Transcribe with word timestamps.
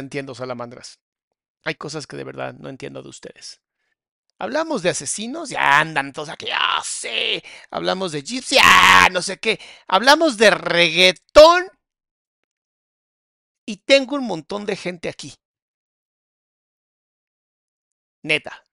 Entiendo, 0.00 0.34
salamandras. 0.34 1.00
Hay 1.64 1.74
cosas 1.74 2.06
que 2.06 2.16
de 2.16 2.24
verdad 2.24 2.54
no 2.54 2.68
entiendo 2.68 3.02
de 3.02 3.08
ustedes. 3.08 3.60
Hablamos 4.38 4.82
de 4.82 4.90
asesinos, 4.90 5.48
ya 5.48 5.80
andan 5.80 6.12
todos 6.12 6.28
aquí, 6.28 6.46
ah, 6.52 6.80
sí. 6.84 7.42
Hablamos 7.70 8.12
de 8.12 8.22
gypsy, 8.22 8.56
no 9.10 9.20
sé 9.20 9.38
qué. 9.38 9.60
Hablamos 9.88 10.36
de 10.36 10.50
reggaetón. 10.50 11.68
Y 13.66 13.78
tengo 13.78 14.14
un 14.16 14.26
montón 14.26 14.64
de 14.64 14.76
gente 14.76 15.08
aquí. 15.08 15.34
Neta. 18.22 18.64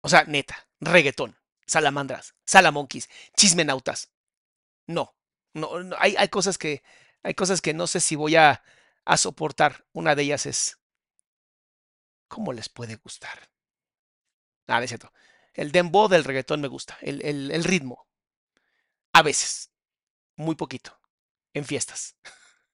O 0.00 0.08
sea, 0.08 0.24
neta. 0.24 0.68
Reggaetón. 0.80 1.38
Salamandras. 1.66 2.34
Salamonquis. 2.46 3.08
Chismenautas. 3.36 4.10
No. 4.86 5.14
No, 5.52 5.82
no 5.82 5.96
hay, 5.98 6.16
hay 6.16 6.28
cosas 6.28 6.58
que. 6.58 6.82
Hay 7.22 7.34
cosas 7.34 7.60
que 7.60 7.74
no 7.74 7.86
sé 7.86 8.00
si 8.00 8.16
voy 8.16 8.36
a 8.36 8.62
a 9.10 9.16
soportar. 9.16 9.84
Una 9.92 10.14
de 10.14 10.22
ellas 10.22 10.46
es, 10.46 10.78
¿cómo 12.28 12.52
les 12.52 12.68
puede 12.68 12.94
gustar? 12.94 13.50
Ah, 14.68 14.80
es 14.80 14.90
cierto. 14.90 15.12
El 15.52 15.72
dembow 15.72 16.06
del 16.06 16.22
reggaetón 16.22 16.60
me 16.60 16.68
gusta, 16.68 16.96
el, 17.02 17.20
el, 17.50 17.64
ritmo. 17.64 18.06
A 19.12 19.22
veces, 19.22 19.72
muy 20.36 20.54
poquito, 20.54 20.96
en 21.54 21.64
fiestas. 21.64 22.14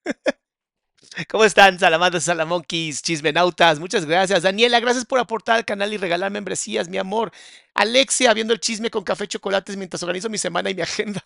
¿Cómo 1.30 1.44
están, 1.44 1.78
salamandras, 1.78 2.25
salamonquis, 2.25 3.00
chismenautas? 3.00 3.78
Muchas 3.78 4.04
gracias. 4.04 4.42
Daniela, 4.42 4.78
gracias 4.80 5.06
por 5.06 5.19
aportar 5.19 5.56
al 5.56 5.64
canal 5.64 5.94
y 5.94 5.96
regalar 5.96 6.30
membresías, 6.30 6.91
mi 6.91 6.98
amor. 6.98 7.32
Alexia, 7.72 8.34
viendo 8.34 8.52
el 8.52 8.60
chisme 8.60 8.91
con 8.91 9.04
café 9.04 9.25
y 9.25 9.28
chocolates 9.28 9.75
mientras 9.78 10.02
organizo 10.02 10.28
mi 10.28 10.36
semana 10.36 10.69
y 10.69 10.75
mi 10.75 10.82
agenda. 10.82 11.25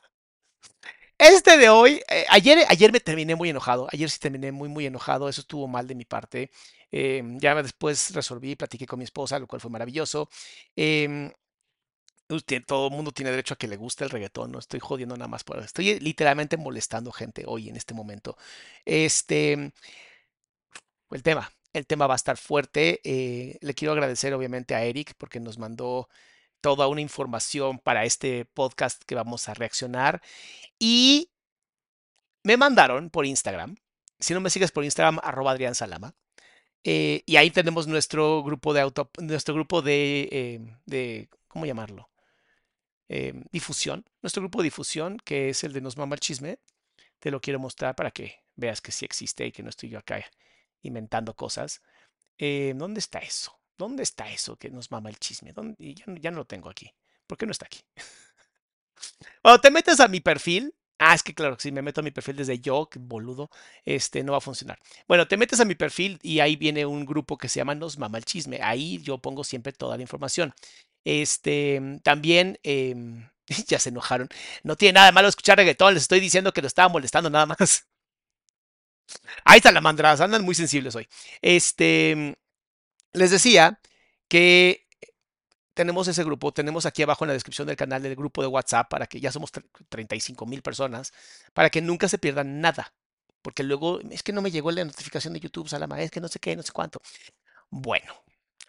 Este 1.20 1.58
de 1.58 1.68
hoy, 1.68 2.00
eh, 2.08 2.24
ayer, 2.30 2.64
ayer 2.70 2.90
me 2.92 2.98
terminé 2.98 3.34
muy 3.34 3.50
enojado, 3.50 3.86
ayer 3.92 4.08
sí 4.08 4.18
terminé 4.18 4.52
muy, 4.52 4.70
muy 4.70 4.86
enojado, 4.86 5.28
eso 5.28 5.42
estuvo 5.42 5.68
mal 5.68 5.86
de 5.86 5.94
mi 5.94 6.06
parte. 6.06 6.50
Em, 6.90 7.38
ya 7.38 7.54
después 7.62 8.14
resolví, 8.14 8.56
platiqué 8.56 8.86
con 8.86 8.98
mi 8.98 9.04
esposa, 9.04 9.38
lo 9.38 9.46
cual 9.46 9.60
fue 9.60 9.70
maravilloso. 9.70 10.30
Em, 10.74 11.30
todo 12.66 12.86
el 12.88 12.92
mundo 12.94 13.12
tiene 13.12 13.30
derecho 13.32 13.54
a 13.54 13.56
que 13.58 13.68
le 13.68 13.76
guste 13.76 14.04
el 14.04 14.10
reggaetón, 14.10 14.52
no 14.52 14.58
estoy 14.58 14.80
jodiendo 14.80 15.14
nada 15.16 15.28
más 15.28 15.44
por 15.44 15.56
eso. 15.58 15.66
Estoy 15.66 16.00
literalmente 16.00 16.56
molestando 16.56 17.12
gente 17.12 17.44
hoy 17.46 17.68
en 17.68 17.76
este 17.76 17.92
momento. 17.92 18.36
Este, 18.86 19.72
el 21.10 21.22
tema, 21.22 21.52
el 21.72 21.86
tema 21.86 22.06
va 22.06 22.14
a 22.14 22.16
estar 22.16 22.36
fuerte. 22.36 23.00
Eh, 23.04 23.58
le 23.60 23.74
quiero 23.74 23.92
agradecer 23.92 24.32
obviamente 24.34 24.74
a 24.74 24.84
Eric 24.84 25.14
porque 25.18 25.40
nos 25.40 25.58
mandó 25.58 26.08
toda 26.60 26.88
una 26.88 27.00
información 27.00 27.78
para 27.78 28.04
este 28.04 28.44
podcast 28.44 29.02
que 29.04 29.14
vamos 29.14 29.48
a 29.48 29.54
reaccionar. 29.54 30.22
Y 30.78 31.30
me 32.42 32.56
mandaron 32.56 33.10
por 33.10 33.26
Instagram, 33.26 33.76
si 34.18 34.34
no 34.34 34.40
me 34.40 34.50
sigues 34.50 34.72
por 34.72 34.84
Instagram, 34.84 35.18
arroba 35.22 35.52
Adrián 35.52 35.74
Salama. 35.74 36.14
Eh, 36.84 37.22
y 37.26 37.36
ahí 37.36 37.50
tenemos 37.50 37.86
nuestro 37.86 38.42
grupo 38.42 38.72
de 38.72 38.80
auto, 38.80 39.10
nuestro 39.20 39.54
grupo 39.54 39.82
de, 39.82 40.28
eh, 40.32 40.60
de 40.86 41.28
¿cómo 41.48 41.66
llamarlo? 41.66 42.08
Eh, 43.08 43.34
difusión, 43.52 44.04
nuestro 44.22 44.42
grupo 44.42 44.60
de 44.60 44.64
difusión, 44.64 45.18
que 45.24 45.50
es 45.50 45.64
el 45.64 45.72
de 45.72 45.80
Nos 45.80 45.96
Mama 45.96 46.14
el 46.14 46.20
Chisme. 46.20 46.58
Te 47.18 47.30
lo 47.30 47.40
quiero 47.40 47.58
mostrar 47.58 47.96
para 47.96 48.10
que 48.12 48.40
veas 48.56 48.80
que 48.80 48.92
sí 48.92 49.04
existe 49.04 49.46
y 49.46 49.52
que 49.52 49.62
no 49.62 49.70
estoy 49.70 49.90
yo 49.90 49.98
acá 49.98 50.24
inventando 50.82 51.34
cosas. 51.34 51.82
¿Dónde 52.38 53.00
está 53.00 53.18
eso? 53.18 53.59
¿Dónde 53.80 54.02
está 54.02 54.30
eso 54.30 54.56
que 54.56 54.68
nos 54.68 54.90
mama 54.90 55.08
el 55.08 55.18
chisme? 55.18 55.54
Ya, 55.78 56.04
ya, 56.20 56.30
no 56.30 56.36
lo 56.36 56.44
tengo 56.44 56.68
aquí. 56.68 56.92
¿Por 57.26 57.38
qué 57.38 57.46
no 57.46 57.52
está 57.52 57.64
aquí? 57.64 57.80
Cuando 59.42 59.58
te 59.58 59.70
metes 59.70 60.00
a 60.00 60.06
mi 60.06 60.20
perfil, 60.20 60.74
ah, 60.98 61.14
es 61.14 61.22
que 61.22 61.34
claro, 61.34 61.56
si 61.58 61.72
me 61.72 61.80
meto 61.80 62.02
a 62.02 62.04
mi 62.04 62.10
perfil 62.10 62.36
desde 62.36 62.58
yo, 62.58 62.90
que 62.90 62.98
boludo, 62.98 63.48
este 63.86 64.22
no 64.22 64.32
va 64.32 64.38
a 64.38 64.42
funcionar. 64.42 64.78
Bueno, 65.08 65.26
te 65.26 65.38
metes 65.38 65.60
a 65.60 65.64
mi 65.64 65.76
perfil 65.76 66.18
y 66.22 66.40
ahí 66.40 66.56
viene 66.56 66.84
un 66.84 67.06
grupo 67.06 67.38
que 67.38 67.48
se 67.48 67.58
llama 67.58 67.74
Nos 67.74 67.96
mama 67.96 68.18
el 68.18 68.26
chisme. 68.26 68.60
Ahí 68.62 68.98
yo 69.02 69.16
pongo 69.16 69.44
siempre 69.44 69.72
toda 69.72 69.96
la 69.96 70.02
información. 70.02 70.52
Este, 71.04 71.80
también, 72.02 72.58
eh, 72.62 72.94
ya 73.66 73.78
se 73.78 73.88
enojaron. 73.88 74.28
No 74.62 74.76
tiene 74.76 74.92
nada 74.92 75.06
de 75.06 75.12
malo 75.12 75.28
escuchar 75.28 75.56
reggaetón, 75.56 75.94
les 75.94 76.02
estoy 76.02 76.20
diciendo 76.20 76.52
que 76.52 76.60
lo 76.60 76.66
estaba 76.66 76.90
molestando 76.90 77.30
nada 77.30 77.46
más. 77.46 77.86
Ahí 79.44 79.56
está 79.56 79.72
la 79.72 79.80
mandras, 79.80 80.20
andan 80.20 80.44
muy 80.44 80.54
sensibles 80.54 80.94
hoy. 80.94 81.08
Este, 81.40 82.36
les 83.12 83.30
decía 83.30 83.80
que 84.28 84.86
tenemos 85.74 86.08
ese 86.08 86.24
grupo, 86.24 86.52
tenemos 86.52 86.86
aquí 86.86 87.02
abajo 87.02 87.24
en 87.24 87.28
la 87.28 87.34
descripción 87.34 87.66
del 87.66 87.76
canal 87.76 88.04
el 88.04 88.16
grupo 88.16 88.42
de 88.42 88.48
WhatsApp 88.48 88.88
para 88.88 89.06
que 89.06 89.20
ya 89.20 89.32
somos 89.32 89.50
35 89.88 90.46
mil 90.46 90.62
personas, 90.62 91.12
para 91.54 91.70
que 91.70 91.80
nunca 91.80 92.08
se 92.08 92.18
pierdan 92.18 92.60
nada, 92.60 92.92
porque 93.42 93.62
luego 93.62 94.00
es 94.10 94.22
que 94.22 94.32
no 94.32 94.42
me 94.42 94.50
llegó 94.50 94.70
la 94.70 94.84
notificación 94.84 95.32
de 95.32 95.40
YouTube, 95.40 95.68
Salama, 95.68 96.00
es 96.02 96.10
que 96.10 96.20
no 96.20 96.28
sé 96.28 96.38
qué, 96.38 96.54
no 96.56 96.62
sé 96.62 96.72
cuánto. 96.72 97.00
Bueno, 97.70 98.12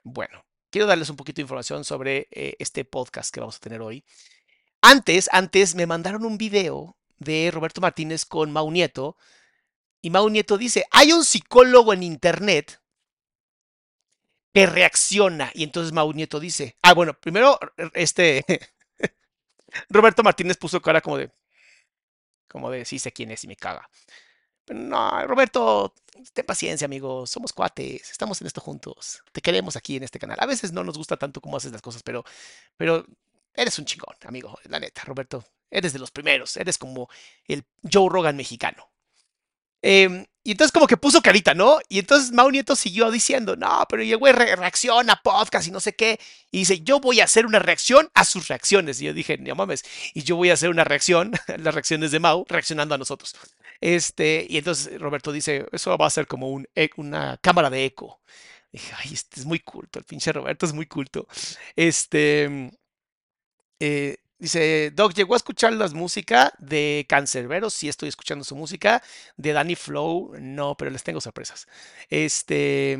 bueno, 0.03 0.45
quiero 0.69 0.87
darles 0.87 1.09
un 1.09 1.15
poquito 1.15 1.37
de 1.37 1.43
información 1.43 1.83
sobre 1.83 2.27
eh, 2.31 2.55
este 2.59 2.85
podcast 2.85 3.33
que 3.33 3.39
vamos 3.39 3.57
a 3.57 3.59
tener 3.59 3.81
hoy. 3.81 4.03
Antes, 4.81 5.29
antes 5.31 5.75
me 5.75 5.85
mandaron 5.85 6.25
un 6.25 6.37
video 6.37 6.97
de 7.19 7.51
Roberto 7.51 7.81
Martínez 7.81 8.25
con 8.25 8.51
Mau 8.51 8.71
Nieto 8.71 9.17
y 10.01 10.09
Mau 10.09 10.29
Nieto 10.29 10.57
dice, 10.57 10.85
hay 10.91 11.11
un 11.13 11.23
psicólogo 11.23 11.93
en 11.93 12.01
internet 12.03 12.80
que 14.53 14.65
reacciona. 14.65 15.51
Y 15.53 15.63
entonces 15.63 15.93
Mau 15.93 16.11
Nieto 16.13 16.39
dice, 16.39 16.77
ah, 16.81 16.93
bueno, 16.93 17.13
primero 17.13 17.59
este 17.93 18.45
Roberto 19.89 20.23
Martínez 20.23 20.57
puso 20.57 20.81
cara 20.81 21.01
como 21.01 21.17
de, 21.17 21.31
como 22.47 22.69
de, 22.69 22.85
sí 22.85 22.99
sé 22.99 23.11
quién 23.11 23.31
es 23.31 23.43
y 23.43 23.47
me 23.47 23.55
caga. 23.55 23.89
Pero 24.65 24.79
no, 24.79 25.27
Roberto, 25.27 25.93
ten 26.33 26.45
paciencia, 26.45 26.85
amigo. 26.85 27.25
Somos 27.27 27.53
cuates, 27.53 28.11
estamos 28.11 28.41
en 28.41 28.47
esto 28.47 28.61
juntos. 28.61 29.23
Te 29.31 29.41
queremos 29.41 29.75
aquí 29.75 29.97
en 29.97 30.03
este 30.03 30.19
canal. 30.19 30.37
A 30.39 30.45
veces 30.45 30.71
no 30.71 30.83
nos 30.83 30.97
gusta 30.97 31.17
tanto 31.17 31.41
como 31.41 31.57
haces 31.57 31.71
las 31.71 31.81
cosas, 31.81 32.03
pero, 32.03 32.23
pero 32.77 33.05
eres 33.53 33.79
un 33.79 33.85
chingón, 33.85 34.15
amigo. 34.25 34.57
La 34.65 34.79
neta, 34.79 35.03
Roberto. 35.05 35.43
Eres 35.69 35.93
de 35.93 35.99
los 35.99 36.11
primeros. 36.11 36.57
Eres 36.57 36.77
como 36.77 37.09
el 37.47 37.65
Joe 37.91 38.09
Rogan 38.09 38.35
mexicano. 38.35 38.90
Eh, 39.81 40.25
y 40.43 40.51
entonces 40.51 40.71
como 40.71 40.87
que 40.87 40.97
puso 40.97 41.21
carita, 41.21 41.53
¿no? 41.53 41.79
Y 41.87 41.99
entonces 41.99 42.31
Mau 42.31 42.49
Nieto 42.49 42.75
siguió 42.75 43.11
diciendo, 43.11 43.55
no, 43.55 43.85
pero 43.87 44.01
el 44.01 44.17
güey 44.17 44.33
reacciona 44.33 45.13
a 45.13 45.21
podcast 45.21 45.67
y 45.67 45.71
no 45.71 45.79
sé 45.79 45.93
qué. 45.93 46.19
Y 46.49 46.59
dice, 46.59 46.81
yo 46.81 46.99
voy 46.99 47.19
a 47.19 47.25
hacer 47.25 47.45
una 47.45 47.59
reacción 47.59 48.09
a 48.15 48.25
sus 48.25 48.47
reacciones. 48.47 48.99
Y 48.99 49.05
yo 49.05 49.13
dije, 49.13 49.37
no 49.37 49.53
mames. 49.53 49.83
Y 50.15 50.23
yo 50.23 50.35
voy 50.35 50.49
a 50.49 50.53
hacer 50.53 50.71
una 50.71 50.83
reacción, 50.83 51.31
las 51.59 51.73
reacciones 51.75 52.11
de 52.11 52.19
Mau, 52.19 52.45
reaccionando 52.49 52.95
a 52.95 52.97
nosotros. 52.97 53.35
Este, 53.81 54.47
y 54.49 54.57
entonces 54.57 54.99
Roberto 54.99 55.31
dice, 55.31 55.67
eso 55.71 55.95
va 55.97 56.07
a 56.07 56.09
ser 56.09 56.25
como 56.27 56.63
e, 56.75 56.89
una 56.97 57.37
cámara 57.37 57.69
de 57.69 57.85
eco. 57.85 58.21
Dije, 58.71 58.93
ay, 58.97 59.13
este 59.13 59.39
es 59.41 59.45
muy 59.45 59.59
culto, 59.59 59.99
el 59.99 60.05
pinche 60.05 60.31
Roberto 60.31 60.65
es 60.65 60.73
muy 60.73 60.85
culto. 60.87 61.27
Este, 61.75 62.71
eh, 63.79 64.17
Dice, 64.41 64.89
Doc, 64.95 65.13
¿llegó 65.13 65.35
a 65.35 65.37
escuchar 65.37 65.71
la 65.73 65.87
música 65.89 66.51
de 66.57 67.05
Cancerbero? 67.07 67.69
Sí, 67.69 67.87
estoy 67.87 68.09
escuchando 68.09 68.43
su 68.43 68.55
música. 68.55 69.03
De 69.37 69.53
Danny 69.53 69.75
Flow, 69.75 70.33
no, 70.39 70.75
pero 70.75 70.89
les 70.89 71.03
tengo 71.03 71.21
sorpresas. 71.21 71.67
Este. 72.09 72.97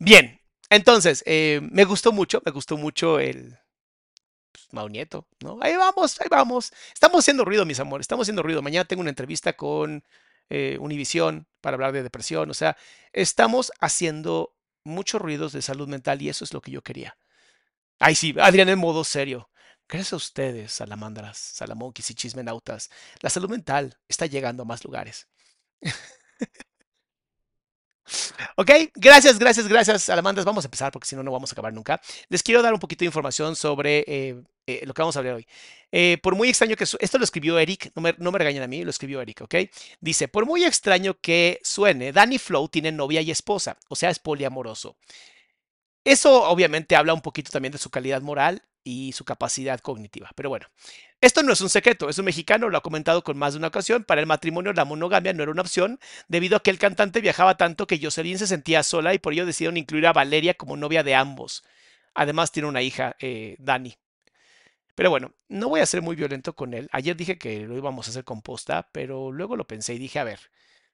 Bien, 0.00 0.40
entonces, 0.70 1.22
eh, 1.24 1.60
me 1.70 1.84
gustó 1.84 2.10
mucho, 2.10 2.42
me 2.44 2.50
gustó 2.50 2.76
mucho 2.76 3.20
el. 3.20 3.56
Pues, 4.50 4.66
Mau 4.72 4.88
Nieto, 4.88 5.28
¿no? 5.40 5.58
Ahí 5.62 5.76
vamos, 5.76 6.20
ahí 6.20 6.26
vamos. 6.28 6.72
Estamos 6.92 7.20
haciendo 7.20 7.44
ruido, 7.44 7.64
mis 7.64 7.78
amores, 7.78 8.04
estamos 8.04 8.24
haciendo 8.24 8.42
ruido. 8.42 8.60
Mañana 8.60 8.84
tengo 8.84 9.02
una 9.02 9.10
entrevista 9.10 9.52
con 9.52 10.02
eh, 10.50 10.78
Univisión 10.80 11.46
para 11.60 11.76
hablar 11.76 11.92
de 11.92 12.02
depresión. 12.02 12.50
O 12.50 12.54
sea, 12.54 12.76
estamos 13.12 13.70
haciendo 13.80 14.56
muchos 14.82 15.22
ruidos 15.22 15.52
de 15.52 15.62
salud 15.62 15.86
mental 15.86 16.20
y 16.22 16.28
eso 16.28 16.44
es 16.44 16.52
lo 16.52 16.60
que 16.60 16.72
yo 16.72 16.82
quería. 16.82 17.16
Ay, 18.00 18.16
sí, 18.16 18.34
Adrián 18.40 18.68
en 18.68 18.80
modo 18.80 19.04
serio. 19.04 19.48
Gracias 19.88 20.12
a 20.14 20.16
ustedes, 20.16 20.72
salamandras, 20.72 21.36
salamonquis 21.38 22.10
y 22.10 22.14
chismenautas, 22.14 22.90
la 23.20 23.30
salud 23.30 23.50
mental 23.50 23.98
está 24.08 24.26
llegando 24.26 24.62
a 24.62 24.66
más 24.66 24.84
lugares. 24.84 25.28
ok, 28.56 28.70
gracias, 28.94 29.38
gracias, 29.38 29.68
gracias, 29.68 30.02
salamandras. 30.04 30.44
Vamos 30.44 30.64
a 30.64 30.68
empezar 30.68 30.92
porque 30.92 31.06
si 31.06 31.16
no, 31.16 31.22
no 31.22 31.30
vamos 31.30 31.52
a 31.52 31.54
acabar 31.54 31.72
nunca. 31.72 32.00
Les 32.28 32.42
quiero 32.42 32.62
dar 32.62 32.72
un 32.72 32.80
poquito 32.80 33.00
de 33.00 33.06
información 33.06 33.56
sobre 33.56 34.04
eh, 34.06 34.42
eh, 34.66 34.82
lo 34.86 34.94
que 34.94 35.02
vamos 35.02 35.16
a 35.16 35.18
hablar 35.18 35.34
hoy. 35.34 35.46
Eh, 35.90 36.18
por 36.22 36.34
muy 36.34 36.48
extraño 36.48 36.76
que 36.76 36.84
esto 36.84 37.18
lo 37.18 37.24
escribió 37.24 37.58
Eric, 37.58 37.92
no 37.94 38.02
me, 38.02 38.14
no 38.18 38.32
me 38.32 38.38
regañen 38.38 38.62
a 38.62 38.66
mí, 38.66 38.84
lo 38.84 38.90
escribió 38.90 39.20
Eric, 39.20 39.42
¿ok? 39.42 39.54
Dice, 40.00 40.28
por 40.28 40.46
muy 40.46 40.64
extraño 40.64 41.14
que 41.20 41.60
suene, 41.62 42.12
Danny 42.12 42.38
Flow 42.38 42.68
tiene 42.68 42.92
novia 42.92 43.20
y 43.20 43.30
esposa, 43.30 43.76
o 43.88 43.96
sea, 43.96 44.10
es 44.10 44.18
poliamoroso. 44.18 44.96
Eso 46.04 46.44
obviamente 46.44 46.96
habla 46.96 47.14
un 47.14 47.20
poquito 47.20 47.50
también 47.50 47.72
de 47.72 47.78
su 47.78 47.90
calidad 47.90 48.22
moral 48.22 48.62
y 48.84 49.12
su 49.12 49.24
capacidad 49.24 49.80
cognitiva. 49.80 50.30
Pero 50.34 50.48
bueno, 50.48 50.66
esto 51.20 51.42
no 51.42 51.52
es 51.52 51.60
un 51.60 51.70
secreto, 51.70 52.08
es 52.08 52.18
un 52.18 52.24
mexicano, 52.24 52.68
lo 52.68 52.78
ha 52.78 52.82
comentado 52.82 53.22
con 53.22 53.38
más 53.38 53.54
de 53.54 53.58
una 53.58 53.68
ocasión, 53.68 54.04
para 54.04 54.20
el 54.20 54.26
matrimonio 54.26 54.72
la 54.72 54.84
monogamia 54.84 55.32
no 55.32 55.42
era 55.42 55.52
una 55.52 55.62
opción, 55.62 56.00
debido 56.28 56.56
a 56.56 56.62
que 56.62 56.70
el 56.70 56.78
cantante 56.78 57.20
viajaba 57.20 57.56
tanto 57.56 57.86
que 57.86 58.00
Jocelyn 58.02 58.38
se 58.38 58.46
sentía 58.46 58.82
sola 58.82 59.14
y 59.14 59.18
por 59.18 59.32
ello 59.32 59.46
decidieron 59.46 59.76
incluir 59.76 60.06
a 60.06 60.12
Valeria 60.12 60.54
como 60.54 60.76
novia 60.76 61.02
de 61.02 61.14
ambos. 61.14 61.64
Además 62.14 62.52
tiene 62.52 62.68
una 62.68 62.82
hija, 62.82 63.16
eh, 63.20 63.56
Dani. 63.58 63.96
Pero 64.94 65.10
bueno, 65.10 65.32
no 65.48 65.68
voy 65.68 65.80
a 65.80 65.86
ser 65.86 66.02
muy 66.02 66.16
violento 66.16 66.54
con 66.54 66.74
él. 66.74 66.88
Ayer 66.92 67.16
dije 67.16 67.38
que 67.38 67.66
lo 67.66 67.76
íbamos 67.76 68.06
a 68.06 68.10
hacer 68.10 68.24
composta, 68.24 68.88
pero 68.92 69.32
luego 69.32 69.56
lo 69.56 69.66
pensé 69.66 69.94
y 69.94 69.98
dije, 69.98 70.18
a 70.18 70.24
ver, 70.24 70.40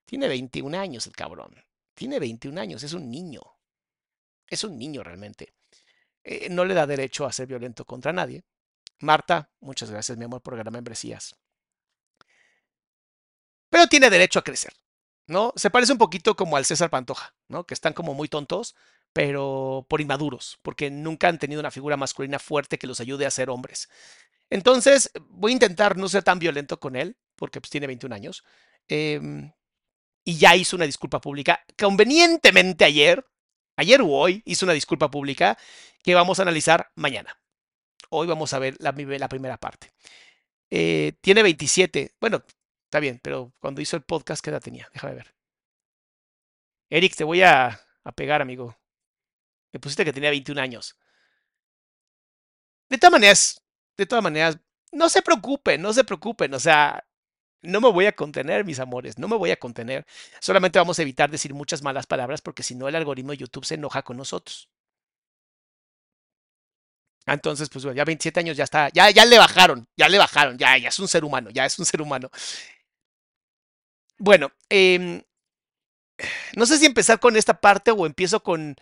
tiene 0.05 0.29
21 0.29 0.79
años 0.79 1.07
el 1.07 1.15
cabrón. 1.17 1.55
Tiene 1.95 2.21
21 2.21 2.61
años, 2.61 2.83
es 2.85 2.93
un 2.93 3.11
niño. 3.11 3.43
Es 4.47 4.65
un 4.65 4.79
niño 4.79 5.03
realmente. 5.03 5.53
Eh, 6.31 6.51
no 6.51 6.67
le 6.67 6.75
da 6.75 6.87
derecho 6.87 7.25
a 7.25 7.33
ser 7.33 7.47
violento 7.47 7.87
contra 7.87 8.13
nadie. 8.13 8.45
Marta, 9.01 9.51
muchas 9.61 9.91
gracias, 9.91 10.19
mi 10.19 10.25
amor, 10.25 10.43
por 10.43 10.59
ganar 10.59 10.71
membresías. 10.71 11.35
Pero 13.71 13.87
tiene 13.87 14.11
derecho 14.11 14.39
a 14.39 14.45
crecer, 14.45 14.75
¿no? 15.27 15.55
Se 15.57 15.71
parece 15.71 15.93
un 15.93 15.99
poquito 15.99 16.37
como 16.37 16.59
al 16.59 16.67
César 16.67 16.91
Pantoja, 16.91 17.35
¿no? 17.49 17.65
Que 17.65 17.73
están 17.73 17.95
como 17.95 18.13
muy 18.13 18.29
tontos, 18.29 18.77
pero 19.15 19.87
por 19.89 20.03
inmaduros, 20.03 20.59
porque 20.61 20.91
nunca 20.91 21.29
han 21.29 21.39
tenido 21.39 21.61
una 21.61 21.71
figura 21.71 21.97
masculina 21.97 22.39
fuerte 22.39 22.79
que 22.79 22.87
los 22.87 23.01
ayude 23.01 23.25
a 23.25 23.31
ser 23.31 23.49
hombres. 23.49 23.89
Entonces, 24.51 25.11
voy 25.31 25.53
a 25.53 25.55
intentar 25.55 25.97
no 25.97 26.11
ser 26.11 26.25
tan 26.25 26.39
violento 26.39 26.79
con 26.79 26.95
él, 26.95 27.17
porque 27.37 27.63
pues, 27.63 27.71
tiene 27.71 27.87
21 27.87 28.15
años. 28.15 28.45
Em, 28.87 29.51
y 30.25 30.37
ya 30.37 30.55
hizo 30.57 30.77
una 30.77 30.85
disculpa 30.85 31.23
pública 31.23 31.65
convenientemente 31.79 32.85
ayer, 32.85 33.25
ayer 33.79 34.03
o 34.03 34.09
hoy 34.09 34.43
hizo 34.45 34.67
una 34.67 34.75
disculpa 34.75 35.11
pública 35.11 35.57
que 36.03 36.15
vamos 36.15 36.39
a 36.39 36.43
analizar 36.43 36.91
mañana. 36.97 37.41
Hoy 38.11 38.27
vamos 38.27 38.53
a 38.53 38.59
ver 38.59 38.77
la, 38.81 38.93
la 38.93 39.29
primera 39.29 39.57
parte. 39.57 39.93
Eh, 40.71 41.13
tiene 41.21 41.43
27. 41.43 42.17
Bueno, 42.21 42.45
está 42.85 43.01
bien, 43.01 43.21
pero 43.23 43.53
cuando 43.59 43.81
hizo 43.81 43.97
el 43.97 44.03
podcast, 44.03 44.43
¿qué 44.43 44.51
edad 44.51 44.61
tenía? 44.61 44.89
Déjame 44.93 45.15
ver. 45.15 45.35
Eric, 46.91 47.15
te 47.15 47.25
voy 47.25 47.43
a, 47.43 47.81
a 48.05 48.13
pegar, 48.13 48.43
amigo. 48.43 48.77
Me 49.73 49.81
pusiste 49.81 50.05
que 50.05 50.13
tenía 50.13 50.31
21 50.31 50.61
años. 50.61 50.97
De 52.89 52.99
todas 52.99 53.13
maneras, 53.13 53.63
de 53.97 54.07
todas 54.07 54.25
maneras, 54.25 54.59
no 54.91 55.09
se 55.09 55.23
preocupen, 55.23 55.81
no 55.83 55.93
se 55.93 56.05
preocupen. 56.05 56.53
O 56.55 56.59
sea, 56.59 57.07
no 57.63 57.81
me 57.81 57.91
voy 57.91 58.07
a 58.07 58.13
contener, 58.13 58.65
mis 58.65 58.81
amores, 58.81 59.19
no 59.19 59.29
me 59.29 59.37
voy 59.37 59.51
a 59.51 59.59
contener. 59.59 60.07
Solamente 60.41 60.79
vamos 60.79 60.99
a 60.99 61.03
evitar 61.03 61.31
decir 61.31 61.55
muchas 61.55 61.83
malas 61.83 62.07
palabras 62.07 62.41
porque 62.43 62.63
si 62.63 62.75
no 62.75 62.89
el 62.89 62.97
algoritmo 62.97 63.33
de 63.33 63.39
YouTube 63.39 63.65
se 63.65 63.75
enoja 63.75 64.03
con 64.03 64.17
nosotros. 64.17 64.69
Entonces, 67.27 67.69
pues 67.69 67.85
bueno, 67.85 67.97
ya 67.97 68.05
27 68.05 68.41
años 68.41 68.57
ya 68.57 68.65
está, 68.65 68.89
ya, 68.91 69.11
ya 69.11 69.25
le 69.27 69.39
bajaron, 69.39 69.87
ya 69.97 70.09
le 70.09 70.19
bajaron, 70.19 70.57
ya, 70.57 70.79
ya 70.79 70.89
es 70.89 70.99
un 70.99 71.09
ser 71.09 71.25
humano, 71.25 71.51
ya 71.51 71.67
es 71.67 71.79
un 71.79 71.85
ser 71.85 72.01
humano. 72.01 72.31
Bueno, 74.19 74.51
eh, 74.71 75.23
no 76.57 76.67
sé 76.67 76.79
si 76.79 76.87
empezar 76.87 77.21
con 77.21 77.37
esta 77.37 77.61
parte 77.61 77.91
o 77.91 78.07
empiezo 78.07 78.43
con 78.43 78.77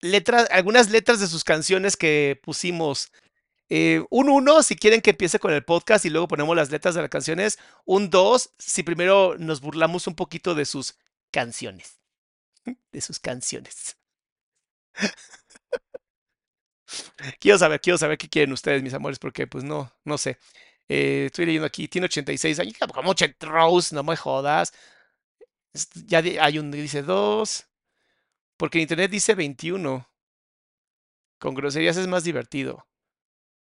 letras, 0.00 0.48
algunas 0.50 0.90
letras 0.90 1.20
de 1.20 1.26
sus 1.26 1.44
canciones 1.44 1.96
que 1.96 2.40
pusimos 2.42 3.10
eh, 3.76 4.04
un 4.08 4.28
1 4.28 4.62
si 4.62 4.76
quieren 4.76 5.00
que 5.00 5.10
empiece 5.10 5.40
con 5.40 5.52
el 5.52 5.64
podcast 5.64 6.04
y 6.04 6.10
luego 6.10 6.28
ponemos 6.28 6.54
las 6.54 6.70
letras 6.70 6.94
de 6.94 7.00
las 7.00 7.10
canciones. 7.10 7.58
Un 7.84 8.08
2 8.08 8.54
si 8.56 8.84
primero 8.84 9.34
nos 9.36 9.60
burlamos 9.60 10.06
un 10.06 10.14
poquito 10.14 10.54
de 10.54 10.64
sus 10.64 10.96
canciones. 11.32 11.98
De 12.92 13.00
sus 13.00 13.18
canciones. 13.18 13.98
quiero 17.40 17.58
saber, 17.58 17.80
quiero 17.80 17.98
saber 17.98 18.16
qué 18.16 18.28
quieren 18.28 18.52
ustedes, 18.52 18.80
mis 18.80 18.94
amores, 18.94 19.18
porque 19.18 19.48
pues 19.48 19.64
no, 19.64 19.92
no 20.04 20.18
sé. 20.18 20.38
Eh, 20.88 21.24
estoy 21.26 21.46
leyendo 21.46 21.66
aquí, 21.66 21.88
tiene 21.88 22.04
86 22.04 22.60
años. 22.60 22.74
Como 22.94 23.10
80 23.10 23.44
Rose, 23.46 23.92
no 23.92 24.04
me 24.04 24.16
jodas. 24.16 24.72
Ya 26.06 26.18
hay 26.18 26.60
un 26.60 26.70
dice 26.70 27.02
2. 27.02 27.66
Porque 28.56 28.78
en 28.78 28.82
internet 28.82 29.10
dice 29.10 29.34
21. 29.34 30.08
Con 31.40 31.54
groserías 31.56 31.96
es 31.96 32.06
más 32.06 32.22
divertido. 32.22 32.86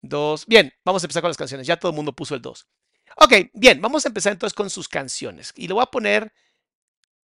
2. 0.01 0.46
Bien, 0.48 0.74
vamos 0.84 1.04
a 1.04 1.06
empezar 1.06 1.22
con 1.22 1.30
las 1.30 1.38
canciones. 1.38 1.68
Ya 1.68 1.77
todo 1.77 1.92
el 1.92 1.96
mundo 1.96 2.13
puso 2.13 2.36
el 2.36 2.42
2. 2.42 2.68
Ok, 3.18 3.34
bien, 3.54 3.82
vamos 3.82 4.06
a 4.06 4.10
empezar 4.10 4.34
entonces 4.34 4.54
con 4.54 4.70
sus 4.70 4.88
canciones. 4.88 5.54
Y 5.56 5.68
lo 5.68 5.75
voy 5.75 5.84
a 5.84 5.88
poner. 5.88 6.34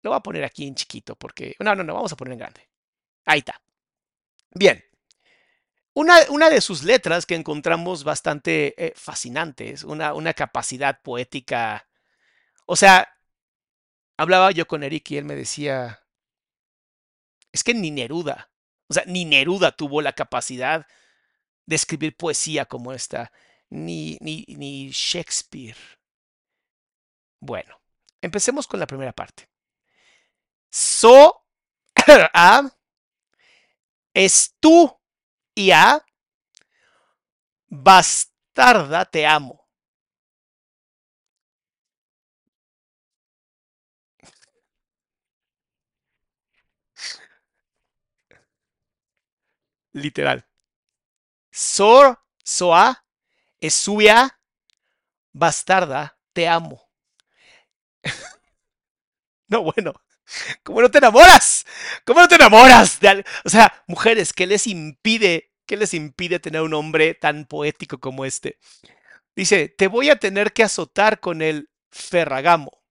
Lo 0.03 0.11
voy 0.11 0.17
a 0.19 0.23
poner 0.23 0.45
aquí 0.45 0.67
en 0.67 0.75
chiquito 0.75 1.17
porque. 1.17 1.57
No, 1.59 1.75
no, 1.75 1.85
no, 1.85 1.95
vamos 1.95 2.13
a 2.13 2.17
poner 2.17 2.33
en 2.33 2.39
grande. 2.39 2.69
Ahí 3.25 3.41
está. 3.41 3.61
Bien. 4.53 4.85
Una, 5.95 6.19
una 6.31 6.49
de 6.51 6.61
sus 6.61 6.85
letras 6.85 7.27
que 7.27 7.35
encontramos 7.35 8.05
bastante 8.05 8.75
eh, 8.79 8.93
fascinantes, 8.97 9.85
una, 9.85 10.15
una 10.15 10.35
capacidad 10.35 11.03
poética. 11.03 11.89
O 12.67 12.77
sea, 12.77 13.09
hablaba 14.17 14.53
yo 14.53 14.67
con 14.67 14.83
Eric 14.83 15.11
y 15.11 15.17
él 15.19 15.25
me 15.25 15.35
decía. 15.35 16.01
Es 17.53 17.65
que 17.65 17.75
ni 17.75 17.91
Neruda, 17.91 18.51
o 18.87 18.95
sea, 18.95 19.03
ni 19.07 19.25
Neruda 19.25 19.73
tuvo 19.73 20.03
la 20.03 20.13
capacidad 20.13 20.87
de 21.71 21.77
escribir 21.77 22.17
poesía 22.17 22.65
como 22.67 22.93
esta, 22.93 23.33
ni, 23.71 24.19
ni, 24.21 24.45
ni 24.49 24.91
Shakespeare. 24.91 25.77
Bueno, 27.41 27.81
empecemos 28.21 28.67
con 28.67 28.81
la 28.81 28.89
primera 28.89 29.13
parte. 29.13 29.49
So, 30.73 31.45
a, 32.35 32.69
es 34.15 34.57
tú 34.59 34.99
y 35.55 35.71
a, 35.71 36.05
bastarda, 37.69 39.05
te 39.05 39.25
amo. 39.27 39.69
Literal. 49.93 50.50
So, 51.61 52.19
soa, 52.43 53.05
es 53.61 53.75
suya, 53.75 54.41
bastarda, 55.35 56.19
te 56.33 56.49
amo. 56.49 56.89
no, 59.49 59.65
bueno. 59.65 59.93
¿Cómo 60.63 60.81
no 60.81 60.91
te 60.91 60.97
enamoras? 60.99 61.67
¿Cómo 62.07 62.21
no 62.21 62.29
te 62.29 62.37
enamoras? 62.37 62.99
De 63.01 63.27
o 63.45 63.51
sea, 63.51 63.85
mujeres, 63.87 64.33
¿qué 64.33 64.47
les 64.47 64.67
impide, 64.67 65.53
qué 65.67 65.77
les 65.77 65.93
impide 65.93 66.41
tener 66.41 66.63
un 66.63 66.73
hombre 66.73 67.13
tan 67.13 67.45
poético 67.45 67.99
como 67.99 68.25
este? 68.25 68.59
Dice, 69.37 69.69
te 69.69 69.87
voy 69.87 70.09
a 70.09 70.17
tener 70.17 70.55
que 70.55 70.63
azotar 70.63 71.21
con 71.21 71.43
el 71.43 71.69
ferragamo. 71.91 72.83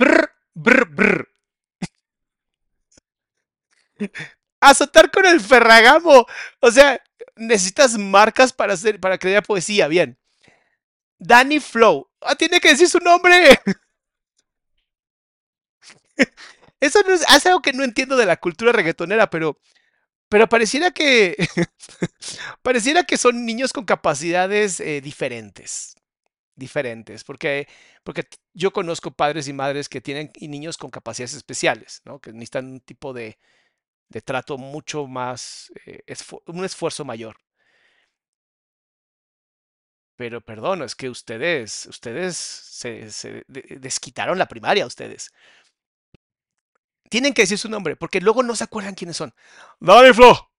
Brr, 0.00 0.32
brr, 0.54 0.88
brr. 0.88 1.28
Azotar 4.70 5.10
con 5.10 5.26
el 5.26 5.40
ferragamo. 5.40 6.26
O 6.60 6.70
sea, 6.70 7.00
necesitas 7.36 7.96
marcas 7.98 8.52
para 8.52 8.74
hacer, 8.74 9.00
para 9.00 9.18
crear 9.18 9.42
poesía. 9.44 9.88
Bien. 9.88 10.18
Danny 11.18 11.60
Flow. 11.60 12.08
Ah, 12.20 12.34
tiene 12.34 12.60
que 12.60 12.68
decir 12.70 12.88
su 12.88 12.98
nombre. 12.98 13.58
Eso 16.80 17.00
no 17.06 17.14
es, 17.14 17.46
algo 17.46 17.62
que 17.62 17.72
no 17.72 17.84
entiendo 17.84 18.16
de 18.16 18.26
la 18.26 18.36
cultura 18.36 18.72
reggaetonera, 18.72 19.30
pero, 19.30 19.58
pero 20.28 20.48
pareciera 20.48 20.90
que, 20.90 21.36
pareciera 22.62 23.04
que 23.04 23.16
son 23.16 23.46
niños 23.46 23.72
con 23.72 23.84
capacidades 23.84 24.80
eh, 24.80 25.00
diferentes, 25.00 25.94
diferentes, 26.54 27.24
porque, 27.24 27.66
porque 28.04 28.24
yo 28.52 28.72
conozco 28.72 29.10
padres 29.10 29.48
y 29.48 29.52
madres 29.54 29.88
que 29.88 30.02
tienen 30.02 30.30
niños 30.40 30.76
con 30.76 30.90
capacidades 30.90 31.34
especiales, 31.34 32.02
¿no? 32.04 32.20
que 32.20 32.32
necesitan 32.32 32.66
un 32.66 32.80
tipo 32.80 33.14
de, 33.14 33.38
de 34.08 34.20
trato 34.22 34.58
mucho 34.58 35.06
más, 35.06 35.72
eh, 35.86 36.02
un 36.46 36.64
esfuerzo 36.64 37.04
mayor. 37.04 37.36
Pero 40.16 40.40
perdón, 40.40 40.82
es 40.82 40.94
que 40.94 41.10
ustedes, 41.10 41.86
ustedes 41.86 42.36
se, 42.36 43.44
desquitaron 43.48 44.38
la 44.38 44.46
primaria, 44.48 44.86
ustedes. 44.86 45.30
Tienen 47.10 47.34
que 47.34 47.42
decir 47.42 47.58
su 47.58 47.68
nombre, 47.68 47.96
porque 47.96 48.20
luego 48.20 48.42
no 48.42 48.56
se 48.56 48.64
acuerdan 48.64 48.94
quiénes 48.94 49.16
son. 49.16 49.34
Danny 49.80 50.12
Flo. 50.12 50.50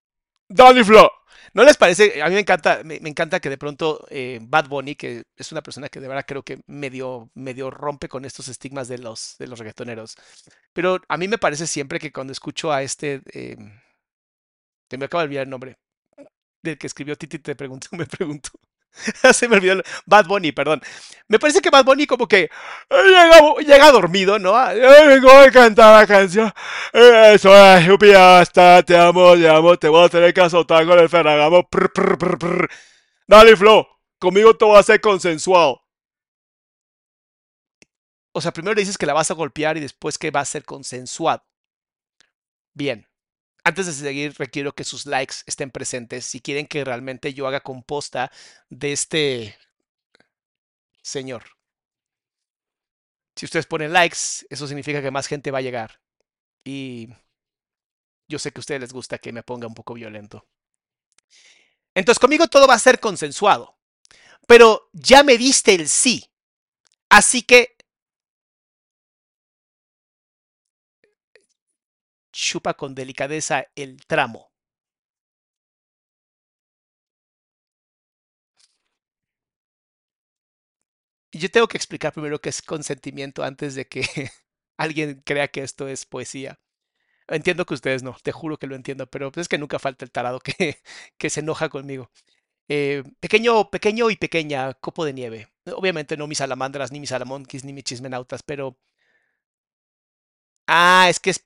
Danny 0.49 0.83
Flo. 0.83 1.11
¿No 1.53 1.63
les 1.63 1.77
parece? 1.77 2.21
A 2.21 2.27
mí 2.27 2.35
me 2.35 2.41
encanta, 2.41 2.81
me, 2.83 2.95
encanta 2.97 3.39
que 3.39 3.49
de 3.49 3.57
pronto 3.57 4.05
eh, 4.09 4.39
Bad 4.41 4.67
Bunny, 4.67 4.95
que 4.95 5.23
es 5.35 5.51
una 5.51 5.61
persona 5.61 5.89
que 5.89 5.99
de 5.99 6.07
verdad 6.07 6.25
creo 6.27 6.43
que 6.43 6.59
medio, 6.67 7.31
medio 7.33 7.71
rompe 7.71 8.09
con 8.09 8.25
estos 8.25 8.47
estigmas 8.47 8.87
de 8.87 8.99
los, 8.99 9.37
de 9.39 9.47
los 9.47 9.59
reggaetoneros. 9.59 10.15
Pero 10.73 11.01
a 11.07 11.17
mí 11.17 11.27
me 11.27 11.37
parece 11.37 11.67
siempre 11.67 11.99
que 11.99 12.11
cuando 12.11 12.33
escucho 12.33 12.71
a 12.71 12.83
este. 12.83 13.21
Eh, 13.33 13.57
te 14.87 14.97
me 14.97 15.05
acaba 15.05 15.23
de 15.23 15.27
olvidar 15.27 15.43
el 15.43 15.49
nombre. 15.49 15.77
Del 16.61 16.77
que 16.77 16.87
escribió 16.87 17.15
Titi, 17.15 17.39
te 17.39 17.55
pregunto, 17.55 17.87
me 17.97 18.05
pregunto. 18.05 18.49
Se 19.33 19.47
me 19.47 19.57
olvidó. 19.57 19.81
Bad 20.05 20.25
Bunny, 20.27 20.51
perdón. 20.51 20.81
Me 21.27 21.39
parece 21.39 21.61
que 21.61 21.69
Bad 21.69 21.85
Bunny 21.85 22.07
como 22.07 22.27
que 22.27 22.49
llega, 22.89 23.55
llega 23.59 23.91
dormido, 23.91 24.39
¿no? 24.39 24.53
Vengo 24.53 25.31
a 25.31 25.51
cantar 25.51 26.01
la 26.01 26.07
canción. 26.07 26.51
Eso 26.93 27.53
es, 27.55 28.15
hasta 28.15 28.83
te 28.83 28.97
amo, 28.97 29.33
te 29.35 29.49
amo, 29.49 29.77
te 29.77 29.89
voy 29.89 30.05
a 30.05 30.09
tener 30.09 30.33
que 30.33 30.41
azotar 30.41 30.85
con 30.85 30.97
el 30.99 31.09
Ferragamo. 31.09 31.67
Dale, 33.27 33.55
Flo, 33.57 33.87
conmigo 34.19 34.55
todo 34.55 34.71
va 34.71 34.79
a 34.79 34.83
ser 34.83 35.01
consensuado. 35.01 35.81
O 38.31 38.41
sea, 38.41 38.53
primero 38.53 38.75
le 38.75 38.81
dices 38.81 38.97
que 38.97 39.05
la 39.05 39.13
vas 39.13 39.31
a 39.31 39.33
golpear 39.33 39.77
y 39.77 39.81
después 39.81 40.17
que 40.17 40.31
va 40.31 40.41
a 40.41 40.45
ser 40.45 40.63
consensuado. 40.63 41.43
Bien. 42.73 43.06
Antes 43.67 43.85
de 43.85 43.91
seguir, 43.91 44.33
requiero 44.37 44.73
que 44.73 44.85
sus 44.85 45.05
likes 45.05 45.35
estén 45.45 45.71
presentes 45.71 46.23
si 46.23 46.39
quieren 46.39 46.67
que 46.67 46.85
realmente 46.85 47.33
yo 47.33 47.47
haga 47.47 47.59
composta 47.59 48.31
de 48.69 48.93
este 48.93 49.57
señor. 51.01 51.43
Si 53.35 53.43
ustedes 53.43 53.65
ponen 53.65 53.91
likes, 53.91 54.47
eso 54.49 54.67
significa 54.67 55.01
que 55.01 55.11
más 55.11 55.27
gente 55.27 55.51
va 55.51 55.57
a 55.57 55.63
llegar. 55.63 55.99
Y 56.63 57.09
yo 58.29 58.39
sé 58.39 58.53
que 58.53 58.59
a 58.59 58.61
ustedes 58.61 58.79
les 58.79 58.93
gusta 58.93 59.17
que 59.17 59.33
me 59.33 59.43
ponga 59.43 59.67
un 59.67 59.75
poco 59.75 59.95
violento. 59.95 60.47
Entonces 61.93 62.19
conmigo 62.19 62.47
todo 62.47 62.69
va 62.69 62.75
a 62.75 62.79
ser 62.79 63.01
consensuado. 63.01 63.77
Pero 64.47 64.89
ya 64.93 65.23
me 65.23 65.37
diste 65.37 65.75
el 65.75 65.89
sí. 65.89 66.31
Así 67.09 67.41
que 67.41 67.75
chupa 72.37 72.75
con 72.75 72.93
delicadeza 72.93 73.65
el 73.75 74.05
tramo. 74.05 74.51
Yo 81.31 81.49
tengo 81.51 81.67
que 81.67 81.77
explicar 81.77 82.13
primero 82.13 82.39
qué 82.39 82.49
es 82.49 82.61
consentimiento 82.61 83.43
antes 83.43 83.75
de 83.75 83.87
que 83.87 84.01
alguien 84.77 85.21
crea 85.25 85.47
que 85.49 85.61
esto 85.63 85.87
es 85.87 86.05
poesía. 86.05 86.59
Entiendo 87.27 87.65
que 87.65 87.75
ustedes 87.75 88.03
no, 88.03 88.17
te 88.23 88.31
juro 88.33 88.57
que 88.57 88.67
lo 88.67 88.75
entiendo, 88.75 89.07
pero 89.07 89.31
es 89.35 89.49
que 89.49 89.57
nunca 89.59 89.79
falta 89.79 90.05
el 90.05 90.11
tarado 90.11 90.39
que, 90.41 90.79
que 91.19 91.29
se 91.31 91.41
enoja 91.41 91.69
conmigo. 91.69 92.11
Eh, 92.69 93.03
pequeño, 93.21 93.71
pequeño 93.71 94.09
y 94.11 94.17
pequeña, 94.17 94.73
copo 94.75 95.05
de 95.05 95.13
nieve. 95.13 95.49
Obviamente 95.75 96.17
no 96.17 96.27
mis 96.27 96.39
salamandras, 96.39 96.91
ni 96.91 96.99
mis 97.01 97.09
salamonquis, 97.11 97.65
ni 97.65 97.73
mis 97.73 97.85
chismenautas, 97.85 98.43
pero 98.43 98.77
Ah, 100.67 101.07
es 101.09 101.19
que 101.19 101.29
es 101.29 101.39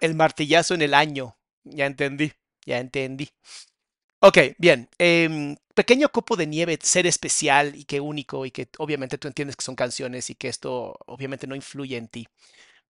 el 0.00 0.14
martillazo 0.14 0.74
en 0.74 0.82
el 0.82 0.94
año. 0.94 1.36
Ya 1.64 1.86
entendí, 1.86 2.32
ya 2.66 2.78
entendí. 2.78 3.30
Ok, 4.20 4.38
bien. 4.58 4.88
Em, 4.98 5.56
pequeño 5.74 6.10
copo 6.10 6.36
de 6.36 6.46
nieve, 6.46 6.78
ser 6.82 7.06
especial 7.06 7.74
y 7.76 7.84
que 7.84 8.00
único 8.00 8.46
y 8.46 8.50
que 8.52 8.68
obviamente 8.78 9.18
tú 9.18 9.28
entiendes 9.28 9.56
que 9.56 9.64
son 9.64 9.76
canciones 9.76 10.30
y 10.30 10.34
que 10.36 10.48
esto 10.48 10.96
obviamente 11.06 11.46
no 11.46 11.56
influye 11.56 11.96
en 11.96 12.08
ti. 12.08 12.28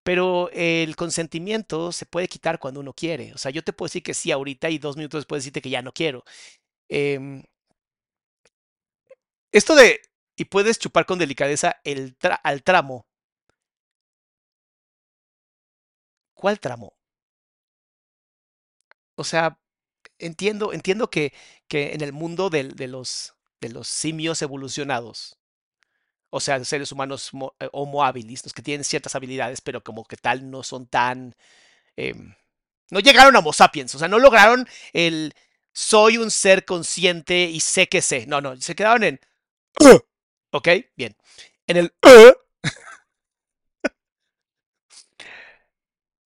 Pero 0.05 0.50
el 0.52 0.97
consentimiento 0.97 1.93
se 1.93 2.07
puede 2.07 2.29
quitar 2.29 2.59
cuando 2.61 2.81
uno 2.81 2.95
quiere. 2.95 3.35
O 3.35 3.38
sea, 3.38 3.52
yo 3.52 3.64
te 3.64 3.73
puedo 3.75 3.88
decir 3.88 4.02
que 4.05 4.14
sí 4.14 4.33
ahorita 4.33 4.71
y 4.71 4.79
dos 4.79 4.97
minutos 4.97 5.21
después 5.21 5.43
decirte 5.43 5.62
que 5.62 5.71
ya 5.71 5.83
no 5.83 5.93
quiero. 5.93 6.25
Em, 6.88 7.45
esto 9.52 9.75
de, 9.75 10.00
y 10.37 10.47
puedes 10.47 10.79
chupar 10.79 11.07
con 11.07 11.19
delicadeza 11.19 11.76
el 11.85 12.17
al 12.43 12.62
tramo, 12.62 13.07
¿Cuál 16.42 16.58
tramo? 16.58 16.92
O 19.14 19.22
sea, 19.22 19.61
entiendo, 20.18 20.72
entiendo 20.72 21.08
que, 21.08 21.32
que 21.68 21.92
en 21.92 22.00
el 22.00 22.12
mundo 22.12 22.50
de, 22.50 22.64
de, 22.64 22.88
los, 22.88 23.34
de 23.61 23.68
los 23.68 23.87
simios 23.87 24.42
evolucionados, 24.42 25.38
o 26.30 26.40
sea, 26.40 26.64
seres 26.64 26.90
humanos 26.90 27.30
eh, 27.61 27.68
homo 27.72 28.02
habilis, 28.02 28.42
los 28.44 28.52
que 28.52 28.61
tienen 28.62 28.82
ciertas 28.82 29.14
habilidades, 29.14 29.61
pero 29.61 29.84
como 29.84 30.04
que 30.04 30.16
tal 30.16 30.50
no 30.50 30.64
son 30.64 30.88
tan... 30.88 31.37
Em, 31.94 32.34
no 32.90 32.99
llegaron 32.99 33.37
a 33.37 33.38
Homo 33.38 33.52
sapiens, 33.52 33.94
o 33.94 34.00
sea, 34.00 34.08
no 34.08 34.18
lograron 34.18 34.66
el 34.92 35.34
soy 35.72 36.18
un 36.18 36.32
ser 36.32 36.64
consciente 36.64 37.44
y 37.44 37.61
sé 37.61 37.88
que 37.88 38.02
sé. 38.02 38.26
No, 38.26 38.40
no, 38.40 38.56
se 38.61 38.75
quedaron 38.75 39.04
en... 39.04 39.20
¿Ok? 40.50 40.68
Bien. 40.96 41.16
En 41.68 41.76
el... 41.76 41.94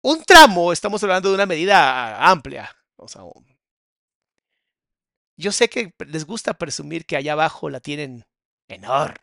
Un 0.03 0.23
tramo, 0.23 0.73
estamos 0.73 1.03
hablando 1.03 1.29
de 1.29 1.35
una 1.35 1.45
medida 1.45 2.29
amplia. 2.29 2.75
O 2.95 3.07
sea, 3.07 3.21
yo 5.37 5.51
sé 5.51 5.69
que 5.69 5.93
les 6.07 6.25
gusta 6.25 6.53
presumir 6.55 7.05
que 7.05 7.17
allá 7.17 7.33
abajo 7.33 7.69
la 7.69 7.79
tienen 7.79 8.25
enorme. 8.67 9.19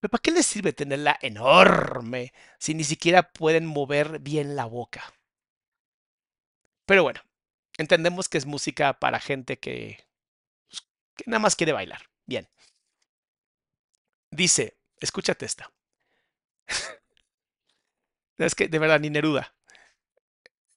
Pero 0.00 0.10
¿para 0.10 0.22
qué 0.22 0.30
les 0.30 0.46
sirve 0.46 0.72
tenerla 0.72 1.18
enorme 1.20 2.32
si 2.58 2.74
ni 2.74 2.84
siquiera 2.84 3.32
pueden 3.32 3.66
mover 3.66 4.18
bien 4.20 4.56
la 4.56 4.64
boca? 4.64 5.12
Pero 6.86 7.02
bueno, 7.02 7.20
entendemos 7.78 8.28
que 8.28 8.38
es 8.38 8.46
música 8.46 8.98
para 8.98 9.20
gente 9.20 9.58
que, 9.58 10.06
pues, 10.68 10.82
que 11.16 11.24
nada 11.26 11.40
más 11.40 11.56
quiere 11.56 11.72
bailar. 11.72 12.02
Bien. 12.26 12.48
Dice, 14.30 14.76
escúchate 15.00 15.46
esta. 15.46 15.70
Es 18.46 18.54
que 18.54 18.68
de 18.68 18.78
verdad, 18.78 19.00
ni 19.00 19.10
Neruda. 19.10 19.54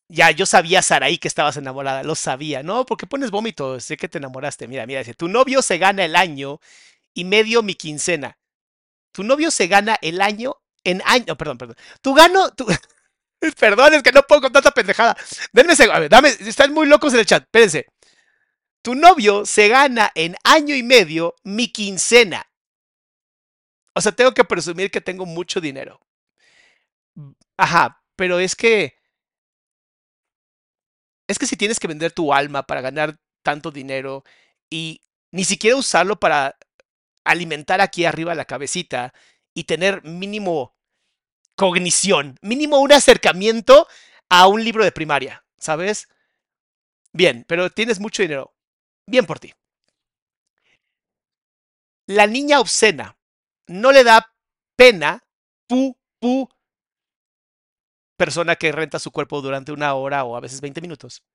Ya, 0.09 0.31
yo 0.31 0.45
sabía, 0.45 0.81
Saraí, 0.81 1.17
que 1.17 1.27
estabas 1.27 1.57
enamorada, 1.57 2.03
lo 2.03 2.15
sabía. 2.15 2.61
No, 2.61 2.85
porque 2.85 3.07
pones 3.07 3.31
vómito, 3.31 3.79
sé 3.79 3.97
que 3.97 4.09
te 4.09 4.19
enamoraste. 4.19 4.67
Mira, 4.67 4.85
mira, 4.85 4.99
dice, 4.99 5.13
tu 5.15 5.27
novio 5.27 5.61
se 5.61 5.77
gana 5.77 6.05
el 6.05 6.15
año 6.15 6.59
y 7.13 7.25
medio 7.25 7.63
mi 7.63 7.75
quincena. 7.75 8.37
Tu 9.11 9.23
novio 9.23 9.49
se 9.51 9.67
gana 9.67 9.97
el 10.01 10.21
año 10.21 10.55
en 10.83 11.01
año, 11.05 11.35
perdón, 11.37 11.57
perdón. 11.57 11.75
Tu 12.01 12.13
gano, 12.13 12.49
perdón, 13.59 13.93
es 13.95 14.03
que 14.03 14.11
no 14.11 14.23
puedo 14.23 14.41
con 14.41 14.51
tanta 14.51 14.71
pendejada. 14.71 15.15
Denme, 15.51 15.73
a 15.73 15.99
ver, 15.99 16.09
dame, 16.09 16.29
están 16.29 16.73
muy 16.73 16.87
locos 16.87 17.13
en 17.13 17.19
el 17.19 17.25
chat, 17.25 17.43
espérense. 17.43 17.87
Tu 18.81 18.95
novio 18.95 19.45
se 19.45 19.69
gana 19.69 20.11
en 20.13 20.35
año 20.43 20.75
y 20.75 20.83
medio 20.83 21.35
mi 21.43 21.69
quincena. 21.69 22.45
O 23.95 24.01
sea, 24.01 24.11
tengo 24.11 24.33
que 24.33 24.43
presumir 24.43 24.91
que 24.91 25.01
tengo 25.01 25.25
mucho 25.25 25.61
dinero. 25.61 25.99
Ajá, 27.57 28.03
pero 28.15 28.39
es 28.39 28.55
que... 28.55 28.95
Es 31.27 31.39
que 31.39 31.47
si 31.47 31.55
tienes 31.55 31.79
que 31.79 31.87
vender 31.87 32.11
tu 32.11 32.33
alma 32.33 32.63
para 32.63 32.81
ganar 32.81 33.19
tanto 33.43 33.71
dinero 33.71 34.23
y 34.69 35.01
ni 35.31 35.45
siquiera 35.45 35.77
usarlo 35.77 36.19
para 36.19 36.57
alimentar 37.23 37.81
aquí 37.81 38.05
arriba 38.05 38.35
la 38.35 38.45
cabecita 38.45 39.13
y 39.53 39.63
tener 39.63 40.03
mínimo 40.03 40.75
cognición, 41.55 42.37
mínimo 42.41 42.79
un 42.79 42.91
acercamiento 42.91 43.87
a 44.29 44.47
un 44.47 44.63
libro 44.63 44.83
de 44.83 44.91
primaria, 44.91 45.45
¿sabes? 45.57 46.07
Bien, 47.13 47.45
pero 47.47 47.69
tienes 47.69 47.99
mucho 47.99 48.23
dinero. 48.23 48.53
Bien 49.07 49.25
por 49.25 49.39
ti. 49.39 49.53
La 52.07 52.27
niña 52.27 52.59
obscena 52.59 53.17
no 53.67 53.91
le 53.91 54.03
da 54.03 54.33
pena, 54.75 55.23
pu, 55.67 55.97
pu, 56.19 56.49
persona 58.23 58.55
que 58.55 58.71
renta 58.71 58.99
su 58.99 59.11
cuerpo 59.11 59.41
durante 59.41 59.73
una 59.73 59.95
hora 59.95 60.23
o 60.23 60.37
a 60.37 60.39
veces 60.39 60.61
20 60.61 60.79
minutos. 60.79 61.25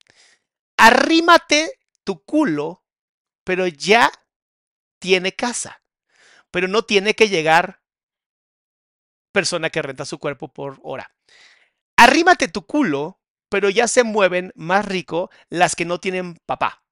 Arrímate 0.79 1.71
tu 2.03 2.25
culo, 2.25 2.83
pero 3.45 3.67
ya 3.67 4.11
tiene 4.99 5.33
casa. 5.33 5.83
Pero 6.51 6.67
no 6.67 6.85
tiene 6.85 7.13
que 7.13 7.29
llegar 7.29 7.83
persona 9.33 9.69
que 9.69 9.83
renta 9.83 10.07
su 10.07 10.19
cuerpo 10.19 10.49
por 10.49 10.79
hora. 10.83 11.15
Arrímate 11.99 12.49
tu 12.49 12.65
culo, 12.65 13.21
pero 13.51 13.69
ya 13.69 13.87
se 13.87 14.03
mueven 14.03 14.51
más 14.55 14.87
rico 14.87 15.29
las 15.51 15.77
que 15.77 15.85
no 15.85 16.01
tienen 16.01 16.37
papá. 16.47 16.83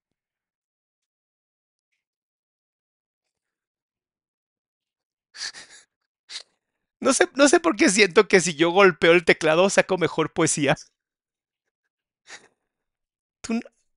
No 7.06 7.14
sé, 7.14 7.30
no 7.36 7.48
sé 7.48 7.60
por 7.60 7.76
qué 7.76 7.88
siento 7.88 8.26
que 8.26 8.40
si 8.40 8.56
yo 8.56 8.72
golpeo 8.72 9.12
el 9.12 9.25
teclado 9.25 9.70
saco 9.70 9.96
mejor 9.96 10.32
poesía. 10.32 10.75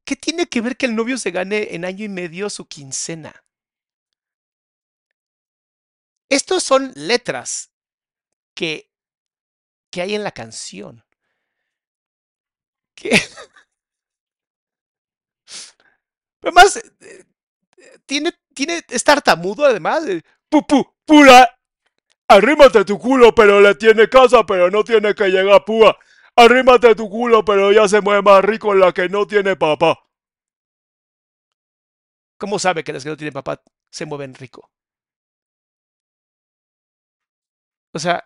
¿Qué 0.05 0.15
tiene 0.15 0.45
que 0.45 0.61
ver 0.61 0.77
que 0.77 0.85
el 0.85 0.95
novio 0.95 1.17
se 1.17 1.31
gane 1.31 1.73
en 1.73 1.85
año 1.85 2.05
y 2.05 2.07
medio 2.07 2.51
su 2.51 2.67
quincena? 2.67 3.43
Estos 6.29 6.61
son 6.63 6.91
letras 6.93 7.71
que, 8.53 8.91
que 9.89 10.03
hay 10.03 10.13
en 10.13 10.23
la 10.23 10.31
canción. 10.31 11.03
Que... 12.93 13.09
Eh, 16.41 16.91
eh, 17.01 17.99
tiene, 18.05 18.31
tiene, 18.53 18.81
es 18.87 19.03
tartamudo 19.03 19.65
además. 19.65 20.03
Pu, 20.49 20.65
pura. 21.05 21.58
Arrímate 22.29 22.85
tu 22.85 22.99
culo, 22.99 23.33
pero 23.33 23.59
le 23.59 23.73
tiene 23.75 24.07
casa, 24.07 24.45
pero 24.45 24.69
no 24.69 24.83
tiene 24.83 25.15
que 25.15 25.29
llegar 25.29 25.65
púa. 25.65 25.97
Arrímate 26.35 26.93
tu 26.95 27.09
culo, 27.09 27.43
pero 27.43 27.71
ya 27.71 27.87
se 27.87 28.01
mueve 28.01 28.21
más 28.21 28.43
rico 28.45 28.73
la 28.75 28.93
que 28.93 29.09
no 29.09 29.25
tiene 29.25 29.55
papá. 29.55 29.99
¿Cómo 32.37 32.57
sabe 32.59 32.83
que 32.83 32.93
las 32.93 33.03
que 33.03 33.09
no 33.09 33.17
tienen 33.17 33.33
papá 33.33 33.61
se 33.91 34.05
mueven 34.05 34.33
rico? 34.35 34.71
O 37.93 37.99
sea, 37.99 38.23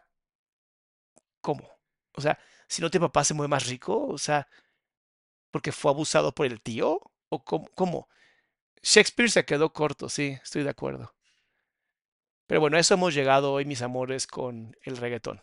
¿cómo? 1.42 1.70
O 2.14 2.22
sea, 2.22 2.40
si 2.68 2.82
no 2.82 2.90
tiene 2.90 3.08
papá 3.08 3.24
se 3.24 3.34
mueve 3.34 3.50
más 3.50 3.68
rico, 3.68 4.08
o 4.08 4.18
sea, 4.18 4.48
porque 5.52 5.72
fue 5.72 5.92
abusado 5.92 6.34
por 6.34 6.46
el 6.46 6.62
tío, 6.62 7.00
o 7.30 7.44
cómo, 7.44 7.68
cómo? 7.76 8.10
Shakespeare 8.84 9.32
se 9.32 9.46
quedó 9.46 9.74
corto, 9.74 10.10
sí, 10.10 10.38
estoy 10.44 10.64
de 10.64 10.72
acuerdo. 10.72 11.14
Pero 12.54 12.62
bueno, 12.62 12.78
a 12.78 12.80
eso 12.80 12.94
hemos 12.94 13.16
llegado 13.16 13.52
hoy, 13.52 13.66
mis 13.66 13.82
amores, 13.82 14.28
con 14.28 14.78
el 14.84 14.98
reggaetón. 14.98 15.42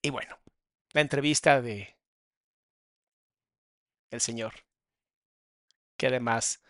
Y 0.00 0.08
bueno, 0.08 0.38
la 0.92 1.02
entrevista 1.02 1.60
de 1.60 1.98
el 4.08 4.22
señor, 4.22 4.54
que 5.98 6.06
además 6.06 6.62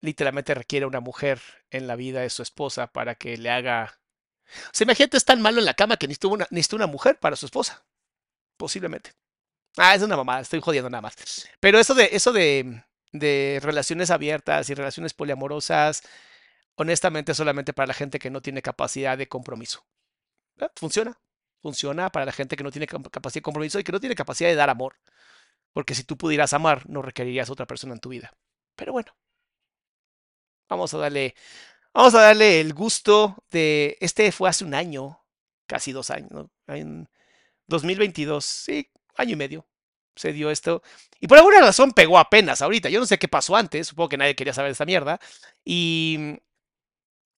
literalmente 0.00 0.54
requiere 0.54 0.86
una 0.86 1.00
mujer 1.00 1.42
en 1.68 1.86
la 1.86 1.96
vida 1.96 2.22
de 2.22 2.30
su 2.30 2.40
esposa 2.40 2.86
para 2.86 3.14
que 3.14 3.36
le 3.36 3.50
haga... 3.50 4.00
O 4.46 4.70
sea, 4.72 4.86
imagínate, 4.86 5.18
es 5.18 5.26
tan 5.26 5.42
malo 5.42 5.58
en 5.58 5.66
la 5.66 5.74
cama 5.74 5.98
que 5.98 6.08
necesita 6.08 6.28
una, 6.28 6.48
una 6.72 6.86
mujer 6.86 7.18
para 7.18 7.36
su 7.36 7.44
esposa. 7.44 7.84
Posiblemente. 8.56 9.12
Ah, 9.76 9.94
es 9.94 10.00
una 10.00 10.16
mamada, 10.16 10.40
estoy 10.40 10.62
jodiendo 10.62 10.88
nada 10.88 11.02
más. 11.02 11.46
Pero 11.60 11.78
eso 11.78 11.92
de, 11.92 12.08
eso 12.10 12.32
de, 12.32 12.84
de 13.12 13.60
relaciones 13.62 14.10
abiertas 14.10 14.70
y 14.70 14.74
relaciones 14.74 15.12
poliamorosas 15.12 16.02
honestamente 16.76 17.34
solamente 17.34 17.72
para 17.72 17.88
la 17.88 17.94
gente 17.94 18.18
que 18.18 18.30
no 18.30 18.40
tiene 18.40 18.62
capacidad 18.62 19.18
de 19.18 19.28
compromiso. 19.28 19.84
Ah, 20.60 20.70
funciona. 20.76 21.18
Funciona 21.60 22.10
para 22.10 22.26
la 22.26 22.32
gente 22.32 22.56
que 22.56 22.62
no 22.62 22.70
tiene 22.70 22.86
capacidad 22.86 23.34
de 23.34 23.42
compromiso 23.42 23.78
y 23.78 23.84
que 23.84 23.92
no 23.92 24.00
tiene 24.00 24.14
capacidad 24.14 24.48
de 24.50 24.54
dar 24.54 24.70
amor. 24.70 24.96
Porque 25.72 25.94
si 25.94 26.04
tú 26.04 26.16
pudieras 26.16 26.52
amar, 26.52 26.88
no 26.88 27.02
requerirías 27.02 27.50
otra 27.50 27.66
persona 27.66 27.94
en 27.94 28.00
tu 28.00 28.10
vida. 28.10 28.32
Pero 28.76 28.92
bueno. 28.92 29.14
Vamos 30.68 30.94
a 30.94 30.98
darle. 30.98 31.34
Vamos 31.92 32.14
a 32.14 32.22
darle 32.22 32.60
el 32.60 32.72
gusto 32.74 33.36
de. 33.50 33.96
Este 34.00 34.30
fue 34.32 34.48
hace 34.48 34.64
un 34.64 34.74
año. 34.74 35.20
Casi 35.66 35.92
dos 35.92 36.10
años. 36.10 36.46
En 36.66 37.08
2022. 37.66 38.44
Sí, 38.44 38.90
año 39.16 39.32
y 39.32 39.36
medio. 39.36 39.66
Se 40.14 40.32
dio 40.32 40.50
esto. 40.50 40.82
Y 41.20 41.26
por 41.26 41.38
alguna 41.38 41.60
razón 41.60 41.92
pegó 41.92 42.18
apenas 42.18 42.62
ahorita. 42.62 42.88
Yo 42.88 43.00
no 43.00 43.06
sé 43.06 43.18
qué 43.18 43.28
pasó 43.28 43.56
antes. 43.56 43.88
Supongo 43.88 44.08
que 44.10 44.16
nadie 44.16 44.36
quería 44.36 44.54
saber 44.54 44.70
esta 44.70 44.86
mierda. 44.86 45.20
Y 45.64 46.38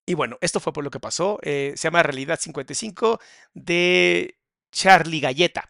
y 0.08 0.14
bueno, 0.14 0.38
esto 0.40 0.58
fue 0.58 0.72
por 0.72 0.82
lo 0.82 0.90
que 0.90 1.00
pasó. 1.00 1.38
Eh, 1.42 1.74
se 1.76 1.86
llama 1.86 2.02
Realidad 2.02 2.40
55 2.40 3.20
de 3.52 4.38
Charlie 4.72 5.20
Galleta. 5.20 5.68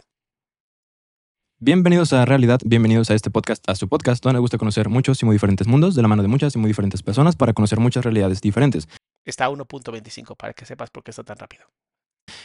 Bienvenidos 1.59 2.13
a 2.13 2.25
Realidad, 2.25 2.61
bienvenidos 2.65 3.11
a 3.11 3.15
este 3.15 3.33
podcast, 3.33 3.69
a 3.69 3.75
su 3.75 3.89
podcast, 3.89 4.23
donde 4.23 4.35
me 4.35 4.41
gusta 4.41 4.57
conocer 4.57 4.89
muchos 4.89 5.21
y 5.23 5.27
muy 5.27 5.35
diferentes 5.35 5.67
mundos 5.67 5.97
de 5.97 6.03
la 6.03 6.09
mano 6.09 6.23
de 6.23 6.29
muchas 6.29 6.55
y 6.55 6.59
muy 6.59 6.69
diferentes 6.69 7.03
personas 7.03 7.35
para 7.35 7.53
conocer 7.53 7.81
muchas 7.81 8.05
realidades 8.05 8.41
diferentes. 8.41 8.89
Está 9.25 9.47
a 9.47 9.51
1.25 9.51 10.37
para 10.37 10.53
que 10.53 10.65
sepas 10.65 10.91
por 10.91 11.03
qué 11.03 11.11
está 11.11 11.25
tan 11.25 11.37
rápido. 11.37 11.67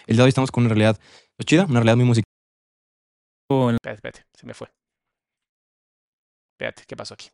El 0.07 0.15
día 0.15 0.23
de 0.23 0.23
hoy 0.23 0.29
estamos 0.29 0.49
con 0.49 0.63
una 0.63 0.73
realidad 0.73 0.99
pues, 1.37 1.45
chida, 1.45 1.65
una 1.65 1.79
realidad 1.79 1.97
muy 1.97 2.05
musical. 2.05 2.23
Espérate, 3.51 3.93
espérate, 3.93 4.25
se 4.33 4.47
me 4.47 4.55
fue. 4.55 4.67
Espérate, 6.55 6.85
¿qué 6.87 6.95
pasó 6.95 7.13
aquí? 7.13 7.29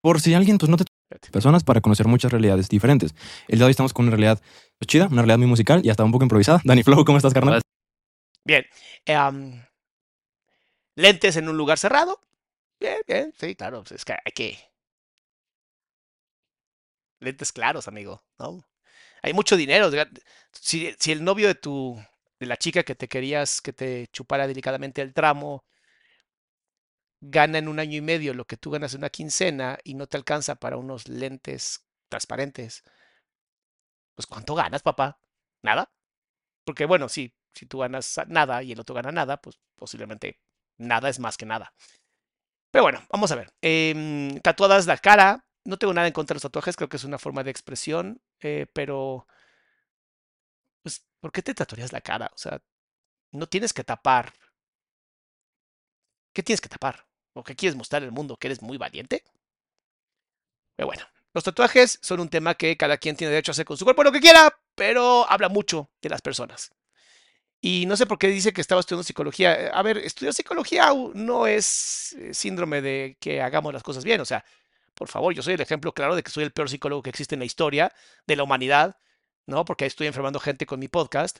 Por 0.00 0.20
si 0.20 0.34
alguien 0.34 0.56
pues, 0.58 0.70
no 0.70 0.76
te 0.76 0.84
personas 1.30 1.64
para 1.64 1.80
conocer 1.80 2.06
muchas 2.06 2.30
realidades 2.30 2.68
diferentes. 2.68 3.14
El 3.48 3.58
día 3.58 3.60
de 3.60 3.64
hoy 3.64 3.70
estamos 3.70 3.92
con 3.92 4.06
una 4.06 4.16
realidad 4.16 4.40
pues, 4.78 4.86
chida, 4.86 5.06
una 5.06 5.22
realidad 5.22 5.38
muy 5.38 5.46
musical 5.46 5.80
y 5.84 5.90
hasta 5.90 6.04
un 6.04 6.12
poco 6.12 6.24
improvisada. 6.24 6.60
Dani 6.64 6.82
Flow, 6.82 7.04
¿cómo 7.04 7.18
estás, 7.18 7.34
carnal? 7.34 7.62
Bien. 8.44 8.64
lentes 10.94 11.36
en 11.36 11.48
un 11.48 11.56
lugar 11.56 11.78
cerrado. 11.78 12.20
Bien, 12.80 12.98
bien, 13.06 13.32
sí, 13.38 13.54
claro. 13.54 13.82
Pues, 13.82 13.92
es 13.92 14.04
que 14.04 14.12
hay 14.12 14.32
que. 14.34 14.58
Lentes 17.20 17.52
claros, 17.52 17.88
amigo, 17.88 18.22
¿no? 18.38 18.64
Hay 19.22 19.32
mucho 19.32 19.56
dinero. 19.56 19.90
Si, 20.52 20.94
si 20.98 21.12
el 21.12 21.24
novio 21.24 21.48
de 21.48 21.54
tu. 21.56 22.00
de 22.38 22.46
la 22.46 22.56
chica 22.56 22.84
que 22.84 22.94
te 22.94 23.08
querías 23.08 23.60
que 23.60 23.72
te 23.72 24.06
chupara 24.12 24.46
delicadamente 24.46 25.02
el 25.02 25.12
tramo 25.12 25.64
gana 27.20 27.58
en 27.58 27.68
un 27.68 27.80
año 27.80 27.96
y 27.96 28.00
medio 28.00 28.34
lo 28.34 28.46
que 28.46 28.56
tú 28.56 28.70
ganas 28.70 28.94
en 28.94 29.00
una 29.00 29.10
quincena 29.10 29.78
y 29.84 29.94
no 29.94 30.06
te 30.06 30.16
alcanza 30.16 30.56
para 30.56 30.76
unos 30.76 31.08
lentes 31.08 31.86
transparentes, 32.08 32.84
pues 34.14 34.26
¿cuánto 34.26 34.54
ganas, 34.54 34.82
papá? 34.82 35.20
¿Nada? 35.62 35.92
Porque 36.64 36.86
bueno, 36.86 37.08
si, 37.08 37.34
si 37.54 37.66
tú 37.66 37.78
ganas 37.78 38.20
nada 38.28 38.62
y 38.62 38.72
el 38.72 38.80
otro 38.80 38.94
gana 38.94 39.12
nada, 39.12 39.40
pues 39.40 39.58
posiblemente 39.76 40.40
nada 40.78 41.08
es 41.08 41.18
más 41.18 41.36
que 41.36 41.46
nada. 41.46 41.74
Pero 42.70 42.84
bueno, 42.84 43.02
vamos 43.10 43.32
a 43.32 43.36
ver. 43.36 43.52
Eh, 43.62 44.38
tatuadas 44.42 44.86
la 44.86 44.98
cara. 44.98 45.44
No 45.64 45.78
tengo 45.78 45.92
nada 45.94 46.06
en 46.06 46.12
contra 46.12 46.34
de 46.34 46.36
los 46.36 46.42
tatuajes, 46.42 46.76
creo 46.76 46.88
que 46.88 46.96
es 46.96 47.04
una 47.04 47.18
forma 47.18 47.44
de 47.44 47.50
expresión, 47.50 48.22
eh, 48.40 48.66
pero... 48.72 49.26
Pues, 50.82 51.06
¿por 51.20 51.30
qué 51.32 51.42
te 51.42 51.54
tatuarías 51.54 51.92
la 51.92 52.00
cara? 52.00 52.30
O 52.34 52.38
sea, 52.38 52.60
no 53.32 53.48
tienes 53.48 53.72
que 53.72 53.84
tapar. 53.84 54.34
¿Qué 56.32 56.42
tienes 56.42 56.60
que 56.60 56.68
tapar? 56.68 57.07
O 57.38 57.44
que 57.44 57.56
quieres 57.56 57.76
mostrar 57.76 58.02
al 58.02 58.12
mundo 58.12 58.36
que 58.36 58.48
eres 58.48 58.62
muy 58.62 58.78
valiente. 58.78 59.24
Pero 60.76 60.86
bueno, 60.86 61.04
los 61.34 61.44
tatuajes 61.44 61.98
son 62.02 62.20
un 62.20 62.28
tema 62.28 62.54
que 62.54 62.76
cada 62.76 62.98
quien 62.98 63.16
tiene 63.16 63.32
derecho 63.32 63.50
a 63.50 63.54
hacer 63.54 63.64
con 63.64 63.76
su 63.76 63.84
cuerpo 63.84 64.04
lo 64.04 64.12
que 64.12 64.20
quiera, 64.20 64.52
pero 64.74 65.28
habla 65.30 65.48
mucho 65.48 65.90
de 66.02 66.08
las 66.08 66.22
personas. 66.22 66.70
Y 67.60 67.86
no 67.86 67.96
sé 67.96 68.06
por 68.06 68.18
qué 68.18 68.28
dice 68.28 68.52
que 68.52 68.60
estaba 68.60 68.80
estudiando 68.80 69.02
psicología. 69.02 69.70
A 69.74 69.82
ver, 69.82 69.98
estudiar 69.98 70.32
psicología 70.34 70.92
no 71.14 71.46
es 71.46 72.12
eh, 72.14 72.32
síndrome 72.34 72.80
de 72.82 73.16
que 73.20 73.42
hagamos 73.42 73.72
las 73.72 73.82
cosas 73.82 74.04
bien. 74.04 74.20
O 74.20 74.24
sea, 74.24 74.44
por 74.94 75.08
favor, 75.08 75.34
yo 75.34 75.42
soy 75.42 75.54
el 75.54 75.60
ejemplo 75.60 75.92
claro 75.92 76.14
de 76.14 76.22
que 76.22 76.30
soy 76.30 76.44
el 76.44 76.52
peor 76.52 76.70
psicólogo 76.70 77.02
que 77.02 77.10
existe 77.10 77.34
en 77.34 77.40
la 77.40 77.44
historia 77.46 77.92
de 78.26 78.36
la 78.36 78.44
humanidad. 78.44 78.96
¿no? 79.48 79.64
Porque 79.64 79.86
estoy 79.86 80.06
enfermando 80.06 80.38
gente 80.38 80.66
con 80.66 80.78
mi 80.78 80.88
podcast. 80.88 81.38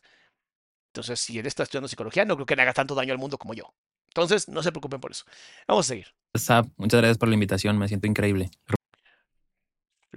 Entonces, 0.89 1.21
si 1.21 1.39
él 1.39 1.47
está 1.47 1.63
estudiando 1.63 1.89
psicología, 1.89 2.25
no 2.25 2.35
creo 2.37 2.47
que 2.47 2.57
le 2.57 2.63
haga 2.63 2.73
tanto 2.73 2.95
daño 2.95 3.13
al 3.13 3.19
mundo 3.19 3.39
como 3.39 3.55
yo. 3.55 3.73
Entonces, 4.19 4.49
no 4.49 4.65
se 4.65 4.73
preocupen 4.73 5.01
por 5.01 5.13
eso. 5.13 5.25
Vamos 5.69 5.87
a 5.87 5.89
seguir. 5.91 6.09
Sab, 6.35 6.67
muchas 6.77 6.99
gracias 6.99 7.19
por 7.19 7.29
la 7.29 7.35
invitación, 7.35 7.79
me 7.79 7.87
siento 7.87 8.09
increíble. 8.09 8.51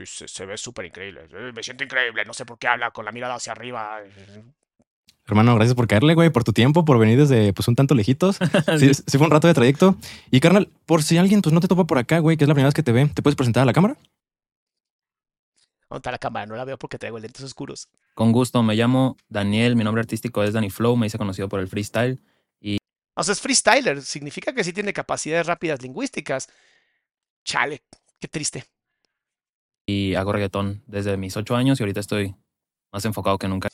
Se, 0.06 0.28
se 0.28 0.46
ve 0.48 0.58
súper 0.58 0.86
increíble. 0.86 1.28
Eh, 1.32 1.52
Me 1.54 1.62
siento 1.62 1.84
increíble. 1.84 2.26
No 2.26 2.34
sé 2.34 2.44
por 2.44 2.58
qué 2.58 2.68
habla 2.68 2.90
con 2.90 3.06
la 3.06 3.12
mirada 3.12 3.36
hacia 3.36 3.52
arriba. 3.52 4.00
Hermano, 5.28 5.54
gracias 5.54 5.76
por 5.76 5.86
caerle, 5.88 6.16
güey, 6.16 6.32
por 6.32 6.44
tu 6.44 6.52
tiempo, 6.52 6.84
por 6.84 6.98
venir 6.98 7.20
desde 7.20 7.54
pues 7.54 7.68
un 7.68 7.76
tanto 7.76 7.94
lejitos. 7.94 8.40
Sí, 8.80 8.92
sí 8.96 9.18
fue 9.20 9.28
un 9.28 9.32
rato 9.32 9.48
de 9.48 9.54
trayecto. 9.54 9.96
Y 10.32 10.40
carnal, 10.40 10.70
por 10.88 11.04
si 11.04 11.20
alguien 11.20 11.44
pues 11.44 11.54
no 11.54 11.60
te 11.60 11.68
topa 11.68 11.84
por 11.86 12.00
acá, 12.00 12.18
güey, 12.18 12.38
que 12.38 12.46
es 12.46 12.48
la 12.48 12.56
primera 12.56 12.70
vez 12.70 12.74
que 12.74 12.82
te 12.84 12.92
ve, 12.92 13.08
¿te 13.14 13.22
puedes 13.22 13.36
presentar 13.36 13.62
a 13.62 13.66
la 13.66 13.74
cámara? 13.74 13.96
¿Dónde 15.88 16.00
está 16.00 16.12
la 16.12 16.18
cámara? 16.18 16.48
No 16.48 16.56
la 16.56 16.66
veo 16.66 16.80
porque 16.80 16.98
traigo 16.98 17.20
lentes 17.20 17.44
oscuros. 17.44 17.88
Con 18.16 18.32
gusto, 18.32 18.64
me 18.64 18.76
llamo 18.76 19.18
Daniel, 19.30 19.76
mi 19.76 19.84
nombre 19.84 20.00
artístico 20.00 20.42
es 20.42 20.54
Danny 20.54 20.72
Flow, 20.72 20.98
me 20.98 21.06
hice 21.06 21.20
conocido 21.20 21.48
por 21.50 21.60
el 21.60 21.68
freestyle 21.68 22.20
O 23.16 23.24
sea, 23.24 23.34
es 23.34 23.42
freestyler. 23.42 24.02
Significa 24.02 24.54
que 24.54 24.64
sí 24.64 24.74
tiene 24.74 24.94
capacidades 24.94 25.48
rápidas 25.48 25.82
lingüísticas. 25.82 26.48
Chale, 27.46 27.84
qué 28.20 28.28
triste. 28.28 28.66
y 29.88 30.16
hago 30.16 30.32
reggaetón 30.32 30.84
desde 30.88 31.18
mis 31.18 31.36
ocho 31.36 31.56
años 31.56 31.80
y 31.80 31.84
ahorita 31.84 32.00
estoy 32.00 32.36
más 32.94 33.04
enfocado 33.06 33.38
que 33.38 33.48
nunca 33.48 33.68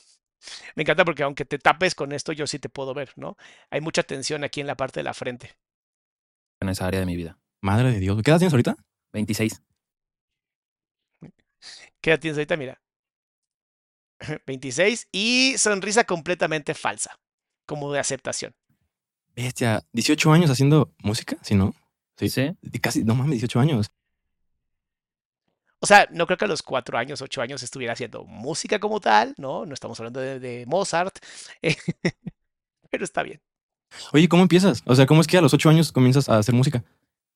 Me 0.76 0.84
encanta 0.84 1.06
porque 1.06 1.23
aunque 1.23 1.45
te 1.45 1.60
tapes 1.60 1.93
con 1.95 2.12
esto, 2.13 2.32
yo 2.32 2.47
sí 2.47 2.60
te 2.60 2.69
puedo 2.69 2.93
ver, 2.93 3.12
¿no? 3.17 3.36
Hay 3.69 3.82
mucha 3.82 4.04
tensión 4.04 4.43
aquí 4.43 4.62
en 4.62 4.67
la 4.67 4.76
parte 4.78 5.02
de 5.02 5.04
la 5.04 5.13
frente. 5.13 5.56
en 6.62 6.69
esa 6.69 6.88
área 6.88 7.00
de 7.02 7.06
mi 7.06 7.15
vida. 7.15 7.38
Madre 7.62 7.91
de 7.91 8.00
Dios. 8.00 8.21
¿Qué 8.23 8.32
edad 8.32 8.39
tienes 8.39 8.54
ahorita? 8.54 8.76
26. 9.13 9.62
¿Qué 12.02 12.12
edad 12.12 12.19
tienes 12.19 12.38
ahorita? 12.38 12.58
Mira. 12.58 12.82
26 14.47 15.10
y 15.12 15.56
sonrisa 15.58 16.06
completamente 16.06 16.73
falsa, 16.73 17.19
como 17.65 17.91
de 17.91 18.00
aceptación. 18.00 18.56
Bestia, 19.38 19.84
18 19.93 20.32
años 20.32 20.50
haciendo 20.50 20.91
música, 21.04 21.38
¿sí 21.43 21.54
no? 21.54 21.76
Sí. 22.17 22.28
¿Sí? 22.28 22.58
Casi, 22.82 23.04
no 23.04 23.13
mames, 23.13 23.34
18 23.34 23.60
años. 23.60 23.91
O 25.80 25.86
sea, 25.86 26.08
no 26.12 26.26
creo 26.26 26.38
que 26.38 26.45
a 26.45 26.47
los 26.47 26.63
cuatro 26.63 26.97
años, 26.97 27.21
ocho 27.21 27.43
años 27.43 27.62
estuviera 27.62 27.93
haciendo 27.93 28.23
música 28.23 28.80
como 28.80 29.00
tal, 29.00 29.36
¿no? 29.38 29.67
No 29.67 29.76
estamos 29.76 30.00
hablando 30.00 30.19
de, 30.19 30.39
de 30.39 30.65
Mozart, 30.65 31.19
eh, 31.62 31.76
pero 32.89 33.04
está 33.04 33.21
bien. 33.21 33.39
Oye, 34.12 34.28
¿cómo 34.28 34.41
empiezas? 34.41 34.82
O 34.88 34.95
sea, 34.95 35.06
¿cómo 35.06 35.21
es 35.21 35.28
que 35.28 35.38
a 35.38 35.41
los 35.41 35.54
8 35.54 35.69
años 35.69 35.91
comienzas 35.91 36.30
a 36.30 36.39
hacer 36.39 36.56
música? 36.56 36.84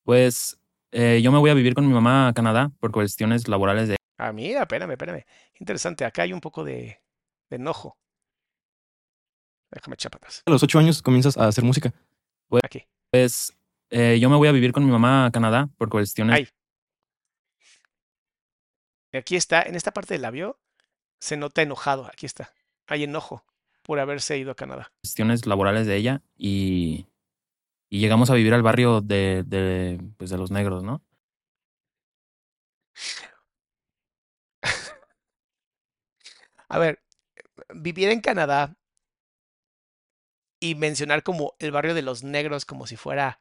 Pues 0.02 0.58
eh, 0.90 1.20
yo 1.22 1.30
me 1.30 1.38
voy 1.38 1.50
a 1.50 1.54
vivir 1.54 1.74
con 1.74 1.86
mi 1.86 1.94
mamá 1.94 2.26
a 2.26 2.32
Canadá 2.32 2.72
por 2.80 2.90
cuestiones 2.90 3.46
laborales 3.46 3.88
de 3.88 3.96
Ah, 4.18 4.32
mira, 4.32 4.62
espérame, 4.62 4.90
espérame. 4.90 5.24
Interesante, 5.60 6.04
acá 6.04 6.22
hay 6.22 6.32
un 6.32 6.40
poco 6.40 6.64
de, 6.64 7.00
de 7.48 7.56
enojo. 7.56 7.96
Déjame 9.72 9.94
echar 9.94 10.14
atrás. 10.14 10.42
A 10.46 10.50
los 10.50 10.62
8 10.62 10.78
años 10.78 11.02
comienzas 11.02 11.36
a 11.36 11.48
hacer 11.48 11.64
música. 11.64 11.92
Aquí. 12.62 12.86
Pues 13.10 13.56
eh, 13.90 14.18
yo 14.20 14.28
me 14.28 14.36
voy 14.36 14.48
a 14.48 14.52
vivir 14.52 14.72
con 14.72 14.84
mi 14.84 14.92
mamá 14.92 15.26
a 15.26 15.30
Canadá 15.30 15.70
por 15.78 15.88
cuestiones 15.88 16.36
Ahí. 16.36 16.48
Aquí 19.14 19.36
está, 19.36 19.62
en 19.62 19.74
esta 19.74 19.92
parte 19.92 20.14
del 20.14 20.22
labio, 20.22 20.58
se 21.20 21.36
nota 21.36 21.62
enojado. 21.62 22.06
Aquí 22.06 22.26
está. 22.26 22.52
Hay 22.86 23.04
enojo 23.04 23.44
por 23.82 23.98
haberse 23.98 24.38
ido 24.38 24.52
a 24.52 24.54
Canadá. 24.54 24.92
cuestiones 25.02 25.46
laborales 25.46 25.86
de 25.86 25.96
ella 25.96 26.22
y, 26.36 27.06
y 27.88 28.00
llegamos 28.00 28.30
a 28.30 28.34
vivir 28.34 28.54
al 28.54 28.62
barrio 28.62 29.00
de, 29.00 29.44
de, 29.46 30.00
pues 30.16 30.30
de 30.30 30.38
los 30.38 30.50
negros, 30.50 30.82
¿no? 30.82 31.02
A 36.68 36.78
ver, 36.78 37.02
vivir 37.74 38.08
en 38.08 38.20
Canadá 38.20 38.76
y 40.62 40.76
mencionar 40.76 41.22
como 41.24 41.54
el 41.60 41.72
barrio 41.72 41.94
de 41.94 42.02
los 42.02 42.24
negros 42.24 42.64
como 42.66 42.86
si 42.86 42.96
fuera 42.96 43.40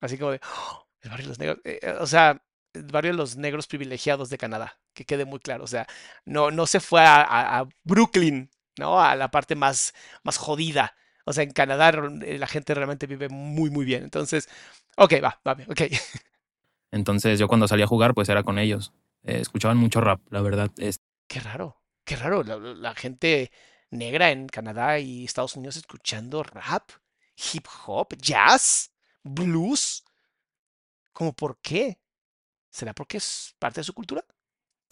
así 0.00 0.18
como 0.18 0.32
de 0.32 0.40
"Oh, 0.42 0.86
el 1.02 1.10
barrio 1.10 1.24
de 1.24 1.28
los 1.28 1.38
negros, 1.38 1.58
eh, 1.64 1.94
o 2.00 2.06
sea, 2.06 2.42
el 2.72 2.84
barrio 2.84 3.12
de 3.12 3.16
los 3.18 3.36
negros 3.36 3.66
privilegiados 3.66 4.28
de 4.30 4.38
Canadá, 4.38 4.78
que 4.94 5.04
quede 5.04 5.24
muy 5.24 5.38
claro, 5.40 5.64
o 5.64 5.66
sea, 5.66 5.86
no, 6.24 6.50
no 6.50 6.66
se 6.66 6.80
fue 6.80 7.00
a, 7.02 7.22
a- 7.22 7.60
a 7.60 7.68
Brooklyn, 7.84 8.50
¿no? 8.78 9.00
A 9.00 9.14
la 9.16 9.30
parte 9.30 9.54
más, 9.54 9.94
más 10.22 10.36
jodida. 10.38 10.94
O 11.24 11.32
sea, 11.32 11.42
en 11.44 11.50
Canadá 11.52 11.90
eh, 12.24 12.38
la 12.38 12.46
gente 12.46 12.74
realmente 12.74 13.06
vive 13.06 13.28
muy, 13.28 13.70
muy 13.70 13.84
bien. 13.84 14.04
Entonces, 14.04 14.48
ok, 14.96 15.14
va, 15.24 15.40
va, 15.46 15.54
bien, 15.54 15.70
ok. 15.70 15.80
Entonces 16.90 17.38
yo 17.38 17.48
cuando 17.48 17.68
salía 17.68 17.84
a 17.84 17.88
jugar 17.88 18.14
pues 18.14 18.28
era 18.28 18.42
con 18.42 18.58
ellos. 18.58 18.92
Eh, 19.24 19.40
escuchaban 19.40 19.76
mucho 19.76 20.00
rap, 20.00 20.20
la 20.30 20.40
verdad. 20.40 20.70
Es, 20.78 21.00
Qué 21.28 21.40
raro, 21.40 21.82
qué 22.04 22.16
raro. 22.16 22.42
La 22.44 22.94
gente 22.94 23.50
negra 23.90 24.30
en 24.30 24.48
Canadá 24.48 24.98
y 24.98 25.24
Estados 25.24 25.56
Unidos 25.56 25.76
escuchando 25.76 26.42
rap, 26.42 26.90
hip 27.52 27.66
hop, 27.86 28.16
jazz, 28.18 28.92
blues. 29.22 30.04
¿Cómo 31.12 31.32
por 31.32 31.58
qué? 31.58 31.98
¿Será 32.70 32.92
porque 32.92 33.16
es 33.16 33.54
parte 33.58 33.80
de 33.80 33.84
su 33.84 33.94
cultura? 33.94 34.24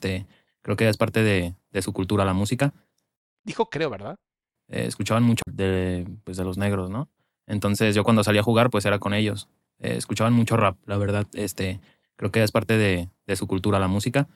este, 0.05 0.27
creo 0.63 0.77
que 0.77 0.89
es 0.89 0.97
parte 0.97 1.23
de, 1.23 1.55
de 1.71 1.83
su 1.83 1.93
cultura 1.93 2.25
la 2.25 2.35
música. 2.35 2.73
Dijo 3.43 3.71
creo, 3.71 3.91
¿verdad? 3.91 4.19
Eh, 4.69 4.87
escuchaban 4.87 5.23
mucho 5.23 5.43
de, 5.47 6.07
pues 6.25 6.37
de 6.37 6.45
los 6.45 6.59
negros, 6.59 6.91
¿no? 6.91 7.09
Entonces 7.47 7.95
yo 7.95 8.05
cuando 8.05 8.25
salía 8.25 8.41
a 8.41 8.45
jugar 8.45 8.71
pues 8.71 8.85
era 8.85 8.99
con 8.99 9.15
ellos. 9.15 9.49
Eh, 9.79 9.97
escuchaban 9.97 10.33
mucho 10.33 10.57
rap, 10.57 10.79
la 10.87 10.97
verdad. 10.97 11.27
Este, 11.35 11.81
creo 12.17 12.31
que 12.31 12.43
es 12.43 12.53
parte 12.53 12.77
de, 12.79 13.11
de 13.27 13.37
su 13.37 13.47
cultura 13.47 13.79
la 13.79 13.89
música. 13.89 14.29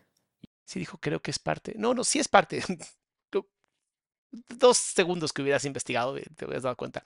Sí 0.64 0.78
dijo 0.78 0.98
creo 0.98 1.20
que 1.20 1.30
es 1.30 1.38
parte. 1.38 1.74
No, 1.76 1.94
no, 1.94 2.04
sí 2.04 2.18
es 2.18 2.28
parte. 2.28 2.62
Dos 4.30 4.76
segundos 4.78 5.32
que 5.32 5.42
hubieras 5.42 5.64
investigado, 5.64 6.16
eh, 6.16 6.24
te 6.36 6.44
hubieras 6.44 6.62
dado 6.64 6.76
cuenta. 6.76 7.02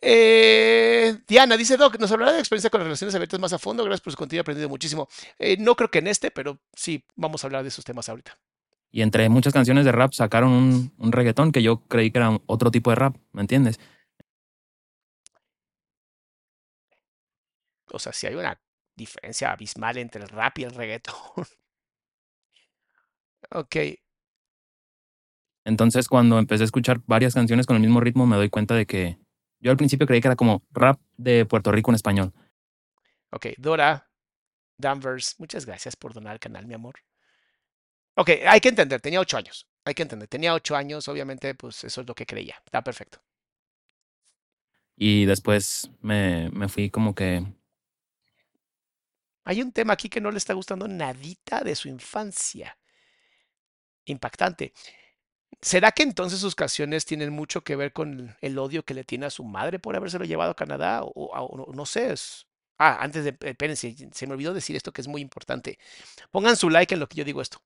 Eh, 0.00 1.18
Diana 1.26 1.56
dice, 1.56 1.76
Doc, 1.76 1.98
nos 1.98 2.12
hablará 2.12 2.32
de 2.32 2.38
experiencia 2.38 2.70
con 2.70 2.80
las 2.80 2.86
relaciones 2.86 3.14
abiertas 3.14 3.40
más 3.40 3.52
a 3.52 3.58
fondo. 3.58 3.84
Gracias 3.84 4.02
por 4.02 4.12
su 4.12 4.16
contenido, 4.16 4.40
he 4.40 4.42
aprendido 4.42 4.68
muchísimo. 4.68 5.08
Eh, 5.38 5.56
no 5.58 5.74
creo 5.74 5.90
que 5.90 5.98
en 5.98 6.06
este, 6.06 6.30
pero 6.30 6.58
sí, 6.72 7.04
vamos 7.16 7.42
a 7.42 7.48
hablar 7.48 7.62
de 7.62 7.68
esos 7.68 7.84
temas 7.84 8.08
ahorita. 8.08 8.38
Y 8.90 9.02
entre 9.02 9.28
muchas 9.28 9.52
canciones 9.52 9.84
de 9.84 9.92
rap 9.92 10.12
sacaron 10.12 10.52
un, 10.52 10.94
un 10.98 11.12
reggaetón 11.12 11.52
que 11.52 11.62
yo 11.62 11.80
creí 11.88 12.10
que 12.10 12.18
era 12.18 12.38
otro 12.46 12.70
tipo 12.70 12.90
de 12.90 12.96
rap, 12.96 13.16
¿me 13.32 13.42
entiendes? 13.42 13.78
O 17.90 17.98
sea, 17.98 18.12
si 18.12 18.26
hay 18.26 18.34
una 18.34 18.58
diferencia 18.94 19.52
abismal 19.52 19.98
entre 19.98 20.22
el 20.22 20.28
rap 20.28 20.58
y 20.58 20.64
el 20.64 20.74
reggaetón. 20.74 21.14
Ok, 23.50 23.76
Entonces, 25.68 26.08
cuando 26.08 26.38
empecé 26.38 26.62
a 26.62 26.64
escuchar 26.64 27.02
varias 27.06 27.34
canciones 27.34 27.66
con 27.66 27.76
el 27.76 27.82
mismo 27.82 28.00
ritmo, 28.00 28.26
me 28.26 28.36
doy 28.36 28.48
cuenta 28.48 28.74
de 28.74 28.86
que 28.86 29.18
yo 29.60 29.70
al 29.70 29.76
principio 29.76 30.06
creí 30.06 30.22
que 30.22 30.28
era 30.28 30.34
como 30.34 30.62
rap 30.70 30.98
de 31.18 31.44
Puerto 31.44 31.70
Rico 31.70 31.90
en 31.90 31.96
español. 31.96 32.32
ok. 33.32 33.48
Dora 33.58 34.10
Danvers, 34.78 35.34
muchas 35.38 35.66
gracias 35.66 35.94
por 35.94 36.14
donar 36.14 36.32
al 36.32 36.40
canal, 36.40 36.66
mi 36.66 36.72
amor. 36.72 36.94
Ok, 38.14 38.30
hay 38.46 38.60
que 38.60 38.70
entender, 38.70 39.02
tenía 39.02 39.20
ocho 39.20 39.36
años. 39.36 39.68
Hay 39.84 39.92
que 39.92 40.00
entender, 40.00 40.26
tenía 40.26 40.54
ocho 40.54 40.74
años, 40.74 41.06
obviamente, 41.06 41.54
pues 41.54 41.84
eso 41.84 42.00
es 42.00 42.06
lo 42.08 42.14
que 42.14 42.24
creía. 42.24 42.56
Está 42.64 42.82
perfecto. 42.82 43.20
Y 44.96 45.26
después 45.26 45.90
me, 46.00 46.48
me 46.48 46.68
fui 46.70 46.88
como 46.88 47.14
que 47.14 47.44
Hay 49.44 49.60
un 49.60 49.72
tema 49.72 49.92
aquí 49.92 50.08
que 50.08 50.22
no 50.22 50.30
le 50.30 50.38
está 50.38 50.54
gustando 50.54 50.88
nadita 50.88 51.60
de 51.60 51.74
su 51.74 51.88
infancia. 51.88 52.78
Impactante. 54.06 54.72
¿Será 55.60 55.92
que 55.92 56.02
entonces 56.04 56.38
sus 56.40 56.54
canciones 56.54 57.04
tienen 57.04 57.32
mucho 57.32 57.62
que 57.64 57.74
ver 57.76 57.92
con 57.92 58.36
el 58.40 58.58
odio 58.58 58.84
que 58.84 58.94
le 58.94 59.04
tiene 59.04 59.26
a 59.26 59.30
su 59.30 59.44
madre 59.44 59.78
por 59.80 59.96
habérselo 59.96 60.24
llevado 60.24 60.52
a 60.52 60.56
Canadá? 60.56 61.02
O, 61.04 61.72
no 61.74 61.86
sé. 61.86 62.12
es- 62.12 62.46
Ah, 62.80 62.98
antes 63.02 63.24
de... 63.24 63.36
Espérense, 63.40 63.96
se 64.12 64.26
me 64.28 64.34
olvidó 64.34 64.54
decir 64.54 64.76
esto 64.76 64.92
que 64.92 65.00
es 65.00 65.08
muy 65.08 65.20
importante. 65.20 65.78
Pongan 66.32 66.56
su 66.56 66.70
like 66.70 66.94
en 66.94 67.00
lo 67.00 67.08
que 67.08 67.16
yo 67.18 67.24
digo 67.24 67.42
esto. 67.42 67.60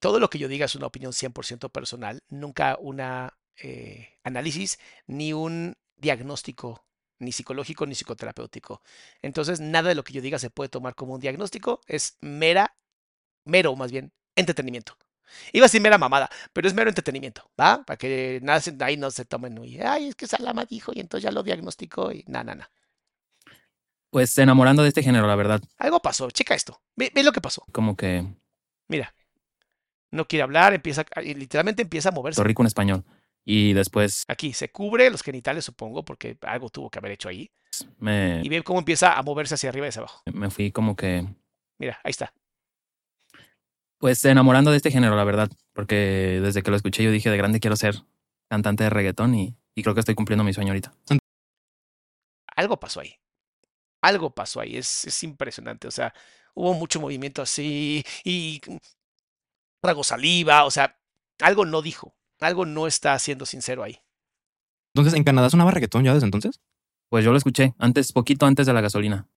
Todo 0.00 0.18
lo 0.18 0.28
que 0.30 0.38
yo 0.38 0.48
diga 0.48 0.66
es 0.66 0.74
una 0.74 0.86
opinión 0.86 1.12
100% 1.12 1.68
personal, 1.68 2.22
nunca 2.28 2.76
una 2.80 3.38
eh, 3.56 4.18
análisis 4.24 4.78
ni 5.06 5.32
un 5.32 5.76
diagnóstico, 5.96 6.84
ni 7.20 7.30
psicológico 7.32 7.86
ni 7.86 7.94
psicoterapéutico. 7.94 8.82
Entonces, 9.22 9.60
nada 9.60 9.90
de 9.90 9.94
lo 9.94 10.02
que 10.04 10.12
yo 10.14 10.20
diga 10.20 10.38
se 10.40 10.50
puede 10.50 10.68
tomar 10.70 10.94
como 10.96 11.14
un 11.14 11.20
diagnóstico, 11.20 11.80
es 11.86 12.18
mera, 12.20 12.76
mero 13.44 13.76
más 13.76 13.92
bien, 13.92 14.12
entretenimiento. 14.36 14.96
Iba 15.52 15.64
a 15.64 15.68
decir 15.68 15.80
mera 15.80 15.98
mamada, 15.98 16.28
pero 16.52 16.66
es 16.68 16.74
mero 16.74 16.88
entretenimiento, 16.90 17.50
¿va? 17.60 17.82
Para 17.84 17.96
que 17.96 18.40
nada, 18.42 18.60
ahí 18.80 18.96
no 18.96 19.10
se 19.10 19.24
tomen, 19.24 19.62
y, 19.64 19.80
ay, 19.80 20.08
es 20.08 20.14
que 20.14 20.26
Salama 20.26 20.64
dijo 20.64 20.92
y 20.94 21.00
entonces 21.00 21.24
ya 21.24 21.30
lo 21.32 21.42
diagnosticó 21.42 22.12
y 22.12 22.24
nada, 22.26 22.54
nada. 22.54 22.70
pues 24.10 24.36
enamorando 24.38 24.82
de 24.82 24.88
este 24.88 25.02
género, 25.02 25.26
la 25.26 25.36
verdad. 25.36 25.62
Algo 25.78 26.00
pasó, 26.00 26.30
checa 26.30 26.54
esto, 26.54 26.82
ve, 26.96 27.10
ve 27.14 27.22
lo 27.22 27.32
que 27.32 27.40
pasó. 27.40 27.64
Como 27.72 27.96
que 27.96 28.26
Mira, 28.88 29.14
no 30.10 30.26
quiere 30.28 30.42
hablar, 30.42 30.74
empieza, 30.74 31.04
a- 31.14 31.22
y 31.22 31.34
literalmente 31.34 31.82
empieza 31.82 32.10
a 32.10 32.12
moverse. 32.12 32.42
Rico 32.44 32.62
en 32.62 32.66
español. 32.66 33.04
Y 33.44 33.72
después 33.72 34.24
Aquí 34.28 34.52
se 34.52 34.70
cubre 34.70 35.10
los 35.10 35.22
genitales, 35.22 35.64
supongo, 35.64 36.04
porque 36.04 36.36
algo 36.42 36.68
tuvo 36.68 36.90
que 36.90 36.98
haber 36.98 37.12
hecho 37.12 37.28
ahí. 37.28 37.50
me, 37.98 38.42
Y 38.44 38.48
ve 38.50 38.62
cómo 38.62 38.78
empieza 38.80 39.14
a 39.14 39.22
moverse 39.22 39.54
hacia 39.54 39.70
arriba 39.70 39.86
y 39.86 39.88
hacia 39.88 40.00
abajo. 40.00 40.22
me 40.32 40.50
fui 40.50 40.70
como 40.70 40.94
que 40.94 41.26
Mira, 41.78 41.98
ahí 42.04 42.10
está. 42.10 42.32
Pues 44.02 44.24
enamorando 44.24 44.72
de 44.72 44.78
este 44.78 44.90
género, 44.90 45.14
la 45.14 45.22
verdad. 45.22 45.48
Porque 45.72 46.40
desde 46.42 46.64
que 46.64 46.72
lo 46.72 46.76
escuché 46.76 47.04
yo 47.04 47.12
dije 47.12 47.30
de 47.30 47.36
grande 47.36 47.60
quiero 47.60 47.76
ser 47.76 47.94
cantante 48.50 48.82
de 48.82 48.90
reggaetón 48.90 49.32
y, 49.36 49.56
y 49.76 49.84
creo 49.84 49.94
que 49.94 50.00
estoy 50.00 50.16
cumpliendo 50.16 50.42
mi 50.42 50.52
sueño 50.52 50.70
ahorita. 50.70 50.92
Algo 52.56 52.80
pasó 52.80 52.98
ahí. 52.98 53.14
Algo 54.02 54.34
pasó 54.34 54.58
ahí. 54.58 54.76
Es, 54.76 55.04
es 55.04 55.22
impresionante. 55.22 55.86
O 55.86 55.92
sea, 55.92 56.12
hubo 56.52 56.74
mucho 56.74 57.00
movimiento 57.00 57.42
así 57.42 58.02
y 58.24 58.60
trago 59.80 60.02
saliva. 60.02 60.64
O 60.64 60.72
sea, 60.72 60.98
algo 61.40 61.64
no 61.64 61.80
dijo. 61.80 62.12
Algo 62.40 62.66
no 62.66 62.88
está 62.88 63.16
siendo 63.20 63.46
sincero 63.46 63.84
ahí. 63.84 64.00
Entonces, 64.96 65.14
¿en 65.14 65.22
Canadá 65.22 65.48
sonaba 65.48 65.70
reggaetón 65.70 66.02
ya 66.02 66.12
desde 66.12 66.26
entonces? 66.26 66.60
Pues 67.08 67.24
yo 67.24 67.30
lo 67.30 67.38
escuché 67.38 67.76
antes, 67.78 68.10
poquito 68.12 68.46
antes 68.46 68.66
de 68.66 68.72
la 68.72 68.80
gasolina. 68.80 69.28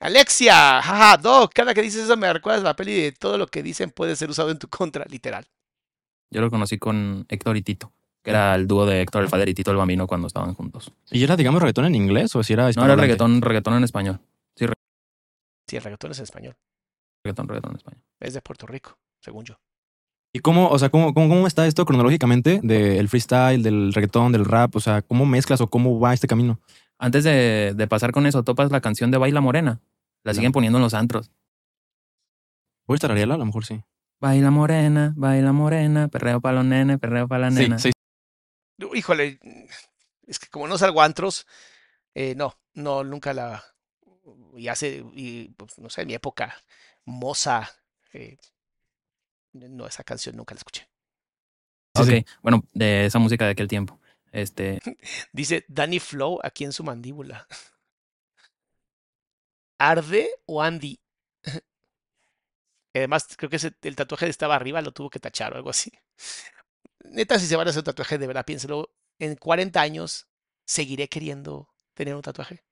Alexia, 0.00 0.80
jaja, 0.80 1.18
Doc, 1.18 1.52
cada 1.52 1.74
que 1.74 1.82
dices 1.82 2.04
eso 2.04 2.16
me 2.16 2.32
recuerdas 2.32 2.62
la 2.62 2.74
peli 2.74 3.02
de 3.02 3.12
todo 3.12 3.36
lo 3.36 3.46
que 3.46 3.62
dicen 3.62 3.90
puede 3.90 4.16
ser 4.16 4.30
usado 4.30 4.50
en 4.50 4.58
tu 4.58 4.66
contra, 4.66 5.04
literal. 5.04 5.46
Yo 6.30 6.40
lo 6.40 6.50
conocí 6.50 6.78
con 6.78 7.26
Héctor 7.28 7.58
y 7.58 7.62
Tito, 7.62 7.92
que 8.22 8.30
era 8.30 8.54
el 8.54 8.66
dúo 8.66 8.86
de 8.86 9.02
Héctor 9.02 9.22
el 9.22 9.28
Fader 9.28 9.50
y 9.50 9.54
Tito 9.54 9.70
el 9.70 9.76
Bambino 9.76 10.06
cuando 10.06 10.26
estaban 10.26 10.54
juntos. 10.54 10.90
¿Y 11.10 11.22
era, 11.22 11.36
digamos, 11.36 11.60
reggaetón 11.60 11.84
en 11.84 11.94
inglés 11.94 12.34
o 12.34 12.42
si 12.42 12.54
era 12.54 12.70
No, 12.72 12.84
era 12.84 12.96
reggaetón, 12.96 13.42
reggaetón 13.42 13.74
en 13.74 13.84
español. 13.84 14.20
Sí, 14.56 15.76
el 15.76 15.82
reggaetón 15.82 16.12
es 16.12 16.18
en 16.18 16.24
español. 16.24 16.56
Reggaetón, 17.22 17.48
reggaetón 17.48 17.72
en 17.72 17.76
español. 17.76 18.02
Es 18.20 18.32
de 18.32 18.40
Puerto 18.40 18.66
Rico, 18.66 18.98
según 19.20 19.44
yo. 19.44 19.60
¿Y 20.32 20.38
cómo, 20.38 20.68
o 20.68 20.78
sea, 20.78 20.88
cómo, 20.88 21.12
cómo, 21.12 21.28
cómo 21.28 21.46
está 21.46 21.66
esto 21.66 21.84
cronológicamente 21.84 22.60
del 22.62 23.08
freestyle, 23.08 23.62
del 23.62 23.92
reggaetón, 23.92 24.32
del 24.32 24.46
rap? 24.46 24.74
O 24.76 24.80
sea, 24.80 25.02
¿cómo 25.02 25.26
mezclas 25.26 25.60
o 25.60 25.68
cómo 25.68 26.00
va 26.00 26.14
este 26.14 26.26
camino? 26.26 26.58
Antes 27.02 27.24
de, 27.24 27.72
de 27.74 27.86
pasar 27.88 28.12
con 28.12 28.26
eso, 28.26 28.42
topas 28.44 28.70
la 28.70 28.82
canción 28.82 29.10
de 29.10 29.16
Baila 29.18 29.40
Morena. 29.40 29.80
La 30.22 30.32
No. 30.32 30.36
siguen 30.36 30.52
poniendo 30.52 30.78
en 30.78 30.82
los 30.82 30.92
antros. 30.92 31.30
¿Puedes 32.84 32.98
estar 32.98 33.10
Ariela? 33.10 33.34
A 33.34 33.38
lo 33.38 33.46
mejor 33.46 33.64
sí. 33.64 33.82
Baila 34.20 34.50
morena, 34.50 35.14
baila 35.16 35.52
morena, 35.52 36.08
perreo 36.08 36.42
para 36.42 36.56
los 36.56 36.66
nenes, 36.66 36.98
perreo 36.98 37.26
para 37.26 37.48
la 37.48 37.50
Sí, 37.52 37.62
nena. 37.62 37.78
sí. 37.78 37.90
Híjole, 38.94 39.38
es 40.26 40.38
que 40.38 40.48
como 40.48 40.68
no 40.68 40.76
salgo 40.76 41.00
a 41.00 41.06
antros, 41.06 41.46
eh, 42.14 42.34
no, 42.36 42.54
no, 42.74 43.02
nunca 43.02 43.32
la. 43.32 43.64
Y 44.56 44.68
hace, 44.68 45.02
y, 45.14 45.48
pues, 45.56 45.78
no 45.78 45.88
sé, 45.88 46.02
en 46.02 46.08
mi 46.08 46.14
época, 46.14 46.54
Moza, 47.06 47.70
eh, 48.12 48.36
no, 49.52 49.86
esa 49.86 50.04
canción 50.04 50.36
nunca 50.36 50.54
la 50.54 50.58
escuché. 50.58 50.82
Sí, 51.96 52.02
ok, 52.02 52.08
sí. 52.08 52.26
bueno, 52.42 52.62
de 52.74 53.06
esa 53.06 53.18
música 53.18 53.46
de 53.46 53.52
aquel 53.52 53.68
tiempo. 53.68 53.99
Este, 54.32 54.78
Dice 55.32 55.64
Danny 55.68 55.98
Flow 56.00 56.38
aquí 56.42 56.64
en 56.64 56.72
su 56.72 56.84
mandíbula. 56.84 57.46
¿Arde 59.78 60.28
o 60.46 60.62
Andy? 60.62 61.00
Además, 62.94 63.26
creo 63.36 63.48
que 63.50 63.56
ese- 63.56 63.74
el 63.82 63.96
tatuaje 63.96 64.28
estaba 64.28 64.56
arriba, 64.56 64.82
lo 64.82 64.92
tuvo 64.92 65.10
que 65.10 65.20
tachar 65.20 65.52
o 65.52 65.56
algo 65.56 65.70
así. 65.70 65.92
Neta, 67.04 67.38
si 67.38 67.46
se 67.46 67.56
van 67.56 67.66
a 67.66 67.70
hacer 67.70 67.80
un 67.80 67.84
tatuaje, 67.84 68.18
de 68.18 68.26
verdad, 68.26 68.44
piénselo. 68.44 68.90
En 69.18 69.36
40 69.36 69.80
años, 69.80 70.28
¿seguiré 70.66 71.08
queriendo 71.08 71.68
tener 71.94 72.14
un 72.14 72.22
tatuaje? 72.22 72.62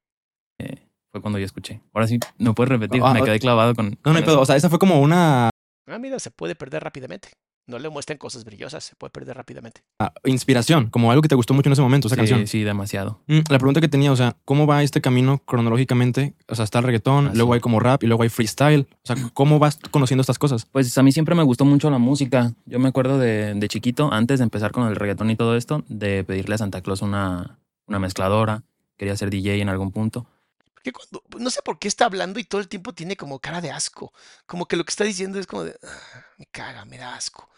eh, 0.59 0.89
fue 1.11 1.21
cuando 1.23 1.39
yo 1.39 1.47
escuché. 1.47 1.81
Ahora 1.95 2.07
sí, 2.07 2.19
no 2.39 2.55
puedes 2.55 2.69
repetir, 2.71 3.01
Ah, 3.05 3.13
me 3.15 3.21
ah, 3.21 3.25
quedé 3.25 3.39
clavado 3.39 3.75
con. 3.75 3.99
No, 4.05 4.13
no 4.13 4.21
pedo. 4.21 4.41
O 4.41 4.47
sea, 4.47 4.57
esa 4.57 4.69
fue 4.69 4.79
como 4.79 5.01
una 5.01 5.51
Ah, 5.87 5.99
mira, 5.99 6.19
se 6.19 6.31
puede 6.31 6.55
perder 6.55 6.83
rápidamente. 6.85 7.31
No 7.69 7.79
le 7.79 7.89
muestren 7.91 8.19
cosas 8.19 8.45
brillosas, 8.45 8.83
se 8.83 8.97
puede 8.97 9.11
perder 9.11 9.37
rápidamente. 9.37 9.83
ah, 10.01 10.13
inspiración, 10.25 10.89
como 10.91 11.11
algo 11.13 11.21
que 11.23 11.29
te 11.29 11.35
gustó 11.35 11.53
mucho 11.55 11.69
en 11.69 11.75
ese 11.75 11.83
momento, 11.83 12.09
esa 12.09 12.15
sí, 12.17 12.19
canción. 12.21 12.47
sí, 12.47 12.65
demasiado. 12.65 13.21
Mm, 13.27 13.41
La 13.51 13.59
pregunta 13.59 13.81
que 13.81 13.89
tenía, 13.89 14.11
o 14.11 14.17
sea, 14.17 14.37
¿cómo 14.47 14.67
va 14.67 14.83
este 14.83 15.01
camino 15.03 15.39
cronológicamente? 15.45 16.35
O 16.49 16.55
sea, 16.55 16.65
está 16.65 16.79
el 16.79 16.85
reggaetón, 16.87 17.29
Ah, 17.29 17.33
luego 17.35 17.53
sí. 17.53 17.57
hay 17.57 17.61
como 17.61 17.79
rap 17.79 18.03
y 18.03 18.07
luego 18.07 18.23
hay 18.23 18.31
freestyle. 18.31 18.89
O 18.91 19.07
sea, 19.07 19.17
¿cómo 19.35 19.59
vas 19.59 19.79
conociendo 19.91 20.23
estas 20.23 20.39
cosas? 20.39 20.65
Pues 20.65 20.97
a 20.97 21.03
mí 21.03 21.13
siempre 21.13 21.35
me 21.35 21.43
gustó 21.43 21.65
mucho 21.65 21.91
la 21.91 21.99
música. 21.99 22.53
Yo 22.67 22.79
me 22.79 22.89
acuerdo 22.89 23.19
de, 23.19 23.53
de 23.55 23.69
chiquito, 23.69 24.13
antes 24.13 24.39
de 24.39 24.45
empezar 24.45 24.73
con 24.73 24.89
el 24.89 24.97
reggaetón 24.97 25.31
y 25.31 25.37
todo 25.37 25.55
esto, 25.57 25.85
de 25.89 26.25
pedirle 26.25 26.55
a 26.55 26.59
Santa 26.59 26.81
Claus 26.81 27.03
una, 27.03 27.59
una 27.87 27.99
mezcladora. 27.99 28.63
Quería 28.97 29.17
ser 29.17 29.29
DJ 29.31 29.61
en 29.61 29.69
algún 29.69 29.93
punto. 29.93 30.27
Porque 30.75 30.93
cuando, 30.93 31.23
no 31.39 31.51
sé 31.51 31.61
por 31.63 31.79
qué 31.79 31.87
está 31.89 32.07
hablando 32.07 32.39
y 32.41 32.45
todo 32.45 32.61
el 32.61 32.69
tiempo 32.69 32.95
tiene 32.95 33.17
como 33.17 33.41
cara 33.41 33.61
de 33.61 33.71
asco. 33.71 34.13
Como 34.47 34.67
que 34.67 34.77
lo 34.77 34.85
que 34.85 34.91
está 34.91 35.05
diciendo 35.05 35.39
es 35.39 35.47
como 35.47 35.65
de, 35.65 35.77
"Ah, 35.85 36.23
me 36.39 36.47
caga, 36.47 36.85
me 36.85 36.97
da 36.99 37.15
asco. 37.15 37.49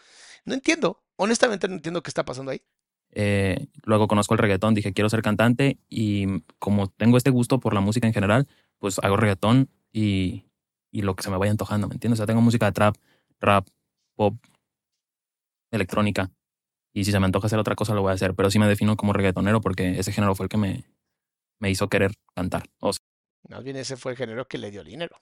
No 0.45 0.53
entiendo, 0.53 1.03
honestamente 1.17 1.67
no 1.67 1.75
entiendo 1.75 2.01
qué 2.01 2.09
está 2.09 2.25
pasando 2.25 2.51
ahí. 2.51 2.61
Eh, 3.13 3.67
luego 3.83 4.07
conozco 4.07 4.33
el 4.33 4.39
reggaetón, 4.39 4.73
dije 4.73 4.93
quiero 4.93 5.09
ser 5.09 5.21
cantante 5.21 5.77
y 5.89 6.43
como 6.59 6.87
tengo 6.87 7.17
este 7.17 7.29
gusto 7.29 7.59
por 7.59 7.73
la 7.73 7.81
música 7.81 8.07
en 8.07 8.13
general, 8.13 8.47
pues 8.79 8.99
hago 8.99 9.17
reggaetón 9.17 9.69
y, 9.91 10.45
y 10.91 11.01
lo 11.01 11.15
que 11.15 11.23
se 11.23 11.29
me 11.29 11.37
vaya 11.37 11.51
antojando, 11.51 11.87
¿me 11.87 11.95
entiendes? 11.95 12.19
O 12.19 12.21
sea, 12.21 12.27
tengo 12.27 12.41
música 12.41 12.67
de 12.67 12.71
trap, 12.71 12.95
rap, 13.39 13.67
pop, 14.15 14.35
electrónica. 15.71 16.31
Y 16.93 17.05
si 17.05 17.11
se 17.11 17.19
me 17.19 17.25
antoja 17.25 17.47
hacer 17.47 17.59
otra 17.59 17.75
cosa, 17.75 17.93
lo 17.93 18.01
voy 18.01 18.11
a 18.11 18.15
hacer. 18.15 18.35
Pero 18.35 18.51
sí 18.51 18.59
me 18.59 18.67
defino 18.67 18.97
como 18.97 19.13
reggaetonero 19.13 19.61
porque 19.61 19.97
ese 19.97 20.11
género 20.11 20.35
fue 20.35 20.45
el 20.45 20.49
que 20.49 20.57
me, 20.57 20.83
me 21.59 21.69
hizo 21.69 21.87
querer 21.87 22.11
cantar. 22.35 22.63
O 22.79 22.91
sea, 22.91 22.99
Más 23.49 23.63
bien 23.63 23.77
ese 23.77 23.95
fue 23.95 24.11
el 24.11 24.17
género 24.17 24.47
que 24.47 24.57
le 24.57 24.71
dio 24.71 24.83
dinero. 24.83 25.15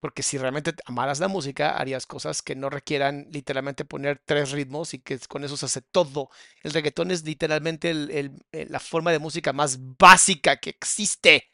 Porque 0.00 0.22
si 0.22 0.38
realmente 0.38 0.72
te 0.72 0.82
amaras 0.86 1.18
la 1.18 1.26
música, 1.28 1.70
harías 1.76 2.06
cosas 2.06 2.40
que 2.42 2.54
no 2.54 2.70
requieran 2.70 3.26
literalmente 3.32 3.84
poner 3.84 4.20
tres 4.24 4.52
ritmos 4.52 4.94
y 4.94 5.00
que 5.00 5.18
con 5.20 5.42
eso 5.44 5.56
se 5.56 5.66
hace 5.66 5.82
todo. 5.82 6.30
El 6.62 6.72
reggaetón 6.72 7.10
es 7.10 7.24
literalmente 7.24 7.90
el- 7.90 8.32
la 8.52 8.78
forma 8.80 9.10
de 9.12 9.18
música 9.18 9.52
más 9.52 9.78
básica 9.98 10.56
que 10.58 10.70
existe. 10.70 11.48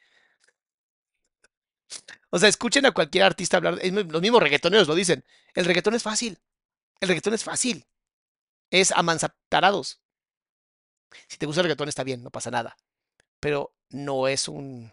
O 2.30 2.38
sea, 2.38 2.48
escuchen 2.48 2.84
a 2.86 2.92
cualquier 2.92 3.24
artista 3.24 3.56
hablar, 3.56 3.78
los 3.82 4.20
mismos 4.22 4.42
reggaetoneros 4.42 4.88
lo 4.88 4.94
dicen. 4.94 5.24
El 5.54 5.64
reggaetón 5.64 5.94
es 5.94 6.02
fácil. 6.02 6.38
El 7.00 7.08
reggaetón 7.08 7.34
es 7.34 7.44
fácil. 7.44 7.86
Es 8.70 8.92
amansatarados. 8.92 10.00
Si 11.28 11.36
te 11.38 11.46
gusta 11.46 11.60
el 11.60 11.64
reggaetón 11.66 11.88
está 11.88 12.02
bien, 12.04 12.22
no 12.22 12.30
pasa 12.30 12.50
nada. 12.50 12.76
Pero 13.40 13.74
no 13.90 14.28
es 14.28 14.48
un, 14.48 14.92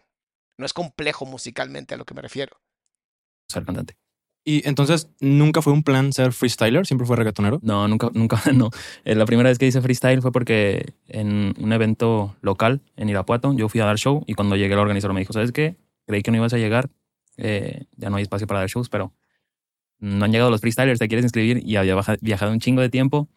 no 0.58 0.66
es 0.66 0.72
complejo 0.74 1.26
musicalmente 1.26 1.94
a 1.94 1.98
lo 1.98 2.04
que 2.06 2.14
me 2.14 2.22
refiero. 2.22 2.60
Ser 3.52 3.64
cantante. 3.64 3.94
Y 4.44 4.66
entonces, 4.68 5.08
¿nunca 5.20 5.62
fue 5.62 5.72
un 5.72 5.84
plan 5.84 6.12
ser 6.12 6.32
freestyler? 6.32 6.84
¿Siempre 6.84 7.06
fue 7.06 7.16
reggaetonero? 7.16 7.60
No, 7.62 7.86
nunca, 7.86 8.10
nunca, 8.12 8.42
no. 8.54 8.70
Eh, 9.04 9.14
La 9.14 9.24
primera 9.24 9.48
vez 9.48 9.58
que 9.58 9.66
hice 9.66 9.80
freestyle 9.80 10.20
fue 10.20 10.32
porque 10.32 10.94
en 11.06 11.54
un 11.58 11.72
evento 11.72 12.36
local 12.40 12.80
en 12.96 13.08
Irapuato 13.08 13.52
yo 13.54 13.68
fui 13.68 13.80
a 13.80 13.84
dar 13.84 13.98
show 13.98 14.24
y 14.26 14.34
cuando 14.34 14.56
llegué 14.56 14.74
el 14.74 14.80
organizador 14.80 15.14
me 15.14 15.20
dijo, 15.20 15.32
¿sabes 15.32 15.52
qué? 15.52 15.76
Creí 16.06 16.22
que 16.22 16.32
no 16.32 16.38
ibas 16.38 16.52
a 16.54 16.58
llegar, 16.58 16.90
eh, 17.36 17.84
ya 17.96 18.10
no 18.10 18.16
hay 18.16 18.22
espacio 18.22 18.48
para 18.48 18.60
dar 18.60 18.68
shows, 18.68 18.88
pero 18.88 19.12
no 20.00 20.24
han 20.24 20.32
llegado 20.32 20.50
los 20.50 20.60
freestylers, 20.60 20.98
¿te 20.98 21.06
quieres 21.06 21.24
inscribir? 21.24 21.62
Y 21.64 21.76
había 21.76 21.96
viajado 22.20 22.50
un 22.50 22.58
chingo 22.58 22.82
de 22.82 22.88
tiempo. 22.88 23.28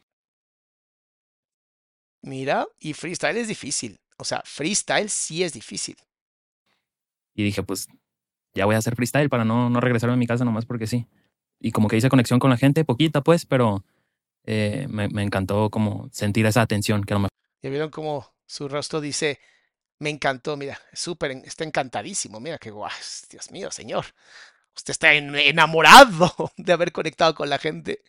Mira, 2.23 2.65
y 2.79 2.93
freestyle 2.93 3.37
es 3.37 3.47
difícil. 3.47 3.99
O 4.17 4.23
sea, 4.23 4.41
freestyle 4.43 5.09
sí 5.09 5.43
es 5.43 5.53
difícil. 5.53 5.95
Y 7.35 7.43
dije, 7.43 7.61
pues 7.61 7.87
ya 8.55 8.65
voy 8.65 8.75
a 8.75 8.79
hacer 8.79 8.95
freestyle 8.95 9.29
para 9.29 9.45
no, 9.45 9.69
no 9.69 9.79
regresarme 9.81 10.13
a 10.13 10.17
mi 10.17 10.25
casa 10.27 10.45
nomás 10.45 10.65
porque 10.65 10.87
sí. 10.87 11.05
Y 11.59 11.71
como 11.71 11.87
que 11.87 11.97
hice 11.97 12.09
conexión 12.09 12.39
con 12.39 12.49
la 12.49 12.57
gente, 12.57 12.83
poquita 12.85 13.21
pues, 13.21 13.45
pero 13.45 13.83
eh, 14.45 14.87
me, 14.89 15.07
me 15.09 15.23
encantó 15.23 15.69
como 15.69 16.09
sentir 16.11 16.45
esa 16.45 16.61
atención 16.61 17.03
que 17.03 17.13
a 17.13 17.15
lo 17.15 17.19
mejor 17.21 17.31
Ya 17.61 17.69
vieron 17.69 17.89
cómo 17.89 18.33
su 18.45 18.67
rostro 18.67 19.01
dice, 19.01 19.39
me 19.99 20.09
encantó, 20.09 20.57
mira, 20.57 20.77
súper, 20.93 21.31
está 21.45 21.63
encantadísimo, 21.63 22.39
mira 22.39 22.57
qué 22.57 22.71
guay, 22.71 22.91
Dios 23.29 23.51
mío, 23.51 23.71
señor. 23.71 24.05
Usted 24.75 24.91
está 24.91 25.13
en- 25.13 25.35
enamorado 25.35 26.33
de 26.57 26.73
haber 26.73 26.91
conectado 26.91 27.33
con 27.35 27.49
la 27.49 27.57
gente. 27.57 28.01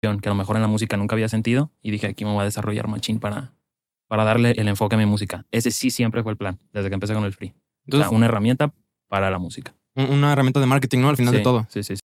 que 0.00 0.08
a 0.08 0.12
lo 0.12 0.34
mejor 0.34 0.56
en 0.56 0.62
la 0.62 0.68
música 0.68 0.96
nunca 0.96 1.14
había 1.14 1.28
sentido 1.28 1.70
y 1.82 1.90
dije 1.90 2.06
aquí 2.06 2.24
me 2.24 2.32
voy 2.32 2.42
a 2.42 2.44
desarrollar 2.44 2.88
machín 2.88 3.18
para, 3.20 3.54
para 4.06 4.24
darle 4.24 4.52
el 4.52 4.68
enfoque 4.68 4.94
a 4.96 4.98
mi 4.98 5.06
música. 5.06 5.46
Ese 5.50 5.70
sí 5.70 5.90
siempre 5.90 6.22
fue 6.22 6.32
el 6.32 6.38
plan, 6.38 6.58
desde 6.72 6.88
que 6.88 6.94
empecé 6.94 7.14
con 7.14 7.24
el 7.24 7.32
free. 7.32 7.48
O 7.48 7.52
sea, 7.52 7.60
Entonces, 7.86 8.12
una 8.12 8.26
herramienta 8.26 8.72
para 9.08 9.30
la 9.30 9.38
música. 9.38 9.74
Un- 10.04 10.10
una 10.18 10.32
herramienta 10.32 10.60
de 10.60 10.66
marketing, 10.66 10.98
¿no? 11.00 11.08
Al 11.08 11.16
final 11.16 11.32
sí, 11.32 11.38
de 11.38 11.42
todo. 11.44 11.66
Sí, 11.70 11.82
sí, 11.82 11.96
sí. 11.96 12.02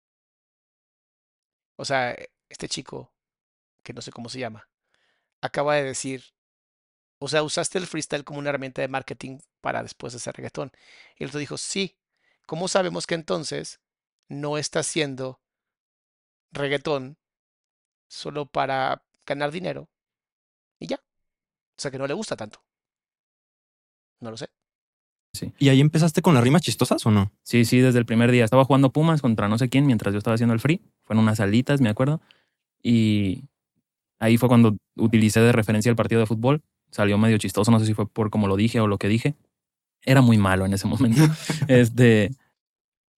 O 1.78 1.86
sea, 1.86 2.16
este 2.50 2.68
chico, 2.70 3.12
que 3.84 3.94
no 3.94 4.02
sé 4.02 4.12
cómo 4.12 4.30
se 4.30 4.40
llama, 4.40 4.70
acaba 5.42 5.76
de 5.76 5.84
decir, 5.84 6.24
o 7.20 7.28
sea, 7.28 7.44
usaste 7.44 7.78
el 7.78 7.88
freestyle 7.88 8.24
como 8.24 8.40
una 8.40 8.50
herramienta 8.50 8.82
de 8.82 8.88
marketing 8.88 9.40
para 9.62 9.84
después 9.84 10.16
hacer 10.16 10.36
reggaetón. 10.36 10.72
Y 11.18 11.24
el 11.24 11.30
otro 11.30 11.40
dijo, 11.40 11.58
sí. 11.58 11.98
¿Cómo 12.46 12.68
sabemos 12.68 13.08
que 13.08 13.16
entonces 13.16 13.80
no 14.28 14.58
está 14.60 14.80
haciendo 14.82 15.42
reggaetón 16.52 17.18
solo 18.08 18.46
para 18.46 19.04
ganar 19.26 19.52
dinero? 19.52 19.90
Y 20.80 20.88
ya. 20.88 20.98
O 20.98 21.82
sea, 21.82 21.90
que 21.92 21.98
no 21.98 22.06
le 22.08 22.14
gusta 22.14 22.36
tanto. 22.36 22.64
No 24.20 24.30
lo 24.32 24.38
sé. 24.38 24.50
¿Y 25.58 25.69
ahí 25.69 25.82
empezaste 25.82 26.21
con 26.21 26.34
las 26.34 26.43
rimas 26.43 26.62
chistosas 26.62 27.06
o 27.06 27.12
no? 27.12 27.32
Sí, 27.43 27.65
sí, 27.65 27.80
desde 27.80 28.00
el 28.00 28.06
primer 28.06 28.32
día. 28.32 28.43
Estaba 28.43 28.65
jugando 28.65 28.91
Pumas 28.91 29.21
contra 29.21 29.48
no 29.48 29.58
sé 29.58 29.69
quién 29.69 29.86
mientras 29.86 30.13
yo 30.13 30.17
estaba 30.17 30.36
haciendo 30.36 30.54
el 30.54 30.60
free. 30.60 30.82
Fueron 31.04 31.24
unas 31.24 31.38
salitas, 31.38 31.82
me 31.82 31.89
acuerdo. 31.89 32.21
Y 32.82 33.43
ahí 34.19 34.38
fue 34.38 34.50
cuando 34.50 34.78
utilicé 34.95 35.39
de 35.39 35.52
referencia 35.52 35.89
el 35.89 35.95
partido 35.95 36.21
de 36.21 36.28
fútbol. 36.28 36.62
Salió 36.91 37.17
medio 37.17 37.38
chistoso, 37.38 37.71
no 37.71 37.80
sé 37.80 37.86
si 37.86 37.93
fue 37.93 38.08
por 38.08 38.30
cómo 38.30 38.48
lo 38.48 38.56
dije 38.56 38.80
o 38.80 38.88
lo 38.88 38.98
que 38.98 39.08
dije. 39.08 39.36
Era 40.02 40.21
muy 40.21 40.38
malo 40.38 40.65
en 40.65 40.74
ese 40.74 40.88
momento. 40.88 41.21
este, 41.67 42.32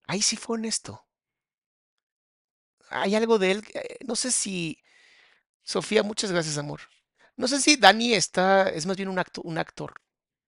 Ahí 0.08 0.22
sí 0.22 0.36
fue 0.36 0.56
honesto. 0.56 1.04
hay 2.88 3.14
algo 3.14 3.38
de 3.38 3.50
él, 3.52 3.64
eh, 3.74 3.98
no 4.06 4.16
sé 4.16 4.32
si, 4.32 4.78
Sofía, 5.62 6.02
muchas 6.02 6.32
gracias, 6.32 6.56
amor. 6.56 6.80
No 7.36 7.46
sé 7.46 7.60
si 7.60 7.76
Dani 7.76 8.14
está, 8.14 8.70
es 8.70 8.86
más 8.86 8.96
bien 8.96 9.10
un, 9.10 9.18
acto, 9.18 9.42
un 9.42 9.58
actor. 9.58 10.00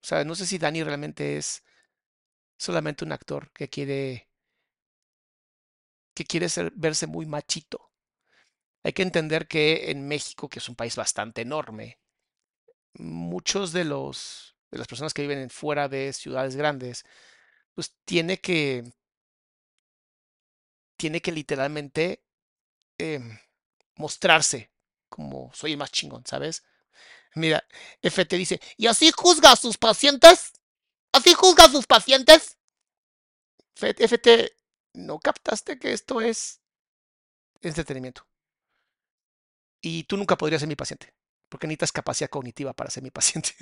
O 0.03 0.07
sea, 0.07 0.25
no 0.25 0.35
sé 0.35 0.47
si 0.47 0.59
Dani 0.59 0.83
realmente 0.83 1.37
es 1.37 1.63
solamente 2.59 3.05
un 3.05 3.13
actor 3.13 3.51
que 3.53 3.69
quiere, 3.69 4.29
que 6.15 6.25
quiere 6.25 6.49
ser, 6.49 6.73
verse 6.77 7.07
muy 7.07 7.27
machito. 7.27 7.91
Hay 8.85 8.93
que 8.93 9.03
entender 9.03 9.49
que 9.49 9.91
en 9.91 10.09
México, 10.09 10.49
que 10.49 10.59
es 10.61 10.69
un 10.69 10.77
país 10.77 10.97
bastante 10.97 11.43
enorme, 11.43 11.99
muchos 12.95 13.73
de 13.73 13.85
los 13.85 14.57
de 14.71 14.79
las 14.79 14.89
personas 14.89 15.15
que 15.15 15.23
viven 15.23 15.51
fuera 15.51 15.89
de 15.89 16.13
ciudades 16.13 16.57
grandes, 16.57 17.05
pues 17.75 17.97
tiene 18.07 18.39
que 18.41 18.85
tiene 20.97 21.21
que 21.21 21.33
literalmente 21.33 22.23
em, 22.99 23.39
mostrarse 23.97 24.73
como 25.09 25.53
soy 25.55 25.73
el 25.73 25.79
más 25.79 25.93
chingón, 25.93 26.25
¿sabes? 26.27 26.65
Mira, 27.35 27.65
FT 28.03 28.37
dice, 28.37 28.61
¿y 28.77 28.87
así 28.87 29.13
juzga 29.17 29.53
a 29.53 29.57
sus 29.57 29.79
pacientes? 29.79 30.53
¿Así 31.13 31.35
juzga 31.35 31.65
a 31.65 31.71
sus 31.71 31.87
pacientes? 31.87 32.59
FT, 33.77 34.57
¿no 34.95 35.19
captaste 35.19 35.79
que 35.79 35.93
esto 35.93 36.21
es 36.21 36.61
entretenimiento? 37.63 38.27
Y 39.81 40.05
tú 40.05 40.17
nunca 40.17 40.37
podrías 40.37 40.61
ser 40.61 40.69
mi 40.69 40.77
paciente, 40.77 41.15
porque 41.49 41.67
necesitas 41.67 41.93
capacidad 41.93 42.31
cognitiva 42.31 42.73
para 42.75 42.91
ser 42.91 43.03
mi 43.03 43.11
paciente. 43.11 43.53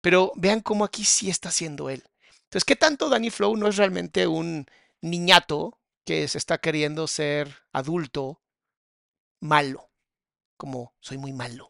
Pero 0.00 0.32
vean 0.36 0.60
cómo 0.60 0.84
aquí 0.84 1.04
sí 1.04 1.30
está 1.30 1.50
siendo 1.50 1.90
él. 1.90 2.04
Entonces, 2.44 2.64
¿qué 2.64 2.76
tanto 2.76 3.08
Danny 3.08 3.30
Flow 3.30 3.56
no 3.56 3.68
es 3.68 3.76
realmente 3.76 4.26
un 4.26 4.66
niñato 5.00 5.78
que 6.04 6.26
se 6.28 6.38
está 6.38 6.58
queriendo 6.58 7.06
ser 7.06 7.62
adulto 7.72 8.42
malo? 9.40 9.90
Como 10.56 10.94
soy 11.00 11.18
muy 11.18 11.32
malo, 11.32 11.69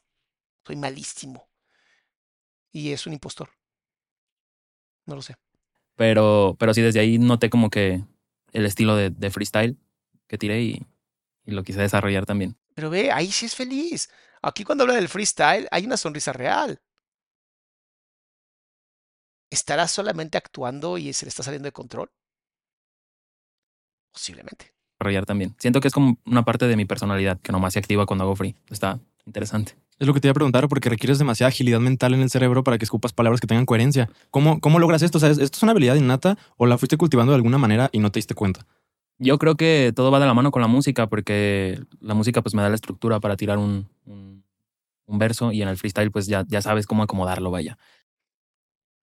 soy 0.71 0.77
malísimo. 0.77 1.51
Y 2.71 2.93
es 2.93 3.05
un 3.07 3.13
impostor. 3.13 3.51
No 5.05 5.17
lo 5.17 5.23
sé. 5.23 5.35
Pero, 5.97 6.57
pero 6.61 6.73
sí, 6.73 6.81
desde 6.81 7.01
ahí 7.01 7.19
noté 7.19 7.51
como 7.51 7.71
que 7.71 8.05
el 8.53 8.67
estilo 8.67 8.95
de, 8.95 9.11
de 9.11 9.31
freestyle 9.31 9.77
que 10.29 10.39
tiré 10.39 10.63
y, 10.63 10.87
y 11.45 11.51
lo 11.51 11.65
quise 11.65 11.81
desarrollar 11.81 12.25
también. 12.25 12.57
Pero 12.75 12.89
ve, 12.89 13.11
ahí 13.11 13.33
sí 13.33 13.47
es 13.47 13.57
feliz. 13.57 14.11
Aquí 14.43 14.63
cuando 14.63 14.85
habla 14.85 14.95
del 14.95 15.09
freestyle 15.09 15.67
hay 15.73 15.85
una 15.85 15.97
sonrisa 15.97 16.33
real. 16.33 16.81
¿Estará 19.51 19.89
solamente 19.89 20.39
actuando 20.39 20.99
y 20.99 21.13
se 21.13 21.27
le 21.27 21.31
está 21.31 21.43
saliendo 21.43 21.67
de 21.67 21.73
control? 21.73 22.13
Posiblemente. 24.13 24.73
Desarrollar 24.93 25.27
también. 25.27 25.57
Siento 25.59 25.81
que 25.81 25.89
es 25.89 25.95
como 25.95 26.19
una 26.25 26.45
parte 26.45 26.69
de 26.69 26.77
mi 26.77 26.85
personalidad 26.85 27.41
que 27.41 27.51
nomás 27.51 27.73
se 27.73 27.81
activa 27.81 28.07
cuando 28.07 28.23
hago 28.23 28.37
free. 28.37 28.55
Está 28.69 29.01
interesante. 29.27 29.75
Es 30.01 30.07
lo 30.07 30.15
que 30.15 30.21
te 30.21 30.29
iba 30.29 30.33
a 30.33 30.35
preguntar 30.35 30.67
porque 30.69 30.89
requieres 30.89 31.19
demasiada 31.19 31.49
agilidad 31.49 31.79
mental 31.79 32.15
en 32.15 32.23
el 32.23 32.31
cerebro 32.31 32.65
para 32.65 32.79
que 32.79 32.85
escupas 32.85 33.13
palabras 33.13 33.39
que 33.39 33.47
tengan 33.47 33.67
coherencia. 33.67 34.09
¿Cómo, 34.31 34.59
cómo 34.59 34.79
logras 34.79 35.03
esto? 35.03 35.19
O 35.19 35.21
sea, 35.21 35.29
¿esto 35.29 35.45
es 35.45 35.63
una 35.63 35.73
habilidad 35.73 35.95
innata 35.95 36.39
o 36.57 36.65
la 36.65 36.79
fuiste 36.79 36.97
cultivando 36.97 37.33
de 37.33 37.37
alguna 37.37 37.59
manera 37.59 37.91
y 37.93 37.99
no 37.99 38.11
te 38.11 38.19
diste 38.19 38.35
cuenta? 38.35 38.67
Yo 39.19 39.39
creo 39.39 39.59
que 39.59 39.93
todo 39.95 40.11
va 40.11 40.19
de 40.19 40.25
la 40.25 40.33
mano 40.33 40.53
con 40.53 40.63
la 40.63 40.69
música 40.69 41.07
porque 41.07 41.79
la 42.01 42.15
música 42.15 42.41
pues 42.41 42.55
me 42.55 42.63
da 42.63 42.71
la 42.71 42.77
estructura 42.77 43.21
para 43.21 43.37
tirar 43.37 43.59
un, 43.59 43.91
un, 44.07 44.43
un 45.05 45.19
verso 45.19 45.53
y 45.53 45.61
en 45.61 45.69
el 45.69 45.77
freestyle 45.77 46.11
pues 46.11 46.27
ya, 46.27 46.47
ya 46.49 46.63
sabes 46.63 46.87
cómo 46.87 47.03
acomodarlo, 47.03 47.51
vaya. 47.51 47.77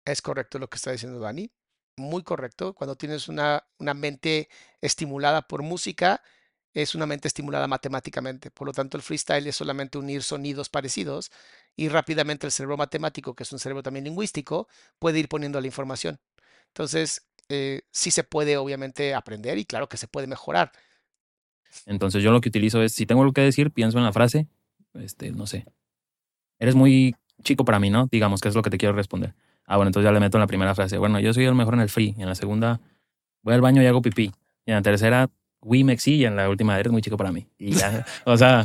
Es 0.03 0.23
correcto 0.23 0.57
lo 0.57 0.67
que 0.67 0.77
está 0.77 0.91
diciendo 0.91 1.19
Dani. 1.19 1.51
Muy 1.97 2.23
correcto. 2.23 2.73
Cuando 2.73 2.95
tienes 2.95 3.27
una, 3.27 3.63
una 3.77 3.93
mente 3.93 4.49
estimulada 4.81 5.43
por 5.43 5.61
música, 5.61 6.23
es 6.81 6.93
una 6.93 7.07
mente 7.07 7.27
estimulada 7.27 7.67
matemáticamente. 7.67 8.51
Por 8.51 8.67
lo 8.67 8.73
tanto, 8.73 8.97
el 8.97 9.03
freestyle 9.03 9.47
es 9.47 9.55
solamente 9.55 9.97
unir 9.97 10.21
sonidos 10.21 10.69
parecidos 10.69 11.31
y 11.75 11.89
rápidamente 11.89 12.45
el 12.45 12.51
cerebro 12.51 12.77
matemático, 12.77 13.33
que 13.35 13.41
es 13.41 13.51
un 13.51 13.57
cerebro 13.57 13.81
también 13.81 14.05
lingüístico, 14.05 14.67
puede 14.99 15.17
ir 15.17 15.27
poniendo 15.27 15.59
la 15.59 15.65
información. 15.65 16.19
Entonces, 16.67 17.25
eh, 17.49 17.81
sí 17.91 18.11
se 18.11 18.23
puede 18.23 18.57
obviamente 18.57 19.15
aprender 19.15 19.57
y 19.57 19.65
claro 19.65 19.89
que 19.89 19.97
se 19.97 20.07
puede 20.07 20.27
mejorar. 20.27 20.71
Entonces 21.87 22.21
yo 22.21 22.31
lo 22.31 22.41
que 22.41 22.49
utilizo 22.49 22.83
es, 22.83 22.93
si 22.93 23.07
tengo 23.07 23.21
algo 23.21 23.33
que 23.33 23.41
decir, 23.41 23.71
pienso 23.71 23.97
en 23.97 24.03
la 24.03 24.13
frase, 24.13 24.47
este, 24.93 25.31
no 25.31 25.47
sé. 25.47 25.65
Eres 26.59 26.75
muy 26.75 27.15
chico 27.43 27.65
para 27.65 27.79
mí, 27.79 27.89
¿no? 27.89 28.07
Digamos 28.11 28.39
que 28.39 28.49
es 28.49 28.55
lo 28.55 28.61
que 28.61 28.69
te 28.69 28.77
quiero 28.77 28.93
responder. 28.93 29.33
Ah, 29.65 29.77
bueno, 29.77 29.89
entonces 29.89 30.07
ya 30.07 30.11
le 30.11 30.19
meto 30.19 30.37
en 30.37 30.41
la 30.41 30.47
primera 30.47 30.75
frase. 30.75 30.99
Bueno, 30.99 31.19
yo 31.19 31.33
soy 31.33 31.45
el 31.45 31.55
mejor 31.55 31.73
en 31.73 31.81
el 31.81 31.89
free. 31.89 32.15
En 32.19 32.27
la 32.27 32.35
segunda, 32.35 32.79
voy 33.41 33.55
al 33.55 33.61
baño 33.61 33.81
y 33.81 33.87
hago 33.87 34.01
pipí. 34.03 34.31
Y 34.65 34.71
en 34.71 34.75
la 34.75 34.81
tercera, 34.83 35.29
we 35.67 35.83
mexi. 35.83 36.15
Y 36.15 36.25
en 36.25 36.35
la 36.35 36.49
última, 36.49 36.79
eres 36.79 36.91
muy 36.91 37.01
chico 37.01 37.17
para 37.17 37.31
mí. 37.31 37.47
Y 37.57 37.71
ya, 37.73 38.05
o 38.25 38.37
sea, 38.37 38.63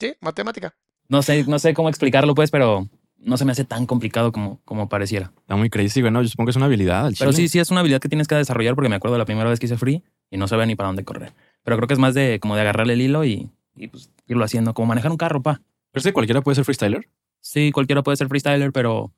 Sí, 0.00 0.14
matemática. 0.20 0.74
no 1.08 1.22
sé, 1.22 1.44
no 1.44 1.58
sé 1.58 1.74
cómo 1.74 1.88
explicarlo, 1.88 2.34
pues, 2.34 2.50
pero 2.50 2.88
no 3.18 3.36
se 3.36 3.44
me 3.44 3.52
hace 3.52 3.64
tan 3.64 3.84
complicado 3.86 4.30
como, 4.30 4.60
como 4.64 4.88
pareciera. 4.88 5.32
Está 5.40 5.56
muy 5.56 5.70
crazy, 5.70 6.00
güey. 6.00 6.12
No, 6.12 6.22
yo 6.22 6.28
supongo 6.28 6.46
que 6.46 6.50
es 6.50 6.56
una 6.56 6.66
habilidad. 6.66 7.06
al 7.06 7.14
Pero 7.18 7.32
chile. 7.32 7.42
sí, 7.44 7.48
sí 7.48 7.58
es 7.58 7.70
una 7.72 7.80
habilidad 7.80 8.00
que 8.00 8.08
tienes 8.08 8.28
que 8.28 8.36
desarrollar 8.36 8.74
porque 8.76 8.88
me 8.88 8.94
acuerdo 8.96 9.18
la 9.18 9.24
primera 9.24 9.50
vez 9.50 9.58
que 9.58 9.66
hice 9.66 9.76
free 9.76 10.04
y 10.30 10.36
no 10.36 10.46
sabía 10.46 10.66
ni 10.66 10.76
para 10.76 10.86
dónde 10.88 11.04
correr. 11.04 11.32
Pero 11.64 11.76
creo 11.76 11.88
que 11.88 11.94
es 11.94 12.00
más 12.00 12.14
de 12.14 12.38
como 12.40 12.54
de 12.54 12.60
agarrarle 12.60 12.92
el 12.92 13.00
hilo 13.00 13.24
y, 13.24 13.50
y 13.74 13.88
pues 13.88 14.10
irlo 14.28 14.44
haciendo, 14.44 14.72
como 14.72 14.86
manejar 14.86 15.10
un 15.10 15.16
carro, 15.16 15.42
pa. 15.42 15.60
¿Crees 15.90 16.04
que 16.04 16.12
cualquiera 16.12 16.42
puede 16.42 16.54
ser 16.54 16.64
freestyler? 16.64 17.08
Sí, 17.40 17.72
cualquiera 17.72 18.02
puede 18.02 18.16
ser 18.16 18.28
freestyler, 18.28 18.70
pero 18.72 19.12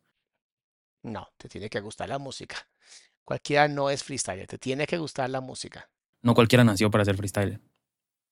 No, 1.03 1.29
te 1.37 1.49
tiene 1.49 1.69
que 1.69 1.81
gustar 1.81 2.09
la 2.09 2.19
música. 2.19 2.57
Cualquiera 3.25 3.69
no 3.69 3.91
es 3.91 4.03
freestyler, 4.03 4.47
te 4.47 4.57
tiene 4.59 4.87
que 4.87 4.97
gustar 4.99 5.29
la 5.29 5.41
música. 5.43 5.91
No 6.23 6.35
cualquiera 6.35 6.65
nació 6.65 6.91
para 6.91 7.05
ser 7.05 7.17
freestyler. 7.17 7.61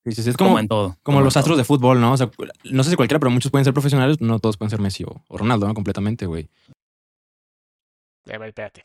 Sí, 0.05 0.13
sí, 0.13 0.23
sí, 0.23 0.31
es 0.31 0.37
Como, 0.37 0.51
como, 0.51 0.59
en 0.61 0.69
todo. 0.69 0.97
como 1.03 1.21
los 1.21 1.35
todo. 1.35 1.41
astros 1.41 1.59
de 1.59 1.65
fútbol, 1.65 2.01
¿no? 2.01 2.13
O 2.13 2.17
sea, 2.17 2.31
no 2.65 2.85
sé 2.85 2.91
si 2.91 2.97
cualquiera, 2.97 3.19
pero 3.19 3.31
muchos 3.31 3.51
pueden 3.51 3.65
ser 3.65 3.75
profesionales. 3.75 4.21
No 4.21 4.39
todos 4.39 4.57
pueden 4.57 4.71
ser 4.71 4.81
Messi 4.81 5.05
o, 5.05 5.23
o 5.29 5.39
Ronaldo, 5.39 5.67
¿no? 5.67 5.75
Completamente, 5.75 6.27
güey. 6.27 6.49
A 8.27 8.39
ver, 8.39 8.49
espérate. 8.49 8.85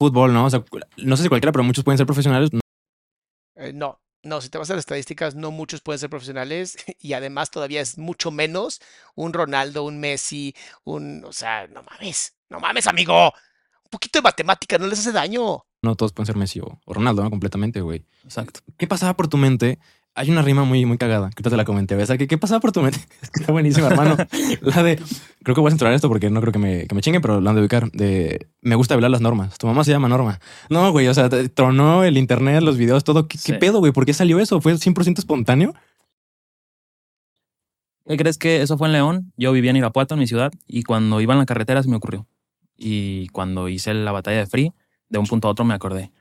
Fútbol, 0.00 0.32
¿no? 0.32 0.46
O 0.46 0.50
sea, 0.50 0.64
no 0.98 1.16
sé 1.16 1.24
si 1.24 1.28
cualquiera, 1.28 1.52
pero 1.52 1.64
muchos 1.64 1.84
pueden 1.84 1.98
ser 1.98 2.06
profesionales. 2.06 2.50
Eh, 3.56 3.72
no, 3.72 4.00
no, 4.22 4.40
si 4.40 4.48
te 4.48 4.58
vas 4.58 4.70
a 4.70 4.74
las 4.74 4.80
estadísticas, 4.80 5.34
no 5.34 5.50
muchos 5.50 5.80
pueden 5.80 5.98
ser 5.98 6.10
profesionales 6.10 6.76
y 7.00 7.12
además 7.12 7.50
todavía 7.50 7.80
es 7.80 7.98
mucho 7.98 8.30
menos 8.30 8.80
un 9.14 9.32
Ronaldo, 9.32 9.84
un 9.84 9.98
Messi, 10.00 10.54
un, 10.84 11.24
o 11.24 11.32
sea, 11.32 11.66
no 11.66 11.82
mames, 11.82 12.36
no 12.48 12.60
mames, 12.60 12.86
amigo. 12.86 13.32
Un 13.84 13.90
poquito 13.90 14.18
de 14.18 14.22
matemática 14.22 14.78
no 14.78 14.86
les 14.86 15.00
hace 15.00 15.12
daño. 15.12 15.64
No 15.82 15.94
todos 15.94 16.12
pueden 16.12 16.26
ser 16.26 16.36
Messi 16.36 16.60
o, 16.60 16.80
o 16.84 16.92
Ronaldo, 16.94 17.22
¿no? 17.22 17.30
Completamente, 17.30 17.80
güey. 17.80 18.04
Exacto. 18.24 18.60
¿Qué 18.76 18.86
pasaba 18.86 19.14
por 19.16 19.28
tu 19.28 19.36
mente? 19.36 19.78
Hay 20.14 20.28
una 20.30 20.42
rima 20.42 20.64
muy, 20.64 20.84
muy 20.84 20.98
cagada, 20.98 21.30
que 21.30 21.44
te 21.44 21.56
la 21.56 21.64
comenté. 21.64 21.94
¿ves? 21.94 22.10
¿Qué, 22.18 22.26
¿Qué 22.26 22.36
pasaba 22.38 22.58
por 22.58 22.72
tu 22.72 22.82
mente? 22.82 22.98
Es 23.22 23.30
que 23.30 23.40
está 23.40 23.52
buenísima, 23.52 23.86
hermano. 23.86 24.16
La 24.62 24.82
de. 24.82 24.96
Creo 25.44 25.54
que 25.54 25.60
voy 25.60 25.68
a 25.68 25.70
censurar 25.70 25.92
esto 25.94 26.08
porque 26.08 26.28
no 26.30 26.40
creo 26.40 26.52
que 26.52 26.58
me, 26.58 26.86
que 26.88 26.94
me 26.96 27.00
chingue, 27.00 27.20
pero 27.20 27.40
la 27.40 27.50
han 27.50 27.54
de 27.56 27.62
ubicar. 27.62 27.88
De. 27.92 28.48
Me 28.60 28.74
gusta 28.74 28.94
hablar 28.94 29.12
las 29.12 29.20
normas. 29.20 29.56
Tu 29.58 29.68
mamá 29.68 29.84
se 29.84 29.92
llama 29.92 30.08
Norma. 30.08 30.40
No, 30.70 30.90
güey. 30.90 31.06
O 31.06 31.14
sea, 31.14 31.28
te- 31.28 31.48
tronó 31.48 32.02
el 32.02 32.18
internet, 32.18 32.62
los 32.62 32.76
videos, 32.76 33.04
todo. 33.04 33.28
¿Qué, 33.28 33.38
qué 33.44 33.54
pedo, 33.54 33.78
güey? 33.78 33.92
¿Por 33.92 34.04
qué 34.06 34.12
salió 34.14 34.40
eso? 34.40 34.60
¿Fue 34.60 34.72
100% 34.74 35.18
espontáneo? 35.20 35.72
¿Qué 38.06 38.16
crees 38.16 38.38
que 38.38 38.62
eso 38.62 38.78
fue 38.78 38.88
en 38.88 38.92
León? 38.94 39.32
Yo 39.36 39.52
vivía 39.52 39.70
en 39.70 39.76
Irapuato, 39.76 40.14
en 40.14 40.20
mi 40.20 40.26
ciudad, 40.26 40.50
y 40.66 40.82
cuando 40.82 41.20
iba 41.20 41.34
en 41.34 41.38
la 41.40 41.46
carretera 41.46 41.82
se 41.82 41.88
me 41.90 41.96
ocurrió. 41.96 42.26
Y 42.76 43.28
cuando 43.28 43.68
hice 43.68 43.92
la 43.92 44.12
batalla 44.12 44.38
de 44.38 44.46
Free, 44.46 44.72
de 45.08 45.18
un 45.18 45.26
punto 45.26 45.48
a 45.48 45.50
otro 45.52 45.64
me 45.64 45.74
acordé. 45.74 46.12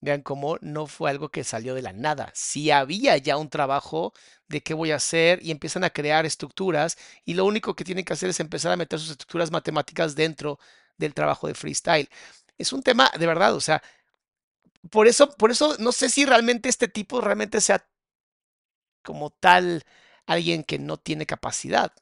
Vean 0.00 0.22
cómo 0.22 0.58
no 0.60 0.86
fue 0.86 1.10
algo 1.10 1.30
que 1.30 1.42
salió 1.42 1.74
de 1.74 1.82
la 1.82 1.92
nada. 1.92 2.30
Si 2.34 2.70
había 2.70 3.16
ya 3.16 3.36
un 3.36 3.48
trabajo 3.48 4.12
de 4.46 4.62
qué 4.62 4.74
voy 4.74 4.90
a 4.92 4.96
hacer 4.96 5.42
y 5.42 5.50
empiezan 5.50 5.84
a 5.84 5.90
crear 5.90 6.26
estructuras 6.26 6.96
y 7.24 7.34
lo 7.34 7.44
único 7.44 7.74
que 7.74 7.84
tienen 7.84 8.04
que 8.04 8.12
hacer 8.12 8.28
es 8.30 8.40
empezar 8.40 8.72
a 8.72 8.76
meter 8.76 8.98
sus 8.98 9.10
estructuras 9.10 9.50
matemáticas 9.50 10.14
dentro 10.14 10.58
del 10.98 11.14
trabajo 11.14 11.48
de 11.48 11.54
freestyle. 11.54 12.08
Es 12.58 12.72
un 12.72 12.82
tema 12.82 13.10
de 13.18 13.26
verdad, 13.26 13.54
o 13.54 13.60
sea, 13.60 13.82
por 14.90 15.06
eso, 15.08 15.30
por 15.36 15.50
eso 15.50 15.76
no 15.78 15.92
sé 15.92 16.08
si 16.08 16.24
realmente 16.24 16.68
este 16.68 16.88
tipo 16.88 17.20
realmente 17.20 17.60
sea 17.60 17.86
como 19.02 19.30
tal 19.30 19.84
alguien 20.26 20.64
que 20.64 20.78
no 20.78 20.98
tiene 20.98 21.26
capacidad. 21.26 21.92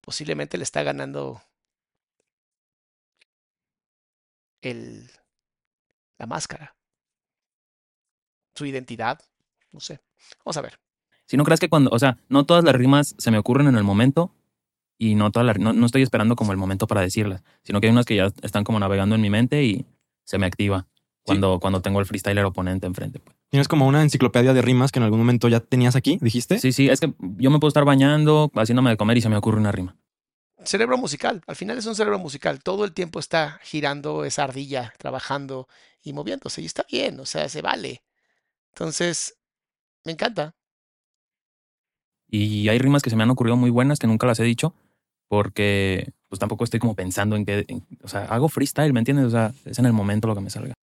Posiblemente 0.00 0.56
le 0.56 0.64
está 0.64 0.82
ganando 0.82 1.42
el, 4.70 5.10
la 6.18 6.26
máscara, 6.26 6.76
su 8.54 8.66
identidad, 8.66 9.20
no 9.72 9.80
sé. 9.80 10.00
Vamos 10.44 10.56
a 10.56 10.62
ver. 10.62 10.78
Si 11.26 11.36
no 11.36 11.44
crees 11.44 11.60
que 11.60 11.68
cuando, 11.68 11.90
o 11.90 11.98
sea, 11.98 12.18
no 12.28 12.46
todas 12.46 12.64
las 12.64 12.74
rimas 12.74 13.14
se 13.18 13.30
me 13.30 13.38
ocurren 13.38 13.66
en 13.66 13.76
el 13.76 13.84
momento 13.84 14.32
y 14.98 15.14
no 15.14 15.30
todas 15.30 15.46
las, 15.46 15.58
no, 15.58 15.72
no 15.72 15.86
estoy 15.86 16.02
esperando 16.02 16.36
como 16.36 16.52
el 16.52 16.58
momento 16.58 16.86
para 16.86 17.00
decirlas, 17.00 17.42
sino 17.64 17.80
que 17.80 17.88
hay 17.88 17.92
unas 17.92 18.06
que 18.06 18.16
ya 18.16 18.32
están 18.42 18.64
como 18.64 18.78
navegando 18.78 19.14
en 19.14 19.20
mi 19.20 19.30
mente 19.30 19.64
y 19.64 19.86
se 20.24 20.38
me 20.38 20.46
activa 20.46 20.86
cuando, 21.22 21.58
cuando 21.60 21.82
tengo 21.82 21.98
el 22.00 22.06
freestyler 22.06 22.44
oponente 22.44 22.86
enfrente. 22.86 23.18
pues. 23.18 23.36
Tienes 23.50 23.68
como 23.68 23.86
una 23.86 24.02
enciclopedia 24.02 24.54
de 24.54 24.62
rimas 24.62 24.92
que 24.92 25.00
en 25.00 25.04
algún 25.04 25.18
momento 25.18 25.48
ya 25.48 25.60
tenías 25.60 25.96
aquí, 25.96 26.18
dijiste. 26.20 26.58
Sí, 26.58 26.72
sí, 26.72 26.88
es 26.88 27.00
que 27.00 27.12
yo 27.18 27.50
me 27.50 27.58
puedo 27.58 27.68
estar 27.68 27.84
bañando, 27.84 28.50
haciéndome 28.54 28.90
de 28.90 28.96
comer 28.96 29.18
y 29.18 29.20
se 29.20 29.28
me 29.28 29.36
ocurre 29.36 29.58
una 29.58 29.72
rima. 29.72 29.96
Cerebro 30.64 30.96
musical, 30.98 31.42
al 31.46 31.56
final 31.56 31.78
es 31.78 31.86
un 31.86 31.94
cerebro 31.94 32.18
musical, 32.18 32.62
todo 32.62 32.84
el 32.84 32.92
tiempo 32.94 33.20
está 33.20 33.60
girando 33.62 34.24
esa 34.24 34.44
ardilla, 34.44 34.92
trabajando 34.98 35.68
y 36.02 36.12
moviéndose 36.12 36.62
y 36.62 36.66
está 36.66 36.84
bien, 36.90 37.20
o 37.20 37.26
sea, 37.26 37.48
se 37.48 37.62
vale. 37.62 38.02
Entonces, 38.72 39.38
me 40.04 40.12
encanta. 40.12 40.54
Y 42.28 42.68
hay 42.68 42.78
rimas 42.78 43.02
que 43.02 43.10
se 43.10 43.16
me 43.16 43.22
han 43.22 43.30
ocurrido 43.30 43.56
muy 43.56 43.70
buenas 43.70 43.98
que 43.98 44.06
nunca 44.06 44.26
las 44.26 44.40
he 44.40 44.44
dicho 44.44 44.74
porque 45.28 46.12
pues 46.28 46.38
tampoco 46.38 46.64
estoy 46.64 46.80
como 46.80 46.94
pensando 46.94 47.36
en 47.36 47.44
que, 47.44 47.64
en- 47.68 47.86
o 48.02 48.08
sea, 48.08 48.24
hago 48.26 48.48
freestyle, 48.48 48.92
¿me 48.92 49.00
entiendes? 49.00 49.26
O 49.26 49.30
sea, 49.30 49.52
es 49.64 49.78
en 49.78 49.86
el 49.86 49.92
momento 49.92 50.28
lo 50.28 50.34
que 50.34 50.40
me 50.40 50.50
salga. 50.50 50.74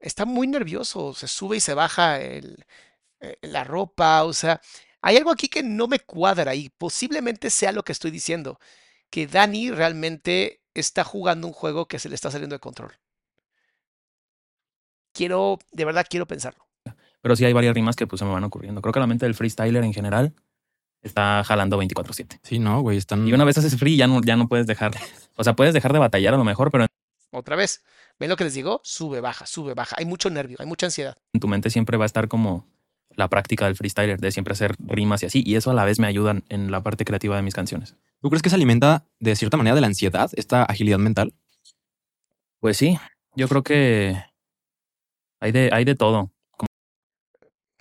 Está 0.00 0.24
muy 0.24 0.46
nervioso, 0.46 1.14
se 1.14 1.28
sube 1.28 1.58
y 1.58 1.60
se 1.60 1.74
baja 1.74 2.20
el- 2.20 2.64
eh, 3.20 3.36
la 3.42 3.64
ropa, 3.64 4.24
o 4.24 4.32
sea, 4.32 4.60
hay 5.02 5.16
algo 5.16 5.30
aquí 5.30 5.48
que 5.48 5.62
no 5.62 5.88
me 5.88 6.00
cuadra 6.00 6.54
y 6.54 6.70
posiblemente 6.70 7.50
sea 7.50 7.72
lo 7.72 7.84
que 7.84 7.92
estoy 7.92 8.10
diciendo, 8.10 8.58
que 9.12 9.26
Dani 9.26 9.70
realmente 9.70 10.62
está 10.72 11.04
jugando 11.04 11.46
un 11.46 11.52
juego 11.52 11.86
que 11.86 11.98
se 11.98 12.08
le 12.08 12.14
está 12.14 12.30
saliendo 12.30 12.54
de 12.54 12.60
control. 12.60 12.92
Quiero, 15.12 15.58
de 15.70 15.84
verdad 15.84 16.06
quiero 16.08 16.26
pensarlo. 16.26 16.66
Pero 17.20 17.36
sí 17.36 17.44
hay 17.44 17.52
varias 17.52 17.74
rimas 17.74 17.94
que 17.94 18.06
pues 18.06 18.20
se 18.20 18.24
me 18.24 18.32
van 18.32 18.42
ocurriendo. 18.42 18.80
Creo 18.80 18.94
que 18.94 19.00
la 19.00 19.06
mente 19.06 19.26
del 19.26 19.34
freestyler 19.34 19.84
en 19.84 19.92
general 19.92 20.34
está 21.02 21.44
jalando 21.44 21.78
24/7. 21.78 22.40
Sí, 22.42 22.58
no, 22.58 22.80
güey, 22.80 22.96
están... 22.96 23.28
Y 23.28 23.34
una 23.34 23.44
vez 23.44 23.58
haces 23.58 23.76
free 23.76 23.98
ya 23.98 24.06
no, 24.06 24.22
ya 24.22 24.34
no 24.36 24.48
puedes 24.48 24.66
dejar, 24.66 24.92
o 25.36 25.44
sea, 25.44 25.54
puedes 25.54 25.74
dejar 25.74 25.92
de 25.92 25.98
batallar 25.98 26.32
a 26.32 26.38
lo 26.38 26.44
mejor, 26.44 26.70
pero 26.70 26.86
Otra 27.32 27.54
vez, 27.54 27.84
¿ven 28.18 28.30
lo 28.30 28.36
que 28.36 28.44
les 28.44 28.54
digo? 28.54 28.80
Sube, 28.82 29.20
baja, 29.20 29.44
sube, 29.44 29.74
baja. 29.74 29.94
Hay 29.98 30.06
mucho 30.06 30.30
nervio, 30.30 30.56
hay 30.58 30.66
mucha 30.66 30.86
ansiedad. 30.86 31.18
en 31.34 31.40
tu 31.40 31.48
mente 31.48 31.68
siempre 31.68 31.98
va 31.98 32.06
a 32.06 32.06
estar 32.06 32.28
como 32.28 32.66
la 33.10 33.28
práctica 33.28 33.66
del 33.66 33.76
freestyler, 33.76 34.18
de 34.18 34.32
siempre 34.32 34.52
hacer 34.52 34.74
rimas 34.78 35.22
y 35.22 35.26
así. 35.26 35.42
Y 35.44 35.56
eso 35.56 35.70
a 35.70 35.74
la 35.74 35.84
vez 35.84 35.98
me 35.98 36.06
ayuda 36.06 36.40
en 36.48 36.70
la 36.70 36.82
parte 36.82 37.04
creativa 37.04 37.36
de 37.36 37.42
mis 37.42 37.52
canciones. 37.52 37.94
¿Tú 38.22 38.30
crees 38.30 38.40
que 38.40 38.50
se 38.50 38.54
alimenta 38.54 39.04
de 39.18 39.34
cierta 39.34 39.56
manera 39.56 39.74
de 39.74 39.80
la 39.80 39.88
ansiedad, 39.88 40.30
esta 40.34 40.62
agilidad 40.62 40.98
mental? 40.98 41.34
Pues 42.60 42.76
sí, 42.76 42.96
yo 43.34 43.48
creo 43.48 43.64
que 43.64 44.16
hay 45.40 45.50
de, 45.50 45.70
hay 45.72 45.84
de 45.84 45.96
todo. 45.96 46.30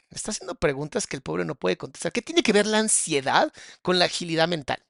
Está 0.09 0.31
haciendo 0.31 0.55
preguntas 0.55 1.05
que 1.05 1.15
el 1.15 1.21
pobre 1.21 1.45
no 1.45 1.53
puede 1.53 1.77
contestar. 1.77 2.11
¿Qué 2.11 2.23
tiene 2.23 2.41
que 2.41 2.53
ver 2.53 2.65
la 2.65 2.79
ansiedad 2.79 3.53
con 3.83 3.99
la 3.99 4.05
agilidad 4.05 4.47
mental? 4.47 4.83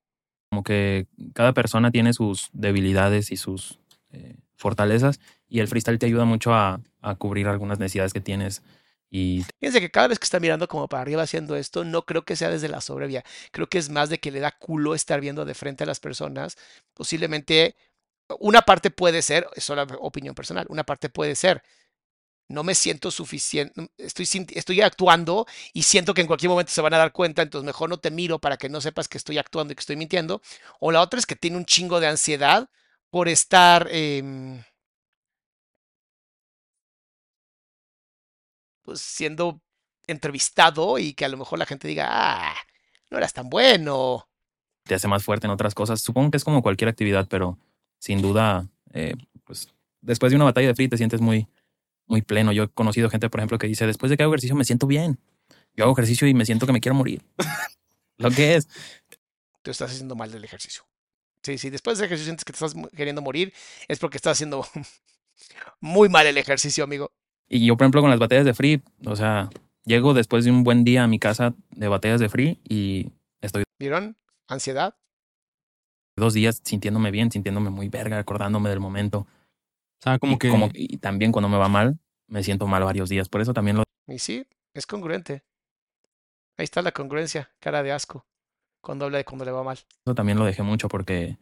Como 0.49 0.63
que 0.63 1.07
cada 1.33 1.53
persona 1.53 1.91
tiene 1.91 2.13
sus 2.13 2.49
debilidades 2.53 3.29
y 3.29 3.35
sus 3.35 3.77
eh, 4.11 4.37
fortalezas 4.55 5.19
y 5.49 5.59
el 5.59 5.67
freestyle 5.67 5.99
te 5.99 6.05
ayuda 6.05 6.23
mucho 6.23 6.53
a, 6.53 6.79
a 7.01 7.15
cubrir 7.15 7.49
algunas 7.49 7.77
necesidades 7.77 8.13
que 8.13 8.21
tienes 8.21 8.63
y 9.11 9.45
Fíjense 9.59 9.81
que 9.81 9.91
cada 9.91 10.07
vez 10.07 10.19
que 10.19 10.23
está 10.23 10.39
mirando 10.39 10.67
como 10.67 10.87
para 10.87 11.01
arriba 11.01 11.23
haciendo 11.23 11.55
esto, 11.55 11.83
no 11.83 12.05
creo 12.05 12.23
que 12.23 12.35
sea 12.35 12.49
desde 12.49 12.69
la 12.69 12.81
sobrevía. 12.81 13.23
Creo 13.51 13.67
que 13.67 13.77
es 13.77 13.89
más 13.89 14.09
de 14.09 14.19
que 14.19 14.31
le 14.31 14.39
da 14.39 14.51
culo 14.51 14.95
estar 14.95 15.19
viendo 15.21 15.45
de 15.45 15.53
frente 15.53 15.83
a 15.83 15.87
las 15.87 15.99
personas. 15.99 16.57
Posiblemente 16.93 17.75
una 18.39 18.61
parte 18.63 18.91
puede 18.91 19.21
ser, 19.21 19.47
es 19.55 19.63
solo 19.63 19.83
opinión 19.99 20.35
personal, 20.35 20.65
una 20.69 20.83
parte 20.85 21.09
puede 21.09 21.35
ser. 21.35 21.63
No 22.49 22.63
me 22.63 22.75
siento 22.75 23.11
suficiente, 23.11 23.89
estoy, 23.97 24.27
estoy 24.55 24.81
actuando 24.81 25.47
y 25.73 25.83
siento 25.83 26.13
que 26.13 26.21
en 26.21 26.27
cualquier 26.27 26.49
momento 26.49 26.71
se 26.73 26.81
van 26.81 26.93
a 26.93 26.97
dar 26.97 27.13
cuenta, 27.13 27.41
entonces 27.41 27.65
mejor 27.65 27.89
no 27.89 27.99
te 27.99 28.11
miro 28.11 28.39
para 28.39 28.57
que 28.57 28.69
no 28.69 28.81
sepas 28.81 29.07
que 29.07 29.17
estoy 29.17 29.37
actuando 29.37 29.73
y 29.73 29.75
que 29.75 29.81
estoy 29.81 29.95
mintiendo. 29.97 30.41
O 30.79 30.91
la 30.91 31.01
otra 31.01 31.19
es 31.19 31.25
que 31.25 31.35
tiene 31.37 31.57
un 31.57 31.65
chingo 31.65 31.99
de 32.01 32.07
ansiedad 32.07 32.69
por 33.09 33.29
estar 33.29 33.87
em, 33.91 34.63
pues 38.83 39.01
siendo 39.01 39.61
entrevistado 40.07 40.97
y 40.97 41.13
que 41.13 41.25
a 41.25 41.29
lo 41.29 41.37
mejor 41.37 41.59
la 41.59 41.65
gente 41.65 41.87
diga, 41.87 42.07
ah, 42.09 42.55
no 43.09 43.17
eras 43.17 43.33
tan 43.33 43.49
bueno. 43.49 44.27
te 44.83 44.95
hace 44.95 45.07
más 45.07 45.23
fuerte 45.23 45.47
en 45.47 45.51
otras 45.51 45.75
cosas. 45.75 46.01
Supongo 46.01 46.31
que 46.31 46.37
es 46.37 46.43
como 46.43 46.61
cualquier 46.61 46.89
actividad, 46.89 47.27
pero 47.29 47.57
sin 47.99 48.21
duda, 48.21 48.67
eh, 48.93 49.15
pues 49.45 49.69
después 50.01 50.31
de 50.31 50.35
una 50.35 50.45
batalla 50.45 50.67
de 50.67 50.75
free 50.75 50.87
te 50.87 50.97
sientes 50.97 51.21
muy, 51.21 51.47
muy 52.07 52.21
pleno. 52.21 52.51
Yo 52.51 52.63
he 52.63 52.69
conocido 52.69 53.09
gente, 53.09 53.29
por 53.29 53.39
ejemplo, 53.39 53.57
que 53.57 53.67
dice, 53.67 53.85
después 53.85 54.09
de 54.09 54.17
que 54.17 54.23
hago 54.23 54.33
ejercicio 54.33 54.55
me 54.55 54.65
siento 54.65 54.87
bien. 54.87 55.19
Yo 55.75 55.85
hago 55.85 55.93
ejercicio 55.93 56.27
y 56.27 56.33
me 56.33 56.45
siento 56.45 56.65
que 56.65 56.73
me 56.73 56.81
quiero 56.81 56.95
morir. 56.95 57.23
Lo 58.17 58.29
que 58.31 58.55
es. 58.55 58.67
Tú 59.61 59.71
estás 59.71 59.91
haciendo 59.91 60.15
mal 60.15 60.31
del 60.31 60.43
ejercicio. 60.43 60.83
Sí, 61.43 61.57
sí, 61.57 61.69
después 61.69 61.97
del 61.97 62.05
ejercicio 62.05 62.25
sientes 62.25 62.45
que 62.45 62.53
te 62.53 62.63
estás 62.63 62.75
queriendo 62.95 63.21
morir, 63.21 63.53
es 63.87 63.99
porque 63.99 64.17
estás 64.17 64.33
haciendo 64.37 64.65
muy 65.79 66.09
mal 66.09 66.27
el 66.27 66.37
ejercicio, 66.37 66.83
amigo. 66.83 67.11
Y 67.53 67.65
yo, 67.65 67.75
por 67.75 67.83
ejemplo, 67.83 67.99
con 67.99 68.09
las 68.09 68.19
batallas 68.19 68.45
de 68.45 68.53
free, 68.53 68.81
o 69.05 69.15
sea, 69.17 69.49
llego 69.83 70.13
después 70.13 70.45
de 70.45 70.51
un 70.51 70.63
buen 70.63 70.85
día 70.85 71.03
a 71.03 71.07
mi 71.07 71.19
casa 71.19 71.53
de 71.71 71.87
batallas 71.89 72.21
de 72.21 72.29
free 72.29 72.61
y 72.63 73.11
estoy 73.41 73.63
¿Vieron? 73.77 74.15
Ansiedad. 74.47 74.95
dos 76.15 76.33
días 76.33 76.61
sintiéndome 76.63 77.11
bien, 77.11 77.29
sintiéndome 77.29 77.69
muy 77.69 77.89
verga, 77.89 78.19
acordándome 78.19 78.69
del 78.69 78.79
momento. 78.79 79.19
O 79.19 80.01
sea, 80.01 80.17
como 80.17 80.35
y, 80.35 80.37
que... 80.37 80.49
como- 80.49 80.69
y 80.73 80.97
también 80.99 81.33
cuando 81.33 81.49
me 81.49 81.57
va 81.57 81.67
mal, 81.67 81.99
me 82.27 82.41
siento 82.41 82.67
mal 82.67 82.85
varios 82.85 83.09
días. 83.09 83.27
Por 83.27 83.41
eso 83.41 83.53
también 83.53 83.75
lo 83.75 83.83
Y 84.07 84.19
sí, 84.19 84.47
es 84.73 84.85
congruente. 84.85 85.43
Ahí 86.57 86.63
está 86.63 86.81
la 86.81 86.93
congruencia, 86.93 87.51
cara 87.59 87.83
de 87.83 87.91
asco, 87.91 88.25
cuando 88.81 89.05
habla 89.05 89.17
de 89.17 89.25
cuando 89.25 89.43
le 89.43 89.51
va 89.51 89.63
mal. 89.63 89.77
Eso 90.05 90.15
también 90.15 90.37
lo 90.39 90.45
dejé 90.45 90.63
mucho 90.63 90.87
porque 90.87 91.37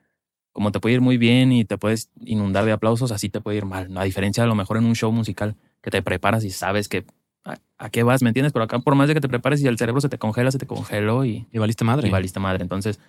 como 0.54 0.72
te 0.72 0.80
puede 0.80 0.96
ir 0.96 1.02
muy 1.02 1.18
bien 1.18 1.52
y 1.52 1.66
te 1.66 1.78
puedes 1.78 2.10
inundar 2.22 2.66
de 2.66 2.72
aplausos, 2.72 3.12
así 3.12 3.30
te 3.30 3.42
puede 3.42 3.58
ir 3.58 3.66
mal. 3.66 3.96
A 3.96 4.04
diferencia 4.06 4.42
de 4.42 4.50
lo 4.50 4.56
mejor 4.56 4.78
en 4.78 4.86
un 4.86 4.96
show 4.96 5.12
musical 5.12 5.56
que 5.82 5.92
te 5.92 6.02
preparas 6.02 6.44
y 6.44 6.50
sabes 6.52 6.90
que 6.90 7.06
a, 7.46 7.58
a 7.78 7.90
qué 7.90 8.04
vas, 8.04 8.22
¿me 8.22 8.30
entiendes? 8.30 8.54
Pero 8.54 8.66
acá 8.66 8.80
por 8.80 8.96
más 8.96 9.08
de 9.08 9.14
que 9.14 9.22
te 9.22 9.30
prepares 9.30 9.62
y 9.62 9.68
el 9.68 9.78
cerebro 9.78 10.02
se 10.02 10.10
te 10.10 10.18
congela, 10.18 10.52
se 10.52 10.58
te 10.58 10.68
congeló 10.68 11.26
y, 11.26 11.48
Y 11.52 11.58
valiste 11.60 11.84
madre. 11.86 12.08
y 12.08 12.12
valiste 12.12 12.40
madre. 12.40 12.64
Entonces, 12.64 13.00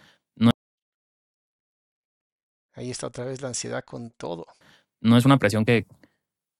Ahí 2.72 2.90
está 2.90 3.08
otra 3.08 3.24
vez 3.24 3.42
la 3.42 3.48
ansiedad 3.48 3.84
con 3.84 4.10
todo. 4.10 4.46
no 5.00 5.16
es 5.16 5.24
una 5.24 5.38
presión 5.38 5.64
que, 5.64 5.86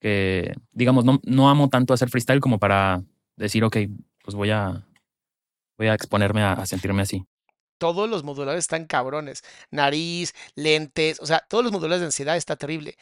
que 0.01 0.55
digamos, 0.73 1.05
no, 1.05 1.21
no 1.25 1.49
amo 1.49 1.69
tanto 1.69 1.95
hacer 1.95 2.11
freestyle 2.11 2.41
como 2.41 2.59
para 2.59 3.03
decir, 3.37 3.65
ok, 3.65 3.77
pues 4.23 4.35
voy 4.35 4.51
a, 4.51 4.85
voy 5.79 5.87
a 5.87 5.95
exponerme 5.95 6.43
a, 6.43 6.53
a 6.55 6.67
sentirme 6.67 7.03
así. 7.03 7.25
Todos 7.79 8.11
los 8.11 8.23
modulares 8.25 8.65
están 8.65 8.85
cabrones. 8.87 9.43
Nariz, 9.71 10.35
lentes, 10.55 11.21
o 11.21 11.27
sea, 11.27 11.43
todos 11.49 11.65
los 11.65 11.73
modulares 11.73 12.01
de 12.01 12.07
ansiedad 12.07 12.37
está 12.37 12.57
terrible. 12.57 12.97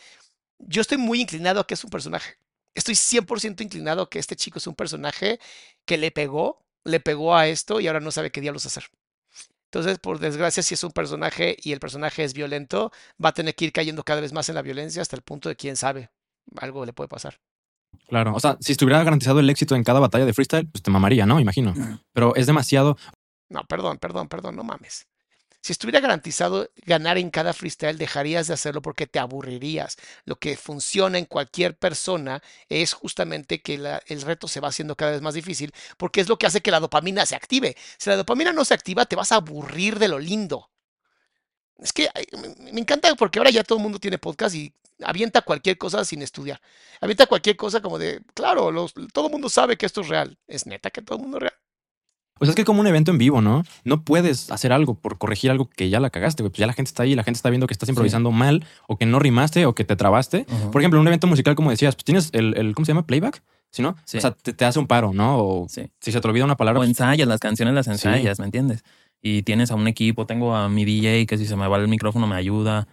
Yo 0.61 0.81
estoy 0.83 0.99
muy 0.99 1.21
inclinado 1.21 1.61
a 1.61 1.67
que 1.67 1.75
es 1.75 1.83
un 1.83 1.91
personaje. 1.91 2.35
Estoy 2.79 2.95
100% 2.95 3.61
inclinado 3.63 4.03
a 4.03 4.09
que 4.09 4.21
este 4.21 4.37
chico 4.37 4.59
es 4.59 4.67
un 4.69 4.77
personaje 4.77 5.41
que 5.85 5.99
le 5.99 6.13
pegó, 6.13 6.65
le 6.85 7.01
pegó 7.01 7.35
a 7.35 7.49
esto 7.49 7.81
y 7.81 7.89
ahora 7.89 7.99
no 7.99 8.13
sabe 8.13 8.31
qué 8.31 8.41
diablos 8.41 8.67
hacer. 8.67 8.85
Entonces, 9.65 9.99
por 9.99 10.21
desgracia, 10.21 10.63
si 10.63 10.75
es 10.75 10.85
un 10.85 10.93
personaje 10.93 11.57
y 11.61 11.73
el 11.73 11.81
personaje 11.81 12.23
es 12.23 12.35
violento, 12.35 12.93
va 13.23 13.31
a 13.31 13.33
tener 13.35 13.57
que 13.57 13.65
ir 13.65 13.73
cayendo 13.73 14.05
cada 14.05 14.21
vez 14.21 14.33
más 14.33 14.49
en 14.49 14.55
la 14.55 14.63
violencia 14.63 15.03
hasta 15.03 15.17
el 15.17 15.23
punto 15.23 15.49
de 15.49 15.57
quién 15.57 15.77
sabe. 15.77 16.11
Algo 16.57 16.87
le 16.87 16.93
puede 16.93 17.09
pasar. 17.09 17.41
Claro. 18.07 18.33
O 18.33 18.39
sea, 18.39 18.57
si 18.61 18.71
estuviera 18.71 19.03
garantizado 19.03 19.41
el 19.41 19.51
éxito 19.51 19.75
en 19.75 19.83
cada 19.83 19.99
batalla 19.99 20.25
de 20.25 20.33
freestyle, 20.33 20.69
pues 20.69 20.81
te 20.81 20.93
mamaría, 20.93 21.27
¿no? 21.27 21.41
Imagino. 21.41 21.75
Pero 22.13 22.37
es 22.37 22.47
demasiado... 22.47 22.97
No, 23.49 23.65
perdón, 23.65 23.99
perdón, 23.99 24.29
perdón, 24.29 24.55
no 24.55 24.63
mames. 24.63 25.09
Si 25.69 25.73
estuviera 25.73 26.01
garantizado 26.01 26.71
ganar 26.87 27.19
en 27.19 27.29
cada 27.29 27.53
freestyle, 27.53 27.99
dejarías 27.99 28.47
de 28.47 28.55
hacerlo 28.55 28.81
porque 28.81 29.07
te 29.07 29.19
aburrirías. 29.19 29.99
Lo 30.25 30.37
que 30.37 30.57
funciona 30.57 31.19
en 31.19 31.27
cualquier 31.27 31.77
persona 31.77 32.43
es 32.71 32.95
justamente 32.95 33.61
que 33.61 33.75
el 33.75 34.23
reto 34.23 34.49
se 34.49 34.61
va 34.61 34.69
haciendo 34.69 34.97
cada 34.97 35.11
vez 35.11 35.21
más 35.21 35.35
difícil 35.35 35.75
porque 35.99 36.23
es 36.23 36.29
lo 36.31 36.39
que 36.39 36.47
hace 36.47 36.63
que 36.63 36.71
la 36.71 36.81
dopamina 36.81 37.27
se 37.27 37.37
active. 37.37 37.77
Si 37.99 38.09
la 38.09 38.17
dopamina 38.17 38.51
no 38.51 38.65
se 38.65 38.73
activa, 38.73 39.05
te 39.05 39.15
vas 39.15 39.31
a 39.31 39.35
aburrir 39.35 39.99
de 39.99 40.09
lo 40.09 40.19
lindo. 40.19 40.71
Es 41.77 41.93
que 41.93 42.09
me, 42.73 42.81
encanta 42.81 43.15
porque 43.15 43.39
ahora 43.39 43.51
ya 43.51 43.63
todo 43.63 43.77
el 43.77 43.83
mundo 43.83 43.99
tiene 43.99 44.17
podcast 44.17 44.55
y 44.55 44.73
avienta 45.03 45.43
cualquier 45.43 45.77
cosa 45.77 46.03
sin 46.07 46.23
estudiar. 46.23 46.63
Avienta 47.03 47.27
cualquier 47.27 47.57
cosa 47.57 47.83
como 47.83 47.99
de, 47.99 48.23
claro, 48.33 48.73
todo 49.13 49.27
el 49.27 49.33
mundo 49.33 49.51
sabe 49.51 49.77
que 49.77 49.85
esto 49.85 50.01
es 50.01 50.09
real. 50.09 50.39
Es 50.47 50.65
neta 50.65 50.89
que 50.91 51.03
todo 51.03 51.19
el 51.19 51.25
mundo 51.25 51.37
es 51.37 51.43
real. 51.43 51.68
Pues 52.39 52.49
es 52.49 52.55
que 52.55 52.63
es 52.63 52.67
como 52.67 52.81
un 52.81 52.87
evento 52.87 53.11
en 53.11 53.19
vivo, 53.19 53.41
¿no? 53.41 53.63
No 53.85 54.03
puedes 54.03 54.51
hacer 54.51 54.73
algo 54.73 54.95
por 54.95 55.19
corregir 55.19 55.51
algo 55.51 55.69
que 55.69 55.89
ya 55.91 56.01
la 56.01 56.11
cagaste, 56.11 56.43
güey. 56.43 56.51
Pues 56.51 56.59
ya 56.59 56.67
la 56.67 56.73
gente 56.73 56.89
está 56.89 57.03
ahí, 57.03 57.15
la 57.15 57.25
gente 57.25 57.37
está 57.39 57.51
viendo 57.51 57.67
que 57.67 57.75
estás 57.75 57.89
improvisando 57.89 58.31
mal 58.31 58.65
o 58.87 58.97
que 58.97 59.07
no 59.07 59.19
rimaste 59.19 59.67
o 59.67 59.75
que 59.75 59.85
te 59.85 59.97
trabaste. 59.97 60.47
Por 60.73 60.81
ejemplo, 60.81 60.99
en 60.99 61.03
un 61.03 61.09
evento 61.09 61.27
musical, 61.27 61.55
como 61.55 61.71
decías, 61.71 61.95
pues 61.97 62.05
tienes 62.05 62.31
el, 62.33 62.57
el 62.57 62.75
¿cómo 62.75 62.85
se 62.85 62.91
llama? 62.93 63.07
Playback, 63.07 63.43
¿sí 63.71 63.83
no? 63.83 63.97
Sí. 64.05 64.19
O 64.19 64.21
sea, 64.21 64.31
te, 64.33 64.53
te 64.53 64.65
hace 64.65 64.79
un 64.79 64.87
paro, 64.87 65.13
¿no? 65.13 65.39
O 65.39 65.67
Sí. 65.69 65.91
si 66.01 66.13
se 66.13 66.21
te 66.21 66.29
olvida 66.29 66.45
una 66.45 66.57
palabra, 66.57 66.79
O 66.79 66.83
pues, 66.83 66.89
ensayas, 66.91 67.27
las 67.29 67.41
canciones 67.41 67.75
las 67.75 67.87
ensayas, 67.89 68.39
¿me 68.39 68.45
entiendes? 68.47 68.85
Y 69.21 69.43
tienes 69.43 69.71
a 69.71 69.75
un 69.75 69.89
equipo, 69.89 70.27
tengo 70.27 70.55
a 70.55 70.69
mi 70.69 70.85
DJ 70.85 71.27
que 71.27 71.39
si 71.39 71.47
se 71.47 71.57
me 71.57 71.67
va 71.67 71.77
el 71.79 71.89
micrófono 71.89 72.27
me 72.27 72.37
ayuda. 72.37 72.87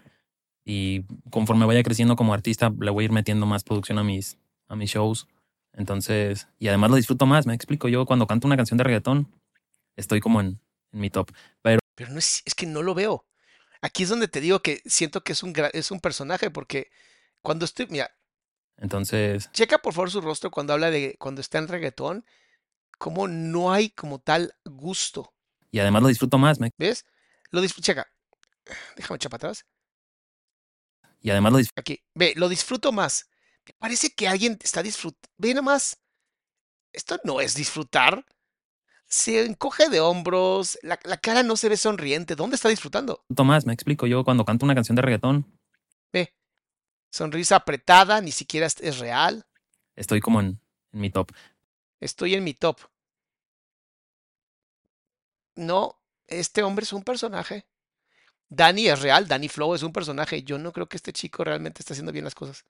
Y 0.65 1.03
conforme 1.29 1.65
vaya 1.65 1.83
creciendo 1.83 2.15
como 2.15 2.33
artista, 2.33 2.73
le 2.79 2.89
voy 2.89 3.03
a 3.03 3.05
ir 3.05 3.11
metiendo 3.11 3.45
más 3.45 3.63
producción 3.63 3.99
a 3.99 4.03
mis, 4.03 4.37
a 4.67 4.75
mis 4.75 4.89
shows. 4.89 5.27
Entonces, 5.77 6.47
y 6.57 6.67
además 6.67 6.89
lo 6.89 6.95
disfruto 6.95 7.25
más, 7.25 7.45
me 7.45 7.53
explico. 7.53 7.87
Yo 7.87 8.05
cuando 8.05 8.27
canto 8.27 8.47
una 8.47 8.57
canción 8.57 8.77
de 8.77 8.83
reggaetón, 8.83 9.31
estoy 9.95 10.19
como 10.21 10.41
en, 10.41 10.59
en 10.91 10.99
mi 10.99 11.09
top. 11.09 11.31
Pero 11.95 12.11
no 12.11 12.19
es, 12.19 12.41
es 12.45 12.55
que 12.55 12.65
no 12.65 12.81
lo 12.81 12.93
veo. 12.93 13.25
Aquí 13.81 14.03
es 14.03 14.09
donde 14.09 14.27
te 14.27 14.41
digo 14.41 14.61
que 14.61 14.81
siento 14.85 15.23
que 15.23 15.33
es 15.33 15.43
un, 15.43 15.53
es 15.73 15.91
un 15.91 15.99
personaje, 15.99 16.49
porque 16.51 16.89
cuando 17.41 17.65
estoy, 17.65 17.87
mira, 17.89 18.11
Entonces, 18.77 19.49
checa 19.53 19.79
por 19.79 19.93
favor 19.93 20.11
su 20.11 20.21
rostro 20.21 20.51
cuando 20.51 20.73
habla 20.73 20.91
de, 20.91 21.15
cuando 21.19 21.41
está 21.41 21.59
en 21.59 21.67
reggaetón, 21.67 22.25
como 22.97 23.27
no 23.27 23.71
hay 23.73 23.89
como 23.91 24.19
tal 24.19 24.53
gusto, 24.65 25.33
y 25.71 25.79
además 25.79 26.01
lo 26.03 26.07
disfruto 26.09 26.37
más, 26.37 26.59
me- 26.59 26.71
¿ves? 26.77 27.05
Lo 27.51 27.61
disfruto, 27.61 27.85
checa, 27.85 28.07
déjame 28.97 29.17
echar 29.17 29.31
para 29.31 29.49
atrás, 29.49 29.65
y 31.21 31.29
además 31.29 31.51
lo 31.53 31.57
disfruto. 31.59 31.81
aquí, 31.81 32.03
ve, 32.13 32.33
lo 32.35 32.49
disfruto 32.49 32.91
más. 32.91 33.27
Parece 33.73 34.09
que 34.11 34.27
alguien 34.27 34.57
está 34.61 34.81
disfrutando, 34.83 35.29
ve 35.37 35.53
nomás, 35.53 35.97
esto 36.93 37.19
no 37.23 37.41
es 37.41 37.55
disfrutar. 37.55 38.25
Se 39.07 39.45
encoge 39.45 39.89
de 39.89 39.99
hombros, 39.99 40.79
la, 40.81 40.99
la 41.03 41.17
cara 41.17 41.43
no 41.43 41.55
se 41.57 41.69
ve 41.69 41.77
sonriente. 41.77 42.35
¿Dónde 42.35 42.55
está 42.55 42.69
disfrutando? 42.69 43.23
Tomás, 43.35 43.65
me 43.65 43.73
explico. 43.73 44.07
Yo 44.07 44.23
cuando 44.23 44.45
canto 44.45 44.65
una 44.65 44.73
canción 44.75 44.95
de 44.95 45.01
reggaetón, 45.03 45.59
Ve, 46.11 46.33
sonrisa 47.11 47.57
apretada, 47.57 48.19
ni 48.21 48.31
siquiera 48.31 48.65
es, 48.65 48.97
real. 48.99 49.45
estoy 49.95 50.21
como 50.21 50.39
en, 50.39 50.59
en 50.91 50.99
mi 50.99 51.09
top. 51.11 51.31
Estoy 51.99 52.33
en 52.33 52.43
mi 52.43 52.53
top. 52.53 52.79
No, 55.55 55.99
este 56.27 56.63
hombre 56.63 56.83
es 56.83 56.93
un 56.93 57.03
personaje. 57.03 57.65
Danny 58.49 58.87
es 58.87 59.01
real, 59.01 59.27
Danny 59.27 59.49
Flow 59.49 59.73
es 59.75 59.83
un 59.83 59.93
personaje. 59.93 60.43
Yo 60.43 60.57
no 60.57 60.71
creo 60.71 60.87
que 60.87 60.97
este 60.97 61.13
chico 61.13 61.43
realmente 61.43 61.81
esté 61.81 61.93
haciendo 61.93 62.11
bien 62.11 62.25
las 62.25 62.35
cosas. 62.35 62.65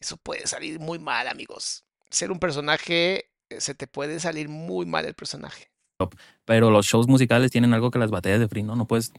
Eso 0.00 0.16
puede 0.16 0.46
salir 0.46 0.78
muy 0.80 0.98
mal, 0.98 1.28
amigos. 1.28 1.84
Ser 2.10 2.30
un 2.30 2.38
personaje, 2.38 3.30
eh, 3.48 3.60
se 3.60 3.74
te 3.74 3.86
puede 3.86 4.20
salir 4.20 4.48
muy 4.48 4.86
mal 4.86 5.04
el 5.06 5.14
personaje. 5.14 5.70
Pero 6.44 6.70
los 6.70 6.86
shows 6.86 7.08
musicales 7.08 7.50
tienen 7.50 7.72
algo 7.74 7.90
que 7.90 7.98
las 7.98 8.10
batallas 8.10 8.38
de 8.40 8.48
free, 8.48 8.62
¿no? 8.62 8.76
No 8.76 8.86
puedes 8.86 9.12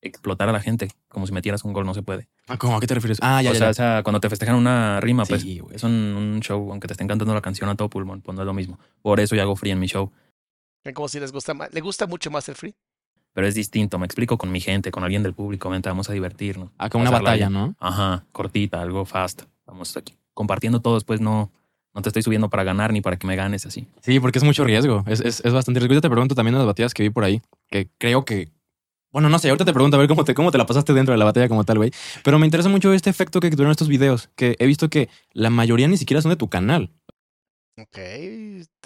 explotar 0.00 0.48
a 0.48 0.52
la 0.52 0.60
gente 0.60 0.88
como 1.08 1.26
si 1.26 1.32
metieras 1.32 1.64
un 1.64 1.72
gol, 1.72 1.84
no 1.84 1.92
se 1.92 2.02
puede. 2.02 2.28
Ah, 2.46 2.56
¿Cómo? 2.56 2.76
¿A 2.76 2.80
qué 2.80 2.86
te 2.86 2.94
refieres? 2.94 3.18
Ah, 3.20 3.42
ya, 3.42 3.50
o 3.50 3.52
ya, 3.52 3.58
sea, 3.58 3.66
ya. 3.66 3.70
o 3.70 3.74
sea, 3.74 4.02
cuando 4.02 4.20
te 4.20 4.30
festejan 4.30 4.54
una 4.56 5.00
rima, 5.00 5.24
pues 5.26 5.42
Sí, 5.42 5.58
güey. 5.58 5.76
es 5.76 5.82
un, 5.82 5.92
un 5.92 6.40
show, 6.40 6.70
aunque 6.70 6.86
te 6.88 6.94
estén 6.94 7.08
cantando 7.08 7.34
la 7.34 7.42
canción 7.42 7.68
a 7.68 7.74
todo 7.74 7.90
pulmón, 7.90 8.22
pues 8.22 8.34
no 8.34 8.42
es 8.42 8.46
lo 8.46 8.54
mismo. 8.54 8.78
Por 9.02 9.20
eso 9.20 9.34
yo 9.36 9.42
hago 9.42 9.56
free 9.56 9.72
en 9.72 9.80
mi 9.80 9.86
show. 9.86 10.10
Como 10.94 11.08
si 11.08 11.20
les 11.20 11.32
gusta 11.32 11.52
más. 11.52 11.72
Le 11.74 11.80
gusta 11.82 12.06
mucho 12.06 12.30
más 12.30 12.48
el 12.48 12.54
free. 12.54 12.74
Pero 13.34 13.46
es 13.46 13.54
distinto, 13.54 13.98
me 13.98 14.06
explico 14.06 14.38
con 14.38 14.50
mi 14.50 14.60
gente, 14.60 14.90
con 14.90 15.04
alguien 15.04 15.22
del 15.22 15.34
público, 15.34 15.68
vente, 15.68 15.88
vamos 15.90 16.08
a 16.08 16.12
divertirnos. 16.14 16.70
Acá 16.78 16.96
Ah, 16.96 17.00
una 17.02 17.10
pasarla 17.10 17.30
batalla, 17.30 17.48
bien. 17.48 17.60
¿no? 17.60 17.76
Ajá, 17.78 18.24
cortita, 18.32 18.80
algo 18.80 19.04
fast. 19.04 19.42
Vamos 19.68 19.96
aquí 19.96 20.18
compartiendo 20.38 20.80
todos, 20.80 21.02
pues 21.02 21.20
no, 21.20 21.50
no 21.92 22.00
te 22.00 22.10
estoy 22.10 22.22
subiendo 22.22 22.48
para 22.48 22.62
ganar 22.62 22.92
ni 22.92 23.00
para 23.00 23.16
que 23.16 23.26
me 23.26 23.34
ganes 23.34 23.66
así. 23.66 23.88
Sí, 24.02 24.20
porque 24.20 24.38
es 24.38 24.44
mucho 24.44 24.62
riesgo. 24.62 25.02
Es, 25.08 25.18
es, 25.20 25.40
es 25.44 25.52
bastante 25.52 25.80
riesgo. 25.80 25.94
Yo 25.94 26.00
te 26.00 26.08
pregunto 26.08 26.36
también 26.36 26.54
de 26.54 26.58
las 26.58 26.66
batallas 26.68 26.94
que 26.94 27.02
vi 27.02 27.10
por 27.10 27.24
ahí, 27.24 27.42
que 27.68 27.90
creo 27.98 28.24
que. 28.24 28.52
Bueno, 29.10 29.28
no 29.28 29.38
sé, 29.40 29.48
ahorita 29.48 29.64
te 29.64 29.72
pregunto 29.72 29.96
a 29.96 30.00
ver 30.00 30.08
cómo 30.08 30.24
te, 30.24 30.34
cómo 30.34 30.52
te 30.52 30.58
la 30.58 30.66
pasaste 30.66 30.92
dentro 30.92 31.12
de 31.12 31.18
la 31.18 31.24
batalla 31.24 31.48
como 31.48 31.64
tal, 31.64 31.78
güey. 31.78 31.90
Pero 32.22 32.38
me 32.38 32.46
interesa 32.46 32.68
mucho 32.68 32.92
este 32.92 33.10
efecto 33.10 33.40
que 33.40 33.50
tuvieron 33.50 33.72
estos 33.72 33.88
videos, 33.88 34.30
que 34.36 34.54
he 34.60 34.66
visto 34.66 34.88
que 34.88 35.08
la 35.32 35.50
mayoría 35.50 35.88
ni 35.88 35.96
siquiera 35.96 36.22
son 36.22 36.30
de 36.30 36.36
tu 36.36 36.48
canal. 36.48 36.92
Ok, 37.76 37.98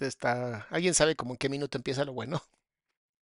está. 0.01 0.67
¿Alguien 0.71 0.95
sabe 0.95 1.15
como 1.15 1.35
en 1.35 1.37
qué 1.37 1.51
minuto 1.51 1.77
empieza 1.77 2.07
lo 2.07 2.15
bueno? 2.15 2.41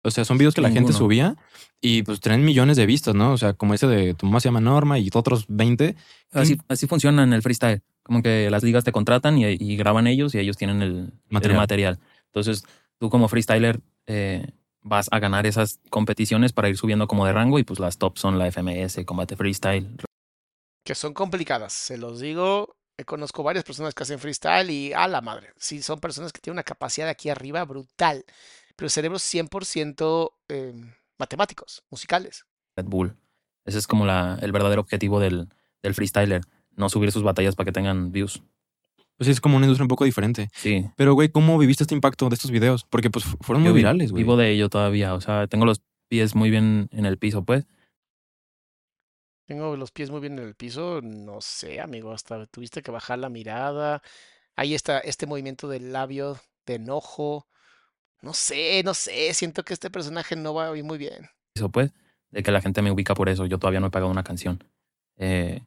O 0.03 0.11
sea, 0.11 0.25
son 0.25 0.37
videos 0.37 0.55
que 0.55 0.61
la 0.61 0.71
gente 0.71 0.93
subía 0.93 1.35
y 1.79 2.03
pues 2.03 2.19
traen 2.19 2.43
millones 2.43 2.77
de 2.77 2.85
vistas, 2.85 3.13
¿no? 3.13 3.33
O 3.33 3.37
sea, 3.37 3.53
como 3.53 3.73
ese 3.73 3.87
de 3.87 4.13
tu 4.13 4.25
mamá 4.25 4.39
se 4.39 4.47
llama 4.47 4.61
Norma 4.61 4.97
y 4.97 5.09
otros 5.13 5.45
20. 5.47 5.95
Así, 6.31 6.57
así 6.67 6.87
funciona 6.87 7.23
en 7.23 7.33
el 7.33 7.41
freestyle. 7.41 7.81
Como 8.03 8.23
que 8.23 8.49
las 8.49 8.63
ligas 8.63 8.83
te 8.83 8.91
contratan 8.91 9.37
y, 9.37 9.45
y 9.45 9.75
graban 9.77 10.07
ellos 10.07 10.33
y 10.33 10.39
ellos 10.39 10.57
tienen 10.57 10.81
el 10.81 11.13
el 11.29 11.53
Material. 11.53 11.99
Entonces, 12.27 12.63
tú 12.97 13.09
como 13.09 13.27
freestyler 13.27 13.79
eh, 14.07 14.47
vas 14.81 15.07
a 15.11 15.19
ganar 15.19 15.45
esas 15.45 15.79
competiciones 15.89 16.53
para 16.53 16.69
ir 16.69 16.77
subiendo 16.77 17.07
como 17.07 17.25
de 17.25 17.33
rango 17.33 17.59
y 17.59 17.63
pues 17.63 17.79
las 17.79 17.97
top 17.97 18.17
son 18.17 18.39
la 18.39 18.51
FMS, 18.51 19.05
Combate 19.05 19.35
Freestyle. 19.35 19.97
Que 20.83 20.95
son 20.95 21.13
complicadas. 21.13 21.73
Se 21.73 21.97
los 21.97 22.19
digo. 22.19 22.75
Conozco 23.05 23.41
varias 23.41 23.63
personas 23.63 23.95
que 23.95 24.03
hacen 24.03 24.19
freestyle 24.19 24.69
y 24.69 24.93
a 24.93 25.07
la 25.07 25.21
madre. 25.21 25.53
Sí, 25.57 25.81
son 25.81 25.99
personas 25.99 26.31
que 26.31 26.39
tienen 26.39 26.57
una 26.57 26.63
capacidad 26.63 27.09
aquí 27.09 27.29
arriba 27.29 27.65
brutal. 27.65 28.23
Pero 28.81 28.89
cerebros 28.89 29.21
100% 29.21 30.31
eh, 30.49 30.73
matemáticos, 31.19 31.83
musicales. 31.91 32.47
Red 32.75 32.85
Bull. 32.87 33.15
Ese 33.63 33.77
es 33.77 33.85
como 33.85 34.07
la, 34.07 34.39
el 34.41 34.51
verdadero 34.51 34.81
objetivo 34.81 35.19
del, 35.19 35.49
del 35.83 35.93
freestyler. 35.93 36.41
No 36.71 36.89
subir 36.89 37.11
sus 37.11 37.21
batallas 37.21 37.55
para 37.55 37.65
que 37.65 37.73
tengan 37.73 38.11
views. 38.11 38.41
Pues 39.17 39.27
sí, 39.27 39.31
es 39.33 39.39
como 39.39 39.57
una 39.57 39.67
industria 39.67 39.83
un 39.83 39.87
poco 39.89 40.03
diferente. 40.05 40.49
Sí. 40.55 40.89
Pero, 40.97 41.13
güey, 41.13 41.29
¿cómo 41.29 41.59
viviste 41.59 41.83
este 41.83 41.93
impacto 41.93 42.27
de 42.27 42.33
estos 42.33 42.49
videos? 42.49 42.83
Porque 42.85 43.11
pues 43.11 43.23
fu- 43.23 43.37
fueron 43.41 43.61
muy 43.61 43.71
vi- 43.71 43.77
virales, 43.81 44.09
güey. 44.13 44.23
Vivo 44.23 44.35
de 44.35 44.49
ello 44.49 44.67
todavía. 44.67 45.13
O 45.13 45.21
sea, 45.21 45.45
tengo 45.45 45.67
los 45.67 45.83
pies 46.07 46.33
muy 46.33 46.49
bien 46.49 46.89
en 46.91 47.05
el 47.05 47.19
piso, 47.19 47.45
pues. 47.45 47.67
Tengo 49.45 49.75
los 49.77 49.91
pies 49.91 50.09
muy 50.09 50.21
bien 50.21 50.39
en 50.39 50.45
el 50.47 50.55
piso. 50.55 51.01
No 51.03 51.39
sé, 51.39 51.81
amigo. 51.81 52.13
Hasta 52.13 52.47
tuviste 52.47 52.81
que 52.81 52.89
bajar 52.89 53.19
la 53.19 53.29
mirada. 53.29 54.01
Ahí 54.55 54.73
está 54.73 54.97
este 54.97 55.27
movimiento 55.27 55.67
del 55.67 55.93
labio 55.93 56.39
de 56.65 56.75
enojo. 56.75 57.45
No 58.21 58.33
sé, 58.33 58.81
no 58.83 58.93
sé. 58.93 59.33
Siento 59.33 59.63
que 59.63 59.73
este 59.73 59.89
personaje 59.89 60.35
no 60.35 60.53
va 60.53 60.67
a 60.69 60.77
ir 60.77 60.83
muy 60.83 60.97
bien. 60.97 61.29
Eso, 61.55 61.69
pues. 61.69 61.91
De 62.29 62.43
que 62.43 62.51
la 62.51 62.61
gente 62.61 62.81
me 62.81 62.91
ubica 62.91 63.13
por 63.13 63.29
eso. 63.29 63.45
Yo 63.45 63.57
todavía 63.59 63.79
no 63.79 63.87
he 63.87 63.91
pagado 63.91 64.11
una 64.11 64.23
canción. 64.23 64.63
Eh, 65.17 65.61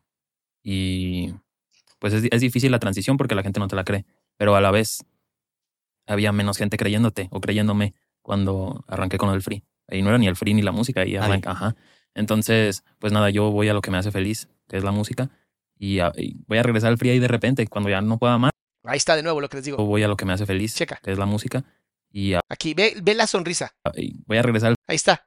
y 0.63 1.35
pues 1.99 2.13
es, 2.15 2.25
es 2.31 2.41
difícil 2.41 2.71
la 2.71 2.79
transición 2.79 3.17
porque 3.17 3.35
la 3.35 3.43
gente 3.43 3.61
no 3.61 3.69
te 3.69 3.77
la 3.77 3.85
cree. 3.85 4.05
Pero 4.37 4.57
a 4.57 4.61
la 4.61 4.71
vez 4.71 5.05
había 6.07 6.33
menos 6.33 6.57
gente 6.59 6.77
creyéndote 6.77 7.29
o 7.31 7.41
creyéndome 7.41 7.95
cuando 8.23 8.85
arranqué 8.89 9.19
con 9.19 9.33
el 9.35 9.43
free. 9.43 9.65
Ahí 9.89 10.03
no 10.03 10.09
era 10.09 10.19
ni 10.19 10.27
el 10.27 10.37
free 10.37 10.55
ni 10.55 10.63
la 10.63 10.73
música. 10.73 11.03
Ahí 11.03 11.17
arranca, 11.17 11.51
ajá. 11.51 11.77
Entonces, 12.15 12.85
pues 12.99 13.13
nada, 13.13 13.31
yo 13.31 13.51
voy 13.51 13.69
a 13.69 13.75
lo 13.75 13.83
que 13.83 13.91
me 13.91 13.99
hace 13.99 14.11
feliz, 14.11 14.49
que 14.69 14.77
es 14.77 14.85
la 14.85 14.93
música. 14.93 15.31
Y, 15.79 15.99
a- 15.99 16.13
y 16.17 16.37
voy 16.47 16.59
a 16.59 16.63
regresar 16.63 16.91
al 16.91 16.99
free 16.99 17.11
ahí 17.11 17.19
de 17.19 17.29
repente, 17.29 17.67
cuando 17.67 17.91
ya 17.91 18.01
no 18.01 18.19
pueda 18.19 18.39
más. 18.39 18.53
Ahí 18.85 18.97
está 18.99 19.17
de 19.17 19.23
nuevo 19.23 19.41
lo 19.41 19.49
que 19.49 19.57
les 19.57 19.65
digo. 19.65 19.77
voy 19.85 20.03
a 20.03 20.09
lo 20.09 20.17
que 20.17 20.25
me 20.25 20.33
hace 20.33 20.47
feliz, 20.47 20.75
Checa. 20.75 21.01
que 21.03 21.11
es 21.13 21.19
la 21.19 21.27
música. 21.27 21.65
Y, 22.17 22.35
a- 22.35 22.41
Aquí, 22.49 22.75
ve, 22.75 22.95
ve 23.03 23.15
la 23.17 23.27
sonrisa. 23.27 23.75
y 23.97 24.23
voy 24.27 24.39
a 24.39 24.43
regresar 24.43 24.69
al 24.71 24.77
Ahí 24.87 24.95
está. 24.95 25.27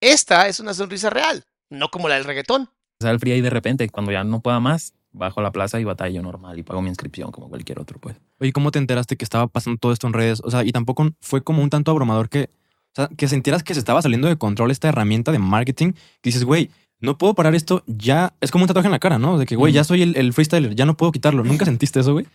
Esta 0.00 0.48
es 0.48 0.60
una 0.60 0.72
sonrisa 0.72 1.10
real, 1.10 1.44
no 1.68 1.90
como 1.90 2.08
la 2.08 2.14
del 2.14 2.24
reggaetón. 2.24 2.70
al 3.00 3.20
free 3.20 3.32
ahí 3.32 3.40
de 3.42 3.50
repente, 3.50 3.86
cuando 3.90 4.12
ya 4.12 4.24
no 4.24 4.40
pueda 4.40 4.58
más, 4.58 4.94
bajo 5.12 5.40
a 5.40 5.42
la 5.42 5.52
plaza 5.52 5.78
y 5.78 5.84
batallo 5.84 6.22
normal 6.22 6.58
y 6.58 6.62
pago 6.62 6.80
mi 6.80 6.88
inscripción 6.88 7.30
como 7.32 7.50
cualquier 7.50 7.78
otro, 7.78 7.98
pues. 8.00 8.16
Oye, 8.40 8.50
¿cómo 8.52 8.70
te 8.70 8.78
enteraste 8.78 9.16
que 9.18 9.24
estaba 9.24 9.46
pasando 9.46 9.78
todo 9.78 9.92
esto 9.92 10.06
en 10.06 10.14
redes? 10.14 10.40
O 10.42 10.50
sea, 10.50 10.64
y 10.64 10.72
tampoco 10.72 11.10
fue 11.20 11.44
como 11.44 11.62
un 11.62 11.68
tanto 11.68 11.90
abrumador 11.90 12.30
que, 12.30 12.44
o 12.44 12.94
sea, 12.96 13.08
que 13.14 13.28
sintieras 13.28 13.62
que 13.62 13.74
se 13.74 13.80
estaba 13.80 14.00
saliendo 14.00 14.26
de 14.28 14.38
control 14.38 14.70
esta 14.70 14.88
herramienta 14.88 15.32
de 15.32 15.38
marketing. 15.38 15.92
Que 15.92 16.30
dices, 16.30 16.44
güey, 16.44 16.70
no 16.98 17.18
puedo 17.18 17.34
parar 17.34 17.54
esto, 17.54 17.82
ya 17.86 18.32
es 18.40 18.50
como 18.50 18.64
un 18.64 18.68
tatuaje 18.68 18.86
en 18.86 18.92
la 18.92 18.98
cara, 19.00 19.18
¿no? 19.18 19.36
De 19.36 19.44
que, 19.44 19.54
güey, 19.56 19.72
ya 19.74 19.84
soy 19.84 20.00
el, 20.02 20.16
el 20.16 20.32
freestyler, 20.32 20.74
ya 20.74 20.86
no 20.86 20.96
puedo 20.96 21.12
quitarlo. 21.12 21.44
¿Nunca 21.44 21.66
sentiste 21.66 22.00
eso, 22.00 22.14
güey? 22.14 22.26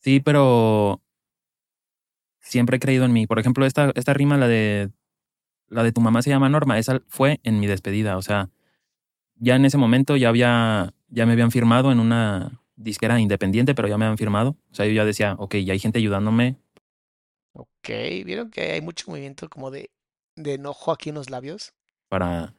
Sí, 0.00 0.20
pero 0.20 1.00
siempre 2.52 2.76
he 2.76 2.80
creído 2.80 3.04
en 3.04 3.12
mí. 3.12 3.26
Por 3.26 3.38
ejemplo, 3.40 3.66
esta, 3.66 3.90
esta 3.96 4.14
rima, 4.14 4.36
la 4.36 4.46
de 4.46 4.90
la 5.68 5.82
de 5.82 5.90
tu 5.92 6.00
mamá 6.02 6.22
se 6.22 6.30
llama 6.30 6.48
Norma, 6.50 6.78
esa 6.78 7.00
fue 7.08 7.40
en 7.42 7.58
mi 7.58 7.66
despedida. 7.66 8.16
O 8.18 8.22
sea, 8.22 8.50
ya 9.36 9.56
en 9.56 9.64
ese 9.64 9.78
momento 9.78 10.16
ya 10.16 10.28
había, 10.28 10.92
ya 11.08 11.26
me 11.26 11.32
habían 11.32 11.50
firmado 11.50 11.90
en 11.90 11.98
una 11.98 12.60
disquera 12.76 13.18
independiente, 13.18 13.74
pero 13.74 13.88
ya 13.88 13.96
me 13.98 14.04
habían 14.04 14.18
firmado. 14.18 14.50
O 14.70 14.74
sea, 14.74 14.86
yo 14.86 14.92
ya 14.92 15.04
decía, 15.04 15.34
ok, 15.38 15.56
ya 15.56 15.72
hay 15.72 15.78
gente 15.78 15.98
ayudándome. 15.98 16.56
Ok, 17.54 17.88
¿vieron 18.24 18.50
que 18.50 18.72
hay 18.72 18.80
mucho 18.80 19.10
movimiento 19.10 19.48
como 19.48 19.70
de, 19.70 19.90
de 20.36 20.54
enojo 20.54 20.92
aquí 20.92 21.08
en 21.08 21.16
los 21.16 21.30
labios? 21.30 21.72
para 22.08 22.52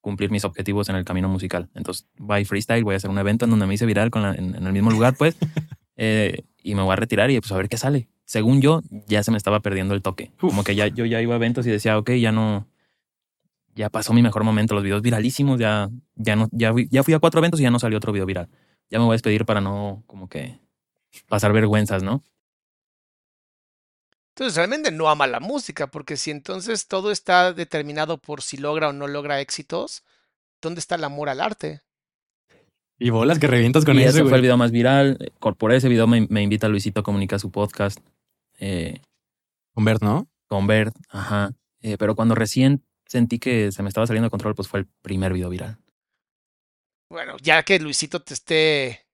cumplir 0.00 0.30
mis 0.30 0.44
objetivos 0.46 0.88
en 0.88 0.96
el 0.96 1.04
camino 1.04 1.28
musical. 1.28 1.68
Entonces, 1.74 2.06
by 2.16 2.44
freestyle, 2.46 2.84
voy 2.84 2.94
a 2.94 2.96
hacer 2.96 3.10
un 3.10 3.18
evento 3.18 3.44
en 3.44 3.50
donde 3.50 3.66
me 3.66 3.74
hice 3.74 3.84
viral 3.84 4.10
con 4.10 4.22
la- 4.22 4.34
en, 4.34 4.54
en 4.54 4.66
el 4.66 4.72
mismo 4.72 4.90
lugar, 4.90 5.14
pues, 5.18 5.36
eh, 5.96 6.44
y 6.62 6.74
me 6.74 6.80
voy 6.82 6.92
a 6.94 6.96
retirar 6.96 7.30
y 7.30 7.38
pues 7.40 7.52
a 7.52 7.56
ver 7.58 7.68
qué 7.68 7.76
sale. 7.76 8.08
Según 8.24 8.60
yo, 8.60 8.80
ya 9.06 9.22
se 9.22 9.30
me 9.30 9.36
estaba 9.36 9.60
perdiendo 9.60 9.94
el 9.94 10.02
toque. 10.02 10.32
Como 10.40 10.64
que 10.64 10.74
ya 10.74 10.86
yo 10.86 11.04
ya 11.04 11.20
iba 11.20 11.34
a 11.34 11.36
eventos 11.36 11.66
y 11.66 11.70
decía, 11.70 11.98
ok, 11.98 12.12
ya 12.12 12.32
no, 12.32 12.66
ya 13.74 13.90
pasó 13.90 14.12
mi 14.12 14.22
mejor 14.22 14.44
momento. 14.44 14.74
Los 14.74 14.84
videos 14.84 15.02
viralísimos, 15.02 15.58
ya, 15.58 15.90
ya 16.14 16.36
no, 16.36 16.48
ya 16.52 16.72
fui, 16.72 16.88
ya 16.90 17.02
fui 17.02 17.14
a 17.14 17.18
cuatro 17.18 17.40
eventos 17.40 17.60
y 17.60 17.64
ya 17.64 17.70
no 17.70 17.78
salió 17.78 17.98
otro 17.98 18.12
video 18.12 18.26
viral. 18.26 18.48
Ya 18.90 18.98
me 18.98 19.04
voy 19.04 19.12
a 19.12 19.16
despedir 19.16 19.44
para 19.44 19.60
no, 19.60 20.02
como 20.06 20.28
que, 20.28 20.58
pasar 21.28 21.52
vergüenzas, 21.52 22.02
¿no? 22.02 22.22
Entonces 24.30 24.56
realmente 24.56 24.90
no 24.90 25.08
ama 25.08 25.26
la 25.26 25.38
música, 25.38 25.86
porque 25.86 26.16
si 26.16 26.30
entonces 26.30 26.88
todo 26.88 27.12
está 27.12 27.52
determinado 27.52 28.18
por 28.18 28.42
si 28.42 28.56
logra 28.56 28.88
o 28.88 28.92
no 28.92 29.06
logra 29.06 29.40
éxitos, 29.40 30.02
¿dónde 30.60 30.80
está 30.80 30.96
el 30.96 31.04
amor 31.04 31.28
al 31.28 31.40
arte? 31.40 31.82
Y 32.98 33.10
bolas 33.10 33.38
que 33.38 33.46
revientas 33.46 33.84
con 33.84 33.96
y 33.98 34.02
eso, 34.02 34.18
ese 34.20 34.22
fue 34.24 34.36
el 34.36 34.42
video 34.42 34.56
más 34.56 34.70
viral. 34.70 35.32
Por 35.58 35.72
ese 35.72 35.88
video 35.88 36.06
me, 36.06 36.26
me 36.30 36.42
invita 36.42 36.68
Luisito 36.68 37.02
a 37.02 37.38
su 37.38 37.50
podcast. 37.50 37.98
Eh, 38.58 39.00
Con 39.74 39.84
Bert, 39.84 40.02
¿no? 40.02 40.28
con 40.46 40.66
Bert, 40.66 40.94
ajá. 41.08 41.52
Eh, 41.80 41.96
pero 41.98 42.14
cuando 42.14 42.34
recién 42.34 42.84
sentí 43.06 43.38
que 43.38 43.72
se 43.72 43.82
me 43.82 43.88
estaba 43.88 44.06
saliendo 44.06 44.26
de 44.26 44.30
control, 44.30 44.54
pues 44.54 44.68
fue 44.68 44.80
el 44.80 44.86
primer 45.02 45.32
video 45.32 45.48
viral. 45.48 45.78
Bueno, 47.10 47.36
ya 47.42 47.62
que 47.64 47.78
Luisito 47.80 48.22
te 48.22 48.34
esté 48.34 49.06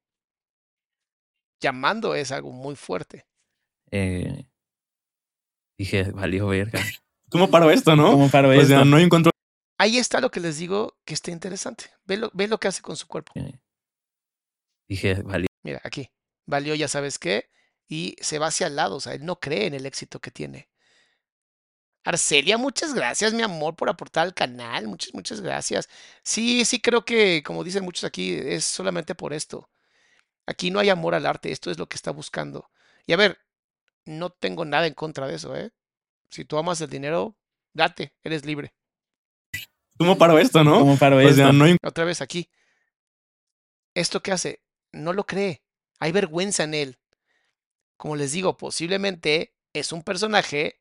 llamando 1.61 2.15
es 2.15 2.31
algo 2.33 2.53
muy 2.53 2.77
fuerte. 2.77 3.27
Eh, 3.91 4.47
dije, 5.79 6.11
valió 6.13 6.47
verga. 6.49 6.81
¿Cómo 7.31 7.51
paro 7.51 7.71
esto, 7.71 7.97
no? 7.97 8.13
¿Cómo 8.13 8.29
paro 8.29 8.49
O 8.49 8.53
esto? 8.53 8.67
sea, 8.67 8.85
no 8.85 8.97
hay 8.97 9.05
un 9.05 9.11
control. 9.11 9.33
Ahí 9.79 9.97
está 9.97 10.21
lo 10.21 10.31
que 10.31 10.41
les 10.41 10.59
digo 10.59 10.95
que 11.05 11.15
está 11.15 11.31
interesante. 11.31 11.87
Ve 12.05 12.19
lo, 12.19 12.31
ve 12.35 12.49
lo 12.49 12.59
que 12.59 12.69
hace 12.69 12.83
con 12.83 12.97
su 12.97 13.07
cuerpo. 13.07 13.33
Eh, 13.35 13.59
dije, 14.91 15.23
valió. 15.23 15.47
Mira, 15.63 15.81
aquí. 15.85 16.11
Valió 16.47 16.75
ya 16.75 16.89
sabes 16.89 17.19
qué. 17.19 17.49
Y 17.89 18.17
se 18.21 18.39
va 18.39 18.49
hacia 18.49 18.67
el 18.67 18.77
lado. 18.77 18.97
O 18.97 19.01
sea, 19.01 19.15
él 19.15 19.25
no 19.25 19.41
cree 19.41 19.67
en 19.67 19.75
el 19.75 19.87
éxito 19.87 20.21
que 20.21 20.31
tiene. 20.31 20.69
Arcelia, 22.05 22.57
muchas 22.57 22.95
gracias, 22.95 23.35
mi 23.35 23.43
amor, 23.43 23.77
por 23.77 23.89
aportar 23.89 24.27
al 24.27 24.35
canal. 24.35 24.89
Muchas, 24.89 25.15
muchas 25.15 25.41
gracias. 25.41 25.89
Sí, 26.23 26.65
sí, 26.65 26.81
creo 26.81 27.05
que, 27.05 27.43
como 27.43 27.63
dicen 27.63 27.85
muchos 27.85 28.05
aquí, 28.05 28.33
es 28.35 28.65
solamente 28.65 29.15
por 29.15 29.33
esto. 29.33 29.71
Aquí 30.47 30.71
no 30.71 30.81
hay 30.81 30.89
amor 30.89 31.15
al 31.15 31.27
arte. 31.27 31.53
Esto 31.53 31.71
es 31.71 31.79
lo 31.79 31.89
que 31.89 31.97
está 31.97 32.11
buscando. 32.11 32.71
Y 33.07 33.13
a 33.13 33.17
ver, 33.17 33.39
no 34.07 34.31
tengo 34.31 34.65
nada 34.65 34.87
en 34.87 34.95
contra 34.95 35.27
de 35.27 35.37
eso, 35.37 35.55
¿eh? 35.55 35.71
Si 36.31 36.45
tú 36.45 36.59
amas 36.59 36.81
el 36.81 36.91
dinero, 36.91 37.37
date, 37.75 38.15
eres 38.23 38.45
libre. 38.45 38.73
¿Cómo 39.99 40.17
paro 40.17 40.39
esto, 40.39 40.65
no? 40.65 40.79
¿Cómo 40.79 40.97
paro 40.97 41.21
esto? 41.21 41.53
no 41.53 41.65
hay 41.65 41.77
Otra 41.83 42.05
vez 42.05 42.23
aquí. 42.23 42.49
¿Esto 43.95 44.23
qué 44.23 44.33
hace? 44.33 44.63
No 44.93 45.13
lo 45.13 45.25
cree. 45.27 45.63
Hay 45.99 46.13
vergüenza 46.13 46.65
en 46.65 46.75
él. 46.75 46.99
Como 47.97 48.17
les 48.17 48.33
digo, 48.33 48.57
posiblemente 48.57 49.55
es 49.73 49.93
un 49.93 50.03
personaje 50.03 50.81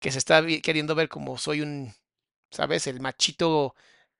que 0.00 0.12
se 0.12 0.18
está 0.18 0.44
queriendo 0.62 0.94
ver 0.94 1.08
como 1.08 1.38
soy 1.38 1.62
un, 1.62 1.92
¿sabes? 2.50 2.86
El 2.88 3.00
machito 3.00 3.74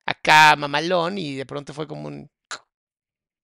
acá 0.07 0.57
mamalón 0.57 1.19
y 1.19 1.37
de 1.37 1.47
pronto 1.47 1.75
fue 1.75 1.89
como 1.89 2.09
un... 2.09 2.31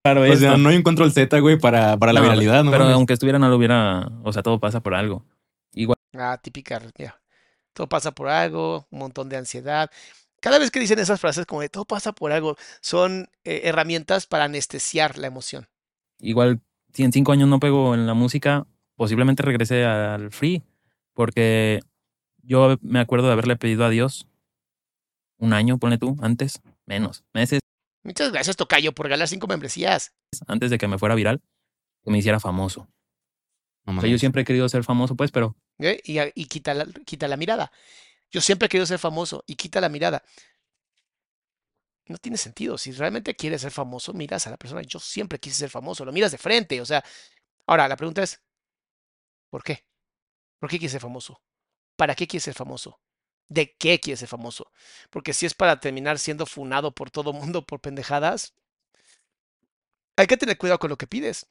paro 0.03 0.23
O 0.23 0.37
sea, 0.37 0.57
no 0.57 0.71
encuentro 0.71 1.05
el 1.05 1.13
Z, 1.13 1.39
güey, 1.41 1.59
para, 1.59 1.97
para 1.99 2.13
la 2.13 2.21
No, 2.21 2.25
viralidad, 2.25 2.65
¿no? 2.65 2.71
Pero 2.71 2.85
aunque 2.85 3.13
estuviera, 3.15 3.39
no 3.39 3.49
lo 3.49 3.57
hubiera. 3.57 4.09
O 4.25 4.33
sea, 4.33 4.43
todo 4.43 4.61
pasa 4.61 4.81
por 4.83 4.95
algo. 4.95 5.25
Igual, 5.75 5.97
Ah, 6.15 6.39
típica, 6.43 6.81
mira, 6.99 7.21
todo 7.73 7.89
pasa 7.89 8.13
por 8.13 8.29
algo, 8.29 8.87
un 8.91 8.99
montón 9.01 9.29
de 9.29 9.37
ansiedad. 9.39 9.91
Cada 10.41 10.59
vez 10.59 10.71
que 10.71 10.81
dicen 10.81 10.99
esas 10.99 11.21
frases 11.21 11.47
como 11.47 11.61
de 11.61 11.69
todo 11.69 11.85
pasa 11.85 12.13
por 12.13 12.33
algo, 12.33 12.57
son 12.81 13.29
eh, 13.45 13.63
herramientas 13.65 14.27
para 14.27 14.45
anestesiar 14.45 15.19
la 15.19 15.27
emoción. 15.27 15.69
igual, 16.19 16.61
si 16.93 17.05
en 17.05 17.13
cinco 17.13 17.33
años 17.33 17.49
no 17.49 17.61
pego 17.61 17.95
en 17.95 18.07
la 18.07 18.15
música, 18.15 18.67
posiblemente 18.97 19.43
regrese 19.43 19.85
al 19.85 20.31
free. 20.31 20.63
Porque 21.13 21.81
yo 22.43 22.77
me 22.81 23.01
acuerdo 23.01 23.27
de 23.27 23.35
haberle 23.35 23.57
pedido 23.57 23.85
a 23.85 23.91
Dios 23.91 24.27
un 25.39 25.53
año, 25.53 25.79
ponle 25.79 25.99
tú, 25.99 26.17
antes, 26.21 26.61
menos, 26.87 27.25
meses 27.33 27.61
Muchas 28.03 28.33
gracias, 28.33 28.57
Tocayo, 28.57 28.93
por 28.93 29.07
regalar 29.07 29.29
cinco 29.29 29.47
membresías. 29.47 30.15
antes 30.47 30.71
de 30.71 30.79
que 30.79 30.89
me 30.89 30.99
fuera 30.99 31.15
viral, 31.15 31.43
que 32.03 32.11
me 32.11 32.19
hiciera 32.19 32.41
famoso. 32.41 32.89
No 33.85 33.99
O 33.99 34.01
sea, 34.01 34.11
yo 34.11 34.19
siempre 34.19 34.43
he 34.43 34.45
querido 34.45 34.69
ser 34.69 34.85
famoso, 34.85 35.17
pues, 35.17 35.31
pero 35.31 35.57
¿eh? 35.79 36.01
Y, 36.05 36.19
y 36.35 36.47
quita, 36.47 36.75
la, 36.75 36.87
quita 37.05 37.29
la 37.29 37.37
mirada. 37.37 37.73
Yo 38.31 38.41
siempre 38.41 38.67
he 38.67 38.69
querido 38.69 38.87
ser 38.87 38.99
famoso 38.99 39.45
y 39.47 39.57
quita 39.57 39.81
la 39.81 39.89
mirada. 39.89 40.23
No 42.07 42.17
tiene 42.19 42.39
sentido. 42.39 42.79
Si 42.79 42.93
realmente 42.93 43.35
quieres 43.35 43.63
ser 43.63 43.73
famoso, 43.73 44.13
miras 44.13 44.47
a 44.47 44.51
la 44.51 44.57
persona. 44.57 44.83
Yo 44.83 44.99
siempre 44.99 45.39
quise 45.39 45.57
ser 45.57 45.71
famoso. 45.71 46.05
Lo 46.05 46.13
miras 46.13 46.33
de 46.33 46.39
frente. 46.39 46.81
O 46.81 46.87
sea, 46.87 47.05
ahora 47.67 47.89
la 47.89 47.97
pregunta 47.97 48.23
es, 48.23 48.41
¿por 49.49 49.63
qué? 49.63 49.85
¿Por 50.59 50.71
qué 50.71 50.79
quieres 50.79 50.93
ser 50.93 51.01
famoso? 51.01 51.41
¿Para 51.97 52.15
qué 52.15 52.27
quieres 52.27 52.45
ser 52.45 52.55
famoso? 52.55 53.01
¿De 53.49 53.75
qué 53.77 53.99
quieres 53.99 54.21
ser 54.21 54.29
famoso? 54.29 54.71
Porque 55.11 55.33
si 55.33 55.47
es 55.47 55.55
para 55.55 55.81
terminar 55.81 56.19
siendo 56.19 56.47
funado 56.47 56.93
por 56.95 57.11
todo 57.11 57.33
mundo 57.33 57.67
por 57.67 57.81
pendejadas, 57.81 58.55
hay 60.17 60.27
que 60.27 60.37
tener 60.37 60.59
cuidado 60.59 60.79
con 60.79 60.91
lo 60.91 60.99
que 60.99 61.07
pides. 61.07 61.47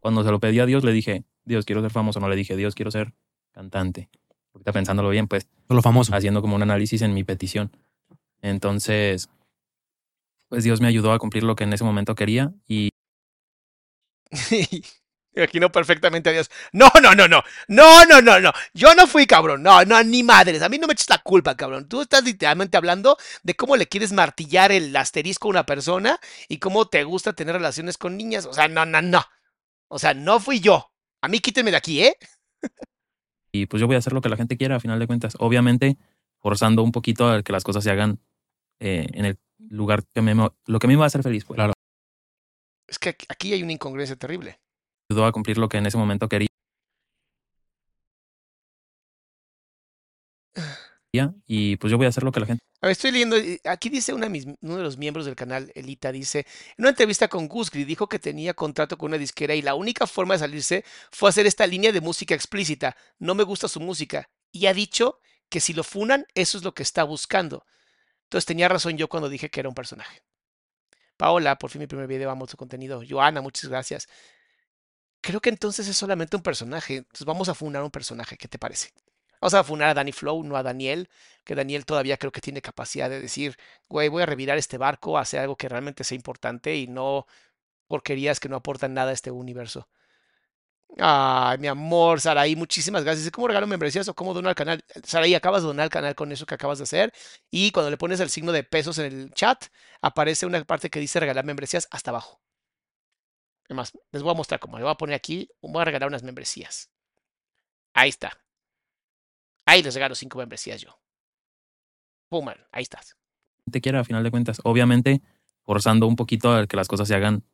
cuando 0.00 0.22
se 0.22 0.30
lo 0.30 0.40
pedí 0.40 0.60
a 0.60 0.66
Dios, 0.66 0.84
le 0.84 0.92
dije, 0.92 1.24
Dios, 1.44 1.64
quiero 1.64 1.82
ser 1.82 1.90
famoso. 1.90 2.20
No 2.20 2.28
le 2.28 2.36
dije, 2.36 2.56
Dios, 2.56 2.74
quiero 2.74 2.90
ser 2.90 3.12
cantante. 3.52 4.08
Ahorita 4.56 4.72
pensándolo 4.72 5.10
bien, 5.10 5.28
pues, 5.28 5.46
Solo 5.68 5.82
famoso. 5.82 6.14
haciendo 6.16 6.40
como 6.40 6.56
un 6.56 6.62
análisis 6.62 7.02
en 7.02 7.12
mi 7.12 7.24
petición. 7.24 7.70
Entonces, 8.40 9.28
pues 10.48 10.64
Dios 10.64 10.80
me 10.80 10.88
ayudó 10.88 11.12
a 11.12 11.18
cumplir 11.18 11.42
lo 11.42 11.56
que 11.56 11.64
en 11.64 11.74
ese 11.74 11.84
momento 11.84 12.14
quería 12.14 12.54
y 12.66 12.88
imagino 15.34 15.70
perfectamente 15.70 16.30
a 16.30 16.32
Dios. 16.32 16.50
No, 16.72 16.88
no, 17.02 17.14
no, 17.14 17.28
no. 17.28 17.42
No, 17.68 18.06
no, 18.06 18.22
no, 18.22 18.40
no. 18.40 18.50
Yo 18.72 18.94
no 18.94 19.06
fui 19.06 19.26
cabrón. 19.26 19.62
No, 19.62 19.84
no, 19.84 20.02
ni 20.02 20.22
madres. 20.22 20.62
A 20.62 20.70
mí 20.70 20.78
no 20.78 20.86
me 20.86 20.94
eches 20.94 21.10
la 21.10 21.18
culpa, 21.18 21.54
cabrón. 21.54 21.86
Tú 21.86 22.00
estás 22.00 22.24
literalmente 22.24 22.78
hablando 22.78 23.18
de 23.42 23.54
cómo 23.54 23.76
le 23.76 23.86
quieres 23.86 24.12
martillar 24.12 24.72
el 24.72 24.96
asterisco 24.96 25.48
a 25.48 25.50
una 25.50 25.66
persona 25.66 26.18
y 26.48 26.58
cómo 26.58 26.88
te 26.88 27.04
gusta 27.04 27.34
tener 27.34 27.54
relaciones 27.56 27.98
con 27.98 28.16
niñas. 28.16 28.46
O 28.46 28.54
sea, 28.54 28.68
no, 28.68 28.86
no, 28.86 29.02
no. 29.02 29.22
O 29.88 29.98
sea, 29.98 30.14
no 30.14 30.40
fui 30.40 30.60
yo. 30.60 30.90
A 31.20 31.28
mí 31.28 31.40
quítenme 31.40 31.72
de 31.72 31.76
aquí, 31.76 32.02
¿eh? 32.02 32.16
y 33.62 33.66
pues 33.66 33.80
yo 33.80 33.86
voy 33.86 33.96
a 33.96 33.98
hacer 33.98 34.12
lo 34.12 34.20
que 34.20 34.28
la 34.28 34.36
gente 34.36 34.56
quiera 34.56 34.76
a 34.76 34.80
final 34.80 34.98
de 34.98 35.06
cuentas. 35.06 35.36
Obviamente, 35.38 35.96
forzando 36.38 36.82
un 36.82 36.92
poquito 36.92 37.28
a 37.30 37.42
que 37.42 37.52
las 37.52 37.64
cosas 37.64 37.82
se 37.84 37.90
hagan 37.90 38.20
eh, 38.80 39.06
en 39.12 39.24
el 39.24 39.38
lugar 39.70 40.04
que 40.12 40.22
me, 40.22 40.34
lo 40.34 40.78
que 40.78 40.86
a 40.86 40.88
mí 40.88 40.94
me 40.94 40.98
va 41.00 41.04
a 41.04 41.06
hacer 41.06 41.22
feliz, 41.22 41.44
pues. 41.44 41.56
Claro. 41.56 41.72
Es 42.88 42.98
que 42.98 43.08
aquí- 43.10 43.26
aquí 43.28 43.52
hay 43.52 43.62
una 43.62 43.72
incongruencia 43.72 44.16
terrible. 44.16 44.60
Ayudó 45.10 45.26
a 45.26 45.32
cumplir 45.32 45.58
lo 45.58 45.68
que 45.68 45.78
en 45.78 45.86
ese 45.86 45.96
momento 45.98 46.28
quería. 46.28 46.45
Y 51.46 51.76
pues 51.76 51.90
yo 51.90 51.96
voy 51.96 52.06
a 52.06 52.10
hacer 52.10 52.24
lo 52.24 52.32
que 52.32 52.40
la 52.40 52.46
gente 52.46 52.64
A 52.80 52.86
ver, 52.86 52.92
estoy 52.92 53.12
leyendo, 53.12 53.36
eh, 53.36 53.60
aquí 53.64 53.88
dice 53.88 54.12
uno 54.12 54.28
de 54.28 54.82
los 54.82 54.96
miembros 54.96 55.26
del 55.26 55.36
canal, 55.36 55.70
Elita, 55.74 56.12
dice, 56.12 56.46
en 56.76 56.84
una 56.84 56.90
entrevista 56.90 57.28
con 57.28 57.48
Gusgri, 57.48 57.84
dijo 57.84 58.08
que 58.08 58.18
tenía 58.18 58.54
contrato 58.54 58.98
con 58.98 59.08
una 59.08 59.18
disquera 59.18 59.54
y 59.54 59.62
la 59.62 59.74
única 59.74 60.06
forma 60.06 60.34
de 60.34 60.40
salirse 60.40 60.84
fue 61.10 61.30
hacer 61.30 61.46
esta 61.46 61.66
línea 61.66 61.92
de 61.92 62.00
música 62.00 62.34
explícita. 62.34 62.96
No 63.18 63.34
me 63.34 63.44
gusta 63.44 63.68
su 63.68 63.80
música. 63.80 64.28
Y 64.52 64.66
ha 64.66 64.74
dicho 64.74 65.20
que 65.48 65.60
si 65.60 65.72
lo 65.72 65.84
funan, 65.84 66.26
eso 66.34 66.58
es 66.58 66.64
lo 66.64 66.74
que 66.74 66.82
está 66.82 67.04
buscando. 67.04 67.64
Entonces 68.24 68.46
tenía 68.46 68.68
razón 68.68 68.96
yo 68.96 69.08
cuando 69.08 69.28
dije 69.28 69.50
que 69.50 69.60
era 69.60 69.68
un 69.68 69.74
personaje. 69.74 70.22
Paola, 71.16 71.58
por 71.58 71.70
fin 71.70 71.80
mi 71.80 71.86
primer 71.86 72.06
video, 72.06 72.30
amo 72.30 72.46
tu 72.46 72.56
contenido. 72.56 73.02
Joana, 73.08 73.40
muchas 73.40 73.70
gracias. 73.70 74.08
Creo 75.20 75.40
que 75.40 75.50
entonces 75.50 75.88
es 75.88 75.96
solamente 75.96 76.36
un 76.36 76.42
personaje. 76.42 76.96
Entonces 76.96 77.24
vamos 77.24 77.48
a 77.48 77.54
funar 77.54 77.82
un 77.82 77.90
personaje. 77.90 78.36
¿Qué 78.36 78.48
te 78.48 78.58
parece? 78.58 78.90
Vamos 79.40 79.54
a 79.54 79.64
funar 79.64 79.90
a 79.90 79.94
Danny 79.94 80.12
Flow, 80.12 80.42
no 80.42 80.56
a 80.56 80.62
Daniel 80.62 81.08
que 81.46 81.54
Daniel 81.54 81.86
todavía 81.86 82.18
creo 82.18 82.32
que 82.32 82.40
tiene 82.40 82.60
capacidad 82.60 83.08
de 83.08 83.20
decir, 83.20 83.56
güey, 83.88 84.08
voy 84.08 84.22
a 84.24 84.26
revirar 84.26 84.58
este 84.58 84.78
barco, 84.78 85.16
hacer 85.16 85.40
algo 85.40 85.56
que 85.56 85.68
realmente 85.68 86.04
sea 86.04 86.16
importante 86.16 86.76
y 86.76 86.88
no 86.88 87.26
porquerías 87.88 88.40
que 88.40 88.48
no 88.48 88.56
aportan 88.56 88.94
nada 88.94 89.10
a 89.10 89.14
este 89.14 89.30
universo. 89.30 89.88
Ay, 90.98 91.58
mi 91.58 91.68
amor, 91.68 92.20
Saraí, 92.20 92.56
muchísimas 92.56 93.04
gracias. 93.04 93.30
¿Cómo 93.30 93.48
regalo 93.48 93.66
membresías 93.66 94.08
o 94.08 94.14
cómo 94.14 94.34
dono 94.34 94.48
al 94.48 94.54
canal? 94.54 94.84
Saraí, 95.04 95.34
acabas 95.34 95.62
de 95.62 95.68
donar 95.68 95.84
al 95.84 95.90
canal 95.90 96.14
con 96.14 96.32
eso 96.32 96.46
que 96.46 96.54
acabas 96.54 96.78
de 96.78 96.84
hacer. 96.84 97.12
Y 97.50 97.70
cuando 97.70 97.90
le 97.90 97.96
pones 97.98 98.20
el 98.20 98.30
signo 98.30 98.52
de 98.52 98.64
pesos 98.64 98.98
en 98.98 99.06
el 99.06 99.30
chat, 99.32 99.66
aparece 100.00 100.46
una 100.46 100.64
parte 100.64 100.90
que 100.90 101.00
dice 101.00 101.20
regalar 101.20 101.44
membresías 101.44 101.86
hasta 101.90 102.10
abajo. 102.10 102.40
Además, 103.66 103.92
les 104.12 104.22
voy 104.22 104.32
a 104.32 104.34
mostrar 104.34 104.60
cómo. 104.60 104.78
Le 104.78 104.84
voy 104.84 104.92
a 104.92 104.96
poner 104.96 105.14
aquí, 105.16 105.48
voy 105.60 105.82
a 105.82 105.84
regalar 105.84 106.08
unas 106.08 106.22
membresías. 106.22 106.90
Ahí 107.94 108.08
está. 108.10 108.45
Ahí 109.66 109.82
les 109.82 109.94
regalo 109.94 110.14
cinco 110.14 110.38
membresías 110.38 110.80
yo. 110.80 110.98
Pum, 112.28 112.44
man, 112.44 112.56
ahí 112.72 112.82
estás. 112.82 113.16
quiera 113.82 114.00
a 114.00 114.04
final 114.04 114.22
de 114.24 114.30
cuentas. 114.30 114.60
Obviamente, 114.64 115.22
forzando 115.62 116.06
un 116.06 116.16
poquito 116.16 116.52
a 116.54 116.66
que 116.66 116.76
las 116.76 116.88
cosas 116.88 117.08
se 117.08 117.14
hagan 117.14 117.44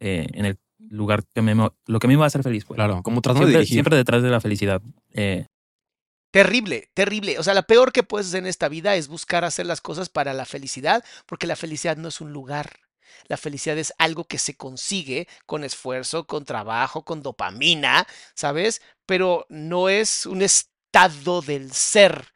eh, 0.00 0.26
en 0.34 0.44
el 0.44 0.58
lugar 0.78 1.24
que 1.32 1.42
me, 1.42 1.54
lo 1.54 1.98
que 1.98 2.06
a 2.06 2.08
mí 2.08 2.14
me 2.14 2.20
va 2.20 2.24
a 2.24 2.26
hacer 2.26 2.42
feliz, 2.42 2.64
pues. 2.64 2.76
Claro, 2.76 3.02
como 3.02 3.22
tratando 3.22 3.46
de 3.46 3.52
Siempre, 3.52 3.60
dirigir. 3.60 3.74
siempre 3.76 3.96
detrás 3.96 4.22
de 4.22 4.30
la 4.30 4.40
felicidad. 4.40 4.82
Eh, 5.12 5.46
Terrible, 6.32 6.88
terrible. 6.94 7.38
O 7.38 7.42
sea, 7.42 7.52
la 7.52 7.62
peor 7.62 7.92
que 7.92 8.02
puedes 8.02 8.28
hacer 8.28 8.38
en 8.40 8.46
esta 8.46 8.68
vida 8.70 8.96
es 8.96 9.08
buscar 9.08 9.44
hacer 9.44 9.66
las 9.66 9.82
cosas 9.82 10.08
para 10.08 10.32
la 10.32 10.46
felicidad, 10.46 11.04
porque 11.26 11.46
la 11.46 11.56
felicidad 11.56 11.98
no 11.98 12.08
es 12.08 12.22
un 12.22 12.32
lugar. 12.32 12.80
La 13.28 13.36
felicidad 13.36 13.76
es 13.76 13.92
algo 13.98 14.24
que 14.24 14.38
se 14.38 14.56
consigue 14.56 15.28
con 15.44 15.62
esfuerzo, 15.62 16.26
con 16.26 16.46
trabajo, 16.46 17.04
con 17.04 17.22
dopamina, 17.22 18.06
¿sabes? 18.34 18.80
Pero 19.04 19.44
no 19.50 19.90
es 19.90 20.24
un 20.24 20.40
estado 20.92 21.40
del 21.40 21.72
ser. 21.72 22.28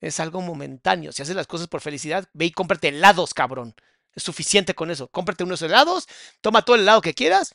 Es 0.00 0.20
algo 0.20 0.42
momentáneo. 0.42 1.12
Si 1.12 1.22
haces 1.22 1.34
las 1.34 1.46
cosas 1.46 1.66
por 1.66 1.80
felicidad, 1.80 2.28
ve 2.34 2.46
y 2.46 2.50
cómprate 2.50 2.88
helados, 2.88 3.32
cabrón. 3.32 3.74
Es 4.14 4.22
suficiente 4.22 4.74
con 4.74 4.90
eso. 4.90 5.08
Cómprate 5.08 5.44
unos 5.44 5.62
helados, 5.62 6.06
toma 6.42 6.62
todo 6.62 6.76
el 6.76 6.82
helado 6.82 7.00
que 7.00 7.14
quieras, 7.14 7.54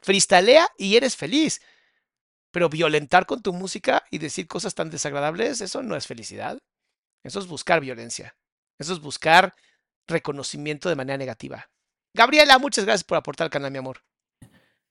freestalea 0.00 0.68
y 0.78 0.96
eres 0.96 1.16
feliz. 1.16 1.60
Pero 2.52 2.68
violentar 2.68 3.26
con 3.26 3.42
tu 3.42 3.52
música 3.52 4.04
y 4.10 4.18
decir 4.18 4.46
cosas 4.46 4.74
tan 4.74 4.90
desagradables, 4.90 5.60
eso 5.60 5.82
no 5.82 5.96
es 5.96 6.06
felicidad. 6.06 6.58
Eso 7.24 7.40
es 7.40 7.46
buscar 7.48 7.80
violencia. 7.80 8.36
Eso 8.78 8.92
es 8.92 9.00
buscar 9.00 9.54
reconocimiento 10.06 10.88
de 10.88 10.96
manera 10.96 11.18
negativa. 11.18 11.68
Gabriela, 12.14 12.58
muchas 12.58 12.84
gracias 12.84 13.04
por 13.04 13.18
aportar 13.18 13.46
al 13.46 13.50
canal, 13.50 13.70
mi 13.72 13.78
amor. 13.78 14.02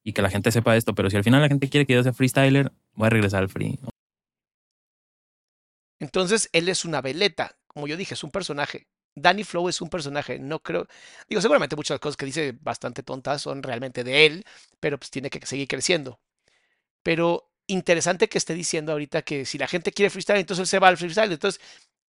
y 0.03 0.13
que 0.13 0.21
la 0.21 0.29
gente 0.29 0.51
sepa 0.51 0.75
esto, 0.77 0.95
pero 0.95 1.09
si 1.09 1.17
al 1.17 1.23
final 1.23 1.41
la 1.41 1.49
gente 1.49 1.69
quiere 1.69 1.85
que 1.85 1.93
yo 1.93 2.03
sea 2.03 2.13
freestyler, 2.13 2.71
voy 2.93 3.07
a 3.07 3.09
regresar 3.09 3.43
al 3.43 3.49
free. 3.49 3.79
Entonces, 5.99 6.49
él 6.53 6.69
es 6.69 6.85
una 6.85 7.01
veleta. 7.01 7.57
Como 7.67 7.87
yo 7.87 7.97
dije, 7.97 8.13
es 8.13 8.23
un 8.23 8.31
personaje. 8.31 8.87
Danny 9.15 9.43
Flow 9.43 9.69
es 9.69 9.81
un 9.81 9.89
personaje. 9.89 10.39
No 10.39 10.59
creo. 10.61 10.87
Digo, 11.27 11.41
seguramente 11.41 11.75
muchas 11.75 11.99
cosas 11.99 12.17
que 12.17 12.25
dice 12.25 12.57
bastante 12.61 13.03
tontas 13.03 13.41
son 13.41 13.63
realmente 13.63 14.03
de 14.03 14.25
él, 14.25 14.45
pero 14.79 14.97
pues 14.97 15.11
tiene 15.11 15.29
que 15.29 15.45
seguir 15.45 15.67
creciendo. 15.67 16.19
Pero 17.03 17.51
interesante 17.67 18.29
que 18.29 18.37
esté 18.37 18.53
diciendo 18.53 18.91
ahorita 18.91 19.21
que 19.23 19.45
si 19.45 19.57
la 19.57 19.67
gente 19.67 19.91
quiere 19.91 20.09
freestyle, 20.09 20.39
entonces 20.39 20.61
él 20.63 20.67
se 20.67 20.79
va 20.79 20.87
al 20.89 20.97
freestyle. 20.97 21.31
Entonces, 21.31 21.61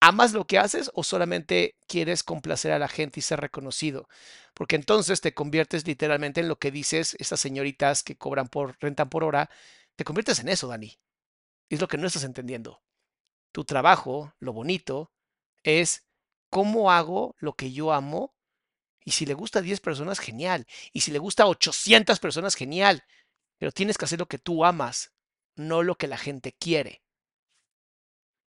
¿amas 0.01 0.32
lo 0.32 0.47
que 0.47 0.59
haces 0.59 0.91
o 0.95 1.05
solamente 1.05 1.76
quieres 1.89 2.22
complacer 2.22 2.72
a 2.72 2.78
la 2.78 2.89
gente 2.89 3.20
y 3.20 3.22
ser 3.22 3.41
reconocido? 3.41 4.09
Porque 4.55 4.76
entonces 4.76 5.20
te 5.20 5.34
conviertes 5.34 5.87
literalmente 5.87 6.41
en 6.41 6.49
lo 6.49 6.59
que 6.59 6.70
dices 6.70 7.16
estas 7.18 7.41
señoritas 7.41 8.03
que 8.03 8.16
cobran 8.16 8.49
por, 8.49 8.76
rentan 8.80 9.09
por 9.11 9.24
hora. 9.24 9.51
Te 9.97 10.05
conviertes 10.05 10.41
en 10.41 10.49
eso, 10.49 10.68
Dani. 10.68 10.99
Es 11.70 11.80
lo 11.80 11.89
que 11.89 11.99
no 11.99 12.07
estás 12.07 12.24
entendiendo. 12.24 12.82
Tu 13.57 13.64
trabajo, 13.64 14.34
lo 14.38 14.52
bonito, 14.52 15.11
es 15.62 16.04
cómo 16.50 16.90
hago 16.92 17.34
lo 17.38 17.54
que 17.54 17.72
yo 17.72 17.94
amo. 17.94 18.34
Y 19.02 19.12
si 19.12 19.24
le 19.24 19.32
gusta 19.32 19.61
a 19.61 19.62
10 19.62 19.80
personas, 19.80 20.18
genial. 20.18 20.66
Y 20.92 21.00
si 21.00 21.11
le 21.11 21.18
gusta 21.18 21.44
a 21.44 21.46
800 21.46 22.20
personas, 22.20 22.54
genial. 22.54 23.02
Pero 23.57 23.72
tienes 23.72 23.96
que 23.96 24.04
hacer 24.04 24.18
lo 24.18 24.26
que 24.28 24.36
tú 24.36 24.66
amas. 24.66 25.14
no 25.57 25.82
lo 25.82 25.94
que 25.94 26.07
la 26.07 26.18
gente 26.18 26.52
quiere. 26.52 27.00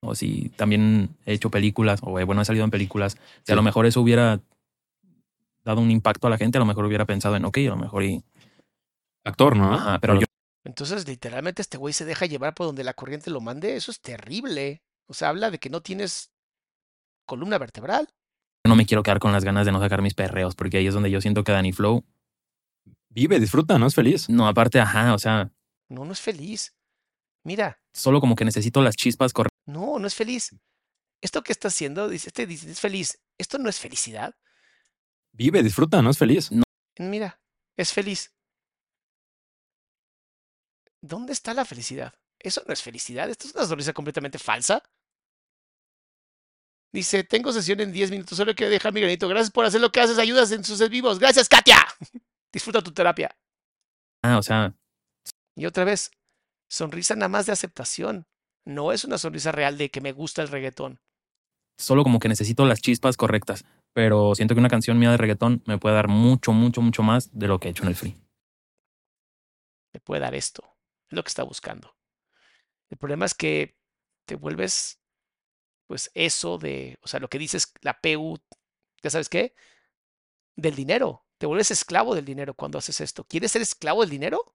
O 0.03 0.13
si 0.13 0.49
también 0.49 1.17
he 1.25 1.33
hecho 1.33 1.49
películas, 1.49 2.01
o 2.03 2.19
eh, 2.19 2.23
bueno, 2.23 2.43
he 2.43 2.45
salido 2.45 2.63
en 2.65 2.69
películas, 2.69 3.13
si 3.13 3.47
Sí. 3.47 3.51
a 3.51 3.55
lo 3.55 3.63
mejor 3.63 3.87
eso 3.87 4.01
hubiera 4.01 4.39
dado 5.65 5.81
un 5.81 5.89
impacto 5.89 6.27
a 6.27 6.29
la 6.29 6.37
gente, 6.37 6.59
a 6.59 6.61
lo 6.61 6.67
mejor 6.67 6.85
hubiera 6.85 7.05
pensado 7.05 7.35
en, 7.35 7.45
ok, 7.45 7.57
a 7.57 7.61
lo 7.69 7.77
mejor 7.77 8.03
y... 8.03 8.23
Actor, 9.23 9.57
¿no? 9.57 9.73
Ajá, 9.73 9.97
pero 9.97 10.19
yo 10.19 10.27
Entonces, 10.63 11.07
literalmente, 11.07 11.63
este 11.63 11.79
güey 11.79 11.95
se 11.95 12.05
deja 12.05 12.27
llevar 12.27 12.53
por 12.53 12.67
donde 12.67 12.83
la 12.83 12.93
corriente 12.93 13.31
lo 13.31 13.41
mande. 13.41 13.75
Eso 13.75 13.89
es 13.89 14.01
terrible. 14.01 14.83
O 15.09 15.13
sea, 15.13 15.29
habla 15.29 15.49
de 15.49 15.59
que 15.59 15.69
no 15.69 15.81
tienes 15.81 16.31
columna 17.25 17.57
vertebral. 17.57 18.07
no 18.65 18.75
me 18.75 18.85
quiero 18.85 19.01
quedar 19.01 19.19
con 19.19 19.31
las 19.31 19.43
ganas 19.43 19.65
de 19.65 19.71
no 19.71 19.79
sacar 19.79 20.01
mis 20.03 20.13
perreos, 20.13 20.55
porque 20.55 20.77
ahí 20.77 20.87
es 20.87 20.93
donde 20.93 21.09
yo 21.09 21.19
siento 21.21 21.43
que 21.43 21.51
Danny 21.51 21.71
Flow, 21.73 22.05
Vive, 23.11 23.39
disfruta, 23.39 23.79
¿no? 23.79 23.87
Es 23.87 23.95
feliz. 23.95 24.29
no, 24.29 24.47
aparte, 24.47 24.79
ajá, 24.79 25.15
o 25.15 25.19
sea, 25.19 25.51
No, 25.89 26.05
no 26.05 26.13
es 26.13 26.21
feliz. 26.21 26.75
Mira, 27.43 27.81
solo 27.91 28.19
como 28.21 28.35
que 28.35 28.45
necesito 28.45 28.81
las 28.83 28.95
chispas 28.95 29.33
correctas. 29.33 29.57
no, 29.65 29.97
no 29.97 30.05
es 30.05 30.13
feliz. 30.13 30.55
Esto 31.21 31.41
que 31.41 31.51
está 31.51 31.69
haciendo, 31.69 32.07
dice, 32.07 32.29
este 32.29 32.45
dice, 32.45 32.69
es 32.69 32.79
feliz. 32.79 33.19
Esto 33.37 33.57
no 33.57 33.67
es 33.67 33.79
felicidad. 33.79 34.35
Vive, 35.33 35.63
disfruta, 35.63 36.01
¿no? 36.03 36.11
Es 36.11 36.17
feliz. 36.19 36.49
Mira, 36.99 37.41
es 37.75 37.91
feliz. 37.93 38.31
¿Dónde 41.01 41.33
está 41.33 41.53
la 41.53 41.65
felicidad? 41.65 42.13
Eso 42.37 42.61
no 42.67 42.73
es 42.73 42.81
felicidad. 42.81 43.29
Esto 43.29 43.47
es 43.47 43.55
una 43.55 43.65
sonrisa 43.65 43.93
completamente 43.93 44.37
falsa. 44.37 44.83
Dice, 46.91 47.23
tengo 47.23 47.51
sesión 47.51 47.79
en 47.81 47.91
10 47.91 48.09
minutos, 48.11 48.37
solo 48.37 48.55
quiero 48.55 48.71
dejar 48.71 48.93
mi 48.93 49.01
granito. 49.01 49.27
Gracias 49.27 49.51
por 49.51 49.65
hacer 49.65 49.79
lo 49.79 49.91
que 49.91 50.01
haces, 50.01 50.17
ayudas 50.17 50.51
en 50.51 50.63
sus 50.63 50.87
vivos. 50.89 51.19
Gracias, 51.19 51.47
Katia. 51.47 51.77
Disfruta 52.51 52.81
tu 52.81 52.91
terapia. 52.91 53.37
Ah, 54.23 54.37
o 54.37 54.43
sea, 54.43 54.73
Y 55.55 55.65
otra 55.65 55.83
vez, 55.83 56.11
sonrisa 56.67 57.15
nada 57.15 57.29
más 57.29 57.45
de 57.45 57.51
aceptación. 57.51 58.25
No 58.65 58.91
es 58.91 59.05
una 59.05 59.17
sonrisa 59.17 59.51
real 59.51 59.77
de 59.77 59.89
que 59.89 60.01
me 60.01 60.11
gusta 60.11 60.41
el 60.41 60.47
reggaetón. 60.47 60.99
solo 61.77 62.03
como 62.03 62.19
que 62.19 62.27
necesito 62.27 62.65
las 62.65 62.81
chispas 62.81 63.17
correctas. 63.17 63.65
Pero 63.93 64.35
siento 64.35 64.53
que 64.53 64.59
una 64.59 64.69
canción 64.69 64.99
mía 64.99 65.11
de 65.11 65.17
reggaetón 65.17 65.63
me 65.65 65.77
puede 65.77 65.95
dar 65.95 66.07
mucho, 66.07 66.51
mucho, 66.51 66.81
mucho 66.81 67.03
más 67.03 67.37
de 67.37 67.47
lo 67.47 67.59
que 67.59 67.67
he 67.67 67.71
hecho 67.71 67.83
en 67.83 67.89
el 67.89 67.95
free. 67.95 68.17
Me 69.93 69.99
puede 69.99 70.21
dar 70.21 70.35
esto. 70.35 70.63
Es 71.07 71.15
lo 71.15 71.23
que 71.23 71.29
está 71.29 71.43
buscando. 71.43 71.95
El 72.89 72.97
problema 72.97 73.25
es 73.25 73.33
que 73.33 73.75
te 74.25 74.35
vuelves, 74.35 74.98
pues, 75.89 76.11
eso 76.13 76.59
de, 76.59 76.99
o 77.01 77.07
sea, 77.07 77.19
lo 77.19 77.27
que 77.29 77.39
dices, 77.39 77.73
la 77.81 77.99
PU, 77.99 78.37
¿ya 79.01 79.09
sabes 79.09 79.27
qué? 79.27 79.55
Del 80.55 80.75
dinero. 80.75 81.25
Te 81.39 81.47
vuelves 81.47 81.71
esclavo 81.71 82.13
del 82.13 82.25
dinero 82.25 82.53
cuando 82.53 82.77
haces 82.77 83.01
esto. 83.01 83.23
¿Quieres 83.23 83.51
ser 83.51 83.63
esclavo 83.63 84.01
del 84.01 84.11
dinero? 84.11 84.53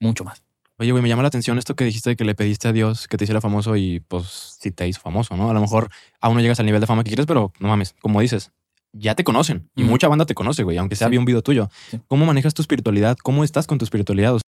Mucho 0.00 0.22
más. 0.22 0.42
Oye, 0.76 0.90
güey, 0.90 1.02
me 1.02 1.08
llama 1.08 1.22
la 1.22 1.28
atención 1.28 1.56
esto 1.56 1.74
que 1.76 1.84
dijiste 1.84 2.10
de 2.10 2.16
que 2.16 2.24
le 2.26 2.34
pediste 2.34 2.68
a 2.68 2.72
Dios 2.72 3.08
que 3.08 3.16
te 3.16 3.24
hiciera 3.24 3.40
famoso 3.40 3.74
y 3.76 4.00
pues 4.00 4.58
sí 4.60 4.70
te 4.70 4.86
hizo 4.86 5.00
famoso, 5.00 5.34
¿no? 5.34 5.48
A 5.48 5.54
lo 5.54 5.60
mejor 5.62 5.88
aún 6.20 6.34
no 6.34 6.40
llegas 6.42 6.60
al 6.60 6.66
nivel 6.66 6.80
de 6.82 6.86
fama 6.86 7.04
que 7.04 7.08
quieres, 7.10 7.24
pero 7.26 7.52
no 7.58 7.68
mames, 7.68 7.94
como 8.02 8.20
dices, 8.20 8.50
ya 8.92 9.14
te 9.14 9.24
conocen 9.24 9.70
y 9.74 9.84
mucha 9.84 10.08
banda 10.08 10.26
te 10.26 10.34
conoce, 10.34 10.62
güey, 10.62 10.76
aunque 10.76 10.96
sea 10.96 11.06
Sí. 11.06 11.12
vi 11.12 11.16
un 11.16 11.24
video 11.24 11.42
tuyo. 11.42 11.70
Sí. 11.90 12.00
¿Cómo 12.06 12.26
manejas 12.26 12.52
tu 12.52 12.60
espiritualidad? 12.60 13.16
¿Cómo 13.22 13.44
estás 13.44 13.66
con 13.66 13.78
tu 13.78 13.84
espiritualidad? 13.86 14.34
O 14.34 14.40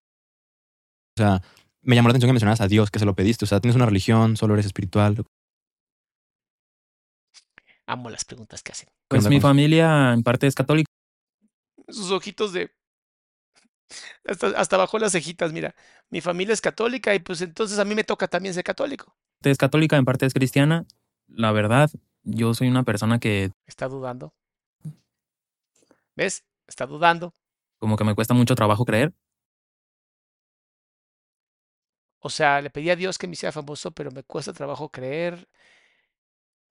sea, 1.17 1.41
me 1.81 1.95
llamó 1.97 2.09
la 2.09 2.13
atención 2.13 2.29
que 2.29 2.35
mencionabas 2.35 2.61
a 2.61 2.69
Dios, 2.69 2.91
que 2.91 2.99
se 2.99 3.07
lo 3.07 3.15
pediste. 3.15 3.45
O 3.45 3.49
sea, 3.49 3.61
tienes 3.61 3.77
una 3.77 3.87
religión, 3.87 4.37
solo 4.37 4.55
eres 4.55 4.67
espiritual. 4.67 5.25
Amo 7.87 8.11
las 8.11 8.24
preguntas 8.24 8.62
que 8.62 8.72
hacen. 8.72 8.89
Pues 9.09 9.28
mi 9.28 9.41
familia 9.41 10.12
en 10.12 10.22
parte 10.22 10.47
es 10.47 10.55
católica. 10.55 10.91
Sus 11.89 12.11
ojitos 12.11 12.53
de... 12.53 12.70
Hasta, 14.26 14.49
hasta 14.49 14.76
bajó 14.76 14.99
las 14.99 15.12
cejitas, 15.12 15.53
mira. 15.53 15.74
Mi 16.11 16.20
familia 16.20 16.53
es 16.53 16.61
católica 16.61 17.14
y 17.14 17.20
pues 17.20 17.41
entonces 17.41 17.78
a 17.78 17.84
mí 17.84 17.95
me 17.95 18.03
toca 18.03 18.26
también 18.26 18.55
ser 18.55 18.64
católico. 18.64 19.16
es 19.43 19.57
católica, 19.57 19.97
en 19.97 20.05
parte 20.05 20.26
es 20.26 20.34
cristiana. 20.34 20.84
La 21.28 21.53
verdad, 21.53 21.91
yo 22.24 22.55
soy 22.55 22.68
una 22.68 22.82
persona 22.82 23.20
que 23.20 23.53
Está 23.66 23.87
dudando. 23.87 24.34
¿Ves? 26.16 26.45
Está 26.66 26.87
dudando. 26.87 27.32
como 27.78 27.97
que 27.97 28.05
me 28.05 28.14
cuesta 28.16 28.34
mucho 28.34 28.57
trabajo 28.57 28.84
creer. 28.84 29.14
O 32.18 32.30
sea, 32.30 32.61
le 32.61 32.70
pedí 32.70 32.91
a 32.91 32.97
Dios 32.97 33.18
que 33.18 33.28
me 33.28 33.34
hiciera 33.34 33.53
famoso, 33.53 33.93
pero 33.93 34.11
me 34.11 34.24
cuesta 34.24 34.53
trabajo 34.53 34.89
creer. 34.89 35.49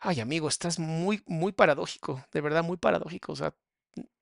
Ay, 0.08 0.20
amigo, 0.20 0.48
estás 0.48 0.78
muy, 0.78 1.24
muy 1.26 1.52
paradójico, 1.52 2.24
de 2.32 2.42
verdad, 2.42 2.64
muy 2.64 2.78
paradójico. 2.78 3.32
O 3.32 3.36
sea, 3.36 3.56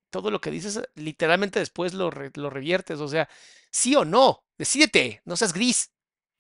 todo 0.10 0.32
lo 0.32 0.40
que 0.40 0.50
dices, 0.50 0.82
literalmente 0.96 1.60
después 1.60 1.94
lo, 1.94 2.10
re- 2.10 2.32
lo 2.36 2.50
reviertes. 2.50 3.00
O 3.02 3.08
sea, 3.10 3.28
sí 3.70 3.96
o 3.96 4.06
no, 4.06 4.44
decídete, 4.58 5.22
no 5.26 5.36
seas 5.36 5.54
gris. 5.54 5.92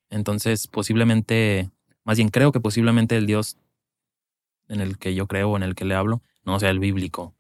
Entonces, 0.09 0.67
posiblemente, 0.67 1.71
más 2.05 2.17
bien 2.17 2.29
creo 2.29 2.53
que 2.53 2.61
posiblemente 2.61 3.17
el 3.17 3.25
Dios 3.27 3.57
en 4.69 4.79
el 4.81 4.97
que 4.97 5.13
yo 5.13 5.27
creo, 5.27 5.57
en 5.57 5.63
el 5.63 5.75
que 5.75 5.85
le 5.85 5.95
hablo, 5.95 6.21
no 6.45 6.59
sea 6.59 6.69
el 6.69 6.79
bíblico. 6.79 7.35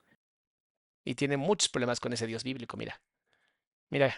Y 1.05 1.15
tiene 1.15 1.37
muchos 1.37 1.69
problemas 1.69 1.99
con 2.01 2.11
ese 2.13 2.27
Dios 2.27 2.43
bíblico, 2.43 2.75
mira. 2.77 3.01
Mira. 3.89 4.13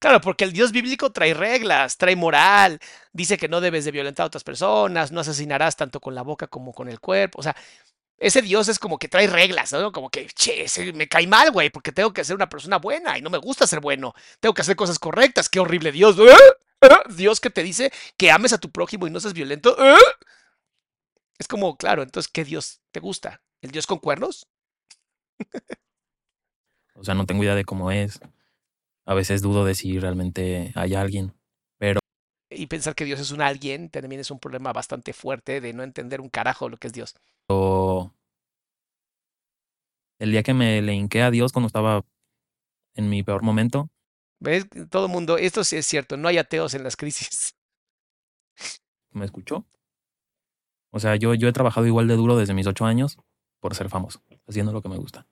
Claro, 0.00 0.20
porque 0.22 0.44
el 0.44 0.52
Dios 0.52 0.72
bíblico 0.72 1.12
trae 1.12 1.34
reglas, 1.34 1.98
trae 1.98 2.16
moral, 2.16 2.80
dice 3.12 3.36
que 3.36 3.48
no 3.48 3.60
debes 3.60 3.84
de 3.84 3.90
violentar 3.90 4.24
a 4.24 4.28
otras 4.28 4.42
personas, 4.44 5.12
no 5.12 5.20
asesinarás 5.20 5.76
tanto 5.76 6.00
con 6.00 6.14
la 6.14 6.22
boca 6.22 6.46
como 6.46 6.72
con 6.72 6.88
el 6.88 7.00
cuerpo. 7.00 7.38
O 7.38 7.42
sea, 7.42 7.54
ese 8.18 8.40
Dios 8.40 8.68
es 8.68 8.78
como 8.78 8.98
que 8.98 9.08
trae 9.08 9.26
reglas, 9.26 9.72
¿no? 9.72 9.92
Como 9.92 10.08
que, 10.08 10.26
che, 10.28 10.66
me 10.94 11.06
cae 11.06 11.26
mal, 11.26 11.50
güey, 11.52 11.68
porque 11.68 11.92
tengo 11.92 12.14
que 12.14 12.24
ser 12.24 12.34
una 12.34 12.48
persona 12.48 12.78
buena 12.78 13.18
y 13.18 13.22
no 13.22 13.28
me 13.28 13.36
gusta 13.36 13.66
ser 13.66 13.80
bueno. 13.80 14.14
Tengo 14.40 14.54
que 14.54 14.62
hacer 14.62 14.74
cosas 14.74 14.98
correctas. 14.98 15.50
Qué 15.50 15.60
horrible 15.60 15.92
Dios. 15.92 16.16
¿eh? 16.18 16.34
¿Eh? 16.80 16.88
Dios 17.14 17.38
que 17.38 17.50
te 17.50 17.62
dice 17.62 17.92
que 18.16 18.30
ames 18.30 18.54
a 18.54 18.58
tu 18.58 18.70
prójimo 18.70 19.06
y 19.06 19.10
no 19.10 19.20
seas 19.20 19.34
violento. 19.34 19.76
¿eh? 19.78 19.98
Es 21.38 21.46
como, 21.46 21.76
claro, 21.76 22.02
entonces, 22.02 22.30
¿qué 22.32 22.44
Dios 22.44 22.80
te 22.90 23.00
gusta? 23.00 23.42
¿El 23.60 23.70
Dios 23.70 23.86
con 23.86 23.98
cuernos? 23.98 24.46
O 26.94 27.04
sea, 27.04 27.14
no 27.14 27.26
tengo 27.26 27.42
idea 27.42 27.54
de 27.54 27.64
cómo 27.64 27.90
es. 27.90 28.20
A 29.06 29.14
veces 29.14 29.42
dudo 29.42 29.64
de 29.64 29.74
si 29.74 29.98
realmente 29.98 30.72
hay 30.74 30.94
alguien. 30.94 31.34
y 32.52 32.66
pensar 32.66 32.94
que 32.94 33.04
Dios 33.04 33.20
es 33.20 33.30
un 33.30 33.42
alguien 33.42 33.90
también 33.90 34.20
es 34.20 34.30
un 34.30 34.40
problema 34.40 34.72
bastante 34.72 35.12
fuerte 35.12 35.60
de 35.60 35.72
no 35.72 35.82
entender 35.82 36.20
un 36.20 36.28
carajo 36.28 36.68
lo 36.68 36.76
que 36.76 36.88
es 36.88 36.92
Dios. 36.92 37.14
Pero 37.46 38.12
el 40.18 40.32
día 40.32 40.42
que 40.42 40.52
me 40.52 40.82
le 40.82 40.94
hinqué 40.94 41.22
a 41.22 41.30
Dios 41.30 41.52
cuando 41.52 41.68
estaba 41.68 42.04
en 42.94 43.08
mi 43.08 43.22
peor 43.22 43.42
momento, 43.42 43.88
¿Ves? 44.40 44.66
Todo 44.88 45.06
el 45.06 45.12
mundo, 45.12 45.36
esto 45.36 45.62
sí 45.64 45.76
es 45.76 45.86
cierto, 45.86 46.16
no 46.16 46.26
hay 46.26 46.38
ateos 46.38 46.72
en 46.74 46.82
las 46.82 46.96
crisis. 46.96 47.54
me 49.12 49.26
escuchó. 49.26 49.66
O 50.90 50.98
sea, 50.98 51.16
yo, 51.16 51.34
yo 51.34 51.46
he 51.46 51.52
trabajado 51.52 51.86
igual 51.86 52.08
de 52.08 52.16
duro 52.16 52.36
desde 52.36 52.54
mis 52.54 52.66
ocho 52.66 52.86
años 52.86 53.18
por 53.60 53.74
ser 53.74 53.90
famoso, 53.90 54.22
haciendo 54.48 54.72
lo 54.72 54.80
que 54.80 54.88
me 54.88 54.96
gusta. 54.96 55.26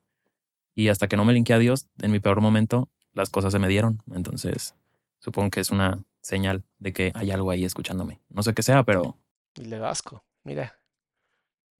Y 0.75 0.89
hasta 0.89 1.09
que 1.09 1.17
no 1.17 1.25
me 1.25 1.33
linké 1.33 1.55
a 1.55 1.59
Dios, 1.59 1.89
en 2.01 2.13
mi 2.13 2.21
peor 2.21 2.41
momento, 2.43 2.91
las 3.13 3.31
cosas 3.31 3.53
se 3.53 3.59
me 3.59 3.69
dieron. 3.69 4.03
Entonces, 4.15 4.75
supongo 5.19 5.51
que 5.51 5.61
es 5.61 5.71
una 5.71 6.03
señal 6.21 6.65
de 6.79 6.93
que 6.93 7.13
hay 7.15 7.31
algo 7.31 7.51
ahí 7.51 7.65
escuchándome. 7.65 8.21
No 8.29 8.43
sé 8.43 8.55
qué 8.55 8.63
sea, 8.63 8.85
pero 8.85 9.17
Y 9.55 9.65
le 9.65 9.79
da 9.79 9.91
asco, 9.91 10.25
mira. 10.45 10.79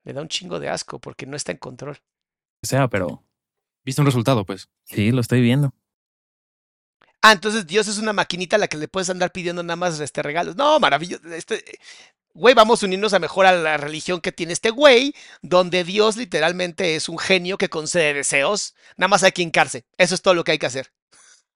Le 0.05 0.13
da 0.13 0.23
un 0.23 0.29
chingo 0.29 0.59
de 0.59 0.69
asco 0.69 0.99
porque 0.99 1.27
no 1.27 1.37
está 1.37 1.53
en 1.53 1.59
control. 1.59 1.97
que 2.63 2.69
sea, 2.69 2.89
pero 2.89 3.23
Viste 3.85 4.03
un 4.03 4.07
resultado, 4.07 4.45
pues. 4.45 4.69
sí, 4.85 5.13
lo 5.13 5.21
estoy 5.21 5.41
viendo. 5.41 5.73
Ah, 7.23 7.33
entonces 7.33 7.67
Dios 7.67 7.89
es 7.89 7.99
una 7.99 8.13
maquinita 8.13 8.57
a 8.57 8.59
la 8.59 8.69
que 8.69 8.77
le 8.77 8.87
puedes 8.87 9.11
andar 9.11 9.33
pidiendo 9.33 9.63
nada 9.63 9.77
más 9.77 9.99
este 9.99 10.23
regalos. 10.23 10.57
No, 10.57 10.79
maravilloso. 10.79 11.27
Este, 11.33 11.65
güey, 12.35 12.55
vamos 12.55 12.83
a 12.83 12.87
unirnos 12.87 13.13
a 13.13 13.19
mejor 13.19 13.47
a 13.47 13.53
la 13.53 13.77
religión 13.77 14.21
que 14.21 14.31
tiene 14.31 14.53
este 14.53 14.71
güey, 14.71 15.15
donde 15.43 15.85
Dios 15.85 16.17
literalmente 16.17 16.95
es 16.95 17.09
un 17.09 17.19
genio 17.19 17.59
que 17.59 17.69
concede 17.69 18.15
deseos. 18.15 18.75
Nada 18.97 19.09
más 19.09 19.23
hay 19.25 19.33
que 19.33 19.43
hincarse. 19.43 19.85
Eso 19.97 20.15
es 20.15 20.23
todo 20.23 20.35
lo 20.35 20.45
que 20.45 20.53
hay 20.53 20.59
que 20.59 20.67
hacer. 20.67 20.93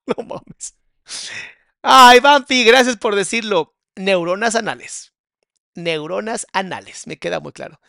No 0.16 0.24
mames. 0.24 0.76
Ay, 1.82 2.20
Vampi, 2.20 2.64
gracias 2.64 2.96
por 2.96 3.14
decirlo. 3.14 3.76
Neuronas 3.96 4.54
anales. 4.54 5.12
Neuronas 5.74 6.46
anales, 6.52 7.06
me 7.06 7.18
queda 7.18 7.40
muy 7.40 7.52
claro. 7.52 7.80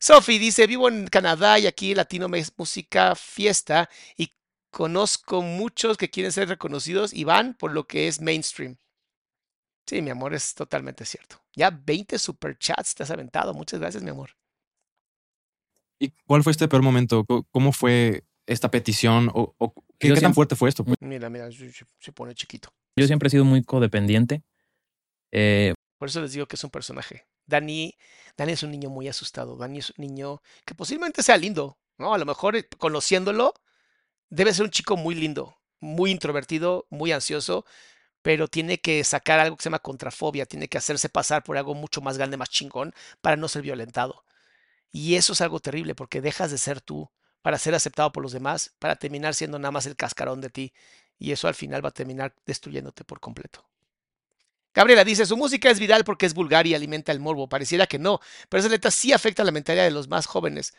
Sophie 0.00 0.38
dice, 0.38 0.66
vivo 0.66 0.88
en 0.88 1.06
Canadá 1.06 1.58
y 1.58 1.66
aquí 1.66 1.94
Latino 1.94 2.26
es 2.34 2.52
música 2.56 3.14
fiesta 3.14 3.88
y 4.16 4.34
conozco 4.70 5.42
muchos 5.42 5.96
que 5.96 6.10
quieren 6.10 6.32
ser 6.32 6.48
reconocidos 6.48 7.12
y 7.12 7.24
van 7.24 7.54
por 7.54 7.72
lo 7.72 7.86
que 7.86 8.08
es 8.08 8.20
mainstream. 8.20 8.78
Sí, 9.86 10.02
mi 10.02 10.10
amor, 10.10 10.34
es 10.34 10.54
totalmente 10.54 11.04
cierto. 11.04 11.42
Ya 11.54 11.70
20 11.70 12.18
superchats 12.18 12.94
te 12.94 13.02
has 13.02 13.10
aventado. 13.10 13.52
Muchas 13.54 13.80
gracias, 13.80 14.02
mi 14.02 14.10
amor. 14.10 14.30
¿Y 16.00 16.10
cuál 16.26 16.42
fue 16.42 16.52
este 16.52 16.68
peor 16.68 16.82
momento? 16.82 17.24
¿Cómo 17.50 17.72
fue 17.72 18.24
esta 18.46 18.70
petición? 18.70 19.30
¿O, 19.34 19.54
o 19.58 19.74
qué, 19.98 20.08
tan 20.08 20.16
siempre- 20.18 20.34
fuerte 20.34 20.56
fue 20.56 20.68
esto? 20.68 20.84
pues? 20.84 20.96
Mira, 21.00 21.28
mira, 21.30 21.48
se 21.50 22.12
pone 22.12 22.34
chiquito. 22.34 22.68
Yo 22.96 23.06
siempre 23.06 23.28
he 23.28 23.30
sido 23.30 23.44
muy 23.44 23.62
codependiente. 23.62 24.42
Eh, 25.30 25.74
Por 25.98 26.08
eso 26.08 26.20
les 26.20 26.32
digo 26.32 26.46
que 26.46 26.56
es 26.56 26.64
un 26.64 26.70
personaje. 26.70 27.26
Dani, 27.46 27.94
Dani 28.36 28.52
es 28.52 28.62
un 28.62 28.70
niño 28.70 28.90
muy 28.90 29.08
asustado. 29.08 29.56
Dani 29.56 29.78
es 29.78 29.90
un 29.90 29.96
niño 30.04 30.42
que 30.64 30.74
posiblemente 30.74 31.22
sea 31.22 31.36
lindo, 31.36 31.78
¿no? 31.98 32.14
A 32.14 32.18
lo 32.18 32.24
mejor 32.26 32.56
eh, 32.56 32.68
conociéndolo, 32.78 33.54
debe 34.28 34.52
ser 34.52 34.64
un 34.64 34.70
chico 34.70 34.96
muy 34.96 35.14
lindo, 35.14 35.56
muy 35.80 36.10
introvertido, 36.10 36.86
muy 36.90 37.12
ansioso, 37.12 37.64
pero 38.22 38.46
tiene 38.48 38.78
que 38.78 39.02
sacar 39.04 39.40
algo 39.40 39.56
que 39.56 39.62
se 39.62 39.68
llama 39.68 39.80
contrafobia, 39.80 40.46
tiene 40.46 40.68
que 40.68 40.78
hacerse 40.78 41.08
pasar 41.08 41.42
por 41.42 41.56
algo 41.56 41.74
mucho 41.74 42.00
más 42.00 42.16
grande, 42.18 42.36
más 42.36 42.50
chingón, 42.50 42.94
para 43.20 43.36
no 43.36 43.48
ser 43.48 43.62
violentado. 43.62 44.24
Y 44.92 45.14
eso 45.16 45.32
es 45.32 45.40
algo 45.40 45.58
terrible 45.60 45.94
porque 45.94 46.20
dejas 46.20 46.50
de 46.50 46.58
ser 46.58 46.80
tú 46.80 47.10
para 47.42 47.58
ser 47.58 47.74
aceptado 47.74 48.12
por 48.12 48.22
los 48.22 48.32
demás, 48.32 48.72
para 48.78 48.96
terminar 48.96 49.34
siendo 49.34 49.58
nada 49.58 49.72
más 49.72 49.86
el 49.86 49.96
cascarón 49.96 50.40
de 50.40 50.50
ti. 50.50 50.72
Y 51.18 51.32
eso 51.32 51.48
al 51.48 51.54
final 51.54 51.84
va 51.84 51.90
a 51.90 51.92
terminar 51.92 52.34
destruyéndote 52.46 53.04
por 53.04 53.20
completo. 53.20 53.64
Gabriela 54.74 55.04
dice, 55.04 55.26
su 55.26 55.36
música 55.36 55.70
es 55.70 55.78
viral 55.78 56.04
porque 56.04 56.26
es 56.26 56.34
vulgar 56.34 56.66
y 56.66 56.74
alimenta 56.74 57.12
el 57.12 57.20
morbo. 57.20 57.48
Pareciera 57.48 57.86
que 57.86 57.98
no, 57.98 58.20
pero 58.48 58.60
esa 58.60 58.70
letra 58.70 58.90
sí 58.90 59.12
afecta 59.12 59.44
la 59.44 59.52
mentalidad 59.52 59.84
de 59.84 59.90
los 59.90 60.08
más 60.08 60.26
jóvenes. 60.26 60.72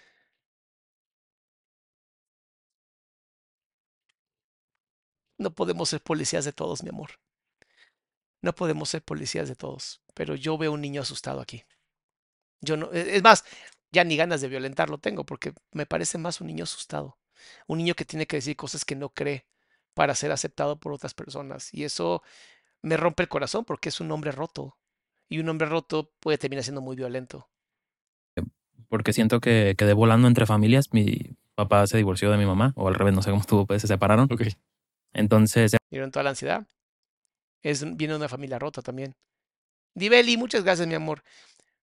No 5.37 5.53
podemos 5.53 5.89
ser 5.89 6.01
policías 6.01 6.45
de 6.45 6.53
todos, 6.53 6.81
mi 6.81 6.89
amor. 6.89 7.19
No 8.41 8.53
podemos 8.53 8.89
ser 8.89 9.01
policías 9.03 9.47
de 9.47 9.55
todos, 9.55 10.01
pero 10.13 10.35
yo 10.35 10.57
veo 10.57 10.71
un 10.71 10.81
niño 10.81 11.01
asustado 11.01 11.39
aquí. 11.41 11.63
Yo 12.61 12.77
no, 12.77 12.91
e, 12.93 13.17
es 13.17 13.23
más, 13.23 13.45
ya 13.93 14.03
ni 14.03 14.17
ganas 14.17 14.41
de 14.41 14.49
violentarlo 14.49 14.97
tengo 14.97 15.25
porque 15.25 15.53
me 15.71 15.85
parece 15.85 16.17
más 16.17 16.41
un 16.41 16.47
niño 16.47 16.63
asustado, 16.63 17.17
un 17.67 17.77
niño 17.77 17.93
que 17.93 18.03
tiene 18.03 18.27
que 18.27 18.37
decir 18.37 18.57
cosas 18.57 18.83
que 18.83 18.95
no 18.95 19.09
cree 19.09 19.45
para 19.93 20.15
ser 20.15 20.31
aceptado 20.31 20.79
por 20.79 20.91
otras 20.91 21.13
personas 21.13 21.73
y 21.73 21.85
eso 21.85 22.23
me 22.81 22.97
rompe 22.97 23.23
el 23.23 23.29
corazón 23.29 23.63
porque 23.63 23.89
es 23.89 24.01
un 24.01 24.11
hombre 24.11 24.31
roto 24.31 24.77
y 25.29 25.39
un 25.39 25.47
hombre 25.47 25.67
roto 25.67 26.11
puede 26.19 26.37
terminar 26.37 26.63
siendo 26.63 26.81
muy 26.81 26.95
violento. 26.95 27.49
Porque 28.89 29.13
siento 29.13 29.39
que 29.39 29.73
quedé 29.75 29.93
volando 29.93 30.27
entre 30.27 30.45
familias. 30.45 30.93
Mi 30.93 31.35
papá 31.55 31.87
se 31.87 31.97
divorció 31.97 32.29
de 32.29 32.37
mi 32.37 32.45
mamá, 32.45 32.73
o 32.75 32.87
al 32.87 32.93
revés, 32.93 33.15
no 33.15 33.23
sé 33.23 33.31
cómo 33.31 33.41
estuvo, 33.41 33.65
pues 33.65 33.81
se 33.81 33.87
separaron. 33.87 34.31
Ok. 34.31 34.43
Entonces, 35.13 35.75
¿Vieron 35.89 36.11
toda 36.11 36.23
la 36.23 36.31
ansiedad? 36.31 36.67
Es, 37.63 37.83
viene 37.95 38.13
de 38.13 38.17
una 38.17 38.29
familia 38.29 38.59
rota 38.59 38.81
también. 38.81 39.15
Dibeli, 39.95 40.37
muchas 40.37 40.63
gracias, 40.63 40.87
mi 40.87 40.95
amor. 40.95 41.23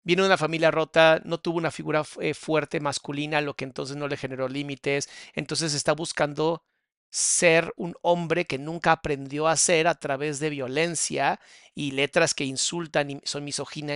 Viene 0.02 0.22
de 0.22 0.28
una 0.28 0.38
familia 0.38 0.70
rota, 0.70 1.20
no 1.24 1.38
tuvo 1.38 1.58
una 1.58 1.70
figura 1.70 2.02
eh, 2.20 2.34
fuerte 2.34 2.80
masculina, 2.80 3.40
lo 3.40 3.54
que 3.54 3.64
entonces 3.64 3.96
no 3.96 4.08
le 4.08 4.16
generó 4.16 4.48
límites. 4.48 5.08
Entonces 5.34 5.74
está 5.74 5.92
buscando 5.92 6.64
ser 7.10 7.72
un 7.76 7.94
hombre 8.02 8.46
que 8.46 8.58
nunca 8.58 8.92
aprendió 8.92 9.48
a 9.48 9.56
ser 9.56 9.88
a 9.88 9.96
través 9.96 10.38
de 10.38 10.50
violencia 10.50 11.40
y 11.74 11.90
letras 11.90 12.34
que 12.34 12.44
insultan 12.44 13.10
y 13.10 13.20
son, 13.24 13.46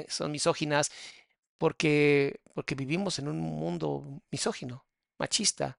son 0.09 0.31
misóginas 0.33 0.91
porque, 1.59 2.41
porque 2.55 2.75
vivimos 2.75 3.19
en 3.19 3.29
un 3.29 3.39
mundo 3.41 4.21
misógino, 4.31 4.85
machista. 5.19 5.79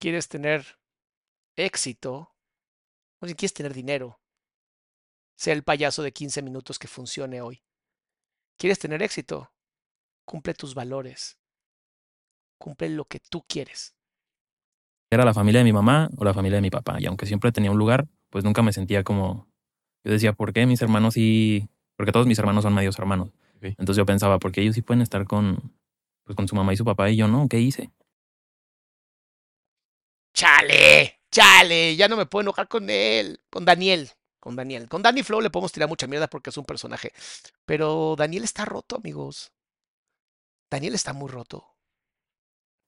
Quieres 0.00 0.28
tener 0.28 0.78
éxito, 1.56 2.34
o 3.20 3.26
quieres 3.26 3.54
tener 3.54 3.72
dinero, 3.74 4.20
sea 5.36 5.54
el 5.54 5.62
payaso 5.62 6.02
de 6.02 6.12
15 6.12 6.42
minutos 6.42 6.78
que 6.78 6.88
funcione 6.88 7.40
hoy. 7.40 7.62
¿Quieres 8.56 8.78
tener 8.78 9.02
éxito? 9.02 9.50
Cumple 10.24 10.54
tus 10.54 10.74
valores. 10.74 11.38
Cumple 12.58 12.88
lo 12.88 13.04
que 13.04 13.20
tú 13.20 13.44
quieres. 13.46 13.94
era 15.10 15.24
la 15.24 15.34
familia 15.34 15.60
de 15.60 15.64
mi 15.64 15.72
mamá 15.72 16.10
o 16.16 16.24
la 16.24 16.34
familia 16.34 16.56
de 16.56 16.62
mi 16.62 16.70
papá. 16.70 16.96
Y 17.00 17.06
aunque 17.06 17.26
siempre 17.26 17.52
tenía 17.52 17.70
un 17.70 17.78
lugar, 17.78 18.06
pues 18.30 18.44
nunca 18.44 18.62
me 18.62 18.72
sentía 18.72 19.04
como... 19.04 19.46
Yo 20.04 20.12
decía, 20.12 20.32
¿por 20.32 20.52
qué 20.52 20.66
mis 20.66 20.82
hermanos 20.82 21.14
sí...? 21.14 21.68
Porque 21.96 22.12
todos 22.12 22.26
mis 22.26 22.38
hermanos 22.38 22.64
son 22.64 22.74
medios 22.74 22.98
hermanos. 22.98 23.30
Entonces 23.60 23.96
yo 23.96 24.04
pensaba, 24.06 24.38
¿por 24.38 24.52
qué 24.52 24.60
ellos 24.62 24.74
sí 24.74 24.82
pueden 24.82 25.02
estar 25.02 25.24
con, 25.24 25.72
pues, 26.24 26.36
con 26.36 26.48
su 26.48 26.54
mamá 26.56 26.72
y 26.72 26.76
su 26.76 26.84
papá 26.84 27.10
y 27.10 27.16
yo 27.16 27.28
no? 27.28 27.48
¿Qué 27.48 27.60
hice? 27.60 27.90
¡Chale! 30.34 31.20
¡Chale! 31.30 31.96
Ya 31.96 32.08
no 32.08 32.16
me 32.16 32.26
puedo 32.26 32.42
enojar 32.42 32.68
con 32.68 32.90
él. 32.90 33.40
Con 33.50 33.64
Daniel. 33.64 34.10
Con 34.44 34.56
Daniel. 34.56 34.90
Con 34.90 35.00
Danny 35.00 35.22
Flow 35.22 35.40
le 35.40 35.48
podemos 35.48 35.72
tirar 35.72 35.88
mucha 35.88 36.06
mierda 36.06 36.26
porque 36.26 36.50
es 36.50 36.58
un 36.58 36.66
personaje. 36.66 37.14
Pero 37.64 38.14
Daniel 38.14 38.44
está 38.44 38.66
roto, 38.66 38.96
amigos. 38.96 39.54
Daniel 40.70 40.92
está 40.92 41.14
muy 41.14 41.30
roto. 41.30 41.66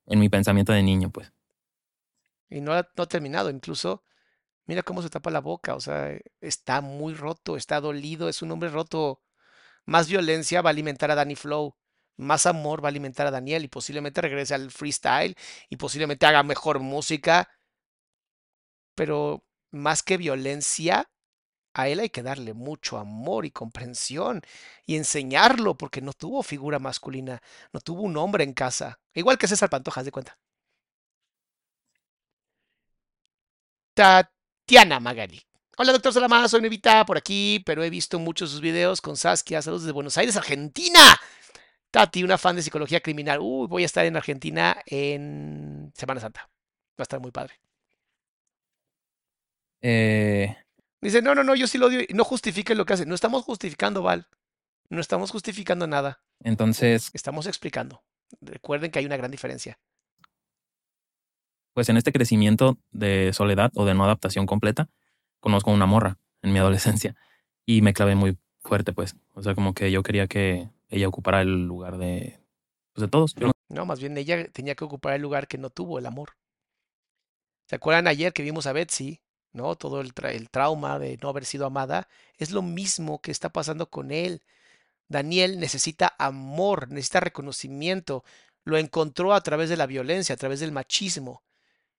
En 0.05 0.19
mi 0.19 0.29
pensamiento 0.29 0.75
de 0.75 0.83
niño, 0.83 1.09
pues. 1.09 1.33
Y 2.51 2.61
no 2.61 2.75
ha, 2.75 2.87
no 2.95 3.05
ha 3.05 3.09
terminado. 3.09 3.49
Incluso, 3.49 4.05
mira 4.67 4.83
cómo 4.83 5.01
se 5.01 5.09
tapa 5.09 5.31
la 5.31 5.41
boca. 5.41 5.75
O 5.75 5.81
sea, 5.81 6.19
está 6.43 6.83
muy 6.83 7.15
roto, 7.15 7.57
está 7.57 7.81
dolido, 7.81 8.29
es 8.29 8.43
un 8.43 8.51
hombre 8.51 8.69
roto. 8.69 9.23
Más 9.87 10.09
violencia 10.09 10.61
va 10.61 10.69
a 10.69 10.73
alimentar 10.73 11.11
a 11.11 11.15
Danny 11.15 11.37
Flow. 11.37 11.75
Más 12.19 12.45
amor 12.45 12.85
va 12.85 12.89
a 12.89 12.91
alimentar 12.91 13.27
a 13.27 13.31
Daniel 13.31 13.65
y 13.65 13.69
posiblemente 13.69 14.21
regrese 14.21 14.53
al 14.53 14.71
freestyle 14.71 15.35
y 15.71 15.77
posiblemente 15.77 16.27
haga 16.27 16.43
mejor 16.43 16.81
música. 16.81 17.49
Pero 18.95 19.43
más 19.71 20.03
que 20.03 20.19
violencia, 20.19 21.09
a 21.77 21.89
él 21.89 22.01
hay 22.01 22.09
que 22.09 22.23
darle 22.23 22.55
mucho 22.55 22.97
amor 22.97 23.45
y 23.45 23.51
comprensión 23.51 24.41
y 24.87 24.97
enseñarlo 24.97 25.77
porque 25.77 26.01
no 26.01 26.15
tuvo 26.15 26.43
figura 26.43 26.79
masculina, 26.79 27.43
no 27.73 27.81
tuvo 27.81 28.01
un 28.03 28.17
hombre 28.17 28.45
en 28.45 28.55
casa. 28.55 28.99
Igual 29.13 29.37
que 29.37 29.47
César 29.47 29.69
Pantoja, 29.69 30.01
haz 30.01 30.07
de 30.07 30.13
cuenta. 30.13 30.39
Tatiana 33.95 35.01
Magali. 35.01 35.43
Hola, 35.77 35.93
doctor 35.93 36.13
Salamá, 36.15 36.49
soy 36.49 36.63
Nevita 36.63 37.05
por 37.05 37.19
aquí, 37.19 37.63
pero 37.67 37.85
he 37.85 37.91
visto 37.91 38.19
muchos 38.19 38.51
sus 38.51 38.63
videos 38.63 39.03
con 39.03 39.17
Saskia. 39.19 39.61
Saludos 39.61 39.83
desde 39.83 39.93
Buenos 39.93 40.17
Aires, 40.17 40.37
Argentina. 40.37 41.01
Tati, 41.91 42.25
una 42.25 42.39
fan 42.39 42.57
de 42.57 42.63
psicología 42.63 43.01
criminal. 43.01 43.41
Uy, 43.41 43.67
voy 43.69 43.83
a 43.83 43.87
estar 43.87 44.07
en 44.07 44.17
Argentina 44.17 44.83
en 44.87 45.93
Semana 45.95 46.21
Santa. 46.21 46.49
Va 46.99 47.01
a 47.01 47.03
estar 47.03 47.21
muy 47.21 47.33
padre. 47.33 47.61
Eh, 49.83 50.57
Dice, 51.01 51.23
no, 51.23 51.35
no, 51.35 51.45
no, 51.45 51.55
yo 51.55 51.67
sí 51.67 51.79
lo 51.79 51.87
odio. 51.87 52.01
y 52.01 52.15
No 52.15 52.25
justifique 52.25 52.75
lo 52.75 52.85
que 52.87 52.95
hace. 52.95 53.07
No 53.07 53.15
estamos 53.15 53.45
justificando, 53.45 54.03
Val. 54.03 54.29
No 54.89 55.01
estamos 55.01 55.31
justificando 55.31 55.87
nada. 55.87 56.21
entonces, 56.43 57.11
Estamos 57.13 57.47
explicando. 57.47 58.03
Recuerden 58.41 58.91
que 58.91 58.99
hay 58.99 59.07
una 59.07 59.17
gran 59.17 59.31
diferencia. 59.31 59.79
pues 61.75 61.89
en 61.91 61.97
este 61.99 62.13
crecimiento 62.13 62.79
de 62.91 63.33
soledad 63.35 63.71
o 63.75 63.85
de 63.85 63.95
no 63.95 64.05
adaptación 64.05 64.47
completa, 64.47 64.89
conozco 65.41 65.71
una 65.71 65.85
morra 65.87 66.19
en 66.43 66.53
mi 66.53 66.59
adolescencia 66.59 67.15
y 67.67 67.83
me 67.83 67.93
clavé 67.93 68.15
muy 68.15 68.39
fuerte, 68.61 68.93
pues. 68.93 69.15
O 69.35 69.43
sea, 69.43 69.55
como 69.55 69.75
que 69.75 69.91
yo 69.93 70.03
quería 70.03 70.27
que 70.27 70.71
ella 70.89 71.07
ocupara 71.09 71.43
el 71.43 71.67
lugar 71.67 71.99
de, 71.99 72.41
pues, 72.95 73.03
de 73.03 73.09
todos. 73.09 73.35
Yo 73.35 73.53
No, 73.69 73.85
más 73.85 74.01
bien 74.01 74.17
ella 74.17 74.49
tenía 74.51 74.75
que 74.75 74.85
ocupar 74.85 75.15
el 75.15 75.23
lugar 75.23 75.49
que 75.49 75.59
no 75.59 75.69
tuvo 75.71 75.99
el 75.99 76.07
amor. 76.07 76.31
¿Se 77.69 77.77
acuerdan 77.77 78.07
ayer 78.07 78.33
que 78.33 78.43
vimos 78.43 78.67
a 78.67 78.73
Betsy? 78.73 79.21
¿No? 79.57 79.75
Todo 79.75 80.03
el, 80.03 80.15
tra- 80.15 80.35
el 80.35 80.51
trauma 80.51 80.99
de 80.99 81.19
no 81.23 81.31
haber 81.31 81.47
sido 81.47 81.65
amada. 81.65 82.09
Es 82.37 82.51
lo 82.51 82.61
mismo 82.61 83.23
que 83.23 83.31
está 83.31 83.49
pasando 83.49 83.89
con 83.89 84.11
él. 84.11 84.43
Daniel 85.09 85.59
necesita 85.59 86.15
amor, 86.19 86.91
necesita 86.91 87.21
reconocimiento. 87.21 88.23
Lo 88.65 88.77
encontró 88.77 89.33
a 89.33 89.41
través 89.41 89.71
de 89.71 89.79
la 89.79 89.87
violencia, 89.87 90.35
a 90.35 90.37
través 90.37 90.61
del 90.61 90.73
machismo. 90.73 91.43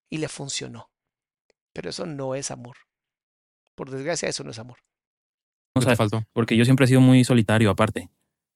Y 0.10 0.18
le 0.20 0.28
funcionó. 0.28 0.92
Pero 1.74 1.90
eso 1.90 2.06
no 2.06 2.36
es 2.36 2.52
amor. 2.52 2.78
Por 3.74 3.90
desgracia, 3.90 4.30
eso 4.30 4.44
no 4.44 4.52
es 4.52 4.60
amor. 4.60 4.78
o 5.74 5.80
¿Qué 5.80 5.86
sea, 5.86 5.94
te 5.94 5.98
faltó? 5.98 6.24
porque 6.34 6.56
yo 6.56 6.64
siempre 6.64 6.86
he 6.86 6.88
sido 6.88 7.02
muy 7.02 7.24
solitario 7.24 7.72
aparte, 7.72 8.10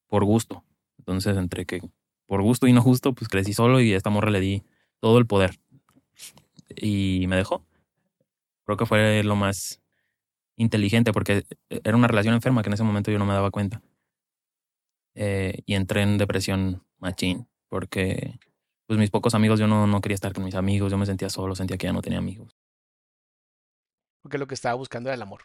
por 0.06 0.24
gusto. 0.24 0.64
Entonces, 0.98 1.36
entre 1.36 1.66
que 1.66 1.82
por 2.26 2.40
gusto 2.42 2.68
y 2.68 2.72
no 2.72 2.82
justo, 2.82 3.14
pues 3.14 3.28
crecí 3.28 3.52
solo 3.52 3.80
y 3.80 3.92
a 3.92 3.96
esta 3.96 4.10
morra 4.10 4.30
le 4.30 4.38
di 4.40 4.62
todo 5.00 5.18
el 5.18 5.26
poder. 5.26 5.58
Y 6.76 7.26
me 7.26 7.36
dejó. 7.36 7.64
Creo 8.64 8.76
que 8.76 8.86
fue 8.86 9.22
lo 9.22 9.36
más 9.36 9.80
inteligente 10.56 11.12
porque 11.12 11.44
era 11.68 11.96
una 11.96 12.08
relación 12.08 12.34
enferma 12.34 12.62
que 12.62 12.68
en 12.68 12.74
ese 12.74 12.84
momento 12.84 13.10
yo 13.10 13.18
no 13.18 13.26
me 13.26 13.34
daba 13.34 13.50
cuenta. 13.50 13.82
Eh, 15.14 15.62
y 15.66 15.74
entré 15.74 16.02
en 16.02 16.18
depresión 16.18 16.86
machín 16.98 17.48
porque 17.68 18.38
pues 18.86 18.98
mis 18.98 19.10
pocos 19.10 19.34
amigos, 19.34 19.58
yo 19.58 19.66
no, 19.66 19.86
no 19.86 20.00
quería 20.00 20.14
estar 20.14 20.32
con 20.32 20.44
mis 20.44 20.54
amigos, 20.54 20.90
yo 20.90 20.98
me 20.98 21.06
sentía 21.06 21.30
solo, 21.30 21.54
sentía 21.54 21.78
que 21.78 21.86
ya 21.86 21.92
no 21.92 22.02
tenía 22.02 22.18
amigos. 22.18 22.56
Porque 24.20 24.38
lo 24.38 24.46
que 24.46 24.54
estaba 24.54 24.74
buscando 24.74 25.08
era 25.08 25.14
el 25.14 25.22
amor. 25.22 25.44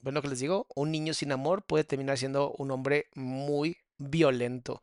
Bueno, 0.00 0.20
que 0.20 0.28
les 0.28 0.40
digo, 0.40 0.66
un 0.74 0.90
niño 0.90 1.14
sin 1.14 1.30
amor 1.30 1.62
puede 1.64 1.84
terminar 1.84 2.18
siendo 2.18 2.50
un 2.58 2.72
hombre 2.72 3.06
muy 3.14 3.76
violento. 3.98 4.82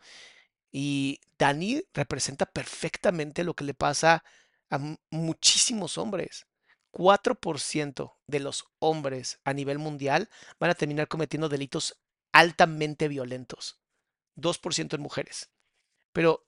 Y 0.71 1.19
Dani 1.37 1.83
representa 1.93 2.45
perfectamente 2.45 3.43
lo 3.43 3.53
que 3.53 3.65
le 3.65 3.73
pasa 3.73 4.23
a 4.70 4.78
mu- 4.78 4.97
muchísimos 5.11 5.97
hombres. 5.97 6.47
4% 6.91 8.17
de 8.28 8.39
los 8.39 8.65
hombres 8.80 9.39
a 9.43 9.53
nivel 9.53 9.78
mundial 9.80 10.30
van 10.59 10.72
a 10.72 10.76
terminar 10.76 11.07
cometiendo 11.07 11.49
delitos 11.49 11.99
altamente 12.32 13.07
violentos. 13.07 13.80
2% 14.36 14.95
en 14.95 15.03
mujeres. 15.03 15.49
Pero 16.13 16.45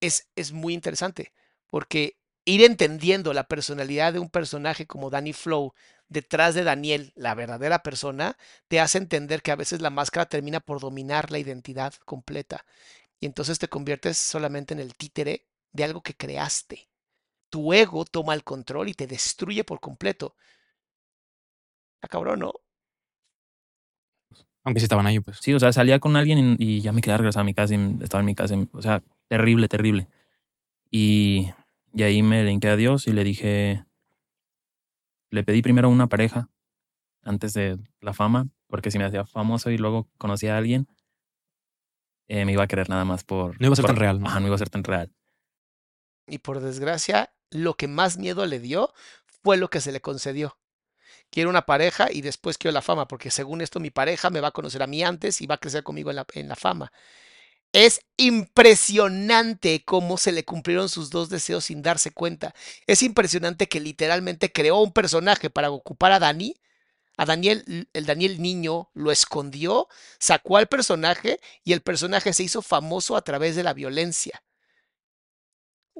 es, 0.00 0.28
es 0.36 0.52
muy 0.52 0.74
interesante 0.74 1.32
porque 1.66 2.16
ir 2.44 2.62
entendiendo 2.64 3.32
la 3.32 3.44
personalidad 3.44 4.12
de 4.12 4.18
un 4.18 4.30
personaje 4.30 4.86
como 4.86 5.10
Danny 5.10 5.32
Flow 5.32 5.74
detrás 6.08 6.54
de 6.54 6.64
Daniel, 6.64 7.12
la 7.16 7.34
verdadera 7.34 7.82
persona, 7.82 8.38
te 8.68 8.80
hace 8.80 8.96
entender 8.98 9.42
que 9.42 9.50
a 9.50 9.56
veces 9.56 9.82
la 9.82 9.90
máscara 9.90 10.26
termina 10.26 10.60
por 10.60 10.80
dominar 10.80 11.30
la 11.30 11.38
identidad 11.38 11.92
completa. 12.06 12.64
Y 13.20 13.26
entonces 13.26 13.58
te 13.58 13.68
conviertes 13.68 14.18
solamente 14.18 14.74
en 14.74 14.80
el 14.80 14.94
títere 14.96 15.46
de 15.72 15.84
algo 15.84 16.02
que 16.02 16.14
creaste. 16.14 16.88
Tu 17.50 17.72
ego 17.72 18.04
toma 18.04 18.34
el 18.34 18.44
control 18.44 18.88
y 18.88 18.94
te 18.94 19.06
destruye 19.06 19.64
por 19.64 19.80
completo. 19.80 20.34
Está 21.96 22.08
cabrón, 22.08 22.40
¿no? 22.40 22.52
Aunque 24.64 24.80
sí 24.80 24.84
estaban 24.84 25.06
ahí, 25.06 25.20
pues. 25.20 25.38
Sí, 25.40 25.54
o 25.54 25.60
sea, 25.60 25.72
salía 25.72 25.98
con 25.98 26.16
alguien 26.16 26.56
y, 26.58 26.80
ya 26.80 26.92
me 26.92 27.00
quedaba 27.00 27.18
regresar 27.18 27.40
a 27.40 27.44
mi 27.44 27.54
casa 27.54 27.74
y 27.74 27.98
estaba 28.02 28.20
en 28.20 28.26
mi 28.26 28.34
casa. 28.34 28.54
O 28.72 28.82
sea, 28.82 29.02
terrible, 29.28 29.68
terrible. 29.68 30.08
Y, 30.90 31.48
y 31.94 32.02
ahí 32.02 32.22
me 32.22 32.44
linké 32.44 32.68
a 32.68 32.76
Dios 32.76 33.06
y 33.06 33.12
le 33.12 33.24
dije, 33.24 33.84
le 35.30 35.44
pedí 35.44 35.62
primero 35.62 35.88
una 35.88 36.06
pareja 36.06 36.50
antes 37.22 37.52
de 37.52 37.78
la 38.00 38.12
fama, 38.12 38.48
porque 38.66 38.90
si 38.90 38.98
me 38.98 39.04
hacía 39.04 39.24
famoso 39.24 39.70
y 39.70 39.78
luego 39.78 40.08
conocía 40.18 40.54
a 40.54 40.58
alguien, 40.58 40.86
eh, 42.28 42.44
me 42.44 42.52
iba 42.52 42.62
a 42.62 42.66
querer 42.68 42.88
nada 42.88 43.04
más 43.04 43.24
por... 43.24 43.60
No 43.60 43.66
iba 43.66 43.72
a 43.72 43.76
ser 43.76 43.84
por- 43.84 43.94
tan 43.94 44.00
real, 44.00 44.20
¿no? 44.20 44.26
Ajá, 44.26 44.40
no 44.40 44.46
iba 44.46 44.54
a 44.54 44.58
ser 44.58 44.70
tan 44.70 44.84
real. 44.84 45.10
Y 46.28 46.38
por 46.38 46.60
desgracia, 46.60 47.32
lo 47.50 47.74
que 47.74 47.88
más 47.88 48.18
miedo 48.18 48.46
le 48.46 48.60
dio 48.60 48.92
fue 49.42 49.56
lo 49.56 49.70
que 49.70 49.80
se 49.80 49.92
le 49.92 50.00
concedió. 50.00 50.58
Quiero 51.30 51.50
una 51.50 51.66
pareja 51.66 52.08
y 52.10 52.22
después 52.22 52.58
quiero 52.58 52.72
la 52.72 52.82
fama, 52.82 53.08
porque 53.08 53.30
según 53.30 53.60
esto 53.60 53.80
mi 53.80 53.90
pareja 53.90 54.30
me 54.30 54.40
va 54.40 54.48
a 54.48 54.52
conocer 54.52 54.82
a 54.82 54.86
mí 54.86 55.02
antes 55.02 55.40
y 55.40 55.46
va 55.46 55.56
a 55.56 55.60
crecer 55.60 55.82
conmigo 55.82 56.10
en 56.10 56.16
la, 56.16 56.26
en 56.32 56.48
la 56.48 56.56
fama. 56.56 56.92
Es 57.72 58.00
impresionante 58.16 59.84
cómo 59.84 60.16
se 60.16 60.32
le 60.32 60.44
cumplieron 60.44 60.88
sus 60.88 61.10
dos 61.10 61.28
deseos 61.28 61.66
sin 61.66 61.82
darse 61.82 62.10
cuenta. 62.12 62.54
Es 62.86 63.02
impresionante 63.02 63.68
que 63.68 63.80
literalmente 63.80 64.52
creó 64.52 64.80
un 64.80 64.92
personaje 64.92 65.50
para 65.50 65.70
ocupar 65.70 66.12
a 66.12 66.18
Dani. 66.18 66.56
A 67.18 67.26
Daniel, 67.26 67.88
el 67.92 68.06
Daniel 68.06 68.40
niño 68.40 68.90
lo 68.94 69.10
escondió, 69.10 69.88
sacó 70.20 70.56
al 70.56 70.68
personaje 70.68 71.40
y 71.64 71.72
el 71.72 71.82
personaje 71.82 72.32
se 72.32 72.44
hizo 72.44 72.62
famoso 72.62 73.16
a 73.16 73.22
través 73.22 73.56
de 73.56 73.64
la 73.64 73.74
violencia. 73.74 74.42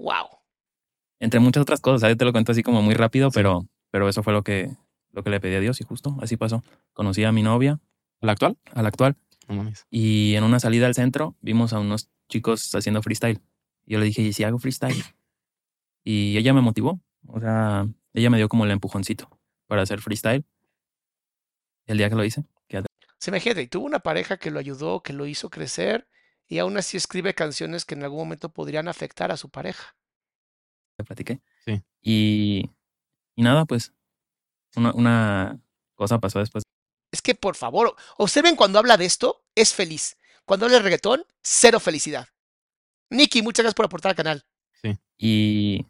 ¡Wow! 0.01 0.29
Entre 1.21 1.41
muchas 1.41 1.63
otras 1.63 1.81
cosas, 1.81 2.03
¿sabes? 2.03 2.17
Te 2.17 2.25
lo 2.25 2.33
cuento 2.33 2.53
así 2.53 2.63
como 2.63 2.83
muy 2.83 2.95
rápido, 2.95 3.31
pero, 3.31 3.67
pero 3.91 4.09
eso 4.09 4.23
fue 4.23 4.33
lo 4.33 4.43
que, 4.43 4.71
lo 5.11 5.23
que 5.23 5.31
le 5.31 5.41
pedí 5.41 5.57
a 5.57 5.61
Dios 5.61 5.81
y 5.81 5.85
justo 5.85 6.17
así 6.21 6.37
pasó. 6.37 6.63
Conocí 6.93 7.25
a 7.25 7.33
mi 7.33 7.43
novia, 7.43 7.81
¿La 8.21 8.33
actual? 8.33 8.57
a 8.73 8.83
la 8.83 8.89
actual, 8.89 9.17
No 9.49 9.57
mames. 9.57 9.87
Y 9.91 10.35
en 10.35 10.45
una 10.45 10.61
salida 10.61 10.87
al 10.87 10.95
centro 10.95 11.37
vimos 11.41 11.73
a 11.73 11.81
unos 11.81 12.11
chicos 12.29 12.75
haciendo 12.75 13.03
freestyle. 13.03 13.41
Yo 13.87 13.99
le 13.99 14.05
dije, 14.07 14.23
¿y 14.23 14.33
si 14.33 14.45
hago 14.45 14.59
freestyle? 14.59 15.03
Y 16.05 16.37
ella 16.37 16.53
me 16.55 16.61
motivó. 16.61 17.01
O 17.27 17.41
sea, 17.41 17.87
ella 18.13 18.31
me 18.31 18.37
dio 18.37 18.49
como 18.49 18.65
el 18.65 18.71
empujoncito 18.71 19.29
para 19.67 19.83
hacer 19.83 20.01
freestyle. 20.01 20.45
El 21.87 21.99
día 21.99 22.09
que 22.09 22.17
lo 22.17 22.25
hice, 22.25 22.45
que 22.69 22.83
Se 23.19 23.31
imagínate, 23.31 23.63
y 23.63 23.67
tuvo 23.67 23.87
una 23.87 23.99
pareja 24.01 24.37
que 24.37 24.51
lo 24.51 24.59
ayudó, 24.59 25.03
que 25.03 25.13
lo 25.13 25.27
hizo 25.27 25.51
crecer, 25.51 26.07
y 26.49 26.59
aún 26.59 26.77
así 26.77 26.97
escribe 26.97 27.35
canciones 27.35 27.85
que 27.85 27.95
en 27.95 28.03
algún 28.03 28.19
momento 28.21 28.49
podrían 28.49 28.89
afectar 28.89 29.31
a 29.31 29.37
su 29.37 29.51
pareja. 29.51 29.95
te 30.97 31.05
platiqué. 31.05 31.41
Sí. 31.65 31.83
Y, 32.03 32.71
y 33.37 33.43
nada, 33.43 33.65
pues 33.67 33.93
una, 34.75 34.93
una 34.93 35.61
cosa 35.95 36.19
pasó 36.19 36.39
después. 36.39 36.65
Es 37.13 37.23
que, 37.23 37.35
por 37.35 37.55
favor, 37.55 37.95
observen 38.17 38.57
cuando 38.57 38.79
habla 38.79 38.97
de 38.97 39.05
esto, 39.05 39.45
es 39.55 39.75
feliz. 39.75 40.17
Cuando 40.45 40.67
habla 40.67 40.79
de 40.79 40.85
reggaetón, 40.85 41.25
cero 41.43 41.81
felicidad. 41.81 42.29
Nicky, 43.11 43.43
muchas 43.43 43.65
gracias 43.65 43.75
por 43.75 43.87
aportar 43.87 44.11
al 44.11 44.17
canal. 44.17 44.45
Y, 45.21 45.85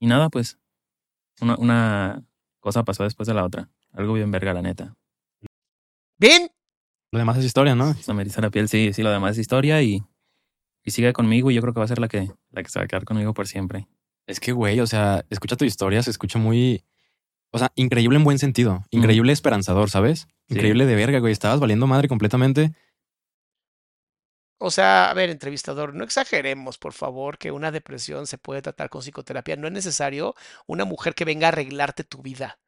y 0.00 0.06
nada, 0.06 0.28
pues 0.28 0.58
una, 1.40 1.56
una 1.56 2.24
cosa 2.58 2.84
pasó 2.84 3.04
después 3.04 3.28
de 3.28 3.34
la 3.34 3.44
otra. 3.44 3.70
Algo 3.92 4.14
bien 4.14 4.30
verga, 4.32 4.52
la 4.52 4.62
neta. 4.62 4.96
¿Ven? 6.18 6.50
Lo 7.12 7.18
demás 7.18 7.38
es 7.38 7.44
historia, 7.44 7.74
¿no? 7.74 7.94
Se 7.94 8.12
me 8.12 8.22
eriza 8.22 8.40
la 8.40 8.50
piel, 8.50 8.68
sí, 8.68 8.92
sí, 8.92 9.02
lo 9.02 9.10
demás 9.10 9.32
es 9.32 9.38
historia 9.38 9.82
y, 9.82 10.02
y 10.82 10.90
sigue 10.90 11.12
conmigo 11.12 11.50
y 11.50 11.54
yo 11.54 11.62
creo 11.62 11.72
que 11.72 11.80
va 11.80 11.84
a 11.84 11.88
ser 11.88 11.98
la 11.98 12.08
que, 12.08 12.30
la 12.50 12.62
que 12.62 12.68
se 12.68 12.78
va 12.78 12.84
a 12.84 12.88
quedar 12.88 13.04
conmigo 13.04 13.34
por 13.34 13.46
siempre. 13.46 13.88
Es 14.26 14.40
que, 14.40 14.52
güey, 14.52 14.80
o 14.80 14.86
sea, 14.86 15.24
escucha 15.30 15.56
tu 15.56 15.64
historia, 15.64 16.02
se 16.02 16.10
escucha 16.10 16.38
muy. 16.38 16.84
O 17.52 17.58
sea, 17.58 17.72
increíble 17.76 18.16
en 18.16 18.24
buen 18.24 18.38
sentido. 18.38 18.84
Increíble 18.90 19.32
esperanzador, 19.32 19.88
¿sabes? 19.88 20.26
Sí. 20.48 20.54
Increíble 20.54 20.84
de 20.84 20.96
verga, 20.96 21.20
güey. 21.20 21.32
Estabas 21.32 21.60
valiendo 21.60 21.86
madre 21.86 22.08
completamente. 22.08 22.74
O 24.58 24.70
sea, 24.70 25.10
a 25.10 25.14
ver, 25.14 25.30
entrevistador, 25.30 25.94
no 25.94 26.02
exageremos, 26.02 26.78
por 26.78 26.92
favor, 26.92 27.36
que 27.38 27.50
una 27.50 27.70
depresión 27.70 28.26
se 28.26 28.38
puede 28.38 28.62
tratar 28.62 28.88
con 28.88 29.02
psicoterapia. 29.02 29.56
No 29.56 29.66
es 29.68 29.72
necesario 29.72 30.34
una 30.66 30.84
mujer 30.84 31.14
que 31.14 31.26
venga 31.26 31.46
a 31.46 31.50
arreglarte 31.50 32.04
tu 32.04 32.22
vida, 32.22 32.58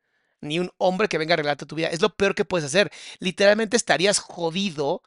ni 0.40 0.58
un 0.58 0.70
hombre 0.78 1.08
que 1.08 1.18
venga 1.18 1.32
a 1.32 1.34
arreglarte 1.34 1.66
tu 1.66 1.74
vida. 1.74 1.88
Es 1.88 2.00
lo 2.00 2.14
peor 2.14 2.34
que 2.34 2.44
puedes 2.44 2.66
hacer. 2.66 2.90
Literalmente 3.18 3.76
estarías 3.76 4.18
jodido 4.18 5.02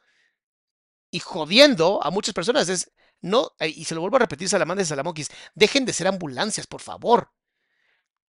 y 1.10 1.20
jodiendo 1.20 2.02
a 2.02 2.10
muchas 2.10 2.34
personas. 2.34 2.68
Es, 2.68 2.90
no, 3.20 3.52
y 3.60 3.84
se 3.84 3.94
lo 3.94 4.00
vuelvo 4.00 4.16
a 4.16 4.20
repetir, 4.20 4.48
Salamandra 4.48 4.82
y 4.82 4.86
Salamonquis, 4.86 5.30
dejen 5.54 5.84
de 5.84 5.92
ser 5.92 6.08
ambulancias, 6.08 6.66
por 6.66 6.80
favor. 6.80 7.30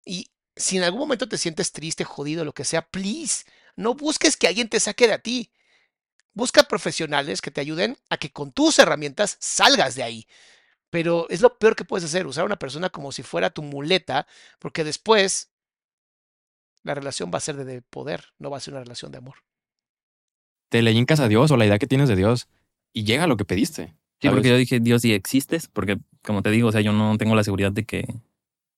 Y 0.04 0.30
si 0.56 0.76
en 0.76 0.84
algún 0.84 1.00
momento 1.00 1.28
te 1.28 1.38
sientes 1.38 1.72
triste, 1.72 2.04
jodido, 2.04 2.44
lo 2.44 2.52
que 2.52 2.64
sea, 2.64 2.88
please, 2.88 3.44
no 3.76 3.94
busques 3.94 4.36
que 4.36 4.46
alguien 4.46 4.68
te 4.68 4.80
saque 4.80 5.08
de 5.08 5.18
ti. 5.18 5.52
Busca 6.32 6.64
profesionales 6.64 7.40
que 7.40 7.50
te 7.50 7.60
ayuden 7.60 7.96
a 8.10 8.16
que 8.16 8.32
con 8.32 8.52
tus 8.52 8.78
herramientas 8.78 9.36
salgas 9.40 9.94
de 9.94 10.02
ahí. 10.02 10.28
Pero 10.90 11.26
es 11.30 11.40
lo 11.40 11.58
peor 11.58 11.74
que 11.74 11.84
puedes 11.84 12.04
hacer, 12.04 12.26
usar 12.26 12.42
a 12.42 12.46
una 12.46 12.58
persona 12.58 12.90
como 12.90 13.12
si 13.12 13.22
fuera 13.22 13.50
tu 13.50 13.62
muleta, 13.62 14.26
porque 14.58 14.84
después 14.84 15.53
la 16.84 16.94
relación 16.94 17.30
va 17.34 17.38
a 17.38 17.40
ser 17.40 17.56
de- 17.56 17.64
de 17.64 17.82
poder, 17.82 18.26
no 18.38 18.50
va 18.50 18.58
a 18.58 18.60
ser 18.60 18.74
una 18.74 18.82
relación 18.84 19.10
de 19.10 19.18
amor. 19.18 19.36
Te 20.70 20.82
le 20.82 20.92
hincas 20.92 21.20
a 21.20 21.28
Dios 21.28 21.50
o 21.50 21.56
la 21.56 21.66
idea 21.66 21.78
que 21.78 21.86
tienes 21.86 22.08
de 22.08 22.16
Dios 22.16 22.48
y 22.92 23.04
llega 23.04 23.24
a 23.24 23.26
lo 23.26 23.36
que 23.36 23.44
pediste. 23.44 23.86
Sí, 24.20 24.28
¿sabes? 24.28 24.36
porque 24.36 24.48
yo 24.50 24.56
dije, 24.56 24.80
Dios, 24.80 25.02
si 25.02 25.12
existes, 25.12 25.68
porque 25.68 25.98
como 26.22 26.42
te 26.42 26.50
digo, 26.50 26.68
o 26.68 26.72
sea, 26.72 26.80
yo 26.80 26.92
no 26.92 27.16
tengo 27.18 27.34
la 27.34 27.44
seguridad 27.44 27.72
de 27.72 27.84
que, 27.84 28.06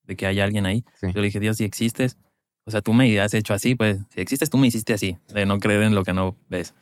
de 0.04 0.16
que 0.16 0.26
haya 0.26 0.44
alguien 0.44 0.66
ahí. 0.66 0.84
Sí. 1.00 1.08
Yo 1.14 1.20
le 1.20 1.26
dije, 1.26 1.40
Dios, 1.40 1.56
si 1.58 1.64
existes, 1.64 2.16
o 2.64 2.70
sea, 2.70 2.80
tú 2.82 2.92
me 2.92 3.20
has 3.20 3.32
hecho 3.34 3.54
así, 3.54 3.74
pues, 3.74 3.98
si 4.10 4.20
existes, 4.20 4.50
tú 4.50 4.58
me 4.58 4.66
hiciste 4.66 4.92
así, 4.94 5.18
de 5.28 5.46
no 5.46 5.58
creer 5.58 5.82
en 5.82 5.94
lo 5.94 6.04
que 6.04 6.12
no 6.12 6.36
ves. 6.48 6.74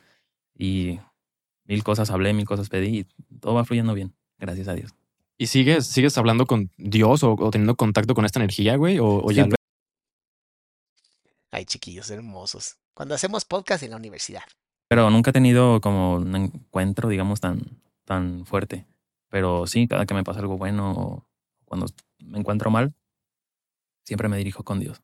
Y 0.57 0.99
mil 1.65 1.83
cosas 1.83 2.09
hablé, 2.09 2.33
mil 2.33 2.45
cosas 2.45 2.69
pedí 2.69 2.99
y 2.99 3.05
todo 3.39 3.53
va 3.53 3.65
fluyendo 3.65 3.93
bien, 3.93 4.13
gracias 4.39 4.67
a 4.67 4.73
Dios. 4.73 4.95
¿Y 5.37 5.47
sigues, 5.47 5.85
sigues 5.85 6.17
hablando 6.17 6.45
con 6.45 6.71
Dios 6.77 7.23
o, 7.23 7.33
o 7.33 7.51
teniendo 7.51 7.75
contacto 7.75 8.15
con 8.15 8.25
esta 8.25 8.39
energía, 8.39 8.77
güey? 8.77 8.99
¿O, 8.99 9.21
o 9.23 9.29
Sí, 9.29 9.35
ya 9.35 9.47
Ay, 11.55 11.63
chiquillos 11.63 12.09
hermosos. 12.09 12.75
Cuando 12.93 13.15
hacemos 13.15 13.45
podcast 13.45 13.81
en 13.83 13.91
la 13.91 13.95
universidad. 13.95 14.43
Pero 14.89 15.09
nunca 15.09 15.29
he 15.29 15.33
tenido 15.33 15.79
como 15.79 16.15
un 16.15 16.35
encuentro, 16.35 17.07
digamos, 17.07 17.39
tan, 17.39 17.81
tan 18.03 18.45
fuerte. 18.45 18.85
Pero 19.29 19.65
sí, 19.65 19.87
cada 19.87 20.05
que 20.05 20.13
me 20.13 20.25
pasa 20.25 20.41
algo 20.41 20.57
bueno 20.57 20.91
o 20.91 21.27
cuando 21.63 21.85
me 22.19 22.39
encuentro 22.39 22.69
mal, 22.71 22.93
siempre 24.03 24.27
me 24.27 24.35
dirijo 24.37 24.63
con 24.65 24.81
Dios. 24.81 25.01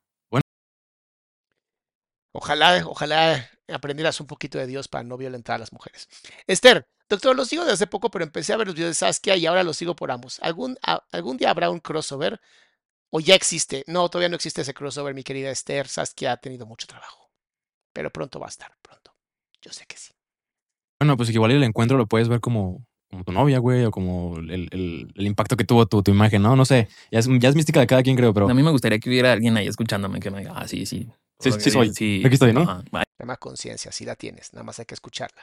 Ojalá, 2.34 2.84
ojalá 2.86 3.50
aprendieras 3.70 4.20
un 4.20 4.28
poquito 4.28 4.58
de 4.58 4.68
Dios 4.68 4.90
para 4.90 5.06
no 5.06 5.16
violentar 5.16 5.56
a 5.56 5.60
las 5.60 5.72
mujeres. 5.72 6.10
Esther, 6.48 6.86
doctor, 7.08 7.34
los 7.36 7.48
sigo 7.48 7.64
desde 7.64 7.74
hace 7.76 7.88
poco, 7.88 8.12
pero 8.12 8.26
empecé 8.26 8.52
a 8.52 8.58
ver 8.58 8.68
los 8.68 8.76
videos 8.76 8.90
de 8.92 8.96
Saskia 8.96 9.38
y 9.38 9.46
ahora 9.46 9.64
los 9.64 9.78
sigo 9.78 9.96
por 9.96 10.12
ambos. 10.12 10.40
¿Algún, 10.42 10.78
a- 10.82 11.04
¿Algún 11.14 11.38
día 11.38 11.50
habrá 11.50 11.70
un 11.70 11.80
crossover? 11.80 12.42
¿O 13.12 13.20
ya 13.20 13.36
existe? 13.36 13.84
No, 13.88 14.10
todavía 14.10 14.30
no 14.30 14.36
existe 14.36 14.62
ese 14.62 14.74
crossover, 14.74 15.14
mi 15.14 15.24
querida 15.24 15.52
Esther. 15.52 15.88
Saskia 15.88 16.32
ha 16.34 16.38
tenido 16.38 16.66
mucho 16.66 16.88
trabajo. 16.88 17.30
Pero 17.94 18.10
pronto 18.10 18.40
va 18.40 18.46
a 18.48 18.50
estar, 18.50 18.72
pronto. 18.82 19.14
Yo 19.62 19.72
sé 19.72 19.86
que 19.86 19.98
sí. 19.98 20.14
Bueno, 21.00 21.18
pues 21.18 21.30
igual 21.30 21.52
el 21.52 21.64
encuentro 21.64 21.98
lo 21.98 22.08
puedes 22.08 22.30
ver 22.30 22.40
como, 22.40 22.86
como 23.10 23.24
tu 23.26 23.32
novia, 23.34 23.60
güey, 23.60 23.84
o 23.84 23.92
como 23.92 24.38
el, 24.38 24.70
el- 24.72 25.12
el 25.14 25.28
impacto 25.28 25.58
que 25.58 25.66
tuvo 25.66 25.86
tu, 25.88 26.02
tu 26.02 26.12
imagen, 26.12 26.42
¿no? 26.42 26.56
No 26.56 26.64
sé. 26.64 26.88
Ya 27.12 27.20
es, 27.20 27.28
ya 27.40 27.50
es 27.50 27.56
mística 27.56 27.80
de 27.82 27.88
cada 27.88 28.02
quien, 28.02 28.16
creo, 28.16 28.34
pero. 28.34 28.50
A 28.50 28.54
mí 28.54 28.64
me 28.64 28.72
gustaría 28.72 29.00
que 29.00 29.10
hubiera 29.10 29.34
alguien 29.34 29.58
ahí 29.58 29.68
escuchándome 29.68 30.20
que 30.20 30.32
me 30.32 30.40
diga, 30.40 30.54
ah, 30.56 30.68
sí, 30.68 30.86
sí. 30.86 31.10
Sí, 31.40 31.52
sí 31.60 31.72
soy. 31.72 31.94
Sí, 31.94 32.22
Aquí 32.26 32.36
estoy, 32.36 32.54
¿no? 32.54 32.62
Ahí 32.94 33.04
llama 33.20 33.36
conciencia, 33.38 33.92
sí 33.92 34.06
la 34.06 34.16
tienes, 34.16 34.54
nada 34.54 34.64
más 34.64 34.80
hay 34.80 34.86
que 34.86 34.94
escucharla. 34.96 35.42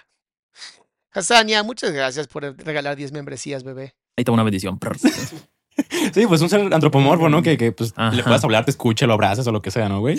Hassania, 1.12 1.62
muchas 1.62 1.92
gracias 1.92 2.26
por 2.28 2.42
regalar 2.42 2.96
10 2.96 3.12
membresías, 3.12 3.62
bebé. 3.62 3.94
está 4.16 4.32
una 4.32 4.42
bendición. 4.42 4.78
Sí, 6.14 6.26
pues 6.26 6.40
un 6.40 6.48
ser 6.48 6.72
antropomorfo, 6.72 7.28
¿no? 7.28 7.42
Que, 7.42 7.56
que 7.56 7.72
pues 7.72 7.92
Ajá. 7.96 8.14
le 8.14 8.22
puedas 8.22 8.42
hablar, 8.44 8.64
te 8.64 8.70
escuche, 8.70 9.06
lo 9.06 9.14
abraces 9.14 9.46
o 9.46 9.52
lo 9.52 9.62
que 9.62 9.70
sea, 9.70 9.88
¿no, 9.88 10.00
güey? 10.00 10.18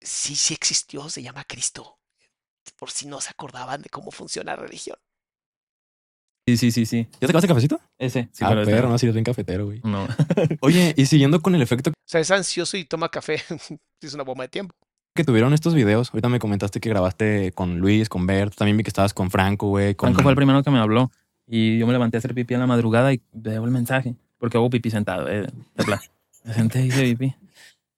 Sí, 0.00 0.34
sí 0.36 0.54
existió, 0.54 1.08
se 1.08 1.22
llama 1.22 1.44
Cristo. 1.44 1.98
Por 2.76 2.90
si 2.90 3.06
no 3.06 3.20
se 3.20 3.30
acordaban 3.30 3.82
de 3.82 3.88
cómo 3.88 4.10
funciona 4.10 4.52
la 4.52 4.62
religión. 4.62 4.96
Sí, 6.46 6.56
sí, 6.56 6.70
sí, 6.70 6.86
sí. 6.86 7.08
¿Ya 7.12 7.18
te 7.20 7.26
acabaste 7.26 7.48
cafecito? 7.48 7.80
Ese. 7.98 8.30
Sí, 8.32 8.42
ah, 8.42 8.48
pero 8.48 8.64
perro, 8.64 8.86
no. 8.86 8.92
no, 8.92 8.98
si 8.98 9.04
eres 9.04 9.14
bien 9.14 9.24
cafetero, 9.24 9.66
güey. 9.66 9.80
No. 9.84 10.06
Oye, 10.60 10.94
y 10.96 11.04
siguiendo 11.04 11.42
con 11.42 11.54
el 11.54 11.60
efecto 11.60 11.90
O 11.90 11.94
sea, 12.06 12.20
es 12.20 12.30
ansioso 12.30 12.78
y 12.78 12.86
toma 12.86 13.10
café. 13.10 13.42
es 14.00 14.14
una 14.14 14.22
bomba 14.22 14.44
de 14.44 14.48
tiempo. 14.48 14.74
Que 15.18 15.24
tuvieron 15.24 15.52
estos 15.52 15.74
videos, 15.74 16.10
ahorita 16.14 16.28
me 16.28 16.38
comentaste 16.38 16.78
que 16.78 16.88
grabaste 16.88 17.50
con 17.50 17.80
Luis, 17.80 18.08
con 18.08 18.24
Bert, 18.24 18.54
también 18.54 18.76
vi 18.76 18.84
que 18.84 18.90
estabas 18.90 19.12
con 19.12 19.32
Franco, 19.32 19.66
güey. 19.66 19.96
Con... 19.96 20.10
Franco 20.10 20.22
fue 20.22 20.30
el 20.30 20.36
primero 20.36 20.62
que 20.62 20.70
me 20.70 20.78
habló 20.78 21.10
y 21.44 21.76
yo 21.76 21.88
me 21.88 21.92
levanté 21.92 22.18
a 22.18 22.18
hacer 22.18 22.34
pipí 22.34 22.54
en 22.54 22.60
la 22.60 22.68
madrugada 22.68 23.12
y 23.12 23.20
veo 23.32 23.64
el 23.64 23.72
mensaje 23.72 24.14
porque 24.38 24.58
hago 24.58 24.70
pipí 24.70 24.90
sentado. 24.90 25.28
Eh, 25.28 25.48
de 25.74 25.84
plan. 25.84 25.98
me 26.44 26.54
senté 26.54 26.82
y 26.82 26.86
hice 26.86 27.02
pipí. 27.02 27.34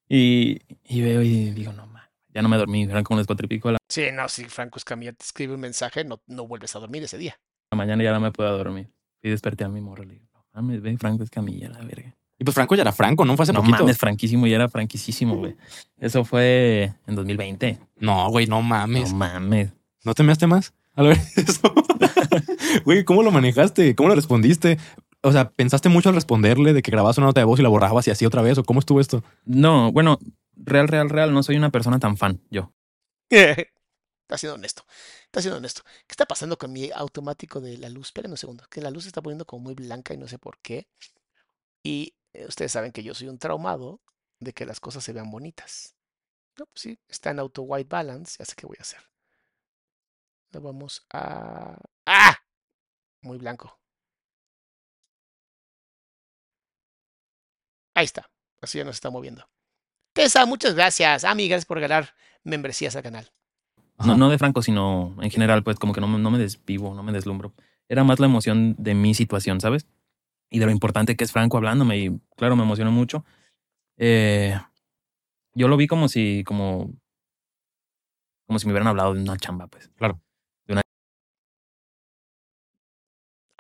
Y, 0.09 0.61
y 0.89 1.03
veo 1.03 1.21
y 1.21 1.51
digo, 1.51 1.75
no, 1.75 1.87
man, 1.89 2.05
ya 2.33 2.41
no 2.41 2.49
me 2.49 2.57
dormí. 2.57 2.85
Eran 2.85 3.05
como 3.05 3.19
las 3.19 3.27
cuatro 3.27 3.45
y 3.45 3.49
pico 3.49 3.69
de 3.69 3.73
la 3.75 3.79
Sí, 3.87 4.05
no, 4.15 4.27
si 4.31 4.47
Franco 4.47 4.79
Escamilla 4.79 5.13
te 5.13 5.23
escribe 5.23 5.53
un 5.53 5.61
mensaje, 5.61 6.05
no, 6.05 6.23
no 6.27 6.47
vuelves 6.47 6.75
a 6.75 6.79
dormir 6.79 7.03
ese 7.03 7.19
día. 7.19 7.39
mañana 7.77 8.03
y 8.03 8.07
ya 8.07 8.13
no 8.15 8.21
me 8.21 8.33
puedo 8.33 8.57
dormir. 8.57 8.89
Y 9.23 9.29
desperté 9.29 9.65
a 9.65 9.69
mi 9.69 9.83
morro. 9.83 10.05
Le 10.05 10.15
digo, 10.15 10.27
no 10.33 10.43
mames, 10.55 10.81
ve 10.81 10.97
Franco 10.97 11.23
Escamilla, 11.23 11.69
la 11.69 11.81
verga. 11.81 12.17
Y 12.41 12.45
pues 12.45 12.55
Franco 12.55 12.75
ya 12.75 12.81
era 12.83 12.93
Franco, 12.93 13.25
¿no? 13.27 13.37
Fue 13.37 13.43
hace 13.45 13.53
No 13.53 13.61
poquito. 13.61 13.79
mames, 13.81 13.99
franquísimo 13.99 14.47
y 14.47 14.55
era 14.55 14.69
franquísimo, 14.69 15.37
güey. 15.37 15.57
Eso 15.99 16.25
fue 16.25 16.95
en 17.07 17.15
2020. 17.15 17.79
No, 17.99 18.31
güey, 18.31 18.47
no 18.47 18.57
No 18.57 18.63
mames. 18.63 19.13
mames. 19.13 19.73
¿No 20.05 20.15
te 20.15 20.23
measte 20.23 20.47
más? 20.47 20.73
A 20.97 21.03
ver, 21.05 21.19
eso. 21.37 21.73
Güey, 22.85 23.05
¿cómo 23.05 23.23
lo 23.23 23.31
manejaste? 23.31 23.95
¿Cómo 23.95 24.09
lo 24.09 24.15
respondiste? 24.15 24.79
O 25.23 25.33
sea, 25.33 25.51
¿pensaste 25.51 25.91
mucho 25.91 26.09
al 26.09 26.15
responderle 26.15 26.73
de 26.73 26.81
que 26.81 26.91
grababas 26.91 27.19
una 27.19 27.27
nota 27.27 27.43
de 27.43 27.45
voz 27.45 27.61
y 27.61 27.63
la 27.63 27.69
borrabas 27.69 28.09
y 28.09 28.11
así 28.11 28.25
otra 28.25 28.41
vez? 28.41 28.57
¿O 28.57 28.65
cómo 28.65 28.81
estuvo 28.81 29.01
esto? 29.01 29.23
No, 29.45 29.93
bueno, 29.93 30.19
real, 30.57 30.89
real, 30.89 31.11
real, 31.11 31.35
no 31.35 31.43
soy 31.43 31.57
una 31.57 31.69
persona 31.71 31.99
tan 31.99 32.17
fan, 32.17 32.41
yo. 32.51 32.73
Está 33.31 34.39
siendo 34.39 34.55
honesto. 34.55 34.85
Está 35.25 35.43
siendo 35.43 35.59
honesto. 35.59 35.83
¿Qué 36.07 36.13
está 36.13 36.25
pasando 36.25 36.57
con 36.57 36.73
mi 36.73 36.91
automático 36.95 37.61
de 37.61 37.77
la 37.77 37.89
luz? 37.91 38.07
Espérenme 38.07 38.35
un 38.35 38.39
segundo. 38.39 38.65
Que 38.71 38.81
la 38.81 38.91
luz 38.91 39.03
se 39.03 39.09
está 39.11 39.21
poniendo 39.21 39.45
como 39.45 39.65
muy 39.65 39.75
blanca 39.75 40.15
y 40.15 40.17
no 40.17 40.27
sé 40.29 40.39
por 40.39 40.59
qué. 40.63 40.87
Y 41.83 42.15
ustedes 42.47 42.73
saben 42.73 42.93
que 42.93 43.03
yo 43.03 43.15
soy 43.15 43.29
un 43.29 43.39
traumado 43.39 44.01
de 44.39 44.53
que 44.53 44.67
las 44.67 44.81
cosas 44.81 45.05
se 45.05 45.13
vean 45.13 45.31
bonitas. 45.31 45.95
No, 46.59 46.67
pues 46.67 46.81
sí, 46.83 46.99
está 47.09 47.31
en 47.31 47.39
auto 47.39 47.63
white 47.63 47.89
balance. 47.89 48.37
Ya 48.39 48.45
sé 48.45 48.55
qué 48.57 48.67
voy 48.67 48.77
a 48.79 48.83
hacer. 48.83 49.01
Lo 50.53 50.61
vamos 50.61 51.07
a. 51.13 51.77
¡Ah! 52.07 52.37
Muy 53.23 53.39
blanco. 53.39 53.79
Ahí 57.95 58.05
está. 58.05 58.31
Así 58.61 58.79
ya 58.79 58.85
nos 58.85 58.97
está 58.97 59.11
moviendo. 59.11 59.49
Tessa, 60.13 60.47
muchas 60.47 60.75
gracias. 60.75 61.25
Ami, 61.25 61.49
gracias 61.49 61.67
por 61.67 61.81
ganar 61.81 62.15
membresías 62.45 62.97
al 62.97 63.03
canal. 63.03 63.31
No, 64.05 64.17
no 64.17 64.31
de 64.31 64.39
Franco, 64.39 64.63
sino 64.63 65.15
en 65.21 65.31
general, 65.31 65.63
pues 65.63 65.79
como 65.79 65.93
que 65.93 66.01
no, 66.01 66.09
me- 66.09 66.19
no 66.19 66.31
me 66.31 66.39
desvivo, 66.39 66.95
no 66.95 67.03
me 67.03 67.13
deslumbro. 67.13 67.53
Era 67.89 68.03
más 68.03 68.19
la 68.19 68.27
emoción 68.27 68.75
de 68.79 68.95
mi 68.95 69.15
situación, 69.15 69.61
¿sabes? 69.61 69.87
Y 70.51 70.59
de 70.59 70.67
lo 70.67 70.73
importante 70.73 71.17
que 71.17 71.25
es 71.25 71.33
Franco 71.33 71.57
hablándome 71.57 71.99
y 71.99 72.21
claro, 72.37 72.57
me 72.57 72.65
emocionó 72.65 72.91
mucho. 72.91 73.25
Eh, 73.97 74.59
yo 75.55 75.69
lo 75.69 75.77
vi 75.77 75.87
como 75.87 76.09
si, 76.09 76.43
como, 76.45 76.93
como 78.47 78.59
si 78.59 78.67
me 78.67 78.73
hubieran 78.73 78.89
hablado 78.89 79.15
de 79.15 79.23
una 79.23 79.37
chamba, 79.37 79.69
pues. 79.69 79.89
Claro. 79.97 80.21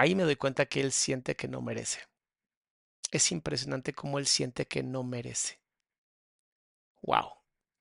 Ahí 0.00 0.14
me 0.14 0.22
doy 0.22 0.36
cuenta 0.36 0.64
que 0.64 0.80
él 0.80 0.92
siente 0.92 1.36
que 1.36 1.46
no 1.46 1.60
merece. 1.60 2.00
Es 3.10 3.32
impresionante 3.32 3.92
cómo 3.92 4.18
él 4.18 4.24
siente 4.24 4.64
que 4.64 4.82
no 4.82 5.02
merece. 5.02 5.60
Wow. 7.02 7.26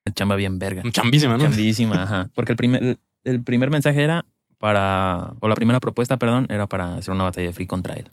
Una 0.04 0.14
chamba 0.14 0.36
bien 0.36 0.58
verga. 0.58 0.82
Chambísima, 0.90 1.38
¿no? 1.38 1.44
Chambísima, 1.44 2.02
ajá. 2.02 2.30
Porque 2.34 2.52
el 2.52 2.56
primer, 2.56 2.82
el, 2.82 3.00
el 3.24 3.42
primer 3.42 3.70
mensaje 3.70 4.02
era 4.04 4.26
para, 4.58 5.32
o 5.40 5.48
la 5.48 5.54
primera 5.54 5.80
propuesta, 5.80 6.18
perdón, 6.18 6.46
era 6.50 6.66
para 6.66 6.96
hacer 6.96 7.14
una 7.14 7.24
batalla 7.24 7.46
de 7.46 7.52
free 7.54 7.66
contra 7.66 7.94
él. 7.94 8.12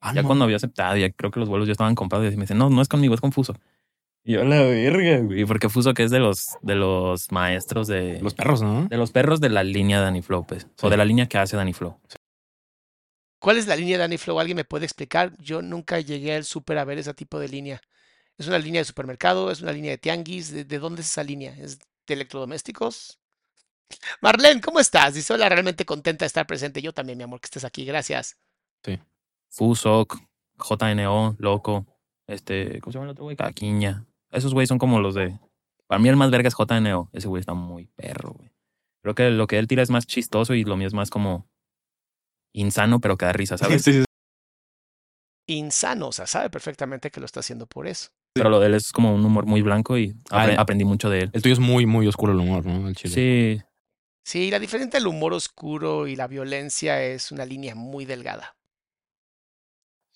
Ah, 0.00 0.12
Ya 0.14 0.22
no. 0.22 0.28
cuando 0.28 0.44
había 0.44 0.56
aceptado, 0.56 0.96
ya 0.96 1.10
creo 1.10 1.30
que 1.30 1.40
los 1.40 1.48
vuelos 1.48 1.66
ya 1.66 1.72
estaban 1.72 1.94
comprados 1.94 2.32
y 2.32 2.36
me 2.36 2.42
dicen, 2.42 2.58
no, 2.58 2.70
no 2.70 2.80
es 2.82 2.88
conmigo, 2.88 3.14
es 3.14 3.20
con 3.20 3.32
Fuso. 3.32 3.54
Y 4.24 4.32
yo, 4.34 4.44
la 4.44 4.60
verga, 4.62 5.18
güey. 5.20 5.44
Porque 5.44 5.68
Fuso 5.68 5.94
que 5.94 6.02
es 6.04 6.10
de 6.10 6.18
los, 6.18 6.56
de 6.62 6.74
los 6.74 7.32
maestros 7.32 7.86
de 7.88 8.20
Los 8.20 8.34
perros, 8.34 8.62
¿no? 8.62 8.86
de 8.86 8.96
los 8.96 9.10
perros 9.10 9.40
de 9.40 9.48
la 9.48 9.64
línea 9.64 9.98
de 9.98 10.04
Danny 10.04 10.22
Flow, 10.22 10.46
pues. 10.46 10.64
O 10.64 10.86
Sí. 10.86 10.90
de 10.90 10.96
la 10.96 11.04
línea 11.04 11.26
que 11.26 11.38
hace 11.38 11.56
Danny 11.56 11.72
Flow. 11.72 11.98
¿Cuál 13.40 13.56
es 13.56 13.66
la 13.66 13.76
línea 13.76 13.96
de 13.96 13.98
Danny 14.02 14.18
Flow? 14.18 14.38
¿Alguien 14.40 14.56
me 14.56 14.64
puede 14.64 14.84
explicar? 14.84 15.32
Yo 15.38 15.62
nunca 15.62 16.00
llegué 16.00 16.34
al 16.34 16.44
súper 16.44 16.78
a 16.78 16.84
ver 16.84 16.98
ese 16.98 17.14
tipo 17.14 17.38
de 17.38 17.48
línea. 17.48 17.80
¿Es 18.36 18.48
una 18.48 18.58
línea 18.58 18.80
de 18.80 18.84
supermercado? 18.84 19.50
¿Es 19.50 19.60
una 19.62 19.72
línea 19.72 19.92
de 19.92 19.98
tianguis? 19.98 20.52
¿De, 20.52 20.64
de 20.64 20.78
dónde 20.78 21.02
es 21.02 21.08
esa 21.08 21.22
línea? 21.24 21.54
¿Es 21.56 21.78
de 21.78 22.14
electrodomésticos? 22.14 23.18
Marlene, 24.20 24.60
¿cómo 24.60 24.80
estás? 24.80 25.14
Dice, 25.14 25.32
hola, 25.32 25.48
realmente 25.48 25.84
contenta 25.86 26.24
de 26.24 26.26
estar 26.26 26.46
presente. 26.46 26.82
Yo 26.82 26.92
también, 26.92 27.16
mi 27.16 27.24
amor, 27.24 27.40
que 27.40 27.46
estés 27.46 27.64
aquí. 27.64 27.84
Gracias. 27.84 28.36
Fuso, 29.50 30.06
JNO, 30.58 31.36
Loco, 31.38 31.86
este, 32.26 32.80
¿cómo 32.80 32.92
se 32.92 32.98
llama 32.98 33.06
el 33.06 33.12
otro 33.12 33.24
güey? 33.24 33.36
Caquiña. 33.36 34.06
Esos 34.30 34.52
güeyes 34.54 34.68
son 34.68 34.78
como 34.78 35.00
los 35.00 35.14
de. 35.14 35.38
Para 35.86 35.98
mí 36.00 36.08
el 36.08 36.16
más 36.16 36.30
verga 36.30 36.48
es 36.48 36.54
JNO. 36.54 37.08
Ese 37.12 37.28
güey 37.28 37.40
está 37.40 37.54
muy 37.54 37.86
perro, 37.96 38.32
güey. 38.34 38.50
Creo 39.02 39.14
que 39.14 39.30
lo 39.30 39.46
que 39.46 39.58
él 39.58 39.66
tira 39.68 39.82
es 39.82 39.90
más 39.90 40.06
chistoso 40.06 40.54
y 40.54 40.64
lo 40.64 40.76
mío 40.76 40.86
es 40.86 40.92
más 40.94 41.08
como 41.10 41.48
insano, 42.52 43.00
pero 43.00 43.16
que 43.16 43.24
da 43.24 43.32
risa, 43.32 43.56
¿sabes? 43.58 43.82
Sí, 43.82 43.92
sí, 43.92 43.98
sí. 44.00 44.04
Insano, 45.46 46.08
o 46.08 46.12
sea, 46.12 46.26
sabe 46.26 46.50
perfectamente 46.50 47.10
que 47.10 47.20
lo 47.20 47.26
está 47.26 47.40
haciendo 47.40 47.66
por 47.66 47.86
eso. 47.86 48.10
Pero 48.34 48.50
lo 48.50 48.60
de 48.60 48.66
él 48.66 48.74
es 48.74 48.92
como 48.92 49.14
un 49.14 49.24
humor 49.24 49.46
muy 49.46 49.62
blanco 49.62 49.96
y 49.96 50.10
apre- 50.30 50.54
Ah, 50.58 50.60
aprendí 50.60 50.84
mucho 50.84 51.08
de 51.08 51.20
él. 51.20 51.30
El 51.32 51.40
tuyo 51.40 51.54
es 51.54 51.58
muy, 51.58 51.86
muy 51.86 52.06
oscuro 52.06 52.32
el 52.34 52.38
humor, 52.38 52.66
¿no? 52.66 52.86
El 52.88 52.94
chile. 52.94 53.14
Sí, 53.14 53.62
Sí, 54.24 54.50
la 54.50 54.58
diferencia 54.58 54.84
entre 54.84 55.00
el 55.00 55.06
humor 55.06 55.32
oscuro 55.32 56.06
y 56.06 56.14
la 56.14 56.26
violencia 56.26 57.02
es 57.02 57.32
una 57.32 57.46
línea 57.46 57.74
muy 57.74 58.04
delgada. 58.04 58.57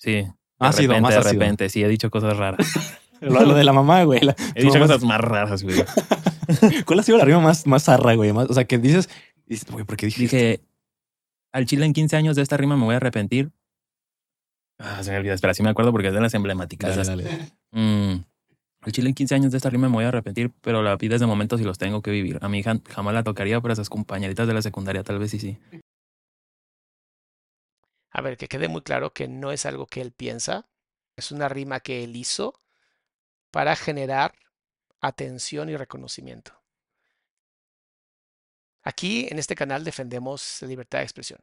Sí. 0.03 0.13
De 0.13 0.33
Ácido, 0.59 0.93
repente, 0.95 1.01
más 1.17 1.25
de 1.25 1.33
repente, 1.33 1.69
sí, 1.69 1.83
he 1.83 1.89
dicho 1.89 2.11
cosas 2.11 2.37
raras. 2.37 2.67
Lo, 3.21 3.41
lo 3.45 3.55
de 3.55 3.63
la 3.63 3.73
mamá, 3.73 4.03
güey. 4.03 4.21
la- 4.21 4.35
He 4.57 4.65
dicho 4.65 4.81
cosas 4.81 5.05
más 5.05 5.21
raras, 5.21 5.63
güey. 5.63 5.77
¿Cuál 6.87 6.99
ha 6.99 7.03
sido 7.05 7.19
la 7.19 7.25
rima 7.25 7.39
más, 7.39 7.69
más 7.69 7.85
zarra, 7.85 8.15
güey? 8.15 8.33
Más- 8.33 8.51
o 8.51 8.53
sea, 8.55 8.65
que 8.65 8.79
dices, 8.79 9.09
dices, 9.47 9.71
güey, 9.71 9.85
¿por 9.85 9.97
qué 9.97 10.07
dijiste? 10.07 10.23
Dije, 10.37 10.61
al 11.53 11.65
chile 11.67 11.87
en 11.87 11.93
15 11.93 12.17
años 12.17 12.35
de 12.35 12.43
esta 12.43 12.57
rima 12.57 12.77
me 12.77 12.85
voy 12.85 12.95
a 12.95 12.97
arrepentir. 12.97 13.53
Ah, 14.81 15.05
se 15.05 15.13
me 15.13 15.19
olvidó. 15.19 15.35
Espera, 15.35 15.55
sí 15.55 15.63
me 15.63 15.71
acuerdo 15.71 15.93
porque 15.93 16.09
es 16.09 16.15
de 16.15 16.21
las 16.21 16.35
emblemáticas. 16.35 16.97
Dale, 16.97 17.23
dale. 17.23 17.53
Mm, 17.71 18.25
al 18.81 18.93
chile 18.93 19.09
en 19.11 19.15
15 19.15 19.35
años 19.37 19.53
de 19.53 19.59
esta 19.59 19.71
rima 19.71 19.89
me 19.89 19.95
voy 19.95 20.05
a 20.05 20.09
arrepentir, 20.09 20.51
pero 20.61 20.83
la 20.83 20.97
vida 20.97 21.15
es 21.15 21.21
de 21.21 21.27
momentos 21.29 21.61
y 21.61 21.65
los 21.65 21.79
tengo 21.79 22.03
que 22.03 22.11
vivir. 22.11 22.39
A 22.43 22.49
mi 22.49 22.59
hija 22.59 22.77
jamás 22.89 23.15
la 23.15 23.23
tocaría, 23.23 23.61
pero 23.61 23.71
a 23.71 23.75
esas 23.75 23.89
compañeritas 23.89 24.49
de 24.49 24.55
la 24.55 24.63
secundaria 24.63 25.05
tal 25.05 25.21
vez 25.21 25.31
sí 25.31 25.39
sí. 25.39 25.59
A 28.13 28.21
ver, 28.21 28.37
que 28.37 28.49
quede 28.49 28.69
muy 28.69 28.83
claro 28.83 29.13
que 29.13 29.27
no 29.27 29.53
es 29.53 29.67
algo 29.67 29.87
que 29.87 30.01
él 30.01 30.13
piensa, 30.13 30.69
es 31.17 31.33
una 31.33 31.49
rima 31.49 31.81
que 31.81 32.05
él 32.05 32.15
hizo 32.17 32.61
para 33.51 33.75
generar 33.75 34.35
atención 35.01 35.69
y 35.69 35.77
reconocimiento. 35.77 36.63
Aquí 38.83 39.29
en 39.31 39.39
este 39.39 39.55
canal 39.55 39.85
defendemos 39.85 40.59
la 40.61 40.69
libertad 40.69 40.99
de 40.99 41.05
expresión. 41.05 41.41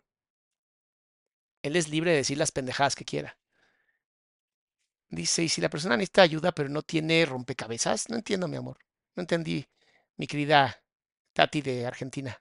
Él 1.61 1.75
es 1.75 1.89
libre 1.89 2.11
de 2.11 2.17
decir 2.17 2.37
las 2.37 2.51
pendejadas 2.51 2.95
que 2.95 3.05
quiera. 3.05 3.37
Dice, 5.09 5.43
y 5.43 5.49
si 5.49 5.59
la 5.61 5.69
persona 5.69 5.97
necesita 5.97 6.21
ayuda 6.21 6.51
pero 6.51 6.69
no 6.69 6.83
tiene 6.83 7.25
rompecabezas, 7.25 8.09
no 8.09 8.15
entiendo, 8.15 8.47
mi 8.47 8.57
amor. 8.57 8.77
No 9.15 9.21
entendí, 9.21 9.67
mi 10.17 10.27
querida 10.27 10.83
Tati 11.33 11.61
de 11.61 11.85
Argentina. 11.85 12.39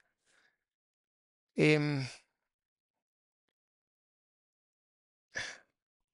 Em, 1.56 2.06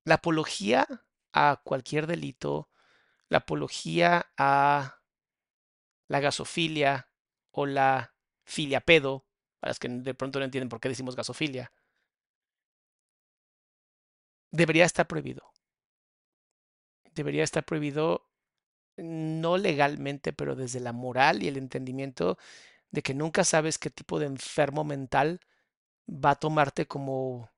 la 0.05 0.17
apología 0.17 0.87
a 1.33 1.61
cualquier 1.65 2.07
delito, 2.07 2.71
la 3.29 3.39
apología 3.39 4.27
a 4.37 5.01
la 6.09 6.21
gasofilia 6.21 7.09
o 7.51 7.67
la 7.67 8.15
filia 8.45 8.81
pedo, 8.81 9.27
para 9.61 9.71
los 9.71 9.79
que 9.79 9.89
de 9.89 10.15
pronto 10.15 10.39
no 10.39 10.45
entienden 10.45 10.69
por 10.69 10.81
qué 10.81 10.89
decimos 10.89 11.17
gasofilia, 11.17 11.73
debería 14.51 14.85
estar 14.85 15.07
prohibido. 15.07 15.43
Debería 17.15 17.45
estar 17.45 17.65
prohibido 17.65 18.29
no 18.97 19.57
legalmente, 19.57 20.33
pero 20.33 20.55
desde 20.55 20.81
la 20.81 20.93
moral 20.93 21.43
y 21.43 21.49
el 21.49 21.57
entendimiento 21.57 22.39
de 22.91 23.03
que 23.03 23.15
nunca 23.15 23.45
sabes 23.45 23.79
qué 23.79 23.91
tipo 23.91 24.19
de 24.19 24.27
enfermo 24.27 24.85
mental 24.85 25.41
va 26.09 26.33
a 26.33 26.37
tomarte 26.37 26.87
como 26.87 27.51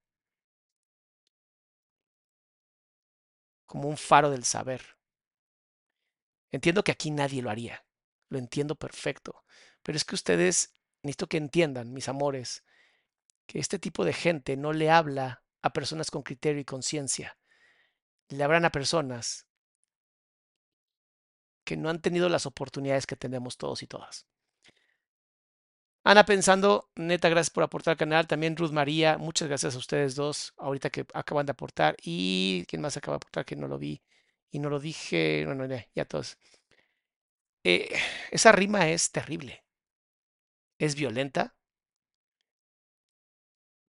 como 3.67 3.89
un 3.89 3.97
faro 3.97 4.31
del 4.31 4.45
saber. 4.45 4.97
Entiendo 6.51 6.83
que 6.85 6.93
aquí 6.93 7.11
nadie 7.11 7.43
lo 7.43 7.51
haría, 7.51 7.85
lo 8.29 8.39
entiendo 8.39 8.77
perfecto, 8.77 9.45
pero 9.83 9.97
es 9.97 10.05
que 10.05 10.15
ustedes, 10.15 10.73
necesito 11.03 11.29
que 11.29 11.37
entiendan, 11.37 11.93
mis 11.93 12.09
amores, 12.09 12.65
que 13.47 13.59
este 13.59 13.79
tipo 13.79 14.05
de 14.05 14.13
gente 14.13 14.57
no 14.57 14.73
le 14.73 14.91
habla 14.91 15.43
a 15.63 15.73
personas 15.73 16.11
con 16.11 16.23
criterio 16.23 16.61
y 16.61 16.65
conciencia, 16.65 17.39
le 18.29 18.43
hablan 18.43 18.65
a 18.65 18.71
personas 18.71 19.47
que 21.65 21.77
no 21.77 21.91
han 21.91 22.01
tenido 22.01 22.29
las 22.29 22.47
oportunidades 22.47 23.07
que 23.07 23.17
tenemos 23.17 23.57
todos 23.57 23.83
y 23.83 23.87
todas. 23.87 24.27
Ana 26.09 26.25
pensando, 26.25 26.89
neta, 26.95 27.29
gracias 27.29 27.51
por 27.51 27.65
aportar 27.65 27.93
al 27.93 27.99
canal. 27.99 28.29
También 28.29 28.57
Ruth 28.57 28.71
María, 28.71 29.19
muchas 29.19 29.49
gracias 29.49 29.75
a 29.75 29.79
ustedes 29.79 30.15
dos, 30.15 30.55
ahorita 30.57 30.89
que 30.89 31.05
acaban 31.13 31.47
de 31.47 31.51
aportar. 31.51 31.97
Y 32.01 32.65
quién 32.69 32.81
más 32.81 32.97
acaba 32.97 33.15
de 33.15 33.17
aportar 33.17 33.45
que 33.45 33.57
no 33.57 33.67
lo 33.67 33.77
vi 33.77 34.01
y 34.53 34.61
no 34.61 34.71
lo 34.71 34.79
dije. 34.79 35.43
Bueno, 35.47 35.67
ya, 35.67 35.85
ya 35.97 36.05
todos. 36.05 36.39
Eh, 37.65 37.89
esa 38.31 38.53
rima 38.53 38.89
es 38.89 39.11
terrible. 39.11 39.65
Es 40.79 40.95
violenta. 40.95 41.57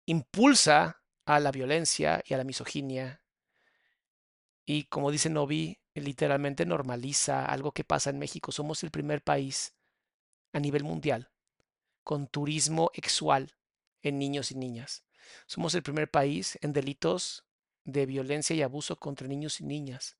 Impulsa 0.06 1.02
a 1.26 1.40
la 1.40 1.50
violencia 1.50 2.22
y 2.24 2.34
a 2.34 2.36
la 2.36 2.44
misoginia. 2.44 3.24
Y 4.64 4.84
como 4.84 5.10
dice 5.10 5.30
Novi, 5.30 5.80
literalmente 5.94 6.64
normaliza 6.64 7.44
algo 7.44 7.72
que 7.72 7.82
pasa 7.82 8.10
en 8.10 8.20
México. 8.20 8.52
Somos 8.52 8.84
el 8.84 8.92
primer 8.92 9.20
país 9.24 9.74
a 10.52 10.60
nivel 10.60 10.84
mundial 10.84 11.33
con 12.04 12.26
turismo 12.28 12.90
sexual 12.94 13.56
en 14.02 14.18
niños 14.18 14.52
y 14.52 14.54
niñas. 14.54 15.04
Somos 15.46 15.74
el 15.74 15.82
primer 15.82 16.10
país 16.10 16.58
en 16.60 16.72
delitos 16.72 17.44
de 17.84 18.06
violencia 18.06 18.54
y 18.54 18.62
abuso 18.62 18.96
contra 18.96 19.26
niños 19.26 19.60
y 19.60 19.64
niñas. 19.64 20.16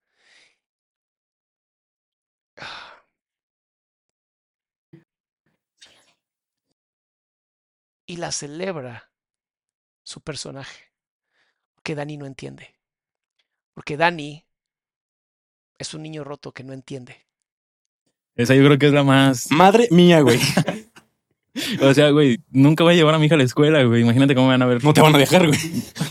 Y 8.06 8.16
la 8.16 8.32
celebra 8.32 9.10
su 10.02 10.20
personaje. 10.20 10.92
Porque 11.74 11.94
Dani 11.94 12.16
no 12.16 12.26
entiende. 12.26 12.74
Porque 13.72 13.96
Dani 13.96 14.46
es 15.78 15.94
un 15.94 16.02
niño 16.02 16.22
roto 16.22 16.52
que 16.52 16.64
no 16.64 16.72
entiende. 16.72 17.26
Esa 18.36 18.54
yo 18.54 18.64
creo 18.64 18.78
que 18.78 18.86
es 18.86 18.92
la 18.92 19.04
más. 19.04 19.50
Madre 19.50 19.88
mía, 19.90 20.20
güey. 20.20 20.38
O 21.80 21.94
sea, 21.94 22.10
güey, 22.10 22.40
nunca 22.50 22.82
voy 22.82 22.94
a 22.94 22.96
llevar 22.96 23.14
a 23.14 23.18
mi 23.18 23.26
hija 23.26 23.36
a 23.36 23.38
la 23.38 23.44
escuela, 23.44 23.82
güey. 23.84 24.02
Imagínate 24.02 24.34
cómo 24.34 24.48
me 24.48 24.54
van 24.54 24.62
a 24.62 24.66
ver. 24.66 24.82
No 24.82 24.92
te 24.92 25.00
van 25.00 25.14
a 25.14 25.18
dejar, 25.18 25.46
güey. 25.46 25.58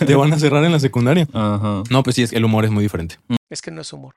Te 0.05 0.15
van 0.15 0.31
a 0.31 0.39
cerrar 0.39 0.63
en 0.63 0.71
la 0.71 0.79
secundaria. 0.79 1.27
Ajá. 1.33 1.83
No, 1.89 2.03
pues 2.03 2.15
sí, 2.15 2.23
es, 2.23 2.31
el 2.33 2.45
humor 2.45 2.65
es 2.65 2.71
muy 2.71 2.83
diferente. 2.83 3.17
Es 3.49 3.61
que 3.61 3.71
no 3.71 3.81
es 3.81 3.91
humor. 3.91 4.15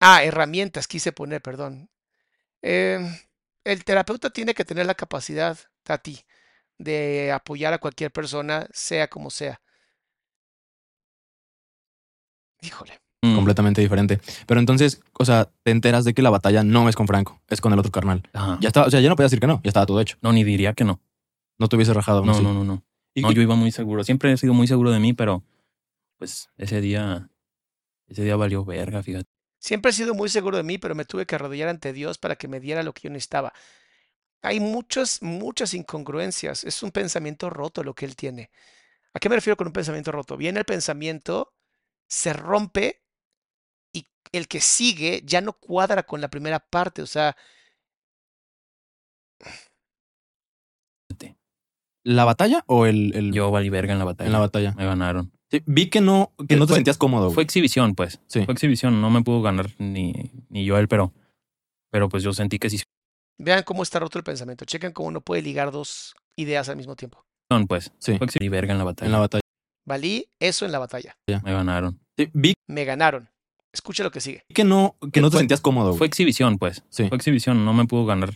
Ah, 0.00 0.24
herramientas 0.24 0.88
quise 0.88 1.12
poner, 1.12 1.42
perdón. 1.42 1.90
Em, 2.62 3.06
el 3.64 3.84
terapeuta 3.84 4.30
tiene 4.30 4.54
que 4.54 4.64
tener 4.64 4.86
la 4.86 4.94
capacidad, 4.94 5.58
Tati, 5.82 6.24
de 6.78 7.32
apoyar 7.32 7.72
a 7.72 7.78
cualquier 7.78 8.12
persona, 8.12 8.66
sea 8.72 9.08
como 9.08 9.30
sea. 9.30 9.60
Híjole. 12.60 13.05
Mm. 13.22 13.34
Completamente 13.34 13.80
diferente. 13.80 14.20
Pero 14.46 14.60
entonces, 14.60 15.00
o 15.18 15.24
sea, 15.24 15.50
te 15.62 15.70
enteras 15.70 16.04
de 16.04 16.14
que 16.14 16.22
la 16.22 16.30
batalla 16.30 16.62
no 16.62 16.88
es 16.88 16.96
con 16.96 17.06
Franco, 17.06 17.40
es 17.48 17.60
con 17.60 17.72
el 17.72 17.78
otro 17.78 17.90
carnal. 17.90 18.22
Ajá. 18.32 18.58
Ya 18.60 18.68
estaba, 18.68 18.86
o 18.86 18.90
sea, 18.90 19.00
ya 19.00 19.08
no 19.08 19.16
podías 19.16 19.30
decir 19.30 19.40
que 19.40 19.46
no, 19.46 19.60
ya 19.64 19.68
estaba 19.68 19.86
todo 19.86 20.00
hecho. 20.00 20.16
No, 20.20 20.32
ni 20.32 20.44
diría 20.44 20.74
que 20.74 20.84
no. 20.84 21.00
No 21.58 21.68
te 21.68 21.76
hubiese 21.76 21.94
rajado. 21.94 22.24
No, 22.24 22.40
no, 22.40 22.52
no, 22.52 22.64
no. 22.64 22.82
¿Y 23.14 23.22
No, 23.22 23.32
yo 23.32 23.40
iba 23.40 23.54
muy 23.54 23.72
seguro. 23.72 24.04
Siempre 24.04 24.32
he 24.32 24.36
sido 24.36 24.52
muy 24.52 24.66
seguro 24.66 24.90
de 24.90 25.00
mí, 25.00 25.14
pero 25.14 25.42
pues 26.18 26.50
ese 26.58 26.80
día, 26.80 27.30
ese 28.08 28.22
día 28.22 28.36
valió 28.36 28.64
verga, 28.64 29.02
fíjate. 29.02 29.28
Siempre 29.58 29.90
he 29.90 29.94
sido 29.94 30.14
muy 30.14 30.28
seguro 30.28 30.58
de 30.58 30.62
mí, 30.62 30.78
pero 30.78 30.94
me 30.94 31.04
tuve 31.04 31.26
que 31.26 31.34
arrodillar 31.34 31.68
ante 31.68 31.92
Dios 31.92 32.18
para 32.18 32.36
que 32.36 32.46
me 32.46 32.60
diera 32.60 32.82
lo 32.82 32.92
que 32.92 33.02
yo 33.04 33.10
necesitaba. 33.10 33.52
Hay 34.42 34.60
muchas, 34.60 35.22
muchas 35.22 35.74
incongruencias. 35.74 36.62
Es 36.64 36.82
un 36.82 36.90
pensamiento 36.90 37.50
roto 37.50 37.82
lo 37.82 37.94
que 37.94 38.04
él 38.04 38.14
tiene. 38.14 38.50
¿A 39.14 39.18
qué 39.18 39.28
me 39.28 39.36
refiero 39.36 39.56
con 39.56 39.66
un 39.66 39.72
pensamiento 39.72 40.12
roto? 40.12 40.36
Viene 40.36 40.58
el 40.58 40.66
pensamiento, 40.66 41.54
se 42.06 42.34
rompe 42.34 43.02
el 44.32 44.48
que 44.48 44.60
sigue 44.60 45.22
ya 45.24 45.40
no 45.40 45.52
cuadra 45.54 46.02
con 46.04 46.20
la 46.20 46.28
primera 46.28 46.58
parte. 46.60 47.02
O 47.02 47.06
sea, 47.06 47.36
¿La 52.04 52.24
batalla 52.24 52.62
o 52.68 52.86
el, 52.86 53.14
el- 53.16 53.32
Yo 53.32 53.50
valí 53.50 53.68
verga 53.68 53.92
en 53.92 53.98
la 53.98 54.04
batalla. 54.04 54.28
en 54.28 54.32
la 54.32 54.38
batalla? 54.38 54.72
Me 54.76 54.86
ganaron. 54.86 55.32
Sí, 55.50 55.62
vi 55.66 55.90
que 55.90 56.00
no, 56.00 56.32
que 56.48 56.54
no 56.56 56.66
te 56.66 56.68
Fue- 56.70 56.76
sentías 56.76 56.98
cómodo. 56.98 57.32
Fue 57.32 57.42
exhibición, 57.42 57.96
pues. 57.96 58.20
Sí. 58.28 58.44
Fue 58.44 58.54
exhibición. 58.54 59.00
No 59.00 59.10
me 59.10 59.22
pudo 59.22 59.42
ganar 59.42 59.66
ni, 59.78 60.12
ni 60.48 60.64
yo 60.64 60.78
él, 60.78 60.86
pero, 60.86 61.12
pero 61.90 62.08
pues 62.08 62.22
yo 62.22 62.32
sentí 62.32 62.60
que 62.60 62.70
sí, 62.70 62.80
vean 63.38 63.64
cómo 63.64 63.82
está 63.82 63.98
roto 63.98 64.18
el 64.18 64.24
pensamiento. 64.24 64.64
Chequen 64.64 64.92
cómo 64.92 65.08
uno 65.08 65.20
puede 65.20 65.42
ligar 65.42 65.72
dos 65.72 66.14
ideas 66.36 66.68
al 66.68 66.76
mismo 66.76 66.94
tiempo. 66.94 67.24
pues. 67.68 67.92
Sí, 67.98 68.16
Fue 68.18 68.26
exhibición 68.26 68.52
verga 68.52 68.72
en 68.72 68.78
la 68.78 68.84
batalla. 68.84 69.06
en 69.06 69.12
la 69.12 69.18
batalla. 69.18 69.42
Valí 69.84 70.28
eso 70.40 70.64
en 70.64 70.70
la 70.72 70.78
batalla. 70.78 71.16
Me 71.26 71.52
ganaron. 71.52 72.00
Sí, 72.16 72.28
vi 72.34 72.54
Me 72.68 72.84
ganaron. 72.84 73.28
Escucha 73.76 74.02
lo 74.02 74.10
que 74.10 74.22
sigue. 74.22 74.42
que 74.54 74.64
no, 74.64 74.96
que 75.12 75.20
no 75.20 75.28
te 75.28 75.32
Fue- 75.32 75.40
sentías 75.40 75.60
cómodo. 75.60 75.88
güey. 75.88 75.98
Fue 75.98 76.06
exhibición, 76.06 76.56
pues. 76.56 76.82
Sí. 76.88 77.08
Fue 77.08 77.16
exhibición. 77.18 77.62
No 77.66 77.74
me 77.74 77.84
pudo 77.86 78.06
ganar. 78.06 78.30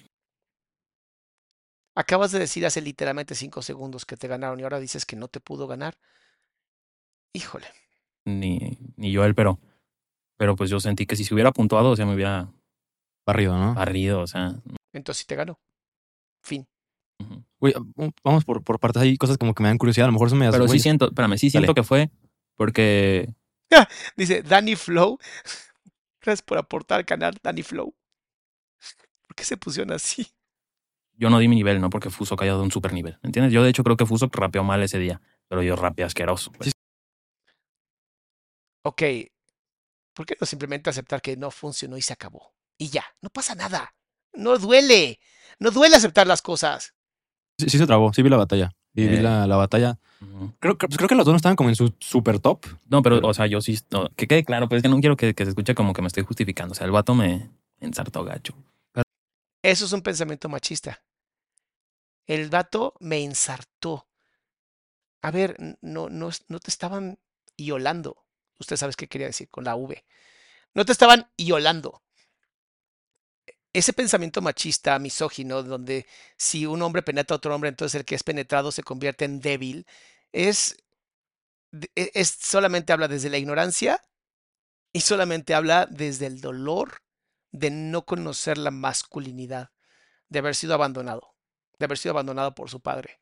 Acabas 1.96 2.30
de 2.32 2.38
decir 2.38 2.64
hace 2.66 2.80
literalmente 2.82 3.34
cinco 3.34 3.62
segundos 3.62 4.04
que 4.06 4.16
te 4.16 4.28
ganaron 4.28 4.60
y 4.60 4.62
ahora 4.62 4.78
dices 4.80 5.04
que 5.06 5.16
no 5.16 5.28
te 5.28 5.40
pudo 5.40 5.66
ganar. 5.66 5.96
Híjole. 7.34 7.66
Ni, 8.26 8.78
ni 8.96 9.10
yo 9.12 9.24
él, 9.24 9.34
pero, 9.34 9.58
pero 10.36 10.56
pues 10.56 10.68
yo 10.70 10.78
sentí 10.78 11.06
que 11.06 11.16
si 11.16 11.24
se 11.24 11.32
hubiera 11.34 11.52
puntuado, 11.52 11.90
o 11.90 11.96
sea, 11.96 12.06
me 12.06 12.14
hubiera 12.14 12.52
Barrido, 13.26 13.56
¿no? 13.56 13.74
barrido, 13.74 14.20
o 14.20 14.26
sea. 14.26 14.54
Entonces 14.92 15.20
sí 15.22 15.26
te 15.26 15.36
ganó. 15.36 15.58
Fin. 16.44 16.66
Güey, 17.60 17.74
vamos 18.24 18.44
por, 18.44 18.62
por 18.62 18.78
partes. 18.78 19.02
Hay 19.02 19.16
cosas 19.16 19.36
como 19.38 19.54
que 19.54 19.62
me 19.62 19.68
dan 19.68 19.78
curiosidad. 19.78 20.04
A 20.04 20.08
lo 20.08 20.12
mejor 20.12 20.28
eso 20.28 20.36
me 20.36 20.46
das, 20.46 20.54
Pero 20.54 20.68
sí 20.68 20.78
siento, 20.78 21.06
espérame, 21.06 21.36
sí 21.38 21.50
siento 21.50 21.66
Dale. 21.68 21.74
que 21.74 21.82
fue 21.82 22.10
porque 22.56 23.28
Dice 24.16 24.42
Danny 24.42 24.76
Flow. 24.76 25.18
Gracias 26.20 26.42
por 26.42 26.58
aportar 26.58 26.98
al 26.98 27.06
canal 27.06 27.38
Danny 27.42 27.62
Flow. 27.62 27.94
¿Por 29.26 29.36
qué 29.36 29.44
se 29.44 29.56
pusieron 29.56 29.92
así? 29.92 30.26
yo 31.20 31.28
no 31.28 31.38
di 31.38 31.48
mi 31.48 31.56
nivel, 31.56 31.82
no 31.82 31.90
porque 31.90 32.08
Fuso 32.08 32.34
cayó 32.34 32.56
de 32.56 32.62
un 32.62 32.70
super 32.70 32.94
nivel. 32.94 33.18
¿Entiendes? 33.22 33.52
Yo 33.52 33.62
de 33.62 33.68
hecho 33.68 33.84
creo 33.84 33.96
que 33.96 34.06
Fuso 34.06 34.30
rapeó 34.32 34.64
mal 34.64 34.82
ese 34.82 34.98
día, 34.98 35.20
pero 35.48 35.62
yo 35.62 35.76
rapeé 35.76 36.06
asqueroso. 36.06 36.50
pues. 36.50 36.70
Sí. 36.70 36.72
Ok. 38.82 39.02
¿Por 40.14 40.24
qué 40.24 40.36
no 40.40 40.46
simplemente 40.46 40.88
aceptar 40.88 41.20
que 41.20 41.36
no 41.36 41.50
funcionó 41.50 41.98
y 41.98 42.02
se 42.02 42.14
acabó? 42.14 42.54
Y 42.78 42.88
ya, 42.88 43.04
no 43.20 43.28
pasa 43.28 43.54
nada. 43.54 43.94
No 44.32 44.56
duele. 44.56 45.20
No 45.58 45.70
duele 45.70 45.96
aceptar 45.96 46.26
las 46.26 46.40
cosas. 46.40 46.94
Sí, 47.58 47.68
sí 47.68 47.76
se 47.76 47.86
trabó. 47.86 48.14
Sí 48.14 48.22
vi 48.22 48.30
la 48.30 48.38
batalla. 48.38 48.72
Vi, 48.92 49.06
vi 49.06 49.16
Eh. 49.16 49.22
la, 49.22 49.46
la 49.46 49.56
batalla. 49.56 49.98
Creo, 50.58 50.76
creo, 50.76 50.88
pues 50.88 50.96
creo 50.96 51.08
que 51.08 51.14
los 51.14 51.24
dos 51.24 51.32
no 51.32 51.36
estaban 51.36 51.56
como 51.56 51.68
en 51.70 51.76
su 51.76 51.94
super 51.98 52.38
top. 52.40 52.66
No, 52.88 53.02
pero, 53.02 53.20
o 53.26 53.32
sea, 53.34 53.46
yo 53.46 53.60
sí, 53.60 53.78
no, 53.90 54.08
que 54.16 54.26
quede 54.26 54.44
claro, 54.44 54.68
pues 54.68 54.78
es 54.78 54.82
que 54.82 54.88
no 54.88 55.00
quiero 55.00 55.16
que, 55.16 55.34
que 55.34 55.44
se 55.44 55.50
escuche 55.50 55.74
como 55.74 55.92
que 55.92 56.02
me 56.02 56.08
estoy 56.08 56.24
justificando. 56.24 56.72
O 56.72 56.74
sea, 56.74 56.84
el 56.86 56.90
vato 56.92 57.14
me 57.14 57.50
ensartó 57.80 58.24
gacho. 58.24 58.54
Eso 59.62 59.84
es 59.84 59.92
un 59.92 60.02
pensamiento 60.02 60.48
machista. 60.48 61.02
El 62.26 62.48
vato 62.50 62.94
me 63.00 63.22
ensartó. 63.24 64.06
A 65.22 65.30
ver, 65.30 65.56
no, 65.82 66.08
no, 66.08 66.30
no 66.48 66.58
te 66.60 66.70
estaban 66.70 67.18
iolando. 67.56 68.24
Usted 68.58 68.76
sabe 68.76 68.94
qué 68.96 69.06
quería 69.08 69.26
decir 69.26 69.48
con 69.48 69.64
la 69.64 69.74
V. 69.76 70.04
No 70.74 70.84
te 70.84 70.92
estaban 70.92 71.28
iolando. 71.36 72.02
Ese 73.72 73.92
pensamiento 73.92 74.42
machista, 74.42 74.98
misógino, 74.98 75.62
donde 75.62 76.06
si 76.36 76.66
un 76.66 76.82
hombre 76.82 77.02
penetra 77.02 77.34
a 77.34 77.38
otro 77.38 77.54
hombre, 77.54 77.68
entonces 77.68 78.00
el 78.00 78.04
que 78.04 78.16
es 78.16 78.24
penetrado 78.24 78.72
se 78.72 78.82
convierte 78.82 79.24
en 79.24 79.40
débil, 79.40 79.86
e- 81.94 82.10
es 82.14 82.28
solamente 82.40 82.92
habla 82.92 83.08
desde 83.08 83.30
la 83.30 83.38
ignorancia 83.38 84.02
y 84.92 85.02
solamente 85.02 85.54
habla 85.54 85.86
desde 85.90 86.26
el 86.26 86.40
dolor 86.40 87.02
de 87.52 87.70
no 87.70 88.06
conocer 88.06 88.58
la 88.58 88.70
masculinidad, 88.70 89.70
de 90.28 90.40
haber 90.40 90.56
sido 90.56 90.74
abandonado, 90.74 91.34
de 91.78 91.86
haber 91.86 91.98
sido 91.98 92.12
abandonado 92.12 92.54
por 92.54 92.70
su 92.70 92.80
padre, 92.80 93.20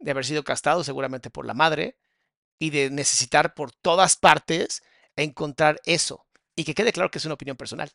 de 0.00 0.10
haber 0.12 0.26
sido 0.26 0.44
castrado 0.44 0.84
seguramente 0.84 1.30
por 1.30 1.46
la 1.46 1.54
madre 1.54 1.98
y 2.58 2.70
de 2.70 2.90
necesitar 2.90 3.54
por 3.54 3.72
todas 3.72 4.16
partes 4.16 4.82
encontrar 5.16 5.80
eso. 5.84 6.26
Y 6.56 6.64
que 6.64 6.74
quede 6.74 6.92
claro 6.92 7.10
que 7.10 7.18
es 7.18 7.26
una 7.26 7.34
opinión 7.34 7.56
personal. 7.56 7.92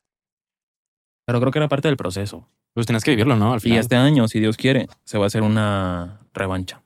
Pero 1.32 1.40
creo 1.40 1.52
que 1.52 1.60
era 1.60 1.68
parte 1.70 1.88
del 1.88 1.98
proceso. 1.98 2.48
Pues 2.74 2.86
tenías 2.86 3.04
que 3.04 3.12
vivirlo, 3.12 3.36
¿no? 3.36 3.54
Al 3.54 3.58
Y 3.60 3.62
final. 3.62 3.80
este 3.80 3.96
año, 3.96 4.28
si 4.28 4.40
Dios 4.40 4.58
quiere, 4.58 4.88
se 5.06 5.18
va 5.18 5.26
a 5.26 5.28
hacer 5.28 5.42
una 5.44 6.20
revancha 6.34 6.84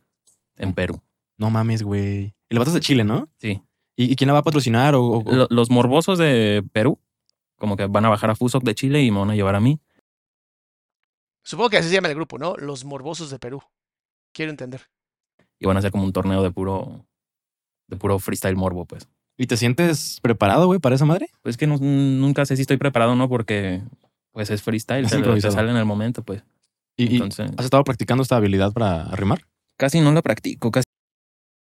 en 0.57 0.73
Perú. 0.73 1.01
No 1.38 1.49
mames, 1.49 1.84
güey. 1.84 2.34
El 2.49 2.59
vato 2.59 2.69
es 2.69 2.76
de 2.76 2.80
Chile, 2.80 3.03
¿no? 3.03 3.27
Sí. 3.38 3.61
¿Y, 3.95 4.11
y 4.11 4.15
quién 4.15 4.27
la 4.27 4.34
va 4.34 4.39
a 4.39 4.43
patrocinar? 4.43 4.95
O, 4.95 5.03
o- 5.03 5.17
o- 5.23 5.31
Lo- 5.34 5.47
los 5.49 5.69
morbosos 5.69 6.17
de 6.19 6.63
Perú, 6.72 6.99
como 7.57 7.76
que 7.76 7.88
van 7.88 8.05
a 8.05 8.09
bajar 8.09 8.30
a 8.30 8.35
Fusok 8.35 8.63
de 8.63 8.76
Chile 8.76 9.01
y 9.03 9.11
me 9.11 9.19
van 9.19 9.31
a 9.31 9.35
llevar 9.35 9.55
a 9.55 9.59
mí. 9.59 9.80
Supongo 11.43 11.69
que 11.69 11.77
así 11.77 11.89
se 11.89 11.95
llama 11.95 12.07
el 12.09 12.15
grupo, 12.15 12.38
¿no? 12.38 12.55
Los 12.57 12.85
morbosos 12.85 13.30
de 13.30 13.39
Perú. 13.39 13.61
Quiero 14.34 14.51
entender. 14.51 14.81
Y 15.59 15.65
van 15.67 15.77
a 15.77 15.80
hacer 15.80 15.91
como 15.91 16.03
un 16.03 16.13
torneo 16.13 16.41
de 16.43 16.51
puro, 16.51 17.05
de 17.88 17.97
puro 17.97 18.19
freestyle 18.19 18.55
morbo, 18.55 18.85
pues. 18.85 19.07
¿Y 19.38 19.47
te 19.47 19.57
sientes 19.57 20.19
preparado, 20.22 20.65
güey, 20.67 20.80
para 20.80 20.95
esa 20.95 21.05
madre? 21.05 21.27
Pues 21.41 21.57
que 21.57 21.67
no- 21.67 21.77
nunca 21.77 22.45
sé 22.45 22.55
si 22.55 22.61
estoy 22.63 22.77
preparado 22.77 23.11
o 23.13 23.15
no, 23.15 23.30
porque 23.30 23.81
pues 24.36 24.49
es 24.49 24.62
freestyle, 24.62 25.06
Es 25.06 25.12
se, 25.12 25.18
improvisado. 25.18 25.52
se 25.53 25.56
sale 25.56 25.72
en 25.72 25.78
el 25.78 25.86
momento, 25.86 26.22
pues. 26.24 26.44
¿Y, 26.98 27.14
Entonces, 27.16 27.49
has 27.57 27.64
estado 27.66 27.86
practicando 27.86 28.22
esta 28.22 28.36
habilidad 28.36 28.72
para 28.74 29.03
arrimar? 29.03 29.48
casi 29.78 30.02
no 30.02 30.12
la 30.12 30.22
practico, 30.22 30.72
casi. 30.72 30.84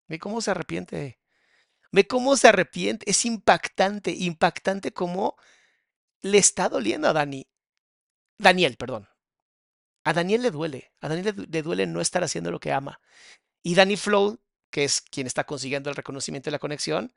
Ve 0.09 0.19
cómo 0.19 0.41
se 0.41 0.51
arrepiente. 0.51 1.19
Ve 1.93 2.05
cómo 2.05 2.35
se 2.35 2.49
arrepiente. 2.49 3.09
Es 3.09 3.25
impactante, 3.25 4.11
impactante 4.11 4.91
cómo 4.91 5.35
le 6.21 6.37
está 6.37 6.67
doliendo 6.67 7.07
a 7.07 7.13
Dani. 7.13 7.47
Daniel, 8.37 8.75
perdón. 8.77 9.07
A 10.03 10.11
Daniel 10.13 10.41
le 10.41 10.51
duele. 10.51 10.91
A 10.99 11.07
Daniel 11.07 11.25
le, 11.27 11.31
du- 11.33 11.47
le 11.49 11.61
duele 11.61 11.87
no 11.87 12.01
estar 12.01 12.23
haciendo 12.25 12.51
lo 12.51 12.59
que 12.59 12.73
ama. 12.73 12.99
Y 13.63 13.75
Danny 13.75 13.95
Flow, 13.95 14.37
que 14.69 14.83
es 14.83 14.99
quien 15.01 15.27
está 15.27 15.45
consiguiendo 15.45 15.89
el 15.89 15.95
reconocimiento 15.95 16.49
y 16.49 16.51
la 16.51 16.59
conexión, 16.59 17.13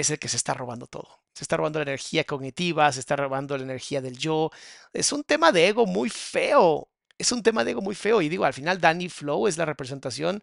es 0.00 0.10
el 0.10 0.18
que 0.18 0.28
se 0.28 0.36
está 0.36 0.54
robando 0.54 0.86
todo. 0.86 1.08
Se 1.34 1.44
está 1.44 1.56
robando 1.56 1.78
la 1.78 1.84
energía 1.84 2.24
cognitiva, 2.24 2.90
se 2.92 3.00
está 3.00 3.16
robando 3.16 3.56
la 3.56 3.64
energía 3.64 4.00
del 4.00 4.18
yo. 4.18 4.50
Es 4.92 5.12
un 5.12 5.24
tema 5.24 5.52
de 5.52 5.68
ego 5.68 5.86
muy 5.86 6.10
feo. 6.10 6.88
Es 7.18 7.32
un 7.32 7.42
tema 7.42 7.64
de 7.64 7.72
ego 7.72 7.82
muy 7.82 7.94
feo. 7.94 8.20
Y 8.22 8.28
digo, 8.28 8.44
al 8.44 8.52
final 8.52 8.80
Danny 8.80 9.08
Flow 9.08 9.46
es 9.46 9.56
la 9.56 9.64
representación 9.64 10.42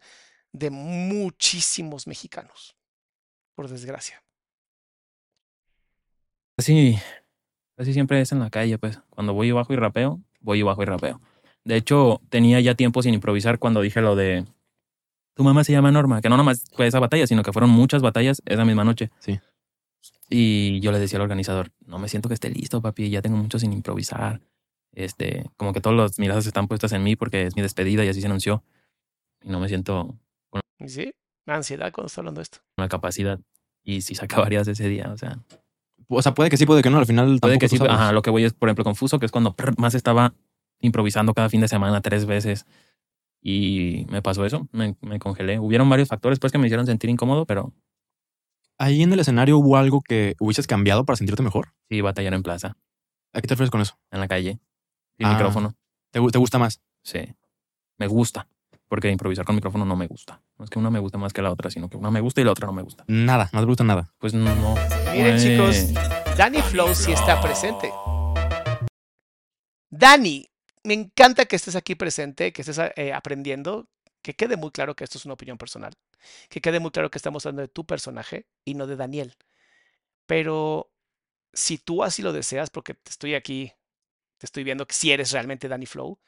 de 0.52 0.70
muchísimos 0.70 2.08
mexicanos. 2.08 2.76
Por 3.56 3.68
desgracia. 3.68 4.24
Casi, 6.58 6.98
casi 7.76 7.94
siempre 7.94 8.22
es 8.22 8.32
en 8.32 8.40
la 8.40 8.50
calle, 8.50 8.78
pues. 8.78 9.00
Cuando 9.10 9.34
voy 9.34 9.50
y 9.50 9.52
bajo 9.52 9.74
y 9.74 9.76
rapeo, 9.76 10.22
voy 10.40 10.62
bajo 10.62 10.82
y 10.84 10.86
rapeo. 10.86 11.22
De 11.64 11.76
hecho, 11.76 12.22
tenía 12.30 12.60
ya 12.60 12.76
tiempo 12.76 13.02
sin 13.02 13.14
improvisar 13.14 13.58
cuando 13.60 13.82
dije 13.82 14.02
lo 14.02 14.16
de 14.16 14.46
tu 15.36 15.44
mamá 15.44 15.64
se 15.64 15.72
llama 15.72 15.92
Norma, 15.92 16.22
que 16.22 16.30
no 16.30 16.38
nomás 16.38 16.64
fue 16.74 16.88
esa 16.88 17.00
batalla, 17.00 17.26
sino 17.28 17.44
que 17.44 17.52
fueron 17.54 17.70
muchas 17.70 18.02
batallas 18.02 18.42
esa 18.46 18.66
misma 18.66 18.84
noche. 18.84 19.10
Sí. 19.20 19.40
Y 20.30 20.80
yo 20.80 20.92
le 20.92 21.00
decía 21.00 21.18
al 21.18 21.24
organizador, 21.24 21.72
no 21.86 22.00
me 22.00 22.10
siento 22.10 22.28
que 22.30 22.34
esté 22.36 22.50
listo, 22.50 22.82
papi, 22.82 23.10
ya 23.10 23.22
tengo 23.22 23.38
mucho 23.38 23.60
sin 23.60 23.74
improvisar. 23.74 24.42
Este, 24.92 25.50
como 25.58 25.74
que 25.74 25.82
todas 25.82 25.98
las 25.98 26.20
miradas 26.20 26.46
están 26.46 26.68
puestas 26.68 26.92
en 26.92 27.04
mí 27.04 27.16
porque 27.16 27.48
es 27.48 27.56
mi 27.56 27.62
despedida 27.62 28.06
y 28.06 28.10
así 28.10 28.22
se 28.22 28.28
anunció. 28.28 28.64
Y 29.42 29.50
no 29.50 29.60
me 29.60 29.68
siento 29.68 30.18
Y 30.80 30.88
Sí, 30.90 31.14
ansiedad 31.48 31.92
cuando 31.92 32.08
estoy 32.08 32.22
hablando 32.22 32.40
de 32.40 32.44
esto. 32.44 32.60
con 32.76 32.84
la 32.84 32.90
capacidad. 32.90 33.40
Y 33.84 34.02
si 34.02 34.16
se 34.16 34.24
acabarías 34.26 34.68
ese 34.68 34.88
día, 34.88 35.12
o 35.12 35.18
sea, 35.18 35.40
O 36.08 36.22
sea, 36.22 36.34
puede 36.34 36.50
que 36.50 36.58
sí, 36.58 36.66
puede 36.66 36.82
que 36.84 36.90
no. 36.90 37.00
Al 37.00 37.06
final 37.06 37.40
puede 37.42 37.60
que 37.60 37.68
sí. 37.68 37.78
sabes. 37.78 37.92
Ajá, 37.94 38.12
lo 38.12 38.22
que 38.22 38.30
voy 38.30 38.44
es, 38.46 38.54
por 38.54 38.70
ejemplo, 38.70 38.84
confuso, 38.84 39.20
que 39.20 39.26
es 39.26 39.32
cuando 39.32 39.56
más 39.78 39.96
estaba 39.96 40.34
improvisando 40.80 41.34
cada 41.34 41.50
fin 41.50 41.62
de 41.62 41.68
semana 41.68 42.02
tres 42.02 42.26
veces. 42.26 42.66
Y 43.46 44.06
me 44.10 44.22
pasó 44.22 44.46
eso, 44.46 44.68
me, 44.72 44.96
me 45.02 45.20
congelé. 45.20 45.60
Hubieron 45.60 45.90
varios 45.90 46.08
factores 46.08 46.40
pues 46.40 46.52
que 46.54 46.58
me 46.58 46.68
hicieron 46.68 46.86
sentir 46.86 47.10
incómodo, 47.10 47.46
pero 47.46 47.74
Ahí 48.80 49.04
en 49.04 49.14
el 49.14 49.20
escenario 49.20 49.58
hubo 49.60 49.78
algo 49.78 50.02
que 50.02 50.36
hubieses 50.40 50.66
cambiado 50.66 51.06
para 51.06 51.16
sentirte 51.18 51.44
mejor. 51.44 51.74
sí, 51.90 52.02
batallar 52.02 52.34
en 52.34 52.42
plaza, 52.44 52.76
¿A 53.34 53.42
qué 53.42 53.48
te 53.48 53.54
refieres 53.54 53.70
con 53.72 53.82
eso? 53.82 53.98
en 54.12 54.20
la 54.20 54.28
calle, 54.28 54.60
sin 55.18 55.28
Ah. 55.28 55.34
micrófono. 55.34 55.76
¿Te, 56.12 56.20
te 56.32 56.38
gusta 56.40 56.58
más? 56.58 56.82
Sí, 57.04 57.20
me 58.00 58.08
gusta, 58.08 58.48
porque 58.88 59.12
improvisar 59.12 59.46
con 59.46 59.56
micrófono 59.56 59.86
no 59.86 59.96
me 59.96 60.08
gusta. 60.08 60.42
No 60.58 60.66
es 60.66 60.70
que 60.72 60.80
una 60.80 60.90
me 60.90 61.00
guste 61.00 61.18
más 61.18 61.34
que 61.34 61.42
la 61.42 61.52
otra, 61.52 61.70
sino 61.70 61.90
que 61.90 61.98
una 61.98 62.12
me 62.12 62.20
gusta 62.22 62.42
y 62.42 62.44
la 62.46 62.52
otra 62.52 62.66
no 62.68 62.74
me 62.74 62.82
gusta. 62.82 63.04
Nada, 63.08 63.50
no 63.54 63.60
te 63.60 63.66
gusta 63.66 63.84
nada. 63.84 64.14
Pues 64.20 64.34
no. 64.34 64.54
Miren, 65.14 65.32
pues, 65.58 65.94
chicos, 65.94 65.94
Danny 66.38 66.62
Flow 66.62 66.94
sí 66.96 67.12
está 67.12 67.40
presente. 67.42 67.92
Danny, 69.90 70.48
me 70.84 70.94
encanta 70.94 71.46
que 71.46 71.56
estés 71.56 71.76
aquí 71.76 71.96
presente, 71.96 72.54
que 72.54 72.62
estés 72.62 72.80
eh, 72.96 73.14
aprendiendo, 73.14 73.90
que 74.22 74.36
quede 74.36 74.58
muy 74.58 74.72
claro 74.72 74.96
que 74.96 75.04
esto 75.04 75.18
es 75.18 75.26
una 75.26 75.34
opinión 75.36 75.58
personal, 75.58 75.94
que 76.50 76.62
quede 76.62 76.80
muy 76.80 76.92
claro 76.92 77.12
que 77.12 77.18
estamos 77.18 77.46
hablando 77.46 77.62
de 77.64 77.68
tu 77.70 77.86
personaje 77.86 78.48
y 78.66 78.76
no 78.76 78.88
de 78.88 78.96
Daniel. 78.98 79.36
Pero 80.26 80.92
si 81.54 81.78
tú 81.80 82.04
así 82.04 82.22
lo 82.24 82.34
deseas, 82.34 82.70
porque 82.70 82.96
te 82.96 83.12
estoy 83.12 83.36
aquí, 83.36 83.74
te 84.40 84.48
estoy 84.48 84.64
viendo 84.66 84.88
que 84.88 84.96
si 84.96 85.12
eres 85.12 85.32
realmente 85.32 85.68
Danny 85.70 85.88
Flow, 85.88 86.20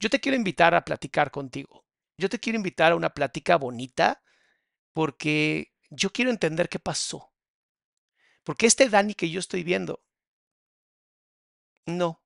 yo 0.00 0.10
te 0.10 0.20
quiero 0.20 0.36
invitar 0.36 0.74
a 0.74 0.84
platicar 0.84 1.30
contigo. 1.30 1.86
Yo 2.18 2.28
te 2.30 2.40
quiero 2.40 2.58
invitar 2.58 2.92
a 2.92 2.96
una 2.96 3.10
plática 3.14 3.56
bonita 3.56 4.22
porque 4.94 5.72
yo 5.90 6.12
quiero 6.12 6.30
entender 6.30 6.68
qué 6.68 6.78
pasó. 6.78 7.32
Porque 8.44 8.66
este 8.66 8.88
Dani 8.88 9.14
que 9.14 9.30
yo 9.30 9.40
estoy 9.40 9.64
viendo, 9.64 10.00
no. 11.86 12.21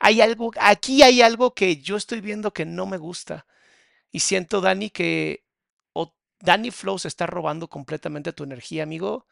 Hay 0.00 0.20
algo, 0.20 0.50
aquí 0.60 1.02
hay 1.02 1.22
algo 1.22 1.54
que 1.54 1.78
yo 1.78 1.96
estoy 1.96 2.20
viendo 2.20 2.52
que 2.52 2.64
no 2.64 2.86
me 2.86 2.98
gusta. 2.98 3.46
Y 4.12 4.20
siento, 4.20 4.60
Dani, 4.60 4.90
que 4.90 5.44
o 5.94 6.14
Dani 6.40 6.70
Flow 6.72 6.98
se 6.98 7.08
está 7.08 7.26
robando 7.26 7.68
completamente 7.68 8.32
tu 8.32 8.44
energía, 8.44 8.84
amigo. 8.84 9.26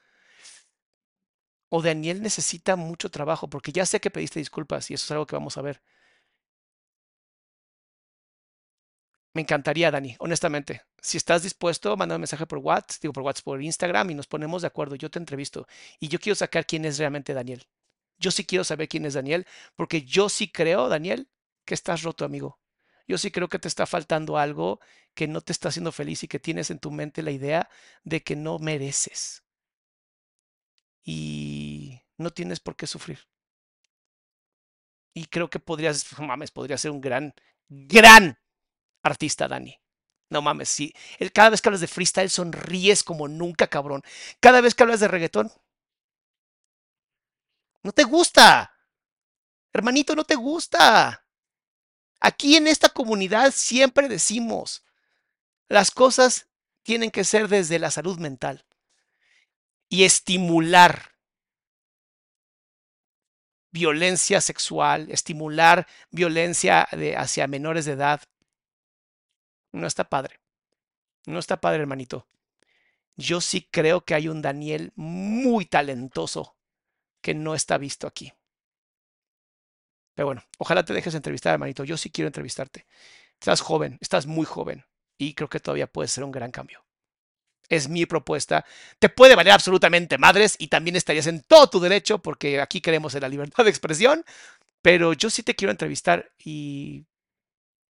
O 1.76 1.82
Daniel 1.82 2.22
necesita 2.22 2.76
mucho 2.76 3.10
trabajo, 3.10 3.48
porque 3.50 3.72
ya 3.72 3.84
sé 3.84 4.00
que 4.00 4.12
pediste 4.12 4.38
disculpas 4.38 4.88
y 4.90 4.94
eso 4.94 5.06
es 5.06 5.10
algo 5.10 5.26
que 5.26 5.34
vamos 5.34 5.56
a 5.58 5.62
ver. 5.62 5.82
Me 9.34 9.42
encantaría, 9.42 9.90
Dani, 9.90 10.16
honestamente. 10.20 10.82
Si 11.00 11.16
estás 11.18 11.42
dispuesto, 11.42 11.96
manda 11.96 12.14
un 12.16 12.20
mensaje 12.22 12.46
por 12.46 12.58
WhatsApp, 12.58 13.00
digo 13.02 13.12
por 13.12 13.22
WhatsApp, 13.24 13.44
por 13.44 13.62
Instagram 13.62 14.10
y 14.10 14.14
nos 14.14 14.26
ponemos 14.26 14.62
de 14.62 14.68
acuerdo. 14.68 14.94
Yo 14.96 15.10
te 15.10 15.18
entrevisto 15.18 15.66
y 16.00 16.08
yo 16.08 16.18
quiero 16.18 16.34
sacar 16.36 16.66
quién 16.66 16.84
es 16.84 16.98
realmente 16.98 17.34
Daniel. 17.34 17.66
Yo 18.22 18.30
sí 18.30 18.44
quiero 18.44 18.64
saber 18.64 18.88
quién 18.88 19.04
es 19.04 19.14
Daniel, 19.14 19.46
porque 19.76 20.02
yo 20.02 20.28
sí 20.28 20.50
creo, 20.50 20.88
Daniel, 20.88 21.28
que 21.66 21.74
estás 21.74 22.02
roto, 22.02 22.24
amigo. 22.24 22.60
Yo 23.06 23.18
sí 23.18 23.30
creo 23.30 23.48
que 23.48 23.58
te 23.58 23.68
está 23.68 23.84
faltando 23.84 24.38
algo 24.38 24.80
que 25.14 25.28
no 25.28 25.40
te 25.40 25.52
está 25.52 25.68
haciendo 25.68 25.92
feliz 25.92 26.22
y 26.22 26.28
que 26.28 26.38
tienes 26.38 26.70
en 26.70 26.78
tu 26.78 26.90
mente 26.90 27.22
la 27.22 27.32
idea 27.32 27.68
de 28.04 28.22
que 28.22 28.36
no 28.36 28.58
mereces. 28.58 29.42
Y 31.04 32.00
no 32.16 32.30
tienes 32.30 32.60
por 32.60 32.76
qué 32.76 32.86
sufrir. 32.86 33.18
Y 35.14 35.26
creo 35.26 35.50
que 35.50 35.58
podrías, 35.58 36.06
mames, 36.20 36.50
podría 36.50 36.78
ser 36.78 36.90
un 36.92 37.00
gran, 37.00 37.34
gran 37.68 38.38
artista, 39.02 39.48
Dani. 39.48 39.78
No 40.30 40.40
mames, 40.40 40.70
sí. 40.70 40.94
Cada 41.34 41.50
vez 41.50 41.60
que 41.60 41.68
hablas 41.68 41.82
de 41.82 41.88
freestyle 41.88 42.30
sonríes 42.30 43.04
como 43.04 43.28
nunca, 43.28 43.66
cabrón. 43.66 44.02
Cada 44.40 44.62
vez 44.62 44.74
que 44.74 44.82
hablas 44.82 45.00
de 45.00 45.08
reggaetón, 45.08 45.52
no 47.82 47.92
te 47.92 48.04
gusta. 48.04 48.72
Hermanito, 49.72 50.14
no 50.14 50.24
te 50.24 50.34
gusta. 50.34 51.26
Aquí 52.20 52.56
en 52.56 52.66
esta 52.66 52.88
comunidad 52.88 53.52
siempre 53.52 54.08
decimos, 54.08 54.84
las 55.68 55.90
cosas 55.90 56.48
tienen 56.82 57.10
que 57.10 57.24
ser 57.24 57.48
desde 57.48 57.78
la 57.78 57.90
salud 57.90 58.18
mental 58.18 58.64
y 59.88 60.04
estimular 60.04 61.12
violencia 63.72 64.40
sexual, 64.40 65.10
estimular 65.10 65.86
violencia 66.10 66.86
hacia 67.16 67.46
menores 67.46 67.86
de 67.86 67.92
edad. 67.92 68.22
No 69.72 69.86
está 69.86 70.04
padre. 70.04 70.38
No 71.26 71.38
está 71.38 71.60
padre, 71.60 71.80
hermanito. 71.80 72.28
Yo 73.16 73.40
sí 73.40 73.68
creo 73.70 74.02
que 74.02 74.14
hay 74.14 74.28
un 74.28 74.42
Daniel 74.42 74.92
muy 74.94 75.64
talentoso 75.64 76.56
que 77.22 77.34
no 77.34 77.54
está 77.54 77.78
visto 77.78 78.06
aquí. 78.06 78.32
Pero 80.14 80.26
bueno, 80.26 80.44
ojalá 80.58 80.84
te 80.84 80.92
dejes 80.92 81.14
entrevistar, 81.14 81.54
hermanito. 81.54 81.84
Yo 81.84 81.96
sí 81.96 82.10
quiero 82.10 82.28
entrevistarte. 82.28 82.86
Estás 83.40 83.60
joven, 83.60 83.98
estás 84.00 84.26
muy 84.26 84.44
joven 84.44 84.84
y 85.18 85.34
creo 85.34 85.48
que 85.48 85.60
todavía 85.60 85.86
puede 85.86 86.08
ser 86.08 86.24
un 86.24 86.32
gran 86.32 86.50
cambio. 86.50 86.84
Es 87.68 87.88
mi 87.88 88.06
propuesta. 88.06 88.66
Te 88.98 89.08
puede 89.08 89.34
valer 89.34 89.54
absolutamente 89.54 90.18
madres 90.18 90.56
y 90.58 90.68
también 90.68 90.96
estarías 90.96 91.26
en 91.26 91.42
todo 91.42 91.68
tu 91.68 91.80
derecho 91.80 92.18
porque 92.18 92.60
aquí 92.60 92.80
queremos 92.80 93.14
en 93.14 93.22
la 93.22 93.28
libertad 93.28 93.64
de 93.64 93.70
expresión. 93.70 94.24
Pero 94.82 95.12
yo 95.14 95.30
sí 95.30 95.42
te 95.42 95.54
quiero 95.54 95.70
entrevistar 95.70 96.32
y 96.38 97.06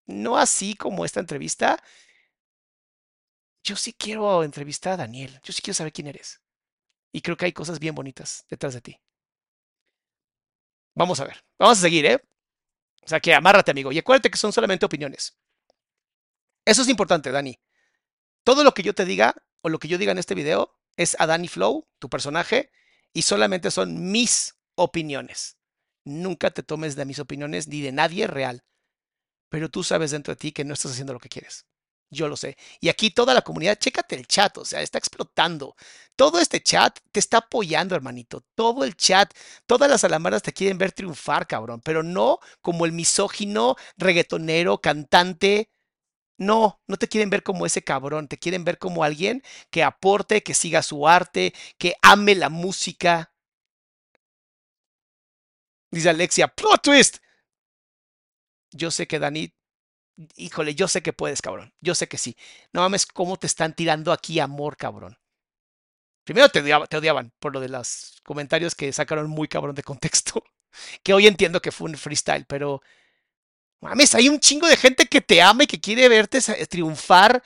no 0.06 0.38
así 0.38 0.74
como 0.74 1.04
esta 1.04 1.20
entrevista. 1.20 1.82
Yo 3.64 3.76
sí 3.76 3.92
quiero 3.92 4.44
entrevistar 4.44 4.94
a 4.94 4.96
Daniel. 4.98 5.40
Yo 5.42 5.52
sí 5.52 5.62
quiero 5.62 5.76
saber 5.76 5.92
quién 5.92 6.08
eres. 6.08 6.40
Y 7.12 7.22
creo 7.22 7.36
que 7.36 7.46
hay 7.46 7.52
cosas 7.52 7.78
bien 7.78 7.94
bonitas 7.94 8.46
detrás 8.48 8.74
de 8.74 8.80
ti. 8.80 9.00
Vamos 10.94 11.20
a 11.20 11.24
ver. 11.24 11.44
Vamos 11.58 11.78
a 11.78 11.82
seguir, 11.82 12.06
¿eh? 12.06 12.22
O 13.04 13.08
sea 13.08 13.20
que 13.20 13.34
amárrate, 13.34 13.70
amigo. 13.70 13.92
Y 13.92 13.98
acuérdate 13.98 14.30
que 14.30 14.38
son 14.38 14.52
solamente 14.52 14.86
opiniones. 14.86 15.36
Eso 16.64 16.82
es 16.82 16.88
importante, 16.88 17.30
Dani. 17.30 17.58
Todo 18.44 18.64
lo 18.64 18.72
que 18.74 18.82
yo 18.82 18.94
te 18.94 19.04
diga 19.04 19.34
o 19.62 19.68
lo 19.68 19.78
que 19.78 19.88
yo 19.88 19.98
diga 19.98 20.12
en 20.12 20.18
este 20.18 20.34
video 20.34 20.78
es 20.96 21.16
a 21.18 21.26
Dani 21.26 21.48
Flow, 21.48 21.88
tu 21.98 22.08
personaje, 22.08 22.70
y 23.12 23.22
solamente 23.22 23.70
son 23.70 24.10
mis 24.10 24.56
opiniones. 24.74 25.56
Nunca 26.04 26.50
te 26.50 26.62
tomes 26.62 26.96
de 26.96 27.04
mis 27.04 27.18
opiniones 27.18 27.68
ni 27.68 27.80
de 27.80 27.92
nadie 27.92 28.26
real. 28.26 28.64
Pero 29.48 29.70
tú 29.70 29.84
sabes 29.84 30.10
dentro 30.10 30.34
de 30.34 30.38
ti 30.38 30.52
que 30.52 30.64
no 30.64 30.74
estás 30.74 30.92
haciendo 30.92 31.12
lo 31.12 31.20
que 31.20 31.28
quieres. 31.28 31.66
Yo 32.12 32.28
lo 32.28 32.36
sé. 32.36 32.58
Y 32.78 32.90
aquí 32.90 33.10
toda 33.10 33.32
la 33.32 33.40
comunidad, 33.40 33.78
chécate 33.78 34.16
el 34.16 34.26
chat, 34.26 34.58
o 34.58 34.66
sea, 34.66 34.82
está 34.82 34.98
explotando. 34.98 35.74
Todo 36.14 36.40
este 36.40 36.62
chat 36.62 36.98
te 37.10 37.18
está 37.18 37.38
apoyando, 37.38 37.94
hermanito. 37.96 38.44
Todo 38.54 38.84
el 38.84 38.96
chat, 38.96 39.32
todas 39.66 39.88
las 39.90 40.04
alamaras 40.04 40.42
te 40.42 40.52
quieren 40.52 40.76
ver 40.76 40.92
triunfar, 40.92 41.46
cabrón. 41.46 41.80
Pero 41.82 42.02
no 42.02 42.38
como 42.60 42.84
el 42.84 42.92
misógino, 42.92 43.76
reggaetonero, 43.96 44.78
cantante. 44.82 45.70
No, 46.38 46.82
no 46.86 46.98
te 46.98 47.08
quieren 47.08 47.30
ver 47.30 47.42
como 47.42 47.66
ese 47.66 47.82
cabrón. 47.82 48.28
Te 48.28 48.38
quieren 48.38 48.64
ver 48.64 48.78
como 48.78 49.04
alguien 49.04 49.42
que 49.70 49.82
aporte, 49.84 50.42
que 50.42 50.54
siga 50.54 50.82
su 50.82 51.08
arte, 51.08 51.54
que 51.78 51.94
ame 52.02 52.34
la 52.34 52.50
música. 52.50 53.32
Dice 55.90 56.10
Alexia, 56.10 56.48
plot 56.48 56.82
twist. 56.82 57.18
Yo 58.72 58.90
sé 58.90 59.06
que 59.06 59.18
Dani 59.18 59.52
híjole, 60.36 60.74
yo 60.74 60.88
sé 60.88 61.02
que 61.02 61.12
puedes, 61.12 61.42
cabrón. 61.42 61.72
Yo 61.80 61.94
sé 61.94 62.08
que 62.08 62.18
sí. 62.18 62.36
No 62.72 62.80
mames, 62.82 63.06
cómo 63.06 63.36
te 63.36 63.46
están 63.46 63.74
tirando 63.74 64.12
aquí 64.12 64.40
amor, 64.40 64.76
cabrón. 64.76 65.18
Primero 66.24 66.48
te 66.48 66.60
odiaban, 66.60 66.86
te 66.88 66.96
odiaban 66.96 67.32
por 67.38 67.52
lo 67.52 67.60
de 67.60 67.68
los 67.68 68.20
comentarios 68.24 68.74
que 68.74 68.92
sacaron 68.92 69.28
muy 69.28 69.48
cabrón 69.48 69.74
de 69.74 69.82
contexto. 69.82 70.42
Que 71.02 71.12
hoy 71.12 71.26
entiendo 71.26 71.60
que 71.60 71.70
fue 71.70 71.90
un 71.90 71.98
freestyle, 71.98 72.46
pero 72.46 72.80
mames, 73.80 74.14
hay 74.14 74.30
un 74.30 74.40
chingo 74.40 74.66
de 74.66 74.78
gente 74.78 75.04
que 75.06 75.20
te 75.20 75.42
ama 75.42 75.64
y 75.64 75.66
que 75.66 75.82
quiere 75.82 76.08
verte 76.08 76.40
triunfar, 76.66 77.42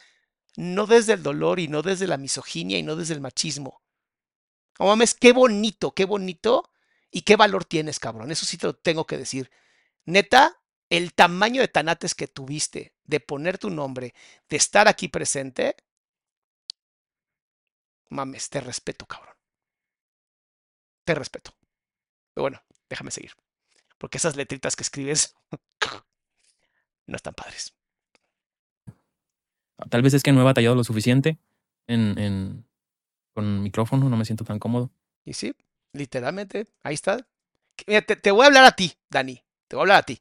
no 0.56 0.86
desde 0.86 1.14
el 1.14 1.24
dolor 1.24 1.59
y 1.59 1.66
no 1.66 1.82
desde 1.82 2.06
la 2.06 2.18
misoginia 2.18 2.78
y 2.78 2.84
no 2.84 2.94
desde 2.94 3.14
el 3.14 3.20
machismo. 3.20 3.82
No 4.78 4.86
mames, 4.86 5.14
qué 5.14 5.32
bonito, 5.32 5.93
qué 5.93 6.05
bonito 6.05 6.70
y 7.10 7.22
qué 7.22 7.34
valor 7.34 7.64
tienes, 7.64 7.98
cabrón. 7.98 8.30
Eso 8.30 8.47
sí 8.47 8.59
te 8.59 8.68
lo 8.68 8.74
tengo 8.74 9.06
que 9.06 9.18
decir. 9.18 9.51
Neta, 10.05 10.60
el 10.91 11.15
tamaño 11.15 11.61
de 11.61 11.69
tanates 11.69 12.15
que 12.15 12.29
tuviste 12.29 12.93
de 13.05 13.21
poner 13.21 13.59
tu 13.59 13.71
nombre, 13.71 14.15
de 14.49 14.57
estar 14.57 14.89
aquí 14.89 15.09
presente, 15.09 15.77
mames, 18.11 18.49
te 18.51 18.61
respeto, 18.61 19.07
cabrón. 19.07 19.35
Te 21.05 21.15
respeto. 21.15 21.53
Pero 22.35 22.43
bueno, 22.43 22.63
déjame 22.89 23.11
seguir. 23.11 23.33
Porque 23.99 24.19
esas 24.19 24.37
letritas 24.37 24.77
que 24.77 24.83
escribes 24.83 25.35
no 27.07 27.17
están 27.17 27.35
padres. 27.35 27.75
Tal 29.91 30.03
vez 30.03 30.15
es 30.15 30.23
que 30.23 30.33
no 30.33 30.41
he 30.41 30.45
batallado 30.45 30.75
lo 30.75 30.85
suficiente 30.85 31.39
en, 31.87 32.19
en, 32.19 32.67
con 33.35 33.63
micrófono, 33.63 34.09
no 34.09 34.17
me 34.17 34.25
siento 34.25 34.45
tan 34.45 34.59
cómodo. 34.59 34.91
Y 35.25 35.35
sí, 35.35 35.55
literalmente, 35.93 36.67
ahí 36.83 36.95
está. 36.95 37.27
Mira, 37.87 38.03
te, 38.03 38.17
te 38.17 38.31
voy 38.31 38.45
a 38.45 38.47
hablar 38.47 38.65
a 38.65 38.73
ti, 38.73 38.95
Dani. 39.11 39.43
Te 39.69 39.77
voy 39.77 39.83
a 39.83 39.85
hablar 39.85 39.99
a 39.99 40.03
ti. 40.03 40.21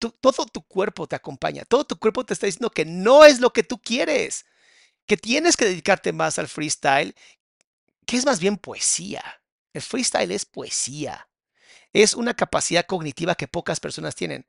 Todo 0.00 0.46
tu 0.46 0.62
cuerpo 0.62 1.06
te 1.06 1.16
acompaña. 1.16 1.64
Todo 1.64 1.84
tu 1.84 1.98
cuerpo 1.98 2.24
te 2.24 2.34
está 2.34 2.46
diciendo 2.46 2.70
que 2.70 2.84
no 2.84 3.24
es 3.24 3.40
lo 3.40 3.52
que 3.52 3.62
tú 3.62 3.80
quieres. 3.80 4.46
Que 5.06 5.16
tienes 5.16 5.56
que 5.56 5.66
dedicarte 5.66 6.12
más 6.12 6.38
al 6.38 6.48
freestyle, 6.48 7.14
que 8.06 8.16
es 8.16 8.24
más 8.24 8.40
bien 8.40 8.56
poesía. 8.56 9.22
El 9.72 9.82
freestyle 9.82 10.32
es 10.32 10.44
poesía. 10.44 11.28
Es 11.92 12.14
una 12.14 12.34
capacidad 12.34 12.86
cognitiva 12.86 13.34
que 13.34 13.48
pocas 13.48 13.80
personas 13.80 14.14
tienen. 14.14 14.46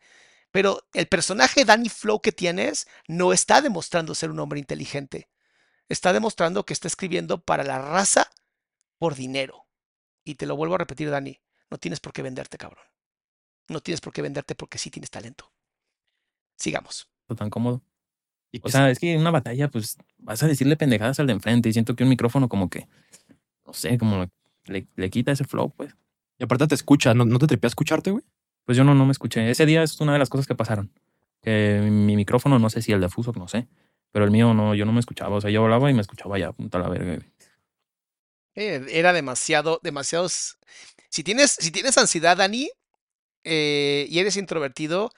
Pero 0.52 0.88
el 0.94 1.08
personaje 1.08 1.66
Danny 1.66 1.90
Flow 1.90 2.22
que 2.22 2.32
tienes 2.32 2.88
no 3.08 3.34
está 3.34 3.62
demostrando 3.62 4.16
ser 4.16 4.32
un 4.32 4.40
hombre 4.40 4.60
inteligente. 4.60 5.30
Está 5.90 6.14
demostrando 6.14 6.66
que 6.66 6.74
está 6.74 6.88
escribiendo 6.88 7.44
para 7.44 7.64
la 7.64 7.80
raza 7.80 8.30
por 8.98 9.16
dinero. 9.16 9.68
Y 10.24 10.36
te 10.36 10.46
lo 10.46 10.56
vuelvo 10.56 10.76
a 10.76 10.78
repetir, 10.78 11.10
Dani, 11.10 11.42
no 11.70 11.78
tienes 11.78 12.00
por 12.00 12.14
qué 12.14 12.22
venderte, 12.22 12.58
cabrón. 12.58 12.86
No 13.72 13.80
tienes 13.82 14.02
por 14.02 14.14
qué 14.14 14.22
venderte 14.22 14.54
porque 14.56 14.78
sí 14.78 14.90
tienes 14.90 15.10
talento. 15.10 15.52
Sigamos. 16.58 17.08
tan 17.38 17.50
cómodo. 17.50 17.82
Y 18.52 18.60
O 18.60 18.64
que 18.64 18.72
sea, 18.72 18.90
es 18.90 19.00
que 19.00 19.14
en 19.14 19.22
una 19.22 19.32
batalla, 19.32 19.70
pues 19.70 19.98
vas 20.18 20.44
a 20.44 20.48
decirle 20.48 20.76
pendejadas 20.76 21.20
al 21.20 21.28
de 21.28 21.34
enfrente 21.34 21.70
y 21.70 21.74
siento 21.74 21.96
que 21.96 22.04
un 22.04 22.10
micrófono 22.10 22.50
como 22.50 22.70
que, 22.70 22.88
no 23.66 23.74
sé, 23.74 23.98
como 23.98 24.30
le, 24.66 24.88
le 24.96 25.10
quita 25.10 25.32
ese 25.32 25.46
flow, 25.46 25.72
pues. 25.72 25.96
y 26.38 26.44
aparte 26.44 26.68
te 26.68 26.76
escucha, 26.76 27.14
¿no, 27.14 27.24
no 27.26 27.40
te 27.40 27.48
tripea 27.48 27.70
escucharte, 27.70 28.12
güey? 28.12 28.24
Pues 28.66 28.78
yo 28.78 28.84
no, 28.84 28.94
no 28.94 29.06
me 29.06 29.14
escuché. 29.14 29.50
Ese 29.50 29.66
día 29.66 29.82
es 29.84 30.00
una 30.02 30.14
de 30.14 30.20
las 30.20 30.30
cosas 30.30 30.46
que 30.48 30.54
pasaron. 30.56 30.92
Que 31.42 31.80
mi 31.82 32.16
micrófono, 32.16 32.60
no 32.60 32.70
sé 32.70 32.82
si 32.82 32.92
el 32.92 33.02
de 33.02 33.10
Fuso, 33.10 33.32
no 33.36 33.48
sé. 33.48 33.68
Pero 34.12 34.26
el 34.26 34.32
mío 34.32 34.54
no, 34.54 34.76
yo 34.76 34.86
no 34.86 34.92
me 34.92 35.00
escuchaba. 35.00 35.38
O 35.38 35.42
sea, 35.42 35.50
yo 35.50 35.64
hablaba 35.64 35.90
y 35.90 35.94
me 35.94 36.02
escuchaba 36.02 36.38
ya, 36.38 36.52
punta 36.52 36.78
la 36.78 36.90
verga. 36.90 37.16
güey. 37.16 37.32
Eh, 38.56 38.86
Era 38.90 39.14
demasiado, 39.14 39.80
demasiados. 39.82 40.58
Si 41.10 41.24
tienes, 41.24 41.52
si 41.52 41.72
tienes 41.72 41.98
ansiedad, 41.98 42.38
Dani, 42.38 42.70
eh, 43.44 44.06
y 44.10 44.20
eres 44.20 44.38
introvertido, 44.38 45.12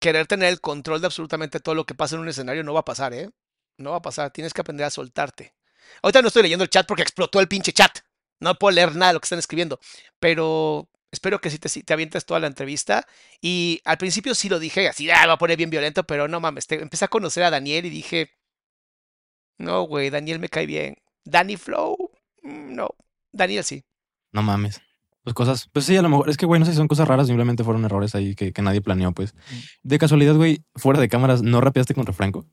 querer 0.00 0.26
tener 0.26 0.48
el 0.48 0.60
control 0.60 1.00
de 1.00 1.06
absolutamente 1.06 1.60
todo 1.60 1.74
lo 1.74 1.84
que 1.86 1.94
pasa 1.94 2.14
en 2.16 2.22
un 2.22 2.28
escenario 2.28 2.64
no 2.64 2.74
va 2.74 2.80
a 2.80 2.84
pasar, 2.84 3.14
¿eh? 3.14 3.30
No 3.78 3.90
va 3.92 3.96
a 3.98 4.02
pasar. 4.02 4.30
Tienes 4.32 4.52
que 4.52 4.60
aprender 4.60 4.84
a 4.86 4.90
soltarte. 4.90 5.54
Ahorita 6.02 6.22
no 6.22 6.28
estoy 6.28 6.42
leyendo 6.42 6.64
el 6.64 6.70
chat 6.70 6.86
porque 6.86 7.02
explotó 7.02 7.40
el 7.40 7.48
pinche 7.48 7.72
chat. 7.72 7.98
No 8.40 8.54
puedo 8.56 8.74
leer 8.74 8.94
nada 8.96 9.08
de 9.08 9.14
lo 9.14 9.20
que 9.20 9.26
están 9.26 9.38
escribiendo. 9.38 9.78
Pero 10.18 10.88
espero 11.10 11.40
que 11.40 11.50
sí 11.50 11.58
te, 11.58 11.68
te 11.68 11.92
avientes 11.92 12.24
toda 12.24 12.40
la 12.40 12.46
entrevista. 12.48 13.06
Y 13.40 13.80
al 13.84 13.98
principio 13.98 14.34
sí 14.34 14.48
lo 14.48 14.58
dije, 14.58 14.88
así, 14.88 15.10
ah, 15.10 15.26
va 15.26 15.34
a 15.34 15.38
poner 15.38 15.56
bien 15.56 15.70
violento, 15.70 16.04
pero 16.04 16.28
no 16.28 16.40
mames. 16.40 16.66
te- 16.66 16.80
empecé 16.80 17.04
a 17.04 17.08
conocer 17.08 17.44
a 17.44 17.50
Daniel 17.50 17.86
y 17.86 17.90
dije, 17.90 18.30
no, 19.58 19.82
güey, 19.84 20.10
Daniel 20.10 20.38
me 20.38 20.48
cae 20.48 20.66
bien. 20.66 20.96
Danny 21.24 21.56
Flow, 21.56 21.96
mm, 22.42 22.74
no. 22.74 22.88
Daniel 23.30 23.64
sí. 23.64 23.84
No 24.32 24.42
mames. 24.42 24.80
Pues 25.24 25.34
cosas, 25.34 25.68
pues 25.72 25.84
sí, 25.84 25.96
a 25.96 26.02
lo 26.02 26.08
mejor, 26.08 26.28
es 26.28 26.36
que, 26.36 26.46
güey, 26.46 26.58
no 26.58 26.66
sé 26.66 26.72
si 26.72 26.76
son 26.78 26.88
cosas 26.88 27.06
raras, 27.06 27.28
simplemente 27.28 27.62
fueron 27.62 27.84
errores 27.84 28.14
ahí 28.16 28.34
que, 28.34 28.52
que 28.52 28.62
nadie 28.62 28.80
planeó, 28.80 29.12
pues. 29.12 29.34
De 29.82 29.98
casualidad, 29.98 30.34
güey, 30.34 30.64
fuera 30.74 31.00
de 31.00 31.08
cámaras, 31.08 31.42
¿no 31.42 31.60
rapeaste 31.60 31.94
contra 31.94 32.12
Franco? 32.12 32.44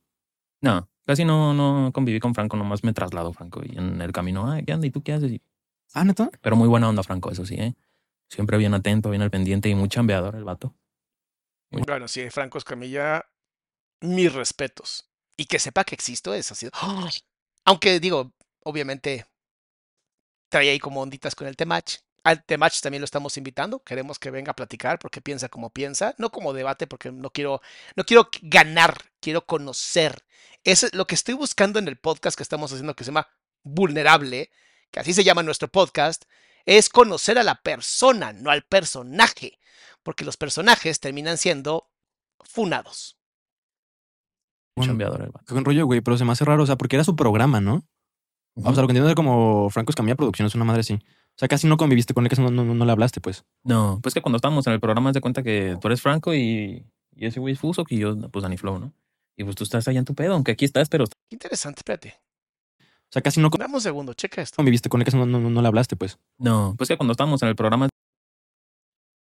No, 0.61 0.87
casi 1.05 1.25
no, 1.25 1.53
no 1.53 1.91
conviví 1.93 2.19
con 2.19 2.35
Franco, 2.35 2.57
nomás 2.57 2.83
me 2.83 2.93
traslado 2.93 3.33
Franco. 3.33 3.61
Y 3.63 3.77
en 3.77 4.01
el 4.01 4.11
camino, 4.11 4.51
ay, 4.51 4.63
¿qué 4.65 4.73
anda? 4.73 4.85
¿Y 4.85 4.91
tú 4.91 5.01
qué 5.01 5.13
haces? 5.13 5.31
Y- 5.31 5.41
Ah, 5.93 6.03
¿neta? 6.03 6.29
Pero 6.41 6.55
muy 6.55 6.67
buena 6.67 6.87
onda, 6.87 7.01
Franco, 7.01 7.31
eso 7.31 7.45
sí, 7.45 7.55
¿eh? 7.55 7.73
Siempre 8.29 8.57
bien 8.59 8.75
atento, 8.75 9.09
bien 9.09 9.23
al 9.23 9.31
pendiente 9.31 9.69
y 9.69 9.73
muy 9.75 9.89
chambeador 9.89 10.35
el 10.35 10.43
vato. 10.43 10.75
Bueno, 11.71 12.07
sí, 12.07 12.29
Franco 12.29 12.59
Escamilla, 12.59 13.25
mis 14.01 14.31
respetos. 14.31 15.09
Y 15.37 15.45
que 15.45 15.57
sepa 15.57 15.83
que 15.83 15.95
existo 15.95 16.33
es 16.35 16.51
así. 16.51 16.67
Aunque 17.65 17.99
digo, 17.99 18.31
obviamente, 18.63 19.25
trae 20.49 20.69
ahí 20.69 20.79
como 20.79 21.01
onditas 21.01 21.33
con 21.33 21.47
el 21.47 21.55
Temach. 21.55 21.97
Al 22.23 22.43
Temach 22.43 22.79
también 22.81 23.01
lo 23.01 23.05
estamos 23.05 23.37
invitando. 23.37 23.83
Queremos 23.83 24.19
que 24.19 24.31
venga 24.31 24.51
a 24.51 24.55
platicar 24.55 24.99
porque 24.99 25.21
piensa 25.21 25.49
como 25.49 25.69
piensa. 25.69 26.15
No 26.17 26.31
como 26.31 26.53
debate 26.53 26.87
porque 26.87 27.11
no 27.11 27.29
quiero, 27.31 27.61
no 27.95 28.03
quiero 28.03 28.29
ganar, 28.41 28.95
quiero 29.19 29.45
conocer. 29.45 30.23
Eso 30.63 30.87
es 30.87 30.93
lo 30.93 31.07
que 31.07 31.15
estoy 31.15 31.35
buscando 31.35 31.79
en 31.79 31.87
el 31.87 31.97
podcast 31.97 32.37
que 32.37 32.43
estamos 32.43 32.71
haciendo 32.71 32.95
que 32.95 33.03
se 33.03 33.11
llama 33.11 33.27
Vulnerable, 33.63 34.51
que 34.91 34.99
así 34.99 35.13
se 35.13 35.23
llama 35.23 35.43
nuestro 35.43 35.67
podcast, 35.67 36.25
es 36.65 36.89
conocer 36.89 37.37
a 37.39 37.43
la 37.43 37.61
persona, 37.61 38.33
no 38.33 38.51
al 38.51 38.63
personaje. 38.63 39.59
Porque 40.03 40.25
los 40.25 40.37
personajes 40.37 40.99
terminan 40.99 41.37
siendo 41.37 41.89
funados. 42.41 43.17
Muy 44.75 44.87
Bueno. 44.87 45.31
Qué 45.45 45.53
buen 45.53 45.65
rollo, 45.65 45.85
güey, 45.85 46.01
pero 46.01 46.17
se 46.17 46.23
me 46.23 46.31
hace 46.31 46.45
raro, 46.45 46.63
o 46.63 46.65
sea, 46.65 46.77
porque 46.77 46.95
era 46.95 47.03
su 47.03 47.15
programa, 47.15 47.59
¿no? 47.59 47.85
O 48.55 48.73
sea, 48.73 48.81
lo 48.81 48.87
que 48.87 48.91
entiendo 48.91 49.09
es 49.09 49.15
como 49.15 49.69
Franco 49.69 49.91
Escamilla 49.91 50.15
Producciones, 50.15 50.55
una 50.55 50.65
madre 50.65 50.81
así. 50.81 50.99
O 51.39 51.39
sea, 51.39 51.47
casi 51.47 51.67
no 51.67 51.77
conviviste 51.77 52.13
con 52.13 52.25
él, 52.25 52.29
casi 52.29 52.41
no, 52.41 52.51
no, 52.51 52.65
no 52.65 52.85
le 52.85 52.91
hablaste, 52.91 53.21
pues. 53.21 53.45
No, 53.63 53.99
pues 54.03 54.13
que 54.13 54.21
cuando 54.21 54.35
estábamos 54.35 54.67
en 54.67 54.73
el 54.73 54.81
programa, 54.81 55.13
de 55.13 55.21
cuenta 55.21 55.41
que 55.41 55.77
tú 55.79 55.87
eres 55.87 56.01
Franco 56.01 56.33
y, 56.33 56.85
y 57.15 57.25
ese 57.25 57.39
güey 57.39 57.53
es 57.53 57.59
Fuso, 57.61 57.85
y 57.87 57.97
yo, 57.99 58.13
pues, 58.29 58.43
Danny 58.43 58.57
Flow, 58.57 58.77
¿no? 58.77 58.91
Y 59.37 59.45
pues 59.45 59.55
tú 59.55 59.63
estás 59.63 59.87
allá 59.87 59.99
en 59.99 60.05
tu 60.05 60.13
pedo, 60.15 60.33
aunque 60.33 60.51
aquí 60.51 60.65
estás, 60.65 60.89
pero 60.89 61.05
Qué 61.05 61.13
interesante, 61.35 61.79
espérate. 61.79 62.19
O 62.81 63.11
sea, 63.11 63.21
casi 63.21 63.39
no 63.39 63.49
Dame 63.49 63.73
un 63.75 63.79
segundo, 63.81 64.13
checa 64.13 64.41
esto. 64.41 64.57
conviviste 64.57 64.89
con 64.89 64.99
él, 64.99 65.05
casi 65.05 65.15
no, 65.15 65.25
no, 65.25 65.39
no 65.39 65.61
le 65.61 65.67
hablaste, 65.69 65.95
pues. 65.95 66.19
no, 66.39 66.75
pues 66.77 66.89
que 66.89 66.97
cuando 66.97 67.13
estábamos 67.13 67.41
en 67.41 67.47
el 67.47 67.55
programa, 67.55 67.87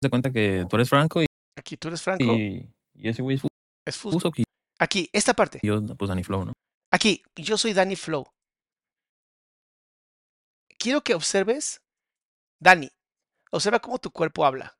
de 0.01 0.09
cuenta 0.09 0.31
que 0.31 0.65
tú 0.69 0.77
eres 0.77 0.87
Franco 0.89 1.21
y, 1.21 1.25
Aquí 1.57 1.75
tú 1.75 1.89
eres 1.89 2.01
Franco, 2.01 2.23
y, 2.23 2.69
y 2.95 3.09
ese 3.09 3.21
güey 3.21 3.35
es 3.35 3.41
Fu- 3.41 3.47
es 3.85 3.97
Fuso. 3.97 4.19
Fuso, 4.19 4.31
y 4.37 4.43
Aquí, 4.79 5.09
esta 5.11 5.33
parte. 5.33 5.59
yo, 5.61 5.81
pues, 5.97 6.07
Danny 6.07 6.23
Flow, 6.23 6.45
¿no? 6.45 6.53
Aquí, 6.91 7.21
yo 7.35 7.57
soy 7.57 7.73
Danny 7.73 7.97
Flow. 7.97 8.25
Quiero 10.79 11.01
que 11.03 11.15
observes, 11.15 11.81
Danny, 12.59 12.89
observa 13.51 13.79
cómo 13.79 13.99
tu 13.99 14.11
cuerpo 14.11 14.45
habla. 14.45 14.77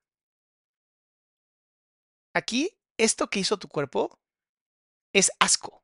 Aquí, 2.34 2.78
esto 2.98 3.30
que 3.30 3.40
hizo 3.40 3.58
tu 3.58 3.68
cuerpo 3.68 4.20
es 5.14 5.32
asco. 5.40 5.84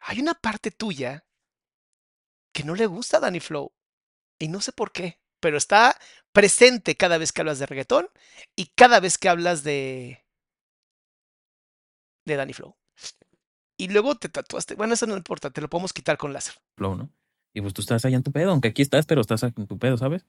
Hay 0.00 0.20
una 0.20 0.34
parte 0.34 0.70
tuya 0.70 1.24
que 2.52 2.64
no 2.64 2.74
le 2.74 2.86
gusta 2.86 3.18
a 3.18 3.20
Danny 3.20 3.40
Flow. 3.40 3.72
Y 4.38 4.48
no 4.48 4.60
sé 4.60 4.72
por 4.72 4.92
qué, 4.92 5.20
pero 5.40 5.56
está 5.56 5.98
presente 6.32 6.96
cada 6.96 7.18
vez 7.18 7.32
que 7.32 7.40
hablas 7.40 7.58
de 7.58 7.66
reggaetón 7.66 8.08
y 8.54 8.66
cada 8.66 9.00
vez 9.00 9.18
que 9.18 9.28
hablas 9.28 9.64
de. 9.64 10.24
de 12.24 12.36
Danny 12.36 12.52
Flow. 12.52 12.76
Y 13.76 13.88
luego 13.88 14.16
te 14.16 14.28
tatuaste. 14.28 14.74
Bueno, 14.74 14.94
eso 14.94 15.06
no 15.06 15.16
importa, 15.16 15.50
te 15.50 15.60
lo 15.60 15.68
podemos 15.68 15.92
quitar 15.92 16.18
con 16.18 16.32
láser. 16.32 16.54
Flow, 16.76 16.96
¿no? 16.96 17.12
Y 17.54 17.60
pues 17.60 17.74
tú 17.74 17.80
estás 17.80 18.04
allá 18.04 18.16
en 18.16 18.22
tu 18.22 18.32
pedo, 18.32 18.50
aunque 18.50 18.68
aquí 18.68 18.82
estás, 18.82 19.06
pero 19.06 19.20
estás 19.20 19.42
en 19.42 19.66
tu 19.66 19.78
pedo, 19.78 19.96
¿sabes? 19.96 20.24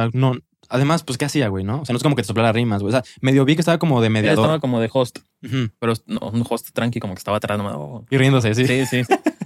Sea, 0.00 0.10
no. 0.12 0.36
Además, 0.68 1.04
pues, 1.04 1.16
¿qué 1.16 1.24
hacía, 1.24 1.46
güey, 1.48 1.62
no? 1.62 1.82
O 1.82 1.84
sea, 1.84 1.92
no 1.92 1.96
es 1.98 2.02
como 2.02 2.16
que 2.16 2.22
te 2.22 2.26
soplara 2.26 2.52
rimas, 2.52 2.82
güey. 2.82 2.92
O 2.92 2.96
sea, 3.00 3.04
medio 3.20 3.44
vi 3.44 3.54
que 3.54 3.60
estaba 3.60 3.78
como 3.78 4.00
de 4.00 4.08
Él 4.08 4.12
mediador. 4.12 4.44
estaba 4.44 4.58
como 4.60 4.80
de 4.80 4.90
host, 4.92 5.20
pero 5.78 5.92
no, 6.06 6.18
un 6.32 6.44
host 6.48 6.70
tranqui, 6.72 6.98
como 6.98 7.14
que 7.14 7.18
estaba 7.18 7.36
atrás, 7.36 7.56
nomás, 7.56 7.74
oh, 7.76 8.04
Y 8.10 8.16
riéndose, 8.18 8.52
sí. 8.54 8.66
Sí, 8.66 8.84
sí. 8.86 9.02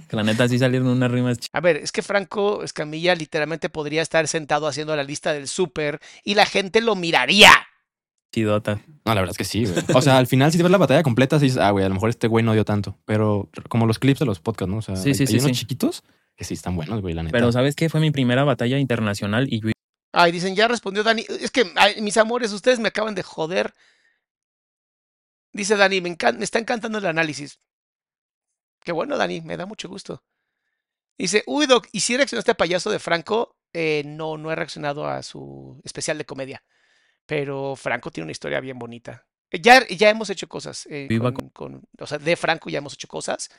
que 0.09 0.15
la 0.15 0.23
neta 0.23 0.47
sí 0.47 0.57
salieron 0.57 0.87
unas 0.87 1.11
rimas 1.11 1.37
A 1.53 1.61
ver, 1.61 1.77
es 1.77 1.91
que 1.91 2.01
Franco 2.01 2.63
Escamilla 2.63 3.13
literalmente 3.15 3.69
podría 3.69 4.01
estar 4.01 4.27
sentado 4.27 4.65
haciendo 4.67 4.95
la 4.95 5.03
lista 5.03 5.31
del 5.31 5.47
súper 5.47 5.99
y 6.23 6.33
la 6.33 6.45
gente 6.47 6.81
lo 6.81 6.95
miraría. 6.95 7.51
chidotas. 8.33 8.79
No, 9.05 9.13
la 9.13 9.21
verdad 9.21 9.31
es 9.31 9.37
que 9.37 9.43
sí, 9.43 9.65
güey. 9.65 9.75
O 9.93 10.01
sea, 10.01 10.17
al 10.17 10.25
final, 10.27 10.51
si 10.51 10.57
te 10.57 10.63
ves 10.63 10.71
la 10.71 10.77
batalla 10.79 11.03
completa, 11.03 11.37
sí 11.39 11.45
dices, 11.45 11.59
ah, 11.61 11.69
güey, 11.71 11.85
a 11.85 11.89
lo 11.89 11.93
mejor 11.95 12.09
este 12.09 12.27
güey 12.27 12.43
no 12.43 12.53
dio 12.53 12.65
tanto. 12.65 12.97
Pero 13.05 13.49
como 13.69 13.85
los 13.85 13.99
clips 13.99 14.19
de 14.19 14.25
los 14.25 14.39
podcasts, 14.39 14.71
¿no? 14.71 14.77
O 14.77 14.81
sea, 14.81 14.95
Sí, 14.95 15.09
hay, 15.09 15.15
sí, 15.15 15.23
hay 15.23 15.27
sí, 15.27 15.33
unos 15.35 15.45
sí. 15.45 15.51
chiquitos 15.53 16.03
que 16.35 16.45
sí 16.45 16.55
están 16.55 16.75
buenos, 16.75 17.01
güey, 17.01 17.13
la 17.13 17.21
neta. 17.23 17.31
Pero 17.33 17.51
¿sabes 17.51 17.75
qué? 17.75 17.89
Fue 17.89 17.99
mi 17.99 18.09
primera 18.11 18.43
batalla 18.43 18.79
internacional 18.79 19.47
y 19.51 19.61
yo 19.61 19.71
Ay, 20.13 20.31
dicen, 20.31 20.55
ya 20.55 20.67
respondió 20.67 21.03
Dani. 21.03 21.25
Es 21.29 21.51
que, 21.51 21.71
ay, 21.75 22.01
mis 22.01 22.17
amores, 22.17 22.51
ustedes 22.51 22.79
me 22.79 22.89
acaban 22.89 23.15
de 23.15 23.23
joder. 23.23 23.73
Dice 25.53 25.75
Dani, 25.75 26.01
me, 26.01 26.09
encan- 26.17 26.37
me 26.37 26.43
está 26.43 26.59
encantando 26.59 26.97
el 26.97 27.05
análisis. 27.05 27.59
Qué 28.83 28.91
bueno, 28.91 29.17
Dani, 29.17 29.41
me 29.41 29.57
da 29.57 29.65
mucho 29.65 29.87
gusto. 29.89 30.23
Dice, 31.17 31.43
uy, 31.45 31.65
Doc, 31.67 31.87
¿y 31.91 31.99
si 31.99 32.17
reaccionaste 32.17 32.51
a 32.51 32.55
payaso 32.55 32.89
de 32.89 32.99
Franco? 32.99 33.55
Eh, 33.73 34.03
no, 34.05 34.37
no 34.37 34.51
he 34.51 34.55
reaccionado 34.55 35.07
a 35.07 35.21
su 35.23 35.79
especial 35.83 36.17
de 36.17 36.25
comedia. 36.25 36.63
Pero 37.25 37.75
Franco 37.75 38.11
tiene 38.11 38.25
una 38.25 38.31
historia 38.31 38.59
bien 38.59 38.79
bonita. 38.79 39.27
Eh, 39.51 39.61
Ya, 39.61 39.85
ya 39.87 40.09
hemos 40.09 40.29
hecho 40.29 40.47
cosas. 40.47 40.87
eh, 40.87 41.07
Viva 41.09 41.33
con, 41.33 41.49
con- 41.49 41.83
o 41.99 42.07
sea, 42.07 42.17
de 42.17 42.35
Franco 42.35 42.69
ya 42.69 42.79
hemos 42.79 42.93
hecho 42.93 43.07
cosas, 43.07 43.49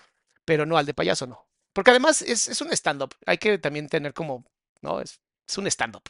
pero 0.45 0.67
no 0.67 0.77
al 0.77 0.87
de 0.87 0.95
payaso, 0.95 1.27
no. 1.27 1.47
Porque 1.73 1.91
además 1.93 2.23
es, 2.23 2.49
es 2.49 2.61
un 2.61 2.73
stand-up. 2.73 3.15
Hay 3.27 3.39
que 3.39 3.59
también 3.59 3.89
tener 3.89 4.13
como, 4.13 4.45
¿no? 4.81 5.01
Es, 5.01 5.21
es 5.49 5.57
un 5.59 5.67
stand-up. 5.69 6.03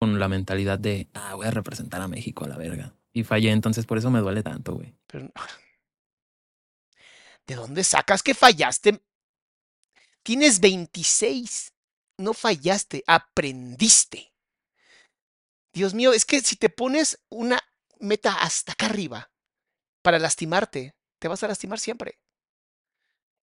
Con 0.00 0.18
la 0.18 0.28
mentalidad 0.28 0.78
de, 0.78 1.10
ah, 1.12 1.34
voy 1.34 1.46
a 1.46 1.50
representar 1.50 2.00
a 2.00 2.08
México 2.08 2.46
a 2.46 2.48
la 2.48 2.56
verga. 2.56 2.96
Y 3.12 3.22
fallé, 3.22 3.50
entonces 3.50 3.84
por 3.84 3.98
eso 3.98 4.10
me 4.10 4.20
duele 4.20 4.42
tanto, 4.42 4.72
güey. 4.74 4.96
¿De 7.46 7.54
dónde 7.54 7.84
sacas 7.84 8.22
que 8.22 8.32
fallaste? 8.32 9.02
Tienes 10.22 10.60
26. 10.60 11.74
No 12.16 12.32
fallaste, 12.32 13.04
aprendiste. 13.06 14.32
Dios 15.74 15.92
mío, 15.92 16.14
es 16.14 16.24
que 16.24 16.40
si 16.40 16.56
te 16.56 16.70
pones 16.70 17.22
una 17.28 17.60
meta 17.98 18.32
hasta 18.40 18.72
acá 18.72 18.86
arriba 18.86 19.30
para 20.00 20.18
lastimarte, 20.18 20.96
te 21.18 21.28
vas 21.28 21.42
a 21.42 21.48
lastimar 21.48 21.78
siempre. 21.78 22.18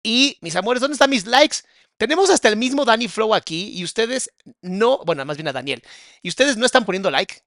Y, 0.06 0.38
mis 0.42 0.56
amores, 0.56 0.82
¿dónde 0.82 0.94
están 0.94 1.10
mis 1.10 1.26
likes? 1.26 1.58
Tenemos 1.98 2.30
hasta 2.30 2.48
el 2.48 2.58
mismo 2.58 2.86
Danny 2.86 3.08
Flow 3.08 3.34
aquí 3.34 3.72
y 3.76 3.84
ustedes 3.84 4.32
no, 4.62 5.04
bueno, 5.04 5.26
más 5.26 5.36
bien 5.36 5.48
a 5.48 5.52
Daniel, 5.52 5.82
y 6.22 6.30
ustedes 6.30 6.58
no 6.58 6.66
están 6.68 6.86
poniendo 6.86 7.10
like. 7.10 7.42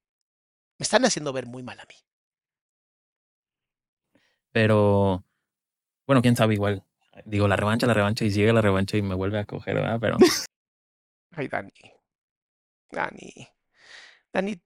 Me 0.77 0.83
están 0.83 1.05
haciendo 1.05 1.33
ver 1.33 1.47
muy 1.47 1.63
mal 1.63 1.79
a 1.79 1.85
mí. 1.85 1.95
Pero, 4.51 5.25
bueno, 6.05 6.21
quién 6.21 6.35
sabe, 6.35 6.55
igual. 6.55 6.83
Digo, 7.25 7.47
la 7.47 7.55
revancha, 7.55 7.87
la 7.87 7.95
revancha, 7.95 8.25
y 8.25 8.33
sigue 8.33 8.53
la 8.53 8.61
revancha 8.61 8.97
y 8.97 9.03
me 9.03 9.15
vuelve 9.15 9.39
a 9.39 9.45
coger, 9.45 9.77
¿verdad? 9.77 9.99
Pero 10.01 10.17
Ay, 11.31 11.47
Dani. 11.47 11.71
Dani. 12.91 13.49
Dani, 14.33 14.61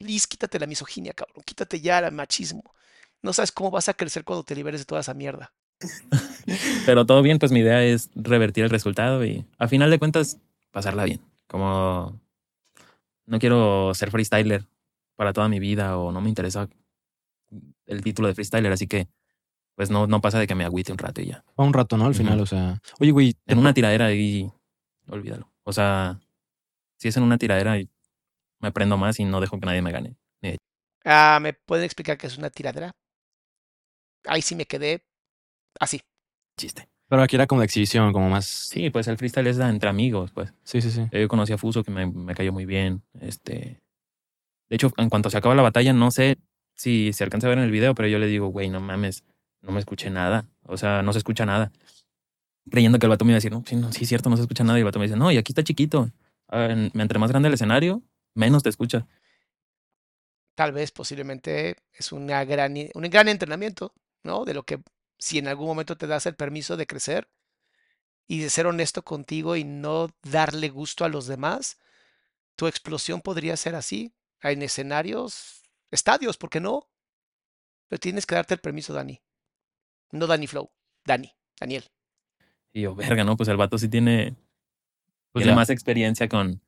Liz, 0.00 0.26
quítate 0.26 0.58
la 0.58 0.66
misoginia, 0.66 1.12
cabrón. 1.12 1.44
Quítate 1.44 1.80
ya 1.80 2.00
el 2.00 2.10
machismo. 2.12 2.74
No 3.22 3.32
sabes 3.32 3.52
cómo 3.52 3.70
vas 3.70 3.88
a 3.88 3.94
crecer 3.94 4.24
cuando 4.24 4.42
te 4.42 4.56
liberes 4.56 4.80
de 4.80 4.86
toda 4.86 5.02
esa 5.02 5.14
mierda. 5.14 5.54
Pero 6.86 7.06
todo 7.06 7.22
bien, 7.22 7.38
pues 7.38 7.52
mi 7.52 7.60
idea 7.60 7.82
es 7.82 8.10
revertir 8.14 8.64
el 8.64 8.70
resultado 8.70 9.24
y 9.24 9.44
a 9.58 9.68
final 9.68 9.90
de 9.90 9.98
cuentas 9.98 10.38
pasarla 10.70 11.04
bien. 11.04 11.20
Como 11.46 12.20
no 13.26 13.38
quiero 13.38 13.92
ser 13.94 14.10
freestyler 14.10 14.66
para 15.16 15.32
toda 15.32 15.48
mi 15.48 15.58
vida 15.58 15.98
o 15.98 16.12
no 16.12 16.20
me 16.20 16.28
interesa 16.28 16.68
el 17.86 18.02
título 18.02 18.28
de 18.28 18.34
freestyler, 18.34 18.72
así 18.72 18.86
que 18.86 19.08
pues 19.74 19.90
no, 19.90 20.06
no 20.06 20.20
pasa 20.20 20.38
de 20.38 20.46
que 20.46 20.54
me 20.54 20.64
agüite 20.64 20.92
un 20.92 20.98
rato 20.98 21.22
y 21.22 21.26
ya. 21.26 21.44
Va 21.58 21.64
un 21.64 21.72
rato, 21.72 21.96
¿no? 21.96 22.06
Al 22.06 22.14
final, 22.14 22.40
o 22.40 22.46
sea. 22.46 22.80
Oye, 22.98 23.12
güey, 23.12 23.34
En 23.46 23.58
una 23.58 23.72
tiradera 23.72 24.06
ahí, 24.06 24.50
olvídalo. 25.08 25.50
O 25.62 25.72
sea, 25.72 26.20
si 26.98 27.08
es 27.08 27.16
en 27.16 27.22
una 27.22 27.38
tiradera, 27.38 27.76
me 28.58 28.72
prendo 28.72 28.98
más 28.98 29.18
y 29.20 29.24
no 29.24 29.40
dejo 29.40 29.58
que 29.58 29.66
nadie 29.66 29.80
me 29.80 29.92
gane. 29.92 30.16
Ah, 31.04 31.38
¿me 31.40 31.54
pueden 31.54 31.84
explicar 31.84 32.18
qué 32.18 32.26
es 32.26 32.36
una 32.36 32.50
tiradera? 32.50 32.92
Ahí 34.26 34.42
sí 34.42 34.54
me 34.54 34.66
quedé 34.66 35.02
así. 35.80 36.00
Chiste. 36.56 36.88
pero 37.08 37.22
aquí 37.22 37.34
era 37.36 37.46
como 37.48 37.60
de 37.62 37.64
exhibición, 37.64 38.12
como 38.12 38.28
más. 38.30 38.46
Sí, 38.46 38.90
pues 38.90 39.08
el 39.08 39.16
freestyle 39.18 39.46
es 39.48 39.58
entre 39.58 39.88
amigos, 39.90 40.30
pues. 40.32 40.52
Sí, 40.62 40.80
sí, 40.80 40.90
sí. 40.92 41.06
Yo 41.10 41.26
conocí 41.26 41.52
a 41.52 41.58
Fuso, 41.58 41.82
que 41.82 41.90
me, 41.90 42.06
me 42.06 42.34
cayó 42.34 42.52
muy 42.52 42.66
bien. 42.66 43.02
Este. 43.20 43.80
De 44.68 44.76
hecho, 44.76 44.92
en 44.98 45.08
cuanto 45.10 45.28
se 45.30 45.36
acaba 45.38 45.54
la 45.56 45.62
batalla, 45.62 45.92
no 45.92 46.10
sé 46.12 46.38
si 46.76 47.12
se 47.12 47.24
alcanza 47.24 47.46
a 47.48 47.50
ver 47.50 47.58
en 47.58 47.64
el 47.64 47.70
video, 47.72 47.94
pero 47.96 48.06
yo 48.08 48.18
le 48.20 48.26
digo, 48.28 48.46
güey, 48.48 48.68
no 48.70 48.80
mames, 48.80 49.24
no 49.62 49.72
me 49.72 49.80
escuché 49.80 50.08
nada. 50.10 50.46
O 50.62 50.76
sea, 50.76 51.02
no 51.02 51.12
se 51.12 51.18
escucha 51.18 51.44
nada. 51.44 51.72
Creyendo 52.70 52.98
que 53.00 53.06
el 53.06 53.10
vato 53.10 53.24
me 53.24 53.32
iba 53.32 53.36
a 53.36 53.38
decir, 53.38 53.50
no, 53.52 53.64
sí, 53.66 53.74
no, 53.74 53.90
sí, 53.92 54.04
es 54.04 54.08
cierto, 54.08 54.30
no 54.30 54.36
se 54.36 54.42
escucha 54.42 54.62
nada. 54.62 54.78
Y 54.78 54.82
el 54.82 54.84
vato 54.84 54.98
me 55.00 55.06
dice, 55.06 55.16
no, 55.16 55.32
y 55.32 55.38
aquí 55.38 55.50
está 55.52 55.64
chiquito. 55.64 56.10
En- 56.52 56.92
Entre 56.94 57.18
más 57.18 57.30
grande 57.30 57.48
el 57.48 57.54
escenario, 57.54 58.02
menos 58.34 58.62
te 58.62 58.68
escucha. 58.68 59.06
Tal 60.54 60.72
vez, 60.72 60.92
posiblemente, 60.92 61.76
es 61.92 62.12
una 62.12 62.44
gran, 62.44 62.74
un 62.94 63.02
gran 63.10 63.28
entrenamiento, 63.28 63.92
¿no? 64.22 64.44
De 64.44 64.54
lo 64.54 64.62
que 64.64 64.80
si 65.20 65.38
en 65.38 65.46
algún 65.46 65.66
momento 65.66 65.96
te 65.96 66.06
das 66.06 66.26
el 66.26 66.34
permiso 66.34 66.76
de 66.76 66.86
crecer 66.86 67.30
y 68.26 68.40
de 68.40 68.50
ser 68.50 68.66
honesto 68.66 69.02
contigo 69.02 69.54
y 69.54 69.64
no 69.64 70.08
darle 70.22 70.70
gusto 70.70 71.04
a 71.04 71.08
los 71.08 71.26
demás, 71.26 71.78
tu 72.56 72.66
explosión 72.66 73.20
podría 73.20 73.56
ser 73.56 73.74
así, 73.74 74.14
en 74.42 74.62
escenarios, 74.62 75.62
estadios, 75.90 76.38
¿por 76.38 76.48
qué 76.48 76.60
no? 76.60 76.88
Pero 77.88 78.00
tienes 78.00 78.24
que 78.24 78.34
darte 78.34 78.54
el 78.54 78.60
permiso, 78.60 78.94
Dani. 78.94 79.20
No 80.12 80.26
Dani 80.26 80.46
Flow, 80.46 80.70
Dani, 81.04 81.30
Daniel. 81.58 81.84
Y 82.72 82.82
yo, 82.82 82.94
verga, 82.94 83.24
no, 83.24 83.36
pues 83.36 83.48
el 83.48 83.56
vato 83.56 83.76
sí 83.78 83.88
tiene, 83.88 84.36
Pues 85.32 85.42
tiene 85.42 85.56
más 85.56 85.70
experiencia 85.70 86.28
con, 86.28 86.62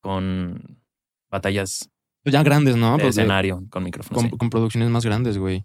con 0.00 0.82
batallas 1.30 1.90
pues 2.22 2.32
ya 2.32 2.42
grandes, 2.42 2.76
¿no? 2.76 2.96
de 2.98 3.08
escenario, 3.08 3.64
con 3.70 3.84
micrófono. 3.84 4.14
con, 4.14 4.30
sí. 4.30 4.36
con 4.36 4.50
producciones 4.50 4.90
más 4.90 5.04
grandes, 5.04 5.38
güey. 5.38 5.64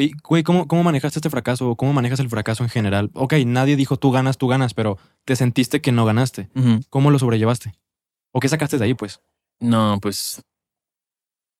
Y, 0.00 0.12
güey, 0.22 0.44
¿cómo, 0.44 0.68
¿cómo 0.68 0.84
manejaste 0.84 1.18
este 1.18 1.28
fracaso? 1.28 1.74
¿Cómo 1.74 1.92
manejas 1.92 2.20
el 2.20 2.28
fracaso 2.28 2.62
en 2.62 2.70
general? 2.70 3.10
Ok, 3.14 3.34
nadie 3.44 3.74
dijo 3.74 3.96
tú 3.96 4.12
ganas, 4.12 4.38
tú 4.38 4.46
ganas, 4.46 4.72
pero 4.72 4.96
te 5.24 5.34
sentiste 5.34 5.80
que 5.80 5.90
no 5.90 6.04
ganaste. 6.04 6.48
¿Cómo 6.88 7.10
lo 7.10 7.18
sobrellevaste? 7.18 7.74
¿O 8.30 8.38
qué 8.38 8.48
sacaste 8.48 8.78
de 8.78 8.84
ahí, 8.84 8.94
pues? 8.94 9.20
No, 9.58 9.98
pues. 10.00 10.44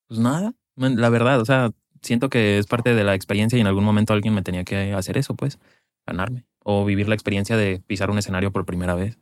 Pues 0.07 0.21
nada. 0.21 0.55
La 0.77 1.09
verdad, 1.09 1.41
o 1.41 1.45
sea, 1.45 1.73
siento 2.01 2.31
que 2.31 2.59
es 2.59 2.69
parte 2.69 2.95
de 2.95 3.03
la 3.03 3.17
experiencia 3.17 3.57
y 3.57 3.61
en 3.61 3.67
algún 3.67 3.85
momento 3.85 4.13
alguien 4.13 4.35
me 4.35 4.43
tenía 4.43 4.63
que 4.63 4.93
hacer 4.93 5.19
eso, 5.19 5.35
pues, 5.35 5.59
ganarme. 6.07 6.47
O 6.63 6.85
vivir 6.85 7.09
la 7.09 7.17
experiencia 7.17 7.57
de 7.57 7.83
pisar 7.85 8.09
un 8.09 8.19
escenario 8.19 8.53
por 8.53 8.65
primera 8.65 8.95
vez. 8.95 9.19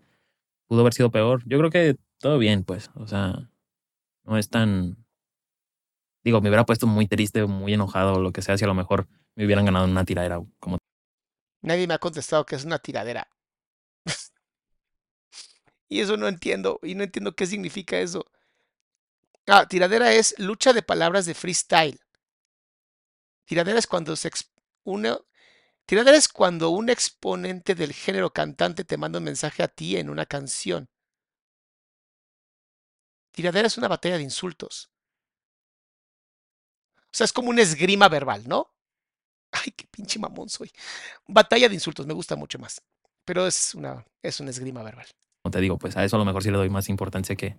Pudo 0.69 0.81
haber 0.81 0.93
sido 0.93 1.11
peor. 1.11 1.43
Yo 1.47 1.57
creo 1.57 1.71
que 1.71 1.97
todo 2.19 2.39
bien, 2.39 2.65
pues. 2.65 2.91
O 2.95 3.07
sea, 3.07 3.49
no 4.25 4.37
es 4.37 4.51
tan. 4.51 5.06
Digo, 6.27 6.40
me 6.40 6.48
hubiera 6.48 6.66
puesto 6.66 6.89
muy 6.89 7.07
triste, 7.07 7.47
muy 7.47 7.74
enojado 7.74 8.15
o 8.15 8.20
lo 8.20 8.32
que 8.32 8.43
sea, 8.43 8.59
si 8.59 8.65
a 8.65 8.66
lo 8.66 8.74
mejor 8.74 9.07
me 9.36 9.44
hubieran 9.44 9.65
ganado 9.65 9.85
en 9.85 9.93
una 9.93 10.05
tiradera 10.05 10.43
como. 10.59 10.77
Nadie 11.62 11.86
me 11.86 11.94
ha 11.94 11.98
contestado 11.98 12.44
que 12.44 12.57
es 12.57 12.65
una 12.65 12.81
tiradera. 12.81 13.31
y 15.89 16.01
eso 16.01 16.16
no 16.16 16.27
entiendo, 16.27 16.81
y 16.82 16.97
no 16.97 17.05
entiendo 17.05 17.36
qué 17.36 17.47
significa 17.47 18.01
eso. 18.01 18.27
Ah, 19.47 19.69
tiradera 19.69 20.15
es 20.15 20.36
lucha 20.40 20.73
de 20.73 20.82
palabras 20.82 21.27
de 21.27 21.35
freestyle. 21.35 22.01
Tiradera 23.44 23.78
es 23.78 23.86
cuando 23.86 24.16
se 24.16 24.28
tiradera 25.86 26.16
es 26.16 26.27
cuando 26.27 26.70
un 26.70 26.89
exponente 26.89 27.77
del 27.77 27.93
género 27.93 28.32
cantante 28.32 28.82
te 28.82 28.97
manda 28.97 29.20
un 29.20 29.27
mensaje 29.27 29.62
a 29.62 29.69
ti 29.69 29.97
en 29.97 30.11
una 30.11 30.27
canción. 30.27 30.89
Tiradera 33.31 33.69
es 33.69 33.78
una 33.78 33.86
batalla 33.86 34.16
de 34.16 34.24
insultos. 34.24 34.90
O 37.17 37.19
sea, 37.19 37.25
es 37.25 37.33
como 37.33 37.49
una 37.49 37.63
esgrima 37.63 38.11
verbal, 38.11 38.43
¿no? 38.47 38.69
Ay, 39.51 39.73
qué 39.75 39.87
pinche 39.91 40.19
mamón 40.19 40.51
soy. 40.51 40.71
Batalla 41.27 41.67
de 41.67 41.75
insultos, 41.75 42.07
me 42.07 42.13
gusta 42.13 42.37
mucho 42.37 42.59
más. 42.59 42.83
Pero 43.25 43.47
es 43.47 43.75
una, 43.75 44.05
es 44.23 44.39
una 44.39 44.51
esgrima 44.51 44.83
verbal. 44.83 45.07
como 45.43 45.51
te 45.51 45.63
digo, 45.63 45.79
pues 45.79 45.97
a 45.97 46.05
eso 46.05 46.17
a 46.17 46.19
lo 46.19 46.27
mejor 46.27 46.43
sí 46.43 46.51
le 46.51 46.59
doy 46.59 46.69
más 46.69 46.91
importancia 46.91 47.35
que, 47.35 47.57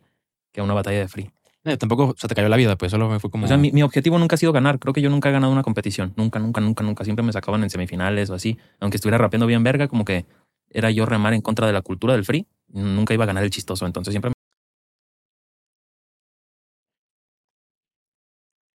que 0.54 0.62
a 0.62 0.64
una 0.64 0.76
batalla 0.76 1.00
de 1.00 1.08
free. 1.08 1.32
Eh, 1.64 1.76
tampoco 1.76 2.14
se 2.20 2.28
te 2.28 2.36
cayó 2.36 2.50
la 2.50 2.56
vida, 2.56 2.76
pues 2.76 2.92
solo 2.92 3.10
me 3.10 3.20
fue 3.20 3.32
como. 3.32 3.46
O 3.46 3.48
sea, 3.48 3.58
mi, 3.58 3.72
mi 3.72 3.82
objetivo 3.82 4.20
nunca 4.20 4.36
ha 4.36 4.38
sido 4.38 4.54
ganar. 4.54 4.78
Creo 4.78 4.94
que 4.94 5.02
yo 5.02 5.10
nunca 5.10 5.30
he 5.30 5.32
ganado 5.32 5.52
una 5.52 5.64
competición. 5.64 6.14
Nunca, 6.18 6.38
nunca, 6.38 6.62
nunca, 6.62 6.84
nunca. 6.84 7.04
Siempre 7.04 7.26
me 7.26 7.34
sacaban 7.34 7.64
en 7.64 7.72
semifinales 7.72 8.30
o 8.30 8.36
así. 8.36 8.60
Aunque 8.80 8.98
estuviera 8.98 9.18
rapeando 9.18 9.48
bien 9.48 9.64
verga, 9.64 9.88
como 9.88 10.06
que 10.06 10.28
era 10.70 10.92
yo 10.92 11.08
remar 11.08 11.34
en 11.34 11.42
contra 11.42 11.66
de 11.66 11.74
la 11.74 11.82
cultura 11.82 12.14
del 12.14 12.26
free. 12.26 12.46
Nunca 12.68 13.16
iba 13.16 13.24
a 13.24 13.28
ganar 13.28 13.44
el 13.44 13.50
chistoso. 13.50 13.88
Entonces 13.88 14.12
siempre 14.12 14.34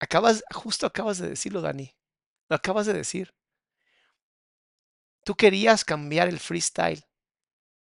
Acabas, 0.09 0.43
justo 0.51 0.87
acabas 0.87 1.19
de 1.19 1.29
decirlo, 1.29 1.61
Dani. 1.61 1.95
Lo 2.49 2.55
acabas 2.55 2.87
de 2.87 2.93
decir. 2.93 3.35
Tú 5.23 5.35
querías 5.35 5.85
cambiar 5.85 6.27
el 6.27 6.39
freestyle. 6.39 7.05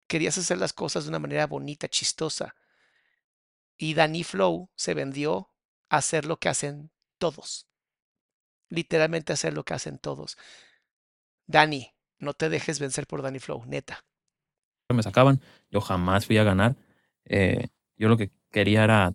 Querías 0.07 0.37
hacer 0.37 0.59
las 0.59 0.75
cosas 0.75 1.05
de 1.05 1.09
una 1.09 1.19
manera 1.19 1.47
bonita, 1.47 1.89
chistosa. 1.89 2.55
Y 3.79 3.95
Dani 3.95 4.23
Flow 4.23 4.69
se 4.75 4.93
vendió 4.93 5.51
a 5.89 5.97
hacer 5.97 6.27
lo 6.27 6.37
que 6.37 6.51
hacen 6.51 6.91
todos. 7.17 7.71
Literalmente 8.69 9.33
hacer 9.33 9.55
lo 9.55 9.65
que 9.65 9.73
hacen 9.73 9.99
todos. 9.99 10.37
Dani, 11.47 11.95
no 12.19 12.35
te 12.35 12.51
dejes 12.51 12.81
vencer 12.81 13.07
por 13.07 13.23
Dani 13.23 13.39
Flow, 13.39 13.65
neta. 13.65 14.05
me 14.93 15.03
sacaban. 15.03 15.41
Yo 15.71 15.81
jamás 15.81 16.27
fui 16.27 16.37
a 16.37 16.45
ganar. 16.45 16.77
Eh, 17.25 17.69
yo 17.97 18.09
lo 18.09 18.19
que 18.19 18.31
quería 18.51 18.85
era 18.85 19.15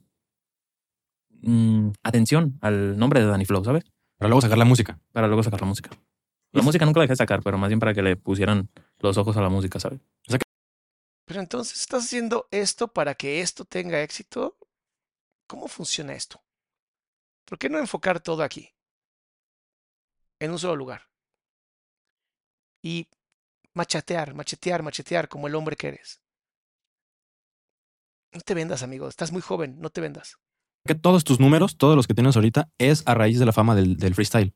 mm, 1.42 1.92
atención 2.04 2.58
al 2.62 2.98
nombre 2.98 3.20
de 3.20 3.28
Danny 3.28 3.46
Flow, 3.46 3.64
¿sabes? 3.64 3.84
Para 4.18 4.30
luego 4.30 4.42
sacar 4.42 4.58
la 4.58 4.66
música. 4.66 5.00
Para 5.12 5.28
luego 5.28 5.44
sacar 5.44 5.62
la 5.62 5.68
música. 5.68 5.90
La 6.52 6.62
música 6.62 6.86
nunca 6.86 7.00
la 7.00 7.04
dejé 7.04 7.18
sacar, 7.18 7.42
pero 7.44 7.58
más 7.58 7.68
bien 7.68 7.80
para 7.80 7.94
que 7.94 8.02
le 8.02 8.16
pusieran 8.16 8.70
los 9.00 9.18
ojos 9.18 9.36
a 9.36 9.42
la 9.42 9.50
música, 9.50 9.80
¿sabes? 9.80 10.00
Pero 11.26 11.40
entonces 11.40 11.82
estás 11.82 12.06
haciendo 12.06 12.48
esto 12.52 12.88
para 12.88 13.16
que 13.16 13.42
esto 13.42 13.66
tenga 13.66 14.02
éxito. 14.02 14.58
¿Cómo 15.48 15.68
funciona 15.68 16.14
esto? 16.14 16.44
¿Por 17.46 17.58
qué 17.58 17.70
no 17.70 17.80
enfocar 17.80 18.20
todo 18.20 18.44
aquí? 18.44 18.74
En 20.40 20.52
un 20.52 20.60
solo 20.60 20.76
lugar. 20.76 21.10
Y 22.82 23.10
machatear, 23.74 24.34
machetear, 24.34 24.84
machetear 24.84 25.28
como 25.28 25.48
el 25.48 25.56
hombre 25.56 25.76
que 25.76 25.90
eres. 25.90 26.22
No 28.32 28.42
te 28.42 28.54
vendas, 28.54 28.84
amigo. 28.84 29.08
Estás 29.08 29.32
muy 29.32 29.42
joven, 29.42 29.80
no 29.80 29.90
te 29.90 30.02
vendas. 30.02 30.38
Que 30.86 30.96
todos 30.96 31.24
tus 31.24 31.40
números, 31.40 31.78
todos 31.78 31.96
los 31.96 32.08
que 32.08 32.14
tienes 32.14 32.36
ahorita, 32.36 32.70
es 32.78 33.04
a 33.06 33.14
raíz 33.16 33.40
de 33.40 33.46
la 33.46 33.52
fama 33.52 33.76
del, 33.76 33.98
del 33.98 34.14
freestyle. 34.14 34.54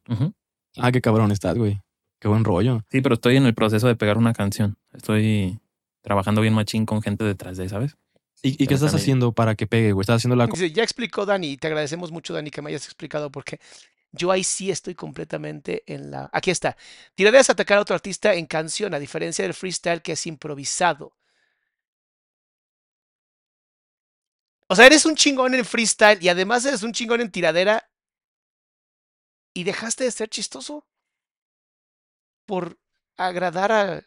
Ah, 0.77 0.91
qué 0.91 1.01
cabrón 1.01 1.31
estás, 1.31 1.57
güey. 1.57 1.81
Qué 2.19 2.27
buen 2.27 2.43
rollo. 2.43 2.81
Sí, 2.91 3.01
pero 3.01 3.15
estoy 3.15 3.37
en 3.37 3.45
el 3.45 3.53
proceso 3.55 3.87
de 3.87 3.95
pegar 3.95 4.17
una 4.17 4.33
canción. 4.33 4.77
Estoy 4.93 5.59
trabajando 6.01 6.41
bien 6.41 6.53
machín 6.53 6.85
con 6.85 7.01
gente 7.01 7.23
detrás 7.23 7.57
de, 7.57 7.67
¿sabes? 7.69 7.97
¿Y, 8.43 8.61
y 8.63 8.67
qué 8.67 8.73
estás 8.75 8.91
también- 8.91 9.01
haciendo 9.03 9.31
para 9.31 9.55
que 9.55 9.67
pegue, 9.67 9.91
güey? 9.91 10.03
¿Estás 10.03 10.17
haciendo 10.17 10.35
la... 10.35 10.47
Dice, 10.47 10.71
ya 10.71 10.83
explicó 10.83 11.25
Dani, 11.25 11.51
y 11.51 11.57
te 11.57 11.67
agradecemos 11.67 12.11
mucho, 12.11 12.33
Dani, 12.33 12.51
que 12.51 12.61
me 12.61 12.69
hayas 12.69 12.85
explicado 12.85 13.31
porque 13.31 13.59
yo 14.11 14.31
ahí 14.31 14.43
sí 14.43 14.69
estoy 14.71 14.95
completamente 14.95 15.83
en 15.87 16.11
la... 16.11 16.29
Aquí 16.31 16.51
está. 16.51 16.77
Tiraderas 17.15 17.49
atacar 17.49 17.77
a 17.77 17.81
otro 17.81 17.95
artista 17.95 18.33
en 18.33 18.45
canción, 18.45 18.93
a 18.93 18.99
diferencia 18.99 19.43
del 19.43 19.53
freestyle 19.53 20.01
que 20.01 20.13
es 20.13 20.25
improvisado. 20.27 21.13
O 24.69 24.75
sea, 24.75 24.85
eres 24.85 25.05
un 25.05 25.15
chingón 25.15 25.53
en 25.55 25.65
freestyle 25.65 26.19
y 26.21 26.29
además 26.29 26.65
eres 26.65 26.83
un 26.83 26.93
chingón 26.93 27.21
en 27.21 27.31
tiradera 27.31 27.89
y 29.53 29.63
dejaste 29.63 30.05
de 30.05 30.11
ser 30.11 30.29
chistoso 30.29 30.87
por 32.45 32.77
agradar 33.17 33.71
a 33.71 34.03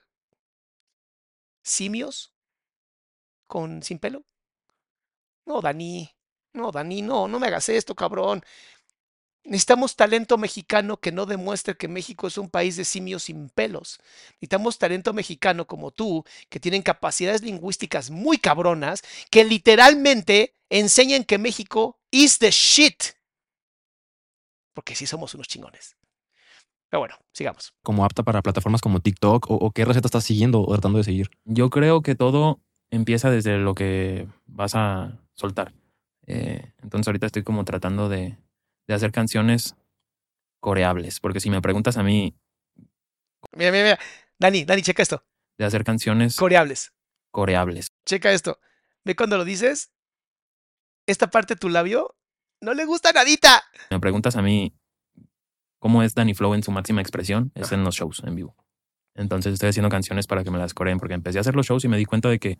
simios 1.65 2.33
con 3.47 3.83
sin 3.83 3.99
pelo. 3.99 4.25
No, 5.47 5.61
Dani, 5.61 6.09
no, 6.55 6.71
Dani, 6.73 7.03
no, 7.03 7.29
no 7.29 7.39
me 7.39 7.47
hagas 7.49 7.69
esto, 7.69 7.95
cabrón. 7.95 8.43
Necesitamos 9.45 9.97
talento 9.97 10.39
mexicano 10.39 10.99
que 10.99 11.11
no 11.11 11.27
demuestre 11.27 11.77
que 11.77 11.89
México 11.89 12.29
es 12.29 12.39
un 12.39 12.49
país 12.49 12.77
de 12.77 12.85
simios 12.85 13.25
sin 13.25 13.49
pelos. 13.49 13.99
Necesitamos 14.35 14.79
talento 14.79 15.13
mexicano 15.13 15.67
como 15.67 15.91
tú, 15.91 16.25
que 16.49 16.61
tienen 16.61 16.83
capacidades 16.83 17.43
lingüísticas 17.43 18.11
muy 18.11 18.39
cabronas, 18.39 19.03
que 19.31 19.45
literalmente 19.45 20.55
enseñan 20.71 21.25
que 21.25 21.39
México 21.39 21.99
is 22.11 22.39
the 22.39 22.51
shit. 22.51 23.03
Porque 24.75 24.95
sí 24.95 25.07
somos 25.07 25.35
unos 25.35 25.49
chingones. 25.49 25.97
Pero 26.89 27.01
bueno, 27.01 27.17
sigamos. 27.33 27.75
Como 27.83 28.05
apta 28.05 28.23
para 28.23 28.43
plataformas 28.43 28.81
como 28.81 29.01
TikTok 29.01 29.51
o, 29.51 29.55
o 29.55 29.71
qué 29.73 29.85
receta 29.85 30.07
estás 30.07 30.25
siguiendo 30.25 30.61
o 30.61 30.73
tratando 30.73 30.99
de 30.99 31.05
seguir. 31.05 31.31
Yo 31.45 31.69
creo 31.69 32.03
que 32.03 32.15
todo 32.15 32.61
empieza 32.91 33.31
desde 33.31 33.59
lo 33.59 33.75
que 33.75 34.29
vas 34.47 34.75
a 34.77 35.19
soltar. 35.35 35.73
Eh, 36.27 36.73
entonces 36.83 37.09
ahorita 37.09 37.27
estoy 37.27 37.43
como 37.43 37.65
tratando 37.65 38.09
de, 38.09 38.39
de 38.87 38.95
hacer 38.95 39.13
canciones 39.13 39.75
coreables, 40.61 41.21
porque 41.21 41.41
si 41.41 41.51
me 41.51 41.61
preguntas 41.63 41.97
a 41.97 42.03
mí 42.03 42.35
Mira, 43.57 43.71
mira, 43.73 43.85
mira. 43.85 43.99
Dani, 44.39 44.65
Dani, 44.65 44.83
checa 44.83 45.03
esto. 45.03 45.25
de 45.59 45.65
hacer 45.65 45.85
canciones 45.85 46.37
Coreables. 46.37 46.93
coreables, 47.31 47.93
Checa 48.07 48.33
esto. 48.33 48.59
Ve 49.05 49.17
cuando 49.17 49.37
lo 49.37 49.45
dices. 49.45 49.91
Esta 51.07 51.29
parte 51.31 51.55
de 51.55 51.59
tu 51.61 51.69
labio 51.69 52.15
no 52.61 52.75
le 52.75 52.85
gusta 52.85 53.13
nadita. 53.13 53.63
me 53.91 53.99
preguntas 53.99 54.37
a 54.37 54.43
mí 54.43 54.73
cómo 55.81 56.05
es 56.05 56.15
Danny 56.15 56.33
Flow 56.35 56.55
en 56.55 56.63
su 56.63 56.71
máxima 56.71 57.01
expresión, 57.01 57.51
es 57.57 57.73
en 57.73 57.83
los 57.83 57.97
shows 57.97 58.23
en 58.25 58.37
vivo. 58.37 58.55
Entonces 59.17 59.53
estoy 59.55 59.71
haciendo 59.71 59.89
canciones 59.91 60.29
para 60.29 60.45
que 60.45 60.51
me 60.53 60.59
las 60.59 60.73
coreen, 60.73 60.99
porque 60.99 61.15
empecé 61.15 61.39
a 61.39 61.41
hacer 61.41 61.57
los 61.57 61.67
shows 61.67 61.85
y 61.85 61.89
me 61.89 61.97
di 61.99 62.05
cuenta 62.05 62.29
de 62.29 62.39
que 62.39 62.59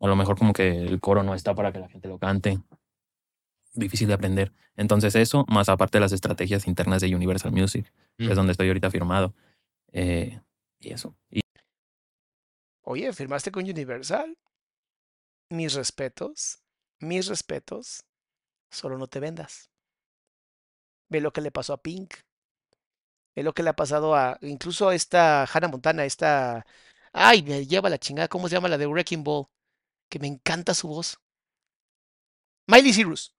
a 0.00 0.06
lo 0.06 0.16
mejor 0.16 0.38
como 0.38 0.54
que 0.54 0.70
el 0.70 0.98
coro 1.00 1.22
no 1.22 1.34
está 1.34 1.54
para 1.54 1.70
que 1.70 1.78
la 1.78 1.88
gente 1.90 2.08
lo 2.08 2.18
cante. 2.18 2.58
Difícil 3.74 4.08
de 4.08 4.14
aprender. 4.14 4.52
Entonces 4.76 5.14
eso, 5.14 5.44
más 5.48 5.68
aparte 5.68 5.98
de 5.98 6.02
las 6.02 6.12
estrategias 6.12 6.66
internas 6.66 7.00
de 7.00 7.14
Universal 7.14 7.52
Music, 7.52 7.90
que 8.18 8.26
Mm. 8.26 8.30
es 8.30 8.36
donde 8.36 8.52
estoy 8.52 8.68
ahorita 8.68 8.90
firmado. 8.90 9.34
Eh, 9.92 10.40
y 10.80 10.92
eso. 10.92 11.16
Y 11.30 11.40
Oye, 12.84 13.12
firmaste 13.12 13.50
con 13.52 13.64
Universal. 13.64 14.36
Mis 15.50 15.74
respetos. 15.74 16.58
Mis 17.00 17.26
respetos. 17.28 18.04
Solo 18.70 18.98
no 18.98 19.06
te 19.06 19.20
vendas. 19.20 19.70
Ve 21.08 21.20
lo 21.20 21.32
que 21.32 21.40
le 21.40 21.50
pasó 21.50 21.72
a 21.74 21.82
Pink. 21.82 22.14
Ve 23.36 23.42
lo 23.42 23.52
que 23.54 23.62
le 23.62 23.70
ha 23.70 23.76
pasado 23.76 24.14
a. 24.14 24.38
Incluso 24.42 24.88
a 24.88 24.94
esta 24.94 25.44
Hannah 25.44 25.68
Montana, 25.68 26.04
esta. 26.04 26.66
Ay, 27.12 27.42
me 27.42 27.66
lleva 27.66 27.88
la 27.90 27.98
chingada. 27.98 28.28
¿Cómo 28.28 28.48
se 28.48 28.54
llama 28.56 28.68
la 28.68 28.78
de 28.78 28.86
Wrecking 28.86 29.22
Ball? 29.24 29.46
Que 30.08 30.18
me 30.18 30.26
encanta 30.26 30.74
su 30.74 30.88
voz. 30.88 31.18
Miley 32.66 32.92
Cyrus. 32.92 33.34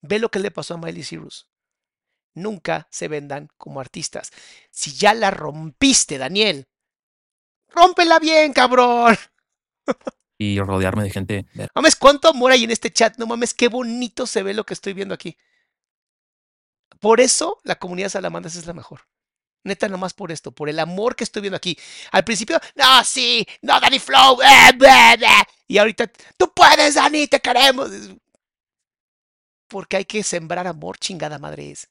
Ve 0.00 0.18
lo 0.18 0.30
que 0.30 0.38
le 0.38 0.50
pasó 0.50 0.74
a 0.74 0.78
Miley 0.78 1.02
Cyrus. 1.02 1.48
Nunca 2.34 2.86
se 2.90 3.08
vendan 3.08 3.48
como 3.56 3.80
artistas. 3.80 4.30
Si 4.70 4.92
ya 4.92 5.14
la 5.14 5.30
rompiste, 5.30 6.18
Daniel, 6.18 6.68
rómpela 7.68 8.18
bien, 8.18 8.52
cabrón. 8.52 9.16
y 10.38 10.60
rodearme 10.60 11.02
de 11.02 11.10
gente 11.10 11.46
Mames, 11.74 11.96
cuánto 11.96 12.28
amor 12.28 12.52
hay 12.52 12.64
en 12.64 12.70
este 12.70 12.92
chat. 12.92 13.18
No 13.18 13.26
mames, 13.26 13.54
qué 13.54 13.68
bonito 13.68 14.26
se 14.26 14.42
ve 14.42 14.54
lo 14.54 14.64
que 14.64 14.74
estoy 14.74 14.92
viendo 14.92 15.14
aquí. 15.14 15.36
Por 17.00 17.20
eso 17.20 17.60
la 17.64 17.76
comunidad 17.76 18.08
Salamandras 18.08 18.56
es 18.56 18.66
la 18.66 18.72
mejor. 18.72 19.02
Neta, 19.64 19.88
nomás 19.88 20.14
por 20.14 20.30
esto, 20.30 20.52
por 20.52 20.68
el 20.68 20.78
amor 20.78 21.16
que 21.16 21.24
estoy 21.24 21.42
viendo 21.42 21.56
aquí. 21.56 21.76
Al 22.12 22.24
principio, 22.24 22.60
no, 22.76 23.04
sí, 23.04 23.46
no, 23.62 23.80
Danny 23.80 23.98
Flow. 23.98 24.40
eh, 24.42 24.72
blah, 24.76 25.16
blah". 25.16 25.48
Y 25.66 25.78
ahorita, 25.78 26.10
tú 26.36 26.52
puedes, 26.54 26.94
Dani, 26.94 27.26
te 27.26 27.40
queremos. 27.40 27.90
Porque 29.68 29.98
hay 29.98 30.04
que 30.04 30.22
sembrar 30.22 30.66
amor, 30.66 30.98
chingada 30.98 31.38
madre 31.38 31.70
es. 31.70 31.88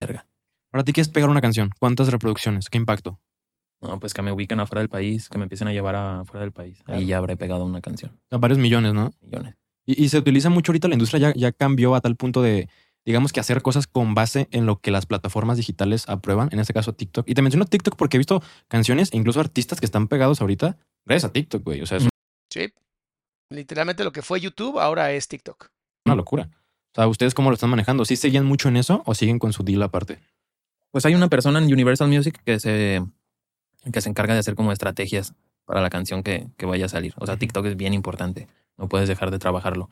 verga. 0.00 0.26
Para 0.70 0.84
ti, 0.84 0.92
¿qué 0.92 1.00
es 1.00 1.08
pegar 1.08 1.30
una 1.30 1.40
canción? 1.40 1.70
¿Cuántas 1.78 2.08
reproducciones? 2.08 2.68
¿Qué 2.68 2.78
impacto? 2.78 3.20
No, 3.80 4.00
pues 4.00 4.12
que 4.12 4.22
me 4.22 4.32
ubiquen 4.32 4.60
afuera 4.60 4.80
del 4.80 4.88
país, 4.88 5.28
que 5.28 5.38
me 5.38 5.44
empiecen 5.44 5.68
a 5.68 5.72
llevar 5.72 5.94
afuera 5.94 6.40
del 6.40 6.52
país. 6.52 6.82
Ahí 6.86 7.06
ya 7.06 7.18
habré 7.18 7.36
pegado 7.36 7.64
una 7.64 7.80
canción. 7.80 8.18
Sea, 8.28 8.38
varios 8.38 8.58
millones, 8.58 8.92
¿no? 8.92 9.12
Millones. 9.20 9.54
Y, 9.86 10.02
y 10.02 10.08
se 10.08 10.18
utiliza 10.18 10.50
mucho 10.50 10.72
ahorita, 10.72 10.88
la 10.88 10.94
industria 10.94 11.30
ya, 11.30 11.34
ya 11.34 11.52
cambió 11.52 11.94
a 11.94 12.00
tal 12.00 12.16
punto 12.16 12.42
de, 12.42 12.68
digamos 13.04 13.32
que 13.32 13.40
hacer 13.40 13.62
cosas 13.62 13.86
con 13.86 14.14
base 14.14 14.48
en 14.50 14.66
lo 14.66 14.80
que 14.80 14.90
las 14.90 15.06
plataformas 15.06 15.58
digitales 15.58 16.08
aprueban, 16.08 16.48
en 16.52 16.58
este 16.58 16.72
caso 16.72 16.94
TikTok. 16.94 17.28
Y 17.28 17.34
te 17.34 17.42
menciono 17.42 17.66
TikTok 17.66 17.96
porque 17.96 18.16
he 18.16 18.18
visto 18.18 18.42
canciones 18.68 19.12
e 19.12 19.16
incluso 19.16 19.40
artistas 19.40 19.78
que 19.78 19.86
están 19.86 20.08
pegados 20.08 20.40
ahorita 20.40 20.78
gracias 21.04 21.30
a 21.30 21.32
TikTok, 21.32 21.62
güey. 21.62 21.82
O 21.82 21.86
sea, 21.86 21.98
es 21.98 22.08
Sí. 22.50 22.72
Literalmente 23.50 24.04
lo 24.04 24.12
que 24.12 24.22
fue 24.22 24.40
YouTube 24.40 24.78
ahora 24.80 25.12
es 25.12 25.28
TikTok. 25.28 25.70
Una 26.04 26.14
locura. 26.14 26.48
O 26.92 26.94
sea, 26.94 27.08
¿ustedes 27.08 27.34
cómo 27.34 27.50
lo 27.50 27.54
están 27.54 27.70
manejando? 27.70 28.04
¿Sí 28.04 28.16
seguían 28.16 28.44
mucho 28.44 28.68
en 28.68 28.76
eso 28.76 29.02
o 29.06 29.14
siguen 29.14 29.38
con 29.38 29.52
su 29.52 29.64
deal 29.64 29.82
aparte? 29.82 30.20
Pues 30.90 31.04
hay 31.06 31.14
una 31.14 31.28
persona 31.28 31.58
en 31.58 31.64
Universal 31.64 32.08
Music 32.08 32.40
que 32.44 32.60
se, 32.60 33.02
que 33.92 34.00
se 34.00 34.08
encarga 34.08 34.34
de 34.34 34.40
hacer 34.40 34.54
como 34.54 34.70
estrategias 34.70 35.34
para 35.64 35.80
la 35.80 35.90
canción 35.90 36.22
que, 36.22 36.46
que 36.56 36.66
vaya 36.66 36.86
a 36.86 36.88
salir. 36.88 37.14
O 37.18 37.26
sea, 37.26 37.36
TikTok 37.36 37.66
es 37.66 37.76
bien 37.76 37.94
importante. 37.94 38.48
No 38.76 38.88
puedes 38.88 39.08
dejar 39.08 39.30
de 39.30 39.38
trabajarlo. 39.38 39.90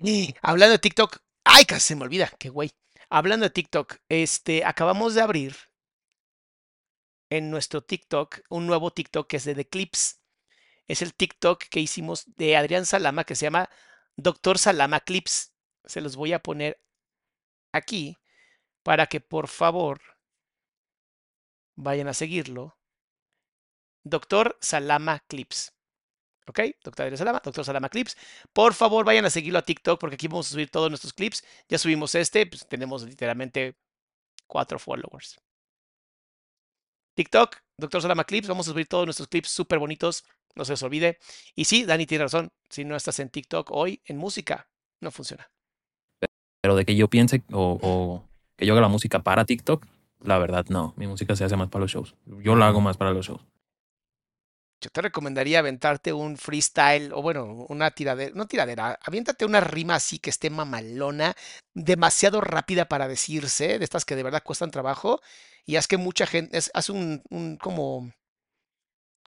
Y 0.00 0.34
Hablando 0.40 0.72
de 0.72 0.78
TikTok, 0.78 1.18
ay, 1.44 1.64
casi 1.64 1.88
se 1.88 1.96
me 1.96 2.04
olvida, 2.04 2.30
qué 2.38 2.48
güey. 2.48 2.70
Hablando 3.10 3.44
de 3.44 3.50
TikTok, 3.50 3.96
este, 4.08 4.64
acabamos 4.64 5.14
de 5.14 5.22
abrir 5.22 5.56
en 7.30 7.50
nuestro 7.50 7.82
TikTok 7.82 8.40
un 8.48 8.66
nuevo 8.66 8.90
TikTok 8.92 9.26
que 9.26 9.38
es 9.38 9.44
de 9.44 9.54
The 9.54 9.68
Clips. 9.68 10.20
Es 10.86 11.02
el 11.02 11.14
TikTok 11.14 11.64
que 11.64 11.80
hicimos 11.80 12.24
de 12.36 12.56
Adrián 12.56 12.86
Salama 12.86 13.24
que 13.24 13.34
se 13.34 13.44
llama 13.46 13.68
Doctor 14.18 14.58
Salama 14.58 15.00
Clips. 15.00 15.54
Se 15.84 16.00
los 16.00 16.16
voy 16.16 16.32
a 16.32 16.40
poner 16.40 16.80
aquí 17.72 18.18
para 18.82 19.06
que 19.06 19.20
por 19.20 19.46
favor 19.46 20.00
vayan 21.76 22.08
a 22.08 22.14
seguirlo. 22.14 22.76
Doctor 24.02 24.58
Salama 24.60 25.20
Clips. 25.28 25.72
¿Ok? 26.48 26.60
Doctor 26.82 27.16
Salama, 27.16 27.40
Doctor 27.44 27.64
Salama 27.64 27.88
Clips. 27.88 28.16
Por 28.52 28.74
favor, 28.74 29.04
vayan 29.04 29.24
a 29.24 29.30
seguirlo 29.30 29.60
a 29.60 29.62
TikTok 29.62 30.00
porque 30.00 30.14
aquí 30.14 30.26
vamos 30.26 30.48
a 30.48 30.50
subir 30.50 30.70
todos 30.70 30.90
nuestros 30.90 31.12
clips. 31.12 31.44
Ya 31.68 31.78
subimos 31.78 32.14
este, 32.14 32.46
pues 32.46 32.66
tenemos 32.66 33.04
literalmente 33.04 33.76
cuatro 34.46 34.78
followers. 34.78 35.38
TikTok, 37.14 37.56
Doctor 37.78 38.02
Salama 38.02 38.24
Clips, 38.24 38.48
vamos 38.48 38.66
a 38.66 38.72
subir 38.72 38.88
todos 38.88 39.06
nuestros 39.06 39.28
clips 39.28 39.50
súper 39.50 39.78
bonitos, 39.78 40.24
no 40.56 40.64
se 40.64 40.72
os 40.72 40.82
olvide. 40.82 41.18
Y 41.54 41.64
sí, 41.64 41.84
Dani 41.84 42.06
tiene 42.06 42.24
razón, 42.24 42.50
si 42.68 42.84
no 42.84 42.96
estás 42.96 43.20
en 43.20 43.30
TikTok 43.30 43.70
hoy, 43.70 44.02
en 44.04 44.16
música, 44.16 44.68
no 45.00 45.12
funciona. 45.12 45.48
Pero 46.60 46.74
de 46.74 46.84
que 46.84 46.96
yo 46.96 47.08
piense 47.08 47.44
o, 47.52 47.78
o 47.80 48.24
que 48.56 48.66
yo 48.66 48.72
haga 48.72 48.82
la 48.82 48.88
música 48.88 49.22
para 49.22 49.44
TikTok, 49.44 49.86
la 50.24 50.38
verdad 50.38 50.66
no. 50.68 50.92
Mi 50.96 51.06
música 51.06 51.36
se 51.36 51.44
hace 51.44 51.56
más 51.56 51.68
para 51.68 51.82
los 51.82 51.92
shows. 51.92 52.16
Yo 52.26 52.56
la 52.56 52.66
hago 52.66 52.80
más 52.80 52.96
para 52.96 53.12
los 53.12 53.26
shows. 53.26 53.42
Yo 54.80 54.90
te 54.90 55.02
recomendaría 55.02 55.58
aventarte 55.58 56.12
un 56.12 56.36
freestyle 56.36 57.12
o 57.12 57.20
bueno, 57.20 57.66
una 57.68 57.90
tiradera, 57.90 58.32
no 58.34 58.46
tiradera, 58.46 58.96
aviéntate 59.02 59.44
una 59.44 59.60
rima 59.60 59.96
así 59.96 60.20
que 60.20 60.30
esté 60.30 60.50
mamalona, 60.50 61.34
demasiado 61.74 62.40
rápida 62.40 62.84
para 62.86 63.08
decirse, 63.08 63.78
de 63.78 63.84
estas 63.84 64.04
que 64.04 64.14
de 64.14 64.22
verdad 64.22 64.42
cuestan 64.44 64.70
trabajo, 64.70 65.20
y 65.66 65.76
haz 65.76 65.88
que 65.88 65.96
mucha 65.96 66.26
gente, 66.26 66.56
es- 66.56 66.70
haz 66.74 66.90
un, 66.90 67.22
un 67.28 67.56
como, 67.56 68.12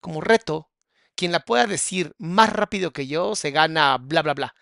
como 0.01 0.21
reto, 0.21 0.69
quien 1.15 1.31
la 1.31 1.41
pueda 1.41 1.67
decir 1.67 2.13
más 2.17 2.51
rápido 2.51 2.91
que 2.91 3.07
yo 3.07 3.35
se 3.35 3.51
gana 3.51 3.97
bla 3.97 4.21
bla 4.21 4.33
bla. 4.33 4.55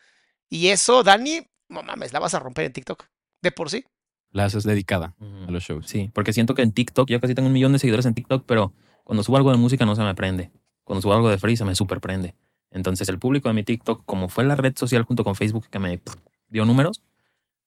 Y 0.50 0.70
eso, 0.70 1.04
Dani, 1.04 1.42
no 1.70 1.84
mames, 1.84 2.14
la 2.14 2.20
vas 2.20 2.34
a 2.34 2.40
romper 2.40 2.66
en 2.66 2.74
TikTok, 2.74 3.06
de 3.42 3.52
por 3.52 3.70
sí. 3.70 3.86
La 4.32 4.46
haces 4.46 4.64
dedicada 4.64 5.16
a 5.48 5.52
los 5.52 5.64
shows. 5.64 5.88
Sí, 5.88 6.12
porque 6.14 6.34
siento 6.34 6.54
que 6.56 6.62
en 6.62 6.72
TikTok, 6.72 7.10
yo 7.10 7.20
casi 7.20 7.36
tengo 7.36 7.48
un 7.48 7.54
millón 7.54 7.74
de 7.74 7.80
seguidores 7.80 8.06
en 8.06 8.14
TikTok, 8.14 8.46
pero 8.46 8.74
cuando 9.04 9.24
subo 9.24 9.38
algo 9.38 9.52
de 9.52 9.58
música 9.58 9.86
no 9.86 9.96
se 9.96 10.04
me 10.04 10.14
prende. 10.16 10.52
Cuando 10.90 11.04
subo 11.04 11.14
algo 11.14 11.30
de 11.30 11.38
free 11.38 11.56
se 11.56 11.66
me 11.66 11.76
super 11.76 12.02
prende. 12.02 12.34
Entonces 12.72 13.08
el 13.10 13.20
público 13.20 13.48
de 13.48 13.54
mi 13.54 13.64
TikTok, 13.64 14.02
como 14.08 14.28
fue 14.28 14.44
la 14.44 14.56
red 14.56 14.76
social 14.76 15.04
junto 15.04 15.24
con 15.24 15.36
Facebook 15.36 15.68
que 15.70 15.78
me 15.78 16.02
dio 16.48 16.66
números, 16.66 17.04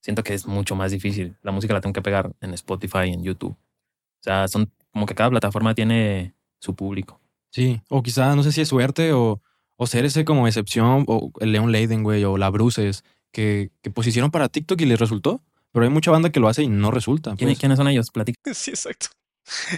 siento 0.01 0.25
que 0.25 0.35
es 0.35 0.45
mucho 0.49 0.75
más 0.75 0.91
difícil. 0.91 1.37
La 1.43 1.53
música 1.53 1.73
la 1.73 1.81
tengo 1.81 1.93
que 1.93 2.03
pegar 2.03 2.33
en 2.41 2.53
Spotify, 2.55 3.11
en 3.13 3.23
YouTube. 3.23 3.53
O 3.53 4.23
sea, 4.25 4.49
son 4.49 4.73
como 4.93 5.07
que 5.07 5.15
cada 5.15 5.31
plataforma 5.31 5.73
tiene 5.73 6.35
su 6.59 6.75
público. 6.75 7.21
Sí, 7.51 7.81
o 7.89 8.03
quizá, 8.03 8.35
no 8.35 8.43
sé 8.43 8.51
si 8.51 8.61
es 8.61 8.69
suerte 8.69 9.13
o, 9.13 9.41
o 9.77 9.87
ser 9.87 10.05
ese 10.05 10.25
como 10.25 10.49
excepción, 10.49 11.05
o 11.07 11.31
el 11.39 11.53
Leon 11.53 11.71
Leiden, 11.71 12.03
güey, 12.03 12.25
o 12.25 12.37
la 12.39 12.51
Bruces, 12.51 13.05
que, 13.31 13.71
que 13.83 13.91
posicionaron 13.91 14.33
para 14.33 14.49
TikTok 14.49 14.81
y 14.81 14.87
les 14.87 14.99
resultó. 14.99 15.43
Pero 15.71 15.85
hay 15.85 15.91
mucha 15.91 16.11
banda 16.11 16.31
que 16.31 16.41
lo 16.41 16.49
hace 16.49 16.65
y 16.65 16.69
no 16.69 16.91
resulta. 16.91 17.37
¿Quién- 17.37 17.51
pues. 17.51 17.59
¿Quiénes 17.61 17.79
son 17.79 17.87
ellos? 17.87 18.11
Platícame. 18.11 18.43
Sí, 18.55 18.71
exacto. 18.73 19.07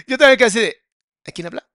Yo 0.07 0.17
también 0.17 0.39
casi 0.39 0.59
de, 0.61 0.75
¿a 1.27 1.31
quién 1.31 1.47
habla? 1.47 1.67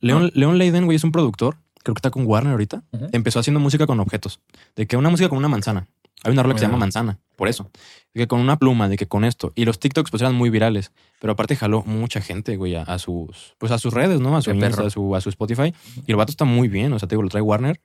Leon, 0.00 0.30
Leon 0.34 0.58
Leiden, 0.58 0.84
güey, 0.84 0.96
es 0.96 1.04
un 1.04 1.12
productor. 1.12 1.56
Creo 1.82 1.94
que 1.94 1.98
está 1.98 2.10
con 2.10 2.26
Warner 2.26 2.52
ahorita. 2.52 2.82
Empezó 3.12 3.38
haciendo 3.38 3.60
música 3.60 3.86
con 3.86 4.00
objetos. 4.00 4.40
De 4.74 4.86
que 4.86 4.96
una 4.96 5.08
música 5.10 5.28
con 5.28 5.38
una 5.38 5.48
manzana. 5.48 5.86
Hay 6.24 6.32
una 6.32 6.42
rola 6.42 6.54
que 6.54 6.60
se 6.60 6.66
llama 6.66 6.78
Manzana, 6.78 7.20
por 7.36 7.46
eso. 7.46 7.70
De 8.12 8.22
que 8.22 8.26
con 8.26 8.40
una 8.40 8.58
pluma, 8.58 8.88
de 8.88 8.96
que 8.96 9.06
con 9.06 9.24
esto. 9.24 9.52
Y 9.54 9.64
los 9.64 9.78
TikToks 9.78 10.10
pues 10.10 10.22
eran 10.22 10.34
muy 10.34 10.50
virales. 10.50 10.90
Pero 11.20 11.34
aparte 11.34 11.54
jaló 11.54 11.82
mucha 11.84 12.20
gente, 12.20 12.56
güey, 12.56 12.74
a, 12.74 12.82
a 12.82 12.98
sus 12.98 13.54
pues 13.58 13.70
a 13.70 13.78
sus 13.78 13.92
redes, 13.92 14.20
¿no? 14.20 14.36
A 14.36 14.42
su 14.42 14.50
Insta, 14.50 14.86
a 14.86 14.90
su, 14.90 15.14
a 15.14 15.20
su 15.20 15.28
Spotify. 15.28 15.72
Y 16.06 16.10
el 16.10 16.16
vato 16.16 16.32
está 16.32 16.44
muy 16.44 16.68
bien. 16.68 16.92
O 16.92 16.98
sea, 16.98 17.06
te 17.06 17.14
digo, 17.14 17.22
lo 17.22 17.28
trae 17.28 17.42
Warner. 17.42 17.80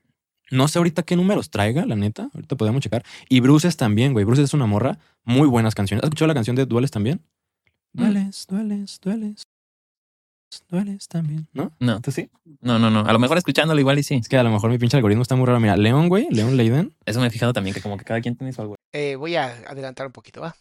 No 0.49 0.67
sé 0.67 0.79
ahorita 0.79 1.03
qué 1.03 1.15
números 1.15 1.49
traiga, 1.49 1.85
la 1.85 1.95
neta. 1.95 2.29
Ahorita 2.33 2.55
podemos 2.55 2.81
checar. 2.81 3.03
Y 3.29 3.41
Bruces 3.41 3.77
también, 3.77 4.13
güey. 4.13 4.25
Bruces 4.25 4.45
es 4.45 4.53
una 4.53 4.65
morra. 4.65 4.97
Muy 5.23 5.47
buenas 5.47 5.75
canciones. 5.75 6.03
¿Has 6.03 6.07
escuchado 6.07 6.27
la 6.27 6.33
canción 6.33 6.55
de 6.55 6.65
Dueles 6.65 6.89
también? 6.89 7.21
Mm. 7.93 8.01
Dueles, 8.01 8.47
dueles, 8.49 8.99
dueles. 9.01 9.43
Dueles 10.69 11.07
también, 11.07 11.47
¿no? 11.53 11.71
No, 11.79 12.01
¿tú 12.01 12.11
sí? 12.11 12.29
No, 12.61 12.77
no, 12.77 12.89
no. 12.89 13.01
A 13.01 13.13
lo 13.13 13.19
mejor 13.19 13.37
escuchándolo 13.37 13.79
igual 13.79 13.99
y 13.99 14.03
sí. 14.03 14.15
Es 14.15 14.27
que 14.27 14.37
a 14.37 14.43
lo 14.43 14.51
mejor 14.51 14.69
mi 14.69 14.77
pinche 14.77 14.97
algoritmo 14.97 15.21
está 15.21 15.35
muy 15.35 15.45
raro. 15.45 15.59
Mira, 15.59 15.77
León, 15.77 16.09
güey, 16.09 16.27
León 16.29 16.57
Leiden, 16.57 16.93
Eso 17.05 17.19
me 17.21 17.27
he 17.27 17.29
fijado 17.29 17.53
también, 17.53 17.73
que 17.73 17.81
como 17.81 17.97
que 17.97 18.03
cada 18.05 18.19
quien 18.21 18.35
tiene 18.35 18.51
su 18.53 18.61
algo. 18.61 18.75
Eh, 18.91 19.15
voy 19.15 19.35
a 19.35 19.45
adelantar 19.67 20.07
un 20.07 20.11
poquito, 20.13 20.41
¿va? 20.41 20.55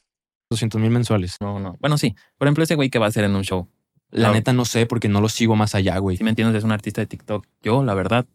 200 0.51 0.81
mil 0.81 0.91
mensuales. 0.91 1.37
No, 1.41 1.59
no. 1.61 1.77
Bueno, 1.81 1.99
sí. 1.99 2.15
Por 2.39 2.47
ejemplo, 2.49 2.65
ese 2.65 2.75
güey 2.77 2.89
que 2.91 2.99
va 2.99 3.07
a 3.07 3.09
hacer 3.09 3.25
en 3.25 3.35
un 3.35 3.43
show. 3.43 3.69
La 4.11 4.29
No. 4.29 4.35
neta 4.35 4.53
no 4.53 4.65
sé 4.65 4.87
porque 4.87 5.09
no 5.09 5.21
lo 5.21 5.29
sigo 5.29 5.55
más 5.57 5.75
allá, 5.75 5.97
güey. 5.99 6.17
Si 6.17 6.25
me 6.25 6.31
entiendes, 6.31 6.57
es 6.59 6.65
un 6.65 6.73
artista 6.73 7.01
de 7.01 7.07
TikTok. 7.07 7.47
Yo, 7.63 7.85
la 7.85 7.95
verdad, 7.95 8.27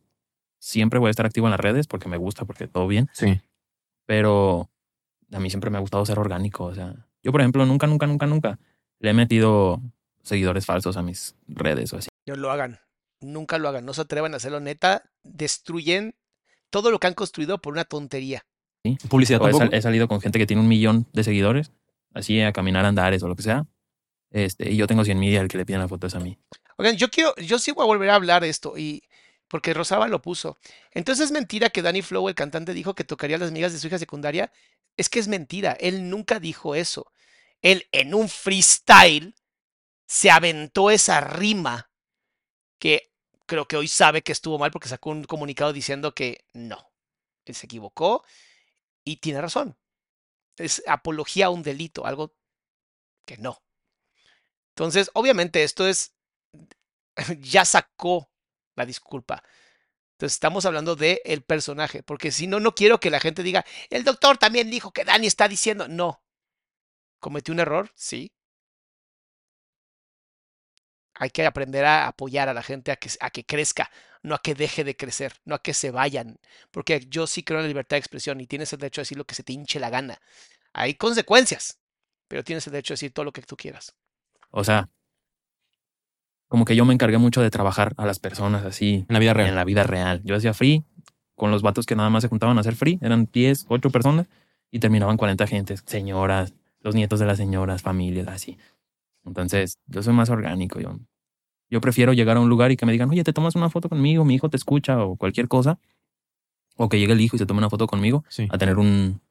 siempre 0.60 1.00
voy 1.00 1.08
a 1.08 1.12
estar 1.12 1.26
activo 1.26 1.48
en 1.48 1.52
las 1.52 1.60
redes 1.60 1.88
porque 1.88 2.08
me 2.10 2.18
gusta, 2.18 2.46
porque 2.46 2.68
todo 2.68 2.88
bien. 2.88 3.10
Sí. 3.14 3.40
Pero 4.06 4.70
a 5.32 5.40
mí 5.40 5.50
siempre 5.50 5.70
me 5.70 5.78
ha 5.78 5.82
gustado 5.82 6.06
ser 6.06 6.20
orgánico. 6.20 6.66
O 6.66 6.76
sea, 6.76 6.96
yo, 7.24 7.32
por 7.32 7.42
ejemplo, 7.42 7.66
nunca, 7.66 7.88
nunca, 7.88 8.08
nunca, 8.08 8.26
nunca 8.28 8.60
le 9.00 9.10
he 9.10 9.14
metido 9.14 9.82
seguidores 10.26 10.66
falsos 10.66 10.98
a 10.98 11.02
mis 11.02 11.36
redes 11.48 11.94
o 11.94 11.98
así. 11.98 12.10
No 12.26 12.36
lo 12.36 12.52
hagan. 12.52 12.80
Nunca 13.22 13.58
lo 13.58 13.70
hagan. 13.70 13.86
No 13.86 13.94
se 13.94 14.02
atrevan 14.02 14.34
a 14.34 14.38
hacerlo. 14.38 14.60
Neta, 14.60 15.04
destruyen 15.24 16.16
todo 16.70 16.92
lo 16.92 17.00
que 17.00 17.08
han 17.08 17.14
construido 17.14 17.62
por 17.62 17.74
una 17.74 17.86
tontería. 17.86 18.46
Publicidad 19.10 19.42
O 19.42 19.46
he, 19.48 19.52
tampoco. 19.52 19.66
sal- 19.72 19.74
he 19.74 19.82
salido 19.82 20.08
con 20.08 20.20
gente 20.22 20.38
que 20.38 20.46
tiene 20.46 20.62
un 20.62 20.68
millón 20.68 21.08
de 21.14 21.24
seguidores, 21.24 21.72
así 22.14 22.42
a 22.42 22.52
caminar 22.52 22.86
andares 22.86 23.24
o 23.24 23.28
lo 23.28 23.36
que 23.36 23.44
sea. 23.44 23.66
Este, 24.32 24.70
y 24.72 24.76
yo 24.76 24.86
tengo 24.88 25.04
100 25.06 25.18
mil 25.18 25.32
y 25.32 25.38
el 25.38 25.48
que 25.48 25.58
le 25.58 25.66
piden 25.66 25.80
la 25.82 25.88
foto 25.88 26.08
es 26.08 26.16
a 26.16 26.20
mí. 26.20 26.38
Oigan, 26.78 26.98
yo 26.98 27.10
quiero, 27.10 27.34
yo 27.38 27.58
sí 27.58 27.72
voy 27.72 27.84
a 27.84 27.88
volver 27.88 28.10
a 28.10 28.16
hablar 28.16 28.42
de 28.44 28.50
esto 28.50 28.78
y 28.78 29.02
porque 29.48 29.74
Rosaba 29.74 30.08
lo 30.08 30.22
puso. 30.22 30.58
Entonces 30.92 31.26
es 31.26 31.32
mentira 31.32 31.70
que 31.70 31.82
Danny 31.82 32.02
Flow, 32.02 32.28
el 32.28 32.36
cantante, 32.36 32.74
dijo 32.74 32.96
que 32.96 33.04
tocaría 33.06 33.38
las 33.38 33.52
migas 33.52 33.72
de 33.72 33.80
su 33.80 33.88
hija 33.88 33.98
secundaria. 33.98 34.52
Es 34.98 35.08
que 35.10 35.20
es 35.20 35.28
mentira. 35.28 35.72
Él 35.80 36.10
nunca 36.10 36.40
dijo 36.40 36.76
eso. 36.76 37.12
Él 37.62 37.86
en 37.92 38.14
un 38.14 38.28
freestyle 38.30 39.34
se 40.08 40.32
aventó 40.32 40.92
esa 40.92 41.22
rima 41.22 41.92
que 42.80 43.12
creo 43.46 43.68
que 43.68 43.78
hoy 43.78 43.88
sabe 43.88 44.22
que 44.22 44.32
estuvo 44.32 44.60
mal 44.60 44.72
porque 44.72 44.90
sacó 44.90 45.12
un 45.12 45.24
comunicado 45.24 45.74
diciendo 45.74 46.14
que 46.14 46.46
no. 46.54 46.92
Se 47.46 47.66
equivocó 47.66 48.24
y 49.04 49.18
tiene 49.18 49.42
razón. 49.42 49.78
Es 50.58 50.84
apología 50.88 51.48
a 51.48 51.50
un 51.52 51.64
delito, 51.64 52.06
algo 52.06 52.36
que 53.26 53.38
no. 53.38 53.64
Entonces, 54.70 55.12
obviamente 55.14 55.64
esto 55.64 55.88
es 55.88 56.16
ya 57.40 57.66
sacó 57.66 58.30
la 58.76 58.86
disculpa. 58.86 59.44
Entonces 60.14 60.36
estamos 60.36 60.66
hablando 60.66 60.96
de 60.96 61.22
el 61.26 61.44
personaje, 61.44 62.04
porque 62.04 62.32
si 62.32 62.48
no, 62.48 62.60
no 62.60 62.74
quiero 62.74 63.00
que 63.00 63.10
la 63.10 63.20
gente 63.20 63.44
diga, 63.44 63.66
el 63.90 64.04
doctor 64.04 64.38
también 64.38 64.72
dijo 64.72 64.92
que 64.92 65.04
Dani 65.04 65.28
está 65.28 65.48
diciendo, 65.48 65.88
no. 65.88 66.24
¿Cometió 67.20 67.54
un 67.54 67.60
error? 67.60 67.92
Sí. 67.96 68.32
Hay 71.16 71.30
que 71.30 71.46
aprender 71.46 71.86
a 71.86 72.08
apoyar 72.08 72.50
a 72.50 72.54
la 72.54 72.62
gente 72.62 72.92
a 72.92 72.98
que, 72.98 73.10
a 73.20 73.30
que 73.30 73.46
crezca, 73.46 73.90
no 74.22 74.36
a 74.36 74.40
que 74.42 74.54
deje 74.54 74.84
de 74.84 74.96
crecer, 74.96 75.34
no 75.46 75.56
a 75.56 75.62
que 75.62 75.74
se 75.74 75.92
vayan, 75.92 76.38
porque 76.72 77.06
yo 77.10 77.26
sí 77.28 77.44
creo 77.44 77.60
en 77.60 77.64
la 77.66 77.70
libertad 77.70 77.96
de 77.96 78.00
expresión 78.00 78.42
y 78.42 78.48
tienes 78.48 78.74
el 78.74 78.80
derecho 78.80 79.02
a 79.02 79.04
decir 79.04 79.18
lo 79.18 79.26
que 79.26 79.36
se 79.36 79.44
te 79.44 79.54
hinche 79.54 79.80
la 79.80 79.90
gana. 79.90 80.20
Hay 80.74 80.96
consecuencias, 80.96 81.80
pero 82.28 82.44
tienes 82.44 82.68
el 82.68 82.74
derecho 82.74 82.94
a 82.94 82.96
decir 82.96 83.14
todo 83.14 83.24
lo 83.24 83.32
que 83.32 83.42
tú 83.42 83.56
quieras. 83.56 83.96
O 84.52 84.64
sea, 84.64 84.90
como 86.48 86.66
que 86.66 86.76
yo 86.76 86.86
me 86.86 86.94
encargué 86.94 87.18
mucho 87.18 87.42
de 87.42 87.50
trabajar 87.50 87.94
a 87.98 88.06
las 88.06 88.20
personas 88.20 88.66
así 88.66 89.06
En 89.08 89.14
la 89.14 89.20
vida 89.20 89.34
real. 89.34 89.50
en 89.50 89.56
la 89.56 89.64
vida 89.64 89.84
real. 89.84 90.22
Yo 90.24 90.36
hacía 90.36 90.54
free 90.54 90.84
con 91.36 91.52
los 91.52 91.62
vatos 91.62 91.86
que 91.86 91.96
nada 91.96 92.10
más 92.10 92.24
se 92.24 92.30
juntaban 92.30 92.58
a 92.58 92.62
hacer 92.62 92.76
free. 92.76 93.00
Eran 93.02 93.30
10, 93.32 93.66
8 93.68 93.90
personas 93.90 94.28
y 94.72 94.80
terminaban 94.80 95.18
40 95.18 95.48
gentes, 95.48 95.84
señoras, 95.86 96.54
los 96.80 96.96
nietos 96.96 97.20
de 97.20 97.26
las 97.26 97.38
señoras, 97.38 97.82
familias, 97.82 98.28
así. 98.28 98.58
Entonces, 99.26 99.80
yo 99.88 100.04
soy 100.04 100.14
más 100.14 100.30
orgánico. 100.30 100.80
Yo, 100.80 100.98
yo 101.70 101.82
prefiero 101.82 102.14
llegar 102.14 102.38
a 102.38 102.40
un 102.40 102.50
lugar 102.50 102.72
y 102.72 102.78
que 102.78 102.86
me 102.86 102.92
digan, 102.92 103.10
oye, 103.10 103.24
te 103.24 103.34
tomas 103.34 103.56
una 103.56 103.70
foto 103.70 103.90
conmigo, 103.90 104.24
mi 104.26 104.36
hijo 104.36 104.50
te 104.50 104.58
escucha 104.58 105.04
o 105.04 105.16
cualquier 105.16 105.48
cosa. 105.48 105.80
O 106.78 106.90
que 106.90 107.00
llegue 107.00 107.14
el 107.14 107.22
hijo 107.22 107.36
y 107.36 107.40
se 107.40 107.46
tome 107.46 107.60
una 107.60 107.70
foto 107.70 107.88
conmigo 107.88 108.24
Sí. 108.30 108.48
a 108.52 108.58
tener 108.58 108.78
un 108.78 109.22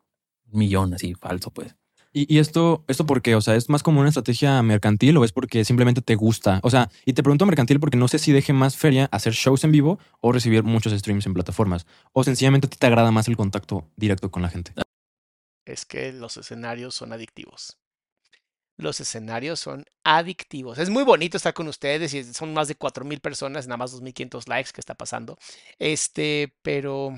millón 0.50 0.94
así 0.94 1.14
falso, 1.14 1.50
pues. 1.50 1.74
¿Y, 2.16 2.32
y 2.32 2.38
esto, 2.38 2.84
esto 2.86 3.06
por 3.06 3.22
qué? 3.22 3.34
O 3.34 3.40
sea, 3.40 3.56
¿es 3.56 3.68
más 3.68 3.82
como 3.82 3.98
una 3.98 4.08
estrategia 4.08 4.62
mercantil 4.62 5.16
o 5.16 5.24
es 5.24 5.32
porque 5.32 5.64
simplemente 5.64 6.00
te 6.00 6.14
gusta? 6.14 6.60
O 6.62 6.70
sea, 6.70 6.88
y 7.04 7.12
te 7.12 7.24
pregunto 7.24 7.44
mercantil 7.44 7.80
porque 7.80 7.96
no 7.96 8.06
sé 8.06 8.18
si 8.20 8.30
deje 8.30 8.52
más 8.52 8.76
feria 8.76 9.08
hacer 9.10 9.32
shows 9.32 9.64
en 9.64 9.72
vivo 9.72 9.98
o 10.20 10.30
recibir 10.30 10.62
muchos 10.62 10.92
streams 10.92 11.26
en 11.26 11.34
plataformas. 11.34 11.86
O 12.12 12.22
sencillamente 12.22 12.68
a 12.68 12.70
ti 12.70 12.76
te 12.78 12.86
agrada 12.86 13.10
más 13.10 13.26
el 13.26 13.36
contacto 13.36 13.90
directo 13.96 14.30
con 14.30 14.42
la 14.42 14.48
gente. 14.48 14.72
es 15.66 15.84
que 15.86 16.12
los 16.12 16.36
escenarios 16.36 16.94
son 16.94 17.12
adictivos. 17.12 17.78
Los 18.76 18.98
escenarios 19.00 19.60
son 19.60 19.84
adictivos. 20.04 20.78
Es 20.78 20.90
muy 20.90 21.04
bonito 21.04 21.36
estar 21.36 21.54
con 21.54 21.68
ustedes 21.68 22.12
y 22.14 22.24
son 22.34 22.52
más 22.54 22.66
de 22.68 22.74
4000 22.74 23.20
personas, 23.20 23.66
nada 23.68 23.76
más 23.76 23.92
2500 23.92 24.48
likes 24.48 24.70
que 24.72 24.80
está 24.80 24.94
pasando. 24.94 25.38
Este, 25.78 26.52
pero 26.62 27.14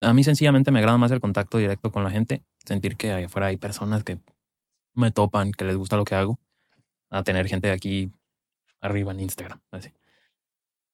A 0.00 0.12
mí 0.14 0.22
sencillamente 0.22 0.70
me 0.70 0.78
agrada 0.78 0.96
más 0.98 1.10
el 1.10 1.20
contacto 1.20 1.58
directo 1.58 1.90
con 1.90 2.04
la 2.04 2.10
gente, 2.10 2.44
sentir 2.64 2.96
que 2.96 3.10
ahí 3.12 3.24
afuera 3.24 3.48
hay 3.48 3.56
personas 3.56 4.04
que 4.04 4.18
me 4.94 5.10
topan, 5.10 5.50
que 5.52 5.64
les 5.64 5.76
gusta 5.76 5.96
lo 5.96 6.04
que 6.04 6.14
hago, 6.14 6.38
a 7.10 7.24
tener 7.24 7.48
gente 7.48 7.70
aquí 7.72 8.12
arriba 8.80 9.10
en 9.12 9.20
Instagram, 9.20 9.60
así. 9.72 9.90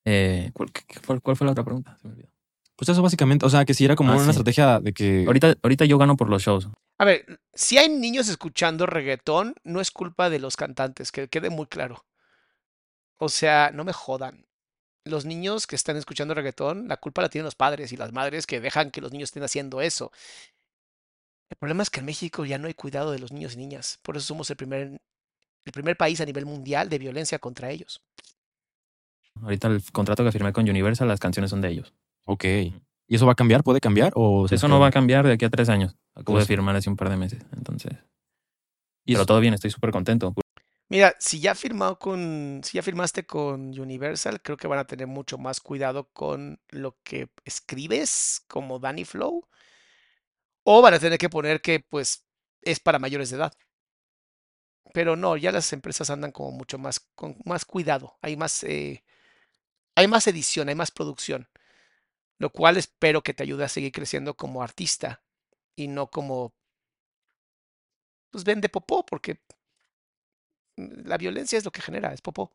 Eh, 0.06 0.50
¿cuál, 0.54 0.72
qué- 0.72 0.84
cuál- 1.06 1.20
cuál 1.20 1.36
fue 1.36 1.44
la 1.46 1.52
otra 1.52 1.64
pregunta? 1.64 1.96
Se 2.00 2.08
me 2.08 2.14
olvidó. 2.14 2.28
Pues 2.76 2.88
eso 2.88 3.02
básicamente, 3.02 3.44
o 3.44 3.50
sea, 3.50 3.64
que 3.66 3.74
si 3.74 3.84
era 3.84 3.94
como 3.94 4.12
Ah, 4.12 4.16
una 4.16 4.24
sí. 4.24 4.30
estrategia 4.30 4.80
de 4.80 4.92
que... 4.94 5.24
Ahorita, 5.26 5.54
ahorita 5.62 5.84
yo 5.84 5.98
gano 5.98 6.16
por 6.16 6.28
los 6.30 6.42
shows. 6.42 6.68
A 6.98 7.04
ver, 7.04 7.40
si 7.52 7.78
hay 7.78 7.88
niños 7.88 8.28
escuchando 8.28 8.86
reggaetón, 8.86 9.54
no 9.64 9.80
es 9.80 9.90
culpa 9.90 10.30
de 10.30 10.38
los 10.38 10.56
cantantes, 10.56 11.10
que 11.10 11.28
quede 11.28 11.50
muy 11.50 11.66
claro. 11.66 12.04
O 13.16 13.28
sea, 13.28 13.70
no 13.72 13.84
me 13.84 13.92
jodan. 13.92 14.46
Los 15.04 15.24
niños 15.24 15.66
que 15.66 15.76
están 15.76 15.96
escuchando 15.96 16.34
reggaetón, 16.34 16.88
la 16.88 16.96
culpa 16.96 17.22
la 17.22 17.28
tienen 17.28 17.44
los 17.44 17.56
padres 17.56 17.92
y 17.92 17.96
las 17.96 18.12
madres 18.12 18.46
que 18.46 18.60
dejan 18.60 18.90
que 18.90 19.00
los 19.00 19.12
niños 19.12 19.28
estén 19.28 19.42
haciendo 19.42 19.80
eso. 19.80 20.12
El 21.50 21.56
problema 21.56 21.82
es 21.82 21.90
que 21.90 22.00
en 22.00 22.06
México 22.06 22.44
ya 22.44 22.58
no 22.58 22.68
hay 22.68 22.74
cuidado 22.74 23.10
de 23.10 23.18
los 23.18 23.32
niños 23.32 23.54
y 23.54 23.58
niñas. 23.58 23.98
Por 24.02 24.16
eso 24.16 24.26
somos 24.26 24.48
el 24.50 24.56
primer, 24.56 25.00
el 25.64 25.72
primer 25.72 25.96
país 25.96 26.20
a 26.20 26.24
nivel 26.24 26.46
mundial 26.46 26.88
de 26.88 26.98
violencia 26.98 27.38
contra 27.38 27.70
ellos. 27.70 28.02
Ahorita 29.42 29.68
el 29.68 29.82
contrato 29.92 30.24
que 30.24 30.32
firmé 30.32 30.52
con 30.52 30.68
Universal, 30.68 31.08
las 31.08 31.20
canciones 31.20 31.50
son 31.50 31.60
de 31.60 31.68
ellos. 31.68 31.92
Ok. 32.24 32.44
¿Y 33.06 33.16
eso 33.16 33.26
va 33.26 33.32
a 33.32 33.36
cambiar? 33.36 33.62
¿Puede 33.62 33.80
cambiar? 33.80 34.12
O 34.16 34.46
Eso 34.50 34.68
no 34.68 34.80
va 34.80 34.88
a 34.88 34.90
cambiar 34.90 35.26
de 35.26 35.32
aquí 35.34 35.44
a 35.44 35.50
tres 35.50 35.68
años. 35.68 35.94
Acabo 36.14 36.36
Pues- 36.36 36.44
de 36.48 36.54
firmar 36.54 36.74
hace 36.76 36.88
un 36.88 36.96
par 36.96 37.10
de 37.10 37.16
meses. 37.16 37.42
Entonces, 37.56 37.92
Y 39.04 39.12
pero 39.12 39.20
eso- 39.20 39.26
todo 39.26 39.40
bien, 39.40 39.54
estoy 39.54 39.70
súper 39.70 39.90
contento. 39.90 40.34
Mira, 40.88 41.14
si 41.18 41.40
ya 41.40 41.54
firmado 41.54 41.98
con, 41.98 42.60
si 42.62 42.76
ya 42.76 42.82
firmaste 42.82 43.26
con 43.26 43.78
Universal, 43.78 44.40
creo 44.42 44.56
que 44.56 44.66
van 44.68 44.78
a 44.78 44.86
tener 44.86 45.06
mucho 45.06 45.38
más 45.38 45.60
cuidado 45.60 46.08
con 46.12 46.60
lo 46.68 46.98
que 47.02 47.28
escribes 47.44 48.44
como 48.48 48.78
Danny 48.78 49.04
Flow. 49.04 49.46
O 50.62 50.80
van 50.82 50.94
a 50.94 50.98
tener 50.98 51.18
que 51.18 51.28
poner 51.28 51.60
que 51.60 51.80
pues 51.80 52.26
es 52.62 52.80
para 52.80 52.98
mayores 52.98 53.30
de 53.30 53.36
edad. 53.36 53.52
Pero 54.92 55.16
no, 55.16 55.36
ya 55.36 55.50
las 55.52 55.72
empresas 55.72 56.08
andan 56.10 56.32
como 56.32 56.52
mucho 56.52 56.78
más 56.78 57.00
con 57.14 57.36
más 57.44 57.64
cuidado. 57.64 58.16
Hay 58.22 58.36
más 58.36 58.62
eh, 58.64 59.02
hay 59.96 60.06
más 60.08 60.26
edición, 60.26 60.68
hay 60.68 60.74
más 60.74 60.90
producción. 60.90 61.48
Lo 62.38 62.50
cual 62.50 62.76
espero 62.76 63.22
que 63.22 63.34
te 63.34 63.42
ayude 63.42 63.64
a 63.64 63.68
seguir 63.68 63.92
creciendo 63.92 64.34
como 64.34 64.62
artista 64.62 65.22
y 65.76 65.88
no 65.88 66.08
como 66.08 66.52
pues 68.30 68.44
vende 68.44 68.68
popó, 68.68 69.06
porque 69.06 69.40
la 70.76 71.16
violencia 71.16 71.56
es 71.56 71.64
lo 71.64 71.70
que 71.70 71.80
genera, 71.80 72.12
es 72.12 72.20
popó. 72.20 72.50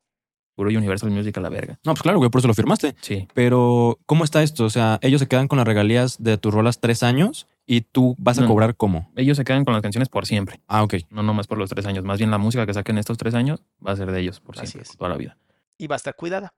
Puro 0.56 0.69
Universal 0.69 1.10
Music 1.10 1.38
a 1.38 1.41
la 1.41 1.47
verga. 1.47 1.80
No, 1.85 1.93
pues 1.93 2.01
claro, 2.01 2.18
güey, 2.18 2.30
por 2.30 2.39
eso 2.39 2.49
lo 2.49 2.53
firmaste. 2.53 2.93
Sí. 2.99 3.30
Pero, 3.34 3.97
¿cómo 4.06 4.26
está 4.26 4.43
esto? 4.43 4.65
O 4.65 4.69
sea, 4.69 4.99
ellos 5.01 5.22
se 5.22 5.27
quedan 5.30 5.47
con 5.47 5.57
las 5.57 5.65
regalías 5.65 6.22
de 6.22 6.38
tus 6.38 6.53
rolas 6.53 6.81
tres 6.81 7.01
años 7.01 7.47
y 7.65 7.80
tú 7.81 8.15
vas 8.19 8.38
a 8.39 8.41
No. 8.41 8.47
cobrar 8.49 8.76
cómo. 8.76 9.10
Ellos 9.15 9.38
se 9.38 9.45
quedan 9.45 9.64
con 9.64 9.73
las 9.73 9.81
canciones 9.81 10.10
por 10.10 10.26
siempre. 10.26 10.60
Ah, 10.68 10.84
ok. 10.84 10.95
No 11.11 11.23
nomás 11.23 11.47
por 11.47 11.57
los 11.60 11.69
tres 11.69 11.85
años. 11.85 12.03
Más 12.03 12.18
bien 12.18 12.30
la 12.30 12.38
música 12.38 12.65
que 12.65 12.73
saquen 12.73 12.97
estos 12.97 13.18
tres 13.18 13.35
años 13.35 13.64
va 13.85 13.93
a 13.93 13.95
ser 13.95 14.11
de 14.11 14.19
ellos 14.19 14.41
por 14.41 14.57
Así 14.57 14.68
siempre, 14.68 14.89
es. 14.91 14.97
toda 14.97 15.10
la 15.10 15.15
vida. 15.15 15.38
Y 15.77 15.88
va 15.88 15.95
a 15.95 15.97
estar 15.97 16.14
cuidada. 16.18 16.53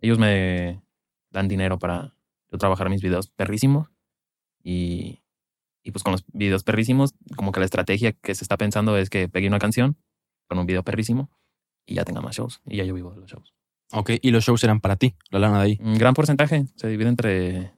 Ellos 0.00 0.18
me 0.18 0.80
dan 1.30 1.46
dinero 1.46 1.78
para 1.78 2.14
yo 2.54 2.58
trabajar 2.58 2.88
mis 2.88 3.02
videos 3.02 3.28
perrísimos. 3.28 3.88
Y, 4.62 5.22
y 5.82 5.90
pues 5.90 6.02
con 6.02 6.12
los 6.12 6.24
videos 6.32 6.64
perrísimos, 6.64 7.14
como 7.36 7.52
que 7.52 7.60
la 7.60 7.66
estrategia 7.66 8.12
que 8.12 8.34
se 8.34 8.44
está 8.44 8.56
pensando 8.56 8.96
es 8.96 9.10
que 9.10 9.28
pegue 9.28 9.48
una 9.48 9.58
canción 9.58 9.98
con 10.48 10.58
un 10.58 10.66
video 10.66 10.82
perrísimo 10.82 11.30
y 11.86 11.96
ya 11.96 12.04
tenga 12.04 12.20
más 12.20 12.36
shows. 12.36 12.62
Y 12.64 12.76
ya 12.76 12.84
yo 12.84 12.94
vivo 12.94 13.10
de 13.10 13.20
los 13.20 13.30
shows. 13.30 13.54
Ok, 13.92 14.12
y 14.22 14.30
los 14.30 14.44
shows 14.44 14.64
eran 14.64 14.80
para 14.80 14.96
ti, 14.96 15.14
la 15.30 15.38
lana 15.38 15.58
de 15.58 15.64
ahí. 15.64 15.78
Un 15.82 15.98
gran 15.98 16.14
porcentaje 16.14 16.64
se 16.76 16.88
divide 16.88 17.08
entre 17.08 17.74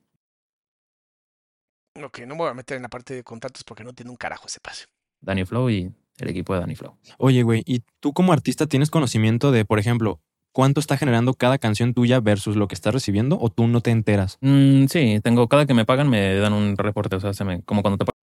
Ok, 2.04 2.20
no 2.20 2.34
me 2.34 2.42
voy 2.42 2.50
a 2.50 2.54
meter 2.54 2.76
en 2.76 2.82
la 2.82 2.88
parte 2.88 3.14
de 3.14 3.24
contratos 3.24 3.64
porque 3.64 3.84
no 3.84 3.92
tiene 3.92 4.10
un 4.10 4.16
carajo 4.16 4.46
ese 4.46 4.60
pase. 4.60 4.84
Danny 5.20 5.44
Flow 5.44 5.70
y 5.70 5.94
el 6.18 6.28
equipo 6.28 6.54
de 6.54 6.60
Danny 6.60 6.76
Flow. 6.76 6.98
Oye, 7.18 7.42
güey, 7.42 7.62
¿y 7.66 7.82
tú 8.00 8.12
como 8.12 8.32
artista 8.32 8.66
tienes 8.66 8.90
conocimiento 8.90 9.50
de, 9.50 9.64
por 9.64 9.78
ejemplo, 9.78 10.20
cuánto 10.56 10.80
está 10.80 10.96
generando 10.96 11.34
cada 11.34 11.58
canción 11.58 11.92
tuya 11.92 12.18
versus 12.20 12.56
lo 12.56 12.66
que 12.66 12.74
estás 12.74 12.94
recibiendo 12.94 13.38
o 13.38 13.50
tú 13.50 13.66
no 13.66 13.82
te 13.82 13.90
enteras? 13.90 14.38
Mm, 14.40 14.86
sí, 14.86 15.20
tengo, 15.22 15.48
cada 15.48 15.66
que 15.66 15.74
me 15.74 15.84
pagan 15.84 16.08
me 16.08 16.34
dan 16.36 16.54
un 16.54 16.78
reporte, 16.78 17.16
o 17.16 17.20
sea, 17.20 17.34
se 17.34 17.44
me, 17.44 17.62
como 17.64 17.82
cuando 17.82 17.98
te 17.98 18.06
pagan. 18.06 18.20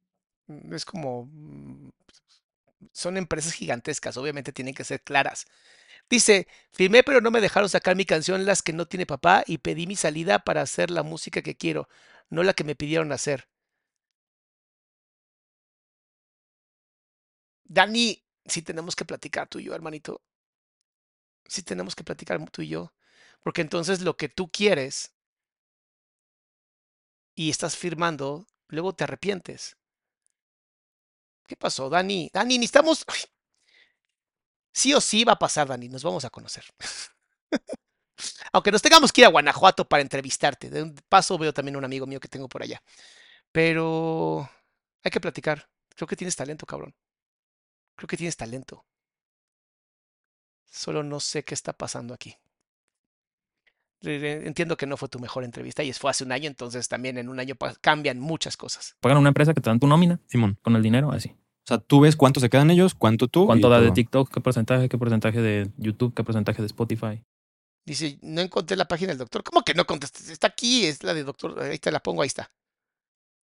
Mm, 0.46 0.74
Es 0.74 0.84
como... 0.84 1.26
mm, 1.32 1.90
Son 2.92 3.16
empresas 3.16 3.52
gigantescas, 3.54 4.16
obviamente 4.16 4.52
tienen 4.52 4.74
que 4.74 4.84
ser 4.84 5.02
claras. 5.02 5.46
Dice, 6.10 6.48
firmé 6.72 7.02
pero 7.04 7.20
no 7.20 7.30
me 7.32 7.40
dejaron 7.42 7.68
sacar 7.70 7.96
mi 7.96 8.04
canción 8.06 8.46
Las 8.46 8.62
que 8.62 8.72
no 8.74 8.86
tiene 8.86 9.06
papá 9.06 9.44
y 9.46 9.58
pedí 9.58 9.86
mi 9.86 9.96
salida 9.96 10.40
para 10.40 10.62
hacer 10.62 10.90
la 10.90 11.02
música 11.04 11.42
que 11.42 11.56
quiero, 11.56 11.88
no 12.30 12.42
la 12.44 12.54
que 12.54 12.64
me 12.64 12.76
pidieron 12.76 13.12
hacer. 13.12 13.48
Dani, 17.64 18.22
sí 18.46 18.62
tenemos 18.62 18.94
que 18.96 19.04
platicar 19.04 19.48
tú 19.48 19.58
y 19.58 19.64
yo, 19.64 19.74
hermanito. 19.74 20.22
Sí 21.46 21.62
tenemos 21.62 21.94
que 21.94 22.04
platicar 22.04 22.44
tú 22.50 22.62
y 22.62 22.68
yo. 22.68 22.92
Porque 23.42 23.62
entonces 23.62 24.00
lo 24.02 24.16
que 24.16 24.28
tú 24.28 24.50
quieres 24.50 25.12
y 27.34 27.50
estás 27.50 27.76
firmando, 27.76 28.46
luego 28.68 28.94
te 28.94 29.04
arrepientes. 29.04 29.76
¿Qué 31.46 31.56
pasó, 31.56 31.88
Dani? 31.88 32.30
Dani, 32.32 32.58
necesitamos... 32.58 33.04
Ay. 33.06 33.20
Sí 34.74 34.92
o 34.94 35.00
sí 35.00 35.24
va 35.24 35.32
a 35.34 35.38
pasar, 35.38 35.68
Dani. 35.68 35.88
Nos 35.88 36.02
vamos 36.02 36.24
a 36.24 36.30
conocer. 36.30 36.64
Aunque 38.52 38.70
nos 38.72 38.82
tengamos 38.82 39.12
que 39.12 39.22
ir 39.22 39.26
a 39.26 39.30
Guanajuato 39.30 39.88
para 39.88 40.02
entrevistarte. 40.02 40.70
De 40.70 40.82
un 40.82 40.94
paso 41.08 41.38
veo 41.38 41.52
también 41.52 41.74
a 41.76 41.78
un 41.78 41.84
amigo 41.84 42.06
mío 42.06 42.20
que 42.20 42.28
tengo 42.28 42.48
por 42.48 42.62
allá. 42.62 42.82
Pero 43.52 44.48
hay 45.04 45.10
que 45.10 45.20
platicar. 45.20 45.68
Creo 45.96 46.08
que 46.08 46.16
tienes 46.16 46.36
talento, 46.36 46.66
cabrón. 46.66 46.94
Creo 47.96 48.08
que 48.08 48.18
tienes 48.18 48.36
talento. 48.36 48.84
Solo 50.72 51.02
no 51.02 51.20
sé 51.20 51.44
qué 51.44 51.52
está 51.54 51.74
pasando 51.74 52.14
aquí. 52.14 52.34
Entiendo 54.00 54.76
que 54.76 54.86
no 54.86 54.96
fue 54.96 55.08
tu 55.08 55.20
mejor 55.20 55.44
entrevista 55.44 55.84
y 55.84 55.92
fue 55.92 56.10
hace 56.10 56.24
un 56.24 56.32
año, 56.32 56.48
entonces 56.48 56.88
también 56.88 57.18
en 57.18 57.28
un 57.28 57.38
año 57.38 57.54
cambian 57.80 58.18
muchas 58.18 58.56
cosas. 58.56 58.96
pagan 58.98 59.18
una 59.18 59.28
empresa 59.28 59.54
que 59.54 59.60
te 59.60 59.70
dan 59.70 59.78
tu 59.78 59.86
nómina 59.86 60.18
Simón. 60.26 60.58
con 60.62 60.74
el 60.74 60.82
dinero, 60.82 61.12
así. 61.12 61.28
O 61.28 61.68
sea, 61.68 61.78
tú 61.78 62.00
ves 62.00 62.16
cuánto 62.16 62.40
se 62.40 62.50
quedan 62.50 62.70
ellos, 62.70 62.94
cuánto 62.94 63.28
tú. 63.28 63.46
¿Cuánto 63.46 63.68
da 63.68 63.80
de. 63.80 63.92
TikTok? 63.92 64.32
¿Qué 64.32 64.40
porcentaje? 64.40 64.88
¿Qué 64.88 64.98
porcentaje 64.98 65.40
de 65.40 65.70
YouTube? 65.76 66.14
¿Qué 66.14 66.24
porcentaje 66.24 66.60
de 66.60 66.66
Spotify? 66.66 67.22
Dice, 67.84 68.18
no 68.22 68.40
encontré 68.40 68.76
la 68.76 68.88
página 68.88 69.10
del 69.10 69.18
doctor. 69.18 69.44
¿Cómo 69.44 69.62
que 69.62 69.74
no 69.74 69.86
contesté? 69.86 70.32
Está 70.32 70.48
aquí, 70.48 70.86
es 70.86 71.04
la 71.04 71.14
de 71.14 71.22
doctor. 71.22 71.60
Ahí 71.60 71.78
te 71.78 71.92
la 71.92 72.00
pongo, 72.00 72.22
ahí 72.22 72.28
está. 72.28 72.50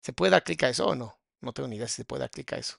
¿Se 0.02 0.14
puede 0.14 0.32
dar 0.32 0.44
clic 0.44 0.64
a 0.64 0.70
eso 0.70 0.88
o 0.88 0.96
no? 0.96 1.20
No 1.42 1.52
tengo 1.52 1.68
ni 1.68 1.76
idea 1.76 1.88
si 1.88 1.98
se 1.98 2.06
puede 2.06 2.22
dar 2.22 2.32
clic 2.32 2.54
a 2.54 2.58
eso. 2.58 2.78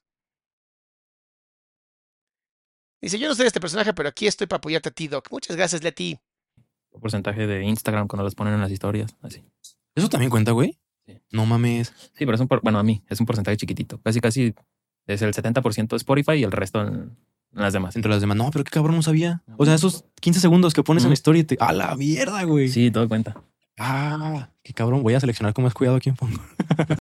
Dice, 3.00 3.18
yo 3.18 3.28
no 3.28 3.34
soy 3.34 3.46
este 3.46 3.60
personaje, 3.60 3.92
pero 3.94 4.08
aquí 4.08 4.26
estoy 4.26 4.46
para 4.46 4.58
apoyarte 4.58 4.90
a 4.90 4.92
ti, 4.92 5.08
Doc. 5.08 5.28
Muchas 5.30 5.56
gracias, 5.56 5.82
Leti. 5.82 6.18
¿Qué 6.92 6.98
porcentaje 6.98 7.46
de 7.46 7.62
Instagram 7.64 8.08
cuando 8.08 8.24
los 8.24 8.34
ponen 8.34 8.54
en 8.54 8.60
las 8.60 8.70
historias? 8.70 9.16
Así. 9.22 9.42
¿Eso 9.94 10.08
también 10.08 10.30
cuenta, 10.30 10.52
güey? 10.52 10.78
Sí. 11.06 11.18
No 11.32 11.46
mames. 11.46 11.88
Sí, 12.14 12.26
pero 12.26 12.34
es 12.34 12.40
un, 12.40 12.48
por- 12.48 12.60
bueno, 12.62 12.78
a 12.78 12.82
mí 12.82 13.02
es 13.08 13.18
un 13.20 13.26
porcentaje 13.26 13.56
chiquitito. 13.56 14.00
Casi, 14.02 14.20
casi 14.20 14.54
es 15.06 15.22
el 15.22 15.32
70% 15.32 15.88
de 15.88 15.96
Spotify 15.96 16.32
y 16.32 16.42
el 16.44 16.52
resto 16.52 16.80
en, 16.82 16.88
en 16.88 17.16
las 17.62 17.72
demás. 17.72 17.96
Entre 17.96 18.10
las 18.10 18.20
demás. 18.20 18.36
No, 18.36 18.50
pero 18.50 18.64
qué 18.64 18.70
cabrón 18.70 18.96
no 18.96 19.02
sabía. 19.02 19.42
O 19.56 19.64
sea, 19.64 19.74
esos 19.74 20.04
15 20.20 20.40
segundos 20.40 20.74
que 20.74 20.82
pones 20.82 21.04
en 21.04 21.10
la 21.10 21.14
historia 21.14 21.40
y 21.40 21.44
te. 21.44 21.56
¡A 21.60 21.72
la 21.72 21.94
mierda, 21.96 22.42
güey! 22.44 22.68
Sí, 22.68 22.90
todo 22.90 23.08
cuenta. 23.08 23.42
Ah, 23.78 24.50
qué 24.62 24.74
cabrón. 24.74 25.02
Voy 25.02 25.14
a 25.14 25.20
seleccionar 25.20 25.54
con 25.54 25.64
más 25.64 25.72
cuidado 25.74 25.96
a 25.96 26.00
quién 26.00 26.16
pongo. 26.16 26.38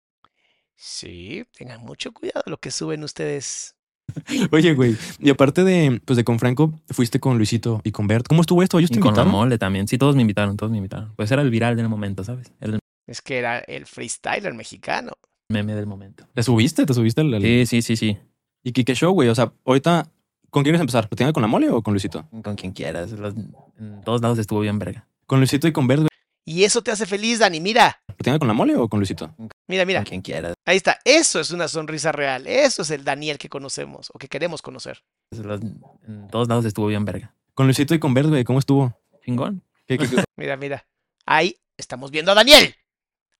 Sí, 0.76 1.44
tengan 1.56 1.80
mucho 1.82 2.12
cuidado 2.12 2.42
lo 2.46 2.58
que 2.58 2.70
suben 2.70 3.04
ustedes. 3.04 3.74
Oye, 4.52 4.74
güey. 4.74 4.96
Y 5.18 5.30
aparte 5.30 5.64
de, 5.64 6.00
pues 6.04 6.16
de 6.16 6.24
con 6.24 6.38
Franco, 6.38 6.72
fuiste 6.90 7.20
con 7.20 7.36
Luisito 7.36 7.80
y 7.84 7.90
con 7.92 8.06
Bert. 8.06 8.26
¿Cómo 8.28 8.40
estuvo 8.40 8.62
esto? 8.62 8.78
¿Ellos 8.78 8.90
te 8.90 8.96
Y 8.98 9.00
con 9.00 9.14
la 9.14 9.22
invitaron? 9.22 9.32
mole 9.32 9.58
también. 9.58 9.88
Sí, 9.88 9.98
todos 9.98 10.14
me 10.16 10.22
invitaron, 10.22 10.56
todos 10.56 10.70
me 10.70 10.78
invitaron. 10.78 11.12
Pues 11.16 11.30
era 11.30 11.42
el 11.42 11.50
viral 11.50 11.76
del 11.76 11.88
momento, 11.88 12.24
¿sabes? 12.24 12.52
El 12.60 12.78
Es 13.06 13.20
que 13.22 13.38
era 13.38 13.58
el 13.58 13.86
freestyler 13.86 14.54
mexicano. 14.54 15.12
meme 15.48 15.74
del 15.74 15.86
momento. 15.86 16.26
¿Te 16.34 16.42
subiste? 16.42 16.86
¿Te 16.86 16.94
subiste 16.94 17.20
al, 17.20 17.40
Sí, 17.42 17.66
sí, 17.66 17.82
sí, 17.82 17.96
sí. 17.96 18.18
¿Y 18.62 18.72
qué, 18.72 18.84
qué 18.84 18.94
show, 18.94 19.12
güey? 19.12 19.28
O 19.28 19.34
sea, 19.34 19.52
ahorita, 19.66 20.08
¿con 20.50 20.62
quién 20.62 20.72
quieres 20.72 20.80
empezar? 20.80 21.06
¿Lo 21.10 21.16
tienes 21.16 21.32
con 21.34 21.42
la 21.42 21.46
mole 21.48 21.68
o 21.70 21.82
con 21.82 21.92
Luisito? 21.92 22.26
Con 22.42 22.54
quien 22.56 22.72
quieras. 22.72 23.12
Los- 23.12 23.34
en 23.78 24.00
todos 24.04 24.22
lados 24.22 24.38
estuvo 24.38 24.60
bien 24.60 24.78
verga. 24.78 25.06
Con 25.26 25.38
Luisito 25.40 25.68
y 25.68 25.72
con 25.72 25.86
Bert, 25.86 26.00
güey. 26.02 26.08
Y 26.46 26.64
eso 26.64 26.82
te 26.82 26.90
hace 26.90 27.06
feliz, 27.06 27.38
Dani. 27.38 27.58
Mira, 27.60 28.02
¿Lo 28.08 28.14
tienes 28.16 28.38
con 28.38 28.48
la 28.48 28.54
mole 28.54 28.76
o 28.76 28.86
con 28.88 29.00
Luisito? 29.00 29.34
mira, 29.66 29.84
mira. 29.86 30.00
Con 30.00 30.08
quien 30.08 30.22
quieras. 30.22 30.54
Ahí 30.66 30.76
está. 30.76 30.98
Eso 31.04 31.40
es 31.40 31.50
una 31.50 31.68
sonrisa 31.68 32.12
real. 32.12 32.46
Eso 32.46 32.82
es 32.82 32.90
el 32.90 33.02
Daniel 33.04 33.38
que 33.38 33.48
conocemos 33.48 34.10
o 34.12 34.18
que 34.18 34.28
queremos 34.28 34.60
conocer. 34.60 35.02
Los- 35.30 35.62
en 35.62 36.28
todos 36.30 36.46
lados 36.48 36.64
estuvo 36.66 36.86
bien 36.88 37.04
verga. 37.04 37.34
Con 37.54 37.66
Luisito 37.66 37.94
y 37.94 37.98
con 37.98 38.12
güey. 38.14 38.44
¿Cómo 38.44 38.58
estuvo? 38.58 38.94
Chingón. 39.24 39.62
¿Qué, 39.86 39.96
qué- 39.98 40.08
qué- 40.08 40.24
Mira, 40.36 40.56
mira. 40.56 40.86
Ahí 41.24 41.56
estamos 41.78 42.10
viendo 42.10 42.32
a 42.32 42.34
Daniel. 42.34 42.74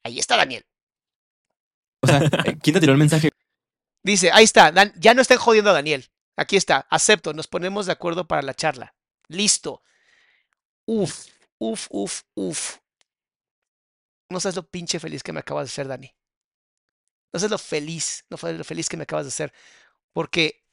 Ahí 0.03 0.19
está 0.19 0.37
Daniel. 0.37 0.65
o 2.01 2.07
sea, 2.07 2.19
eh, 2.47 2.57
¿quién 2.63 2.75
te 2.75 2.81
tiró 2.81 2.93
el 2.93 2.99
mensaje? 2.99 3.31
Dice, 4.03 4.31
ahí 4.33 4.45
está. 4.45 4.73
Dan- 4.73 4.93
ya 4.97 5.13
no 5.15 5.21
estén 5.23 5.39
jodiendo 5.39 5.71
a 5.71 5.75
Daniel. 5.75 6.07
Aquí 6.37 6.57
está. 6.57 6.87
Acepto. 6.91 7.35
Nos 7.35 7.49
ponemos 7.49 7.85
de 7.87 7.93
acuerdo 7.93 8.27
para 8.27 8.41
la 8.43 8.55
charla. 8.55 8.95
Listo. 9.29 9.83
Uf, 10.87 11.27
uf, 11.59 11.87
uf, 11.91 12.23
uf. 12.35 12.77
No 14.29 14.39
sabes 14.41 14.57
lo 14.57 14.69
pinche 14.69 15.01
feliz 15.01 15.23
que 15.23 15.33
me 15.33 15.41
acabas 15.41 15.65
de 15.67 15.73
hacer, 15.73 15.89
Dani. 15.89 16.15
No 17.33 17.41
sabes 17.41 17.51
lo 17.51 17.59
feliz, 17.59 18.25
no 18.31 18.39
lo 18.53 18.65
feliz 18.65 18.89
que 18.89 18.97
me 18.97 19.03
acabas 19.03 19.27
de 19.27 19.29
hacer. 19.29 19.53
Porque 20.13 20.65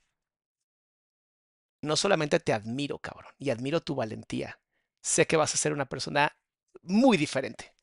no 1.82 1.96
solamente 1.96 2.40
te 2.40 2.54
admiro, 2.54 3.00
cabrón, 3.00 3.34
y 3.38 3.50
admiro 3.50 3.82
tu 3.82 3.96
valentía. 3.96 4.60
Sé 5.02 5.26
que 5.26 5.38
vas 5.38 5.54
a 5.54 5.58
ser 5.58 5.74
una 5.74 5.88
persona 5.90 6.36
muy 6.84 7.18
diferente. 7.18 7.74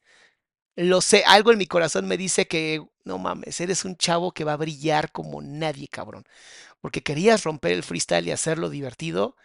Lo 0.77 1.01
sé, 1.03 1.25
algo 1.27 1.53
en 1.53 1.59
mi 1.59 1.67
corazón 1.67 2.07
me 2.09 2.17
dice 2.17 2.49
que, 2.49 2.85
no 3.05 3.19
mames, 3.19 3.61
eres 3.61 3.85
un 3.85 3.97
chavo 3.97 4.33
que 4.33 4.45
va 4.45 4.55
a 4.55 4.59
brillar 4.59 5.13
como 5.13 5.43
nadie, 5.43 5.89
cabrón. 5.89 6.25
Porque 6.81 7.03
querías 7.03 7.45
romper 7.45 7.73
el 7.73 7.85
freestyle 7.85 8.29
y 8.29 8.33
hacerlo 8.33 8.71
divertido. 8.71 9.37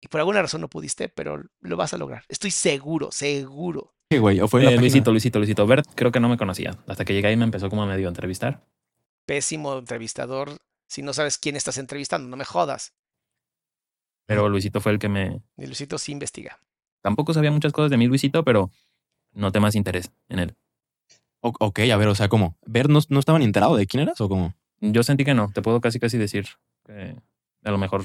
Y 0.00 0.08
por 0.08 0.20
alguna 0.20 0.42
razón 0.42 0.60
no 0.60 0.68
pudiste, 0.68 1.08
pero 1.08 1.42
lo 1.60 1.76
vas 1.76 1.94
a 1.94 1.98
lograr. 1.98 2.24
Estoy 2.28 2.50
seguro, 2.50 3.10
seguro. 3.12 3.94
¿Qué, 4.12 4.18
güey? 4.18 4.40
¿O 4.40 4.48
fue 4.48 4.62
en 4.62 4.68
Eh, 4.68 4.74
la? 4.74 4.80
Luisito, 4.80 5.10
Luisito, 5.10 5.38
Luisito. 5.38 5.66
Bert 5.66 5.86
creo 5.94 6.12
que 6.12 6.20
no 6.20 6.28
me 6.28 6.36
conocía. 6.36 6.76
Hasta 6.86 7.04
que 7.04 7.14
llegué 7.14 7.28
ahí 7.28 7.36
me 7.36 7.44
empezó 7.44 7.70
como 7.70 7.82
a 7.82 7.86
medio 7.86 8.08
a 8.08 8.10
entrevistar. 8.10 8.62
Pésimo 9.24 9.78
entrevistador. 9.78 10.58
Si 10.86 11.00
no 11.00 11.14
sabes 11.14 11.38
quién 11.38 11.56
estás 11.56 11.78
entrevistando, 11.78 12.28
no 12.28 12.36
me 12.36 12.44
jodas. 12.44 12.92
Pero 14.26 14.48
Luisito 14.50 14.80
fue 14.82 14.92
el 14.92 14.98
que 14.98 15.08
me... 15.08 15.40
Y 15.56 15.64
Luisito 15.66 15.96
sí 15.96 16.12
investiga. 16.12 16.58
Tampoco 17.00 17.32
sabía 17.32 17.50
muchas 17.50 17.72
cosas 17.72 17.90
de 17.90 17.96
mí, 17.96 18.06
Luisito, 18.06 18.44
pero 18.44 18.70
noté 19.32 19.60
más 19.60 19.74
interés 19.74 20.12
en 20.28 20.38
él. 20.40 20.54
O- 21.40 21.54
ok, 21.58 21.80
a 21.90 21.96
ver, 21.96 22.08
o 22.08 22.14
sea, 22.14 22.28
¿cómo? 22.28 22.58
¿Bert 22.66 22.90
no, 22.90 23.00
no 23.08 23.18
estaba 23.18 23.38
ni 23.38 23.46
enterado 23.46 23.76
de 23.76 23.86
quién 23.86 24.02
eras 24.02 24.20
o 24.20 24.28
cómo? 24.28 24.54
Yo 24.80 25.02
sentí 25.02 25.24
que 25.24 25.32
no. 25.34 25.50
Te 25.52 25.62
puedo 25.62 25.80
casi 25.80 25.98
casi 25.98 26.18
decir 26.18 26.46
que 26.84 27.16
a 27.64 27.70
lo 27.70 27.78
mejor 27.78 28.04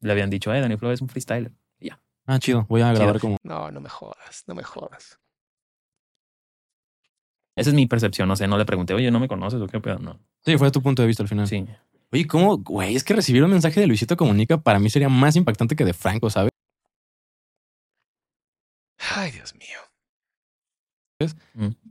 le 0.00 0.12
habían 0.12 0.30
dicho, 0.30 0.52
eh, 0.54 0.60
Dani 0.62 0.76
Flow 0.78 0.92
es 0.92 1.02
un 1.02 1.08
freestyler. 1.08 1.52
Ah, 2.24 2.38
chido. 2.38 2.66
Voy 2.68 2.80
a 2.82 2.92
Chido. 2.92 2.98
grabar 3.02 3.20
como. 3.20 3.36
No, 3.42 3.72
no 3.72 3.80
me 3.80 3.88
jodas, 3.88 4.44
no 4.46 4.54
me 4.54 4.62
jodas. 4.62 5.18
Esa 7.56 7.70
es 7.70 7.74
mi 7.74 7.86
percepción. 7.86 8.28
No 8.28 8.36
sé, 8.36 8.46
no 8.46 8.56
le 8.58 8.64
pregunté, 8.64 8.94
oye, 8.94 9.10
¿no 9.10 9.20
me 9.20 9.28
conoces 9.28 9.60
o 9.60 9.66
qué 9.66 9.80
pedo? 9.80 9.98
No. 9.98 10.18
Sí, 10.44 10.56
fue 10.56 10.70
tu 10.70 10.82
punto 10.82 11.02
de 11.02 11.08
vista 11.08 11.22
al 11.22 11.28
final. 11.28 11.46
Sí. 11.46 11.66
Oye, 12.12 12.26
¿cómo? 12.26 12.58
Güey, 12.58 12.96
es 12.96 13.04
que 13.04 13.14
recibir 13.14 13.42
un 13.44 13.50
mensaje 13.50 13.80
de 13.80 13.86
Luisito 13.86 14.16
Comunica 14.16 14.58
para 14.58 14.78
mí 14.78 14.90
sería 14.90 15.08
más 15.08 15.36
impactante 15.36 15.76
que 15.76 15.84
de 15.84 15.92
Franco, 15.92 16.30
¿sabes? 16.30 16.50
Ay, 19.14 19.32
Dios 19.32 19.54
mío. 19.54 19.78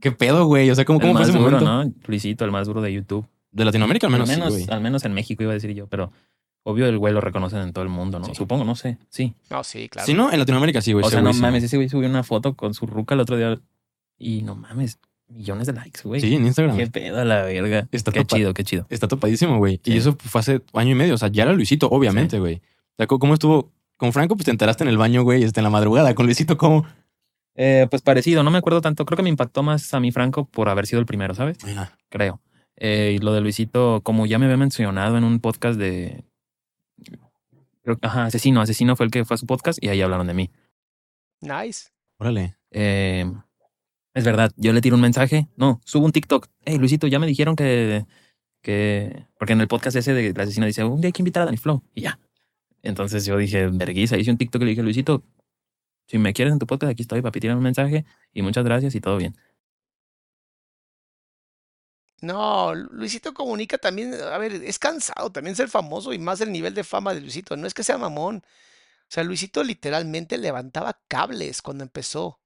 ¿Qué 0.00 0.12
pedo, 0.12 0.46
güey? 0.46 0.70
O 0.70 0.74
sea, 0.74 0.84
¿cómo, 0.84 0.98
el 0.98 1.02
cómo 1.02 1.12
fue 1.14 1.20
más 1.20 1.28
ese 1.28 1.38
duro, 1.38 1.60
momento? 1.60 1.84
¿no? 1.84 2.06
Luisito, 2.06 2.44
el 2.44 2.50
más 2.50 2.66
duro 2.66 2.82
de 2.82 2.92
YouTube. 2.92 3.26
De 3.50 3.64
Latinoamérica 3.64 4.06
al 4.06 4.12
menos, 4.12 4.30
al, 4.30 4.36
menos 4.38 4.52
güey. 4.52 4.66
al 4.68 4.80
menos 4.80 5.04
en 5.04 5.12
México 5.12 5.42
iba 5.42 5.52
a 5.52 5.54
decir 5.54 5.72
yo, 5.72 5.86
pero 5.86 6.10
obvio 6.62 6.86
el 6.86 6.98
güey 6.98 7.12
lo 7.12 7.20
reconocen 7.20 7.60
en 7.60 7.72
todo 7.72 7.84
el 7.84 7.90
mundo, 7.90 8.18
¿no? 8.18 8.26
Sí. 8.26 8.34
Supongo, 8.34 8.64
no 8.64 8.74
sé. 8.74 8.98
Sí. 9.10 9.34
No, 9.50 9.62
sí, 9.62 9.88
claro. 9.88 10.06
Si 10.06 10.14
no, 10.14 10.32
en 10.32 10.38
Latinoamérica 10.38 10.80
sí, 10.80 10.92
güey. 10.92 11.04
o 11.04 11.10
sea, 11.10 11.20
no 11.20 11.32
mames, 11.34 11.62
ese 11.64 11.76
güey 11.76 11.88
subió 11.88 12.08
una 12.08 12.22
foto 12.22 12.54
con 12.54 12.72
su 12.74 12.86
ruca 12.86 13.14
el 13.14 13.20
otro 13.20 13.36
día 13.36 13.60
y 14.18 14.42
no 14.42 14.54
mames, 14.54 14.98
millones 15.32 15.66
de 15.66 15.72
likes, 15.72 16.00
güey. 16.04 16.20
Sí, 16.20 16.34
en 16.34 16.46
Instagram. 16.46 16.76
Qué 16.76 16.86
pedo 16.86 17.18
a 17.20 17.24
la 17.24 17.42
verga. 17.42 17.88
Está 17.92 18.12
qué 18.12 18.20
topa- 18.20 18.36
chido, 18.36 18.54
qué 18.54 18.64
chido. 18.64 18.86
Está 18.90 19.08
topadísimo, 19.08 19.58
güey. 19.58 19.80
Y 19.84 19.96
eso 19.96 20.16
fue 20.18 20.40
hace 20.40 20.62
año 20.74 20.90
y 20.90 20.94
medio. 20.94 21.14
O 21.14 21.18
sea, 21.18 21.28
ya 21.28 21.42
era 21.44 21.52
Luisito, 21.52 21.88
obviamente, 21.90 22.38
güey. 22.38 22.56
O 22.56 22.94
sea, 22.98 23.06
¿cómo- 23.06 23.18
¿cómo 23.18 23.34
estuvo? 23.34 23.70
Con 23.96 24.12
Franco, 24.12 24.34
pues 24.36 24.44
te 24.46 24.50
enteraste 24.50 24.82
en 24.84 24.88
el 24.88 24.96
baño, 24.98 25.22
güey, 25.22 25.42
este, 25.44 25.60
en 25.60 25.64
la 25.64 25.70
madrugada. 25.70 26.14
Con 26.14 26.26
Luisito, 26.26 26.56
¿cómo? 26.56 26.84
Eh, 27.54 27.86
pues 27.90 28.02
parecido, 28.02 28.42
no 28.42 28.50
me 28.50 28.58
acuerdo 28.58 28.80
tanto. 28.80 29.04
Creo 29.04 29.16
que 29.16 29.22
me 29.22 29.28
impactó 29.28 29.62
más 29.62 29.92
a 29.94 30.00
mí 30.00 30.10
Franco 30.10 30.46
por 30.46 30.68
haber 30.68 30.86
sido 30.86 31.00
el 31.00 31.06
primero, 31.06 31.34
¿sabes? 31.34 31.58
Mira, 31.64 31.96
Creo. 32.08 32.40
Eh, 32.76 33.16
y 33.16 33.18
lo 33.18 33.32
de 33.34 33.40
Luisito, 33.42 34.00
como 34.02 34.26
ya 34.26 34.38
me 34.38 34.46
había 34.46 34.56
mencionado 34.56 35.18
en 35.18 35.24
un 35.24 35.38
podcast 35.40 35.78
de. 35.78 36.24
creo 37.82 37.98
que- 37.98 38.06
ajá, 38.06 38.24
Asesino. 38.24 38.60
Asesino 38.60 38.96
fue 38.96 39.06
el 39.06 39.12
que 39.12 39.24
fue 39.24 39.34
a 39.34 39.38
su 39.38 39.46
podcast 39.46 39.82
y 39.82 39.88
ahí 39.88 40.00
hablaron 40.00 40.26
de 40.26 40.34
mí. 40.34 40.50
Nice. 41.40 41.90
órale. 42.18 42.56
Eh, 42.70 43.30
Es 44.14 44.24
verdad, 44.24 44.52
yo 44.56 44.72
le 44.72 44.80
tiro 44.80 44.96
un 44.96 45.02
mensaje. 45.02 45.48
No, 45.56 45.80
subo 45.84 46.04
un 46.06 46.12
TikTok. 46.12 46.48
Hey, 46.64 46.78
Luisito, 46.78 47.06
ya 47.06 47.18
me 47.18 47.26
dijeron 47.26 47.56
que. 47.56 48.06
que 48.62 49.26
porque 49.38 49.54
en 49.54 49.60
el 49.60 49.68
podcast 49.68 49.96
ese 49.96 50.12
de 50.12 50.32
la 50.34 50.42
asesina 50.44 50.66
dice, 50.66 50.84
un 50.84 51.00
día 51.00 51.08
hay 51.08 51.12
que 51.12 51.22
invitar 51.22 51.42
a 51.42 51.46
Danny 51.46 51.56
Flow. 51.56 51.82
Y 51.94 52.02
ya. 52.02 52.18
Entonces 52.82 53.24
yo 53.24 53.36
dije, 53.38 53.68
verguiza, 53.68 54.16
hice 54.18 54.30
un 54.30 54.38
TikTok 54.38 54.62
y 54.62 54.64
le 54.66 54.70
dije, 54.70 54.82
Luisito, 54.82 55.24
si 56.06 56.18
me 56.18 56.32
quieres 56.34 56.52
en 56.52 56.58
tu 56.58 56.66
podcast, 56.66 56.92
aquí 56.92 57.02
estoy, 57.02 57.22
papi, 57.22 57.40
tírame 57.40 57.58
un 57.58 57.64
mensaje 57.64 58.04
y 58.32 58.42
muchas 58.42 58.64
gracias 58.64 58.94
y 58.94 59.00
todo 59.00 59.16
bien. 59.16 59.36
No, 62.20 62.74
Luisito 62.74 63.34
Comunica 63.34 63.78
también, 63.78 64.14
a 64.14 64.38
ver, 64.38 64.52
es 64.52 64.78
cansado 64.78 65.32
también 65.32 65.56
ser 65.56 65.68
famoso 65.68 66.12
y 66.12 66.18
más 66.18 66.40
el 66.40 66.52
nivel 66.52 66.74
de 66.74 66.84
fama 66.84 67.14
de 67.14 67.20
Luisito. 67.20 67.56
No 67.56 67.66
es 67.66 67.74
que 67.74 67.82
sea 67.82 67.98
mamón. 67.98 68.42
O 68.44 69.08
sea, 69.08 69.24
Luisito 69.24 69.64
literalmente 69.64 70.38
levantaba 70.38 71.00
cables 71.08 71.62
cuando 71.62 71.84
empezó. 71.84 72.41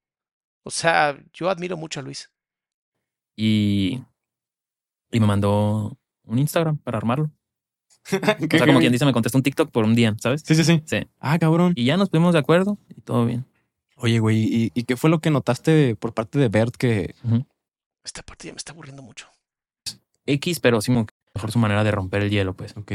O 0.67 0.71
sea, 0.71 1.17
yo 1.33 1.49
admiro 1.49 1.77
mucho 1.77 2.01
a 2.01 2.03
Luis. 2.03 2.29
Y, 3.37 4.03
y 5.13 5.21
me 5.21 5.27
mandó 5.27 5.97
un 6.25 6.39
Instagram 6.41 6.79
para 6.79 6.99
armarlo. 6.99 7.31
¿Qué- 8.11 8.19
O 8.19 8.59
sea, 8.59 8.67
como 8.67 8.81
quien 8.81 8.91
dice, 8.93 9.05
me 9.05 9.13
contestó 9.13 9.39
un 9.39 9.43
TikTok 9.45 9.71
por 9.71 9.85
un 9.85 9.95
día, 9.95 10.17
¿sabes? 10.21 10.43
Sí, 10.45 10.57
sí, 10.57 10.65
sí. 10.65 10.83
Sí. 10.85 11.07
Ah, 11.21 11.39
cabrón. 11.39 11.73
Y 11.77 11.85
ya 11.85 11.97
nos 11.97 12.11
pusimos 12.11 12.33
de 12.33 12.41
acuerdo 12.41 12.79
y 12.97 13.01
todo 13.01 13.27
bien. 13.27 13.45
Oye, 13.99 14.19
güey, 14.19 14.39
¿y, 14.43 14.73
y 14.75 14.83
qué 14.85 14.97
fue 14.97 15.09
lo 15.09 15.21
que 15.21 15.31
notaste 15.31 15.95
por 15.95 16.13
parte 16.15 16.39
de 16.41 16.49
Bert 16.49 16.75
que... 16.77 17.15
Esta 18.05 18.23
parte 18.23 18.49
ya 18.49 18.53
me 18.53 18.59
está 18.59 18.73
aburriendo 18.73 19.03
mucho. 19.03 19.29
X, 20.27 20.59
pero 20.59 20.81
sí, 20.81 20.91
mejor 20.91 21.53
su 21.53 21.59
manera 21.61 21.85
de 21.85 21.93
romper 21.93 22.23
el 22.23 22.31
hielo, 22.31 22.55
pues. 22.55 22.77
Ok. 22.77 22.93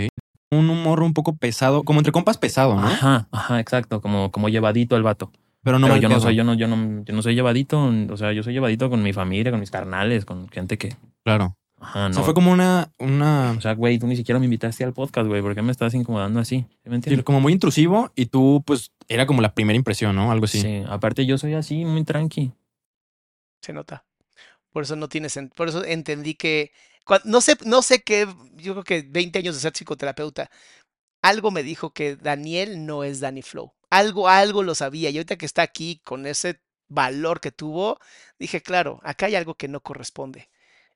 Un 0.52 0.70
humor 0.70 1.02
un 1.04 1.14
poco 1.14 1.38
pesado, 1.38 1.84
como 1.84 2.02
entre 2.02 2.12
compas 2.12 2.38
pesado, 2.38 2.76
¿no? 2.76 2.86
Ajá, 2.86 3.30
ajá, 3.32 3.60
exacto, 3.62 4.02
como, 4.02 4.32
como 4.32 4.50
llevadito 4.50 4.98
el 4.98 5.04
vato. 5.04 5.32
Pero 5.64 5.78
no 5.80 5.86
pero 5.88 5.94
mal 5.96 6.02
yo 6.02 6.10
no 6.10 6.20
soy, 6.20 6.36
yo 6.36 6.44
no, 6.44 6.54
yo 6.56 6.68
no, 6.68 7.04
yo 7.04 7.14
no 7.14 7.22
soy 7.22 7.36
llevadito, 7.36 7.80
o 8.10 8.18
sea, 8.18 8.34
yo 8.34 8.42
soy 8.44 8.54
llevadito 8.54 8.90
con 8.90 9.04
mi 9.04 9.14
familia, 9.14 9.52
con 9.52 9.60
mis 9.60 9.70
carnales, 9.72 10.26
con 10.26 10.50
gente 10.50 10.78
que, 10.80 10.96
Claro. 11.24 11.56
ajá, 11.80 12.06
O 12.06 12.10
no. 12.10 12.14
sea, 12.16 12.24
fue 12.24 12.34
como 12.34 12.52
una... 12.52 12.92
una 12.98 13.54
O 13.58 13.62
sea, 13.62 13.74
güey, 13.76 14.00
tú 14.00 14.08
ni 14.08 14.16
siquiera 14.16 14.40
me 14.40 14.46
invitaste 14.46 14.84
al 14.84 14.94
podcast, 14.94 15.28
güey, 15.28 15.42
¿por 15.44 15.54
qué 15.54 15.62
me 15.62 15.72
estás 15.72 15.94
incomodando 15.94 16.40
así? 16.40 16.66
¿Sí 16.68 16.78
¿Me 16.86 16.92
sí, 16.92 16.96
entiendes? 16.96 17.24
como 17.26 17.40
muy 17.42 17.54
intrusivo 17.54 18.12
y 18.16 18.26
tú, 18.26 18.64
pues, 18.66 18.92
era 19.08 19.28
como 19.28 19.42
la 19.44 19.54
primera 19.54 19.78
impresión, 19.78 20.16
¿no? 20.16 20.32
Algo 20.32 20.46
así. 20.46 20.62
Sí, 20.62 20.84
aparte 20.88 21.26
yo 21.28 21.38
soy 21.38 21.54
así, 21.54 21.86
muy 21.86 22.04
tranqui. 22.04 22.52
Se 23.62 23.74
nota. 23.74 24.04
Por 24.72 24.84
eso 24.84 24.96
no 24.96 25.10
tiene 25.10 25.28
sen- 25.28 25.54
Por 25.54 25.68
eso 25.70 25.84
entendí 25.86 26.34
que. 26.34 26.72
No 27.26 27.42
sé, 27.42 27.56
no 27.66 27.82
sé 27.82 28.02
qué. 28.02 28.26
Yo 28.56 28.74
creo 28.74 28.84
que 28.84 29.02
20 29.08 29.38
años 29.40 29.54
de 29.56 29.62
ser 29.62 29.74
psicoterapeuta. 29.74 30.50
Algo 31.22 31.52
me 31.52 31.62
dijo 31.62 31.92
que 31.92 32.16
Daniel 32.16 32.86
no 32.86 33.04
es 33.04 33.20
Danny 33.20 33.42
Flow. 33.42 33.74
Algo, 33.92 34.30
algo 34.30 34.64
lo 34.64 34.74
sabía. 34.74 35.12
Y 35.12 35.18
ahorita 35.18 35.38
que 35.38 35.46
está 35.46 35.62
aquí 35.62 36.02
con 36.04 36.26
ese 36.26 36.62
valor 36.88 37.42
que 37.42 37.52
tuvo, 37.52 38.00
dije, 38.40 38.62
claro, 38.62 39.00
acá 39.04 39.28
hay 39.28 39.36
algo 39.36 39.56
que 39.56 39.68
no 39.68 39.82
corresponde. 39.82 40.50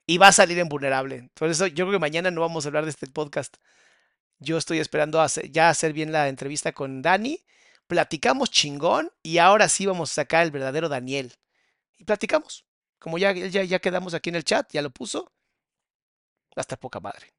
Y 0.08 0.18
va 0.18 0.30
a 0.30 0.32
salir 0.32 0.58
en 0.60 0.70
vulnerable. 0.70 1.30
Por 1.36 1.50
eso 1.50 1.68
yo 1.68 1.86
creo 1.86 1.92
que 1.92 2.00
mañana 2.00 2.32
no 2.32 2.42
vamos 2.42 2.66
a 2.66 2.70
hablar 2.70 2.86
de 2.86 2.92
este 2.92 3.08
podcast. 3.08 3.58
Yo 4.40 4.58
estoy 4.58 4.80
esperando 4.80 5.26
ya 5.52 5.70
hacer 5.70 5.94
bien 5.94 6.12
la 6.12 6.30
entrevista 6.30 6.72
con 6.74 7.02
Dani. 7.02 7.44
Platicamos 7.88 8.50
chingón 8.50 9.12
y 9.24 9.40
ahora 9.40 9.70
sí 9.70 9.86
vamos 9.86 10.12
a 10.12 10.16
sacar 10.16 10.44
el 10.44 10.52
verdadero 10.52 10.90
Daniel. 10.90 11.34
Y 11.98 12.06
platicamos. 12.06 12.66
Como 13.00 13.18
ya, 13.18 13.34
ya, 13.34 13.64
ya 13.64 13.80
quedamos 13.80 14.14
aquí 14.14 14.30
en 14.30 14.36
el 14.36 14.44
chat, 14.46 14.72
ya 14.72 14.82
lo 14.82 14.90
puso. 14.90 15.32
Va 16.58 16.62
a 16.62 16.62
estar 16.62 16.80
poca 16.80 17.00
madre. 17.00 17.34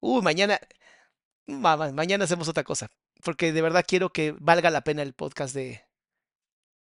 Uh, 0.00 0.22
mañana. 0.22 0.58
Ma- 1.48 1.76
ma- 1.76 1.92
mañana 1.92 2.24
hacemos 2.24 2.48
otra 2.48 2.64
cosa. 2.64 2.90
Porque 3.24 3.52
de 3.52 3.62
verdad 3.62 3.84
quiero 3.86 4.10
que 4.12 4.32
valga 4.38 4.70
la 4.70 4.82
pena 4.82 5.02
el 5.02 5.14
podcast 5.14 5.54
de. 5.54 5.82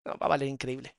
No, 0.05 0.13
va 0.21 0.25
a 0.27 0.29
valer 0.29 0.47
increíble. 0.47 0.95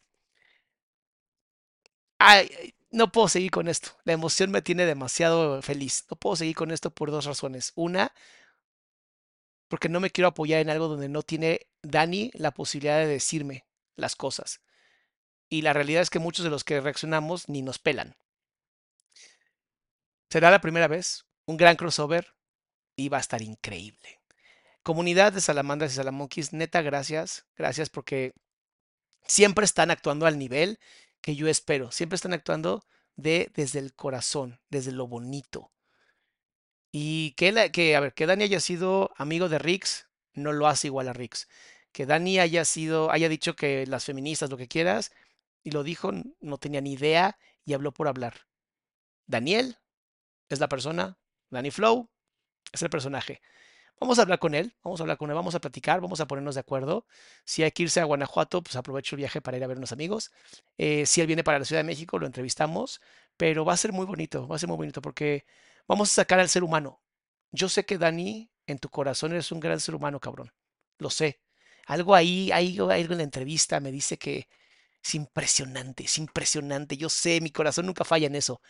Ay, 2.19 2.75
no 2.91 3.11
puedo 3.13 3.29
seguir 3.29 3.51
con 3.51 3.69
esto. 3.69 3.91
La 4.05 4.13
emoción 4.13 4.51
me 4.51 4.63
tiene 4.63 4.87
demasiado 4.87 5.61
feliz. 5.63 6.05
No 6.11 6.17
puedo 6.17 6.37
seguir 6.37 6.55
con 6.57 6.71
esto 6.71 6.91
por 6.91 7.11
dos 7.11 7.25
razones. 7.27 7.73
Una, 7.75 8.13
porque 9.69 9.89
no 9.89 10.01
me 10.01 10.11
quiero 10.11 10.29
apoyar 10.29 10.61
en 10.61 10.71
algo 10.71 10.89
donde 10.89 11.09
no 11.09 11.23
tiene 11.23 11.69
Dani 11.83 12.31
la 12.35 12.53
posibilidad 12.53 12.99
de 12.99 13.07
decirme 13.07 13.67
las 13.97 14.17
cosas. 14.17 14.61
Y 15.49 15.63
la 15.63 15.73
realidad 15.73 16.03
es 16.03 16.11
que 16.11 16.19
muchos 16.21 16.45
de 16.45 16.51
los 16.51 16.65
que 16.65 16.81
reaccionamos 16.81 17.49
ni 17.49 17.63
nos 17.63 17.79
pelan. 17.79 18.17
Será 20.31 20.51
la 20.53 20.61
primera 20.61 20.87
vez, 20.87 21.27
un 21.47 21.57
gran 21.57 21.75
crossover 21.77 22.36
y 22.97 23.09
va 23.09 23.19
a 23.19 23.21
estar 23.21 23.43
increíble. 23.43 24.21
Comunidad 24.83 25.33
de 25.33 25.41
Salamandras 25.41 25.93
y 25.93 25.97
Salamonquis, 25.97 26.53
neta, 26.53 26.83
gracias. 26.83 27.47
Gracias 27.57 27.91
porque 27.91 28.35
siempre 29.27 29.65
están 29.65 29.91
actuando 29.91 30.27
al 30.27 30.39
nivel 30.39 30.79
que 31.21 31.37
yo 31.37 31.49
espero. 31.49 31.91
Siempre 31.93 32.17
están 32.17 32.33
actuando 32.35 32.85
de, 33.17 33.51
desde 33.55 33.79
el 33.81 33.95
corazón, 33.95 34.61
desde 34.71 34.93
lo 34.93 35.07
bonito. 35.07 35.73
Y 36.93 37.33
que, 37.33 37.53
la- 37.53 37.71
que, 37.71 37.97
a 37.97 38.01
ver, 38.01 38.15
que 38.15 38.27
Dani 38.27 38.45
haya 38.45 38.61
sido 38.61 39.11
amigo 39.17 39.49
de 39.49 39.59
Rix, 39.59 40.09
no 40.33 40.53
lo 40.53 40.67
hace 40.67 40.89
igual 40.89 41.09
a 41.09 41.13
Rix. 41.13 41.49
Que 41.93 42.07
Dani 42.07 42.39
haya 42.39 42.65
sido, 42.65 43.11
haya 43.11 43.29
dicho 43.29 43.57
que 43.57 43.87
las 43.87 44.05
feministas, 44.05 44.51
lo 44.51 44.57
que 44.57 44.69
quieras, 44.69 45.13
y 45.63 45.71
lo 45.73 45.83
dijo, 45.83 46.13
no 46.41 46.59
tenía 46.59 46.81
ni 46.81 46.93
idea 46.93 47.39
y 47.65 47.75
habló 47.75 47.93
por 47.93 48.09
hablar. 48.09 48.47
Daniel 49.27 49.79
es 50.49 50.61
la 50.61 50.69
persona, 50.69 51.19
Danny 51.51 51.71
Flow 51.71 52.11
es 52.73 52.83
el 52.83 52.91
personaje. 52.91 53.41
Vamos 53.99 54.19
a 54.19 54.23
hablar 54.23 54.39
con 54.39 54.55
él, 54.55 54.75
vamos 54.85 55.01
a 55.01 55.05
hablar 55.05 55.17
con 55.17 55.31
él, 55.31 55.37
vamos 55.37 55.55
a 55.55 55.61
platicar, 55.61 56.01
vamos 56.03 56.21
a 56.21 56.27
ponernos 56.27 56.55
de 56.55 56.61
acuerdo. 56.61 57.07
Si 57.45 57.63
hay 57.63 57.71
que 57.71 57.85
irse 57.85 58.01
a 58.01 58.05
Guanajuato, 58.05 58.63
pues 58.63 58.77
aprovecho 58.77 59.17
el 59.17 59.19
viaje 59.19 59.41
para 59.41 59.57
ir 59.57 59.65
a 59.65 59.67
ver 59.67 59.79
unos 59.79 59.93
amigos. 59.93 60.33
Eh, 60.77 61.07
si 61.07 61.23
él 61.23 61.27
viene 61.27 61.43
para 61.45 61.59
la 61.59 61.65
Ciudad 61.65 61.81
de 61.81 61.87
México, 61.87 62.19
lo 62.19 62.27
entrevistamos, 62.27 63.01
pero 63.39 63.65
va 63.65 63.73
a 63.73 63.77
ser 63.77 63.93
muy 63.93 64.05
bonito, 64.05 64.47
va 64.49 64.57
a 64.57 64.59
ser 64.59 64.69
muy 64.69 64.77
bonito 64.77 65.01
porque 65.01 65.47
vamos 65.89 66.11
a 66.11 66.15
sacar 66.15 66.41
al 66.41 66.49
ser 66.51 66.63
humano. 66.63 67.01
Yo 67.53 67.69
sé 67.71 67.87
que 67.87 67.99
Dani, 67.99 68.51
en 68.67 68.79
tu 68.79 68.91
corazón 68.91 69.33
eres 69.33 69.51
un 69.53 69.61
gran 69.61 69.81
ser 69.81 69.95
humano, 69.95 70.21
cabrón. 70.21 70.53
Lo 70.99 71.11
sé. 71.11 71.41
Algo 71.87 72.15
ahí, 72.15 72.53
ahí, 72.53 72.79
algo 72.79 72.93
en 72.93 73.19
la 73.19 73.25
entrevista 73.25 73.81
me 73.81 73.93
dice 73.93 74.19
que 74.19 74.49
es 75.03 75.15
impresionante, 75.15 76.05
es 76.05 76.19
impresionante. 76.19 76.97
Yo 76.97 77.09
sé, 77.09 77.41
mi 77.41 77.51
corazón 77.51 77.87
nunca 77.87 78.05
falla 78.05 78.27
en 78.27 78.35
eso. 78.37 78.61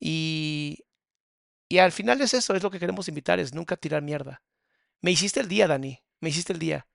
Y, 0.00 0.84
y 1.70 1.78
al 1.78 1.92
final 1.92 2.20
es 2.20 2.34
eso, 2.34 2.56
es 2.56 2.64
lo 2.64 2.70
que 2.72 2.80
queremos 2.80 3.06
invitar, 3.06 3.38
es 3.38 3.54
nunca 3.54 3.76
tirar 3.76 4.02
mierda. 4.02 4.42
Me 5.00 5.12
hiciste 5.12 5.38
el 5.38 5.46
día, 5.46 5.68
Dani, 5.68 6.02
me 6.18 6.30
hiciste 6.30 6.52
el 6.52 6.58
día. 6.58 6.88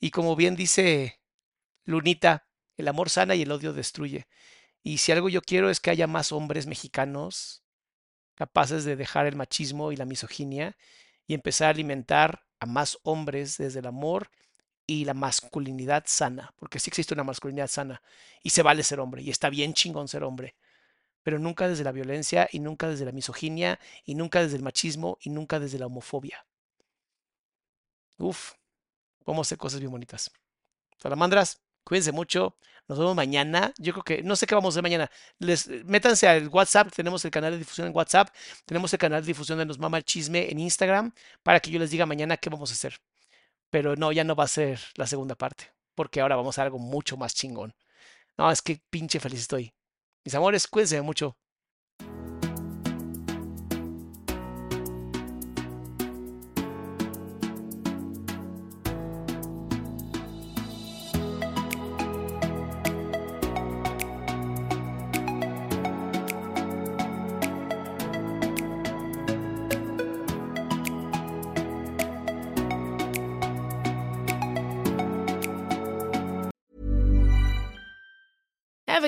Y 0.00 0.10
como 0.10 0.34
bien 0.34 0.56
dice 0.56 1.20
Lunita, 1.84 2.48
el 2.78 2.88
amor 2.88 3.10
sana 3.10 3.34
y 3.34 3.42
el 3.42 3.52
odio 3.52 3.74
destruye. 3.74 4.26
Y 4.82 4.96
si 4.96 5.12
algo 5.12 5.28
yo 5.28 5.42
quiero 5.42 5.68
es 5.68 5.78
que 5.78 5.90
haya 5.90 6.06
más 6.06 6.32
hombres 6.32 6.66
mexicanos 6.66 7.64
capaces 8.34 8.84
de 8.84 8.96
dejar 8.96 9.26
el 9.26 9.36
machismo 9.36 9.92
y 9.92 9.96
la 9.96 10.06
misoginia 10.06 10.74
y 11.26 11.34
empezar 11.34 11.66
a 11.66 11.70
alimentar 11.72 12.46
a 12.60 12.64
más 12.64 12.96
hombres 13.02 13.58
desde 13.58 13.80
el 13.80 13.86
amor 13.86 14.30
y 14.86 15.04
la 15.04 15.12
masculinidad 15.12 16.04
sana, 16.06 16.54
porque 16.56 16.78
sí 16.78 16.88
existe 16.88 17.12
una 17.12 17.24
masculinidad 17.24 17.68
sana 17.68 18.00
y 18.42 18.50
se 18.50 18.62
vale 18.62 18.84
ser 18.84 19.00
hombre 19.00 19.20
y 19.20 19.28
está 19.28 19.50
bien 19.50 19.74
chingón 19.74 20.08
ser 20.08 20.24
hombre, 20.24 20.56
pero 21.22 21.38
nunca 21.38 21.68
desde 21.68 21.84
la 21.84 21.92
violencia 21.92 22.48
y 22.50 22.60
nunca 22.60 22.88
desde 22.88 23.04
la 23.04 23.12
misoginia 23.12 23.78
y 24.04 24.14
nunca 24.14 24.42
desde 24.42 24.56
el 24.56 24.62
machismo 24.62 25.18
y 25.20 25.30
nunca 25.30 25.60
desde 25.60 25.78
la 25.78 25.86
homofobia. 25.86 26.46
Uf, 28.18 28.52
a 29.26 29.40
hacer 29.40 29.58
cosas 29.58 29.80
bien 29.80 29.90
bonitas. 29.92 30.30
Salamandras, 30.98 31.60
cuídense 31.84 32.12
mucho. 32.12 32.56
Nos 32.88 32.98
vemos 32.98 33.14
mañana. 33.14 33.72
Yo 33.78 33.92
creo 33.92 34.04
que 34.04 34.22
no 34.22 34.36
sé 34.36 34.46
qué 34.46 34.54
vamos 34.54 34.72
a 34.72 34.74
hacer 34.74 34.82
mañana. 34.82 35.10
Les 35.38 35.68
métanse 35.84 36.28
al 36.28 36.48
WhatsApp, 36.48 36.92
tenemos 36.94 37.24
el 37.24 37.30
canal 37.30 37.52
de 37.52 37.58
difusión 37.58 37.86
en 37.86 37.96
WhatsApp, 37.96 38.28
tenemos 38.66 38.92
el 38.92 38.98
canal 38.98 39.22
de 39.22 39.26
difusión 39.26 39.58
de 39.58 39.66
Nos 39.66 39.78
Mama 39.78 39.98
el 39.98 40.04
Chisme 40.04 40.50
en 40.50 40.58
Instagram 40.58 41.12
para 41.42 41.60
que 41.60 41.70
yo 41.70 41.78
les 41.78 41.90
diga 41.90 42.06
mañana 42.06 42.36
qué 42.36 42.50
vamos 42.50 42.70
a 42.70 42.74
hacer. 42.74 43.00
Pero 43.70 43.96
no, 43.96 44.12
ya 44.12 44.24
no 44.24 44.36
va 44.36 44.44
a 44.44 44.48
ser 44.48 44.80
la 44.96 45.06
segunda 45.06 45.34
parte, 45.34 45.72
porque 45.94 46.20
ahora 46.20 46.36
vamos 46.36 46.58
a 46.58 46.62
algo 46.62 46.78
mucho 46.78 47.16
más 47.16 47.34
chingón. 47.34 47.74
No, 48.38 48.50
es 48.50 48.62
que 48.62 48.80
pinche 48.90 49.20
feliz 49.20 49.40
estoy. 49.40 49.72
Mis 50.24 50.34
amores, 50.34 50.66
cuídense 50.68 51.00
mucho. 51.02 51.36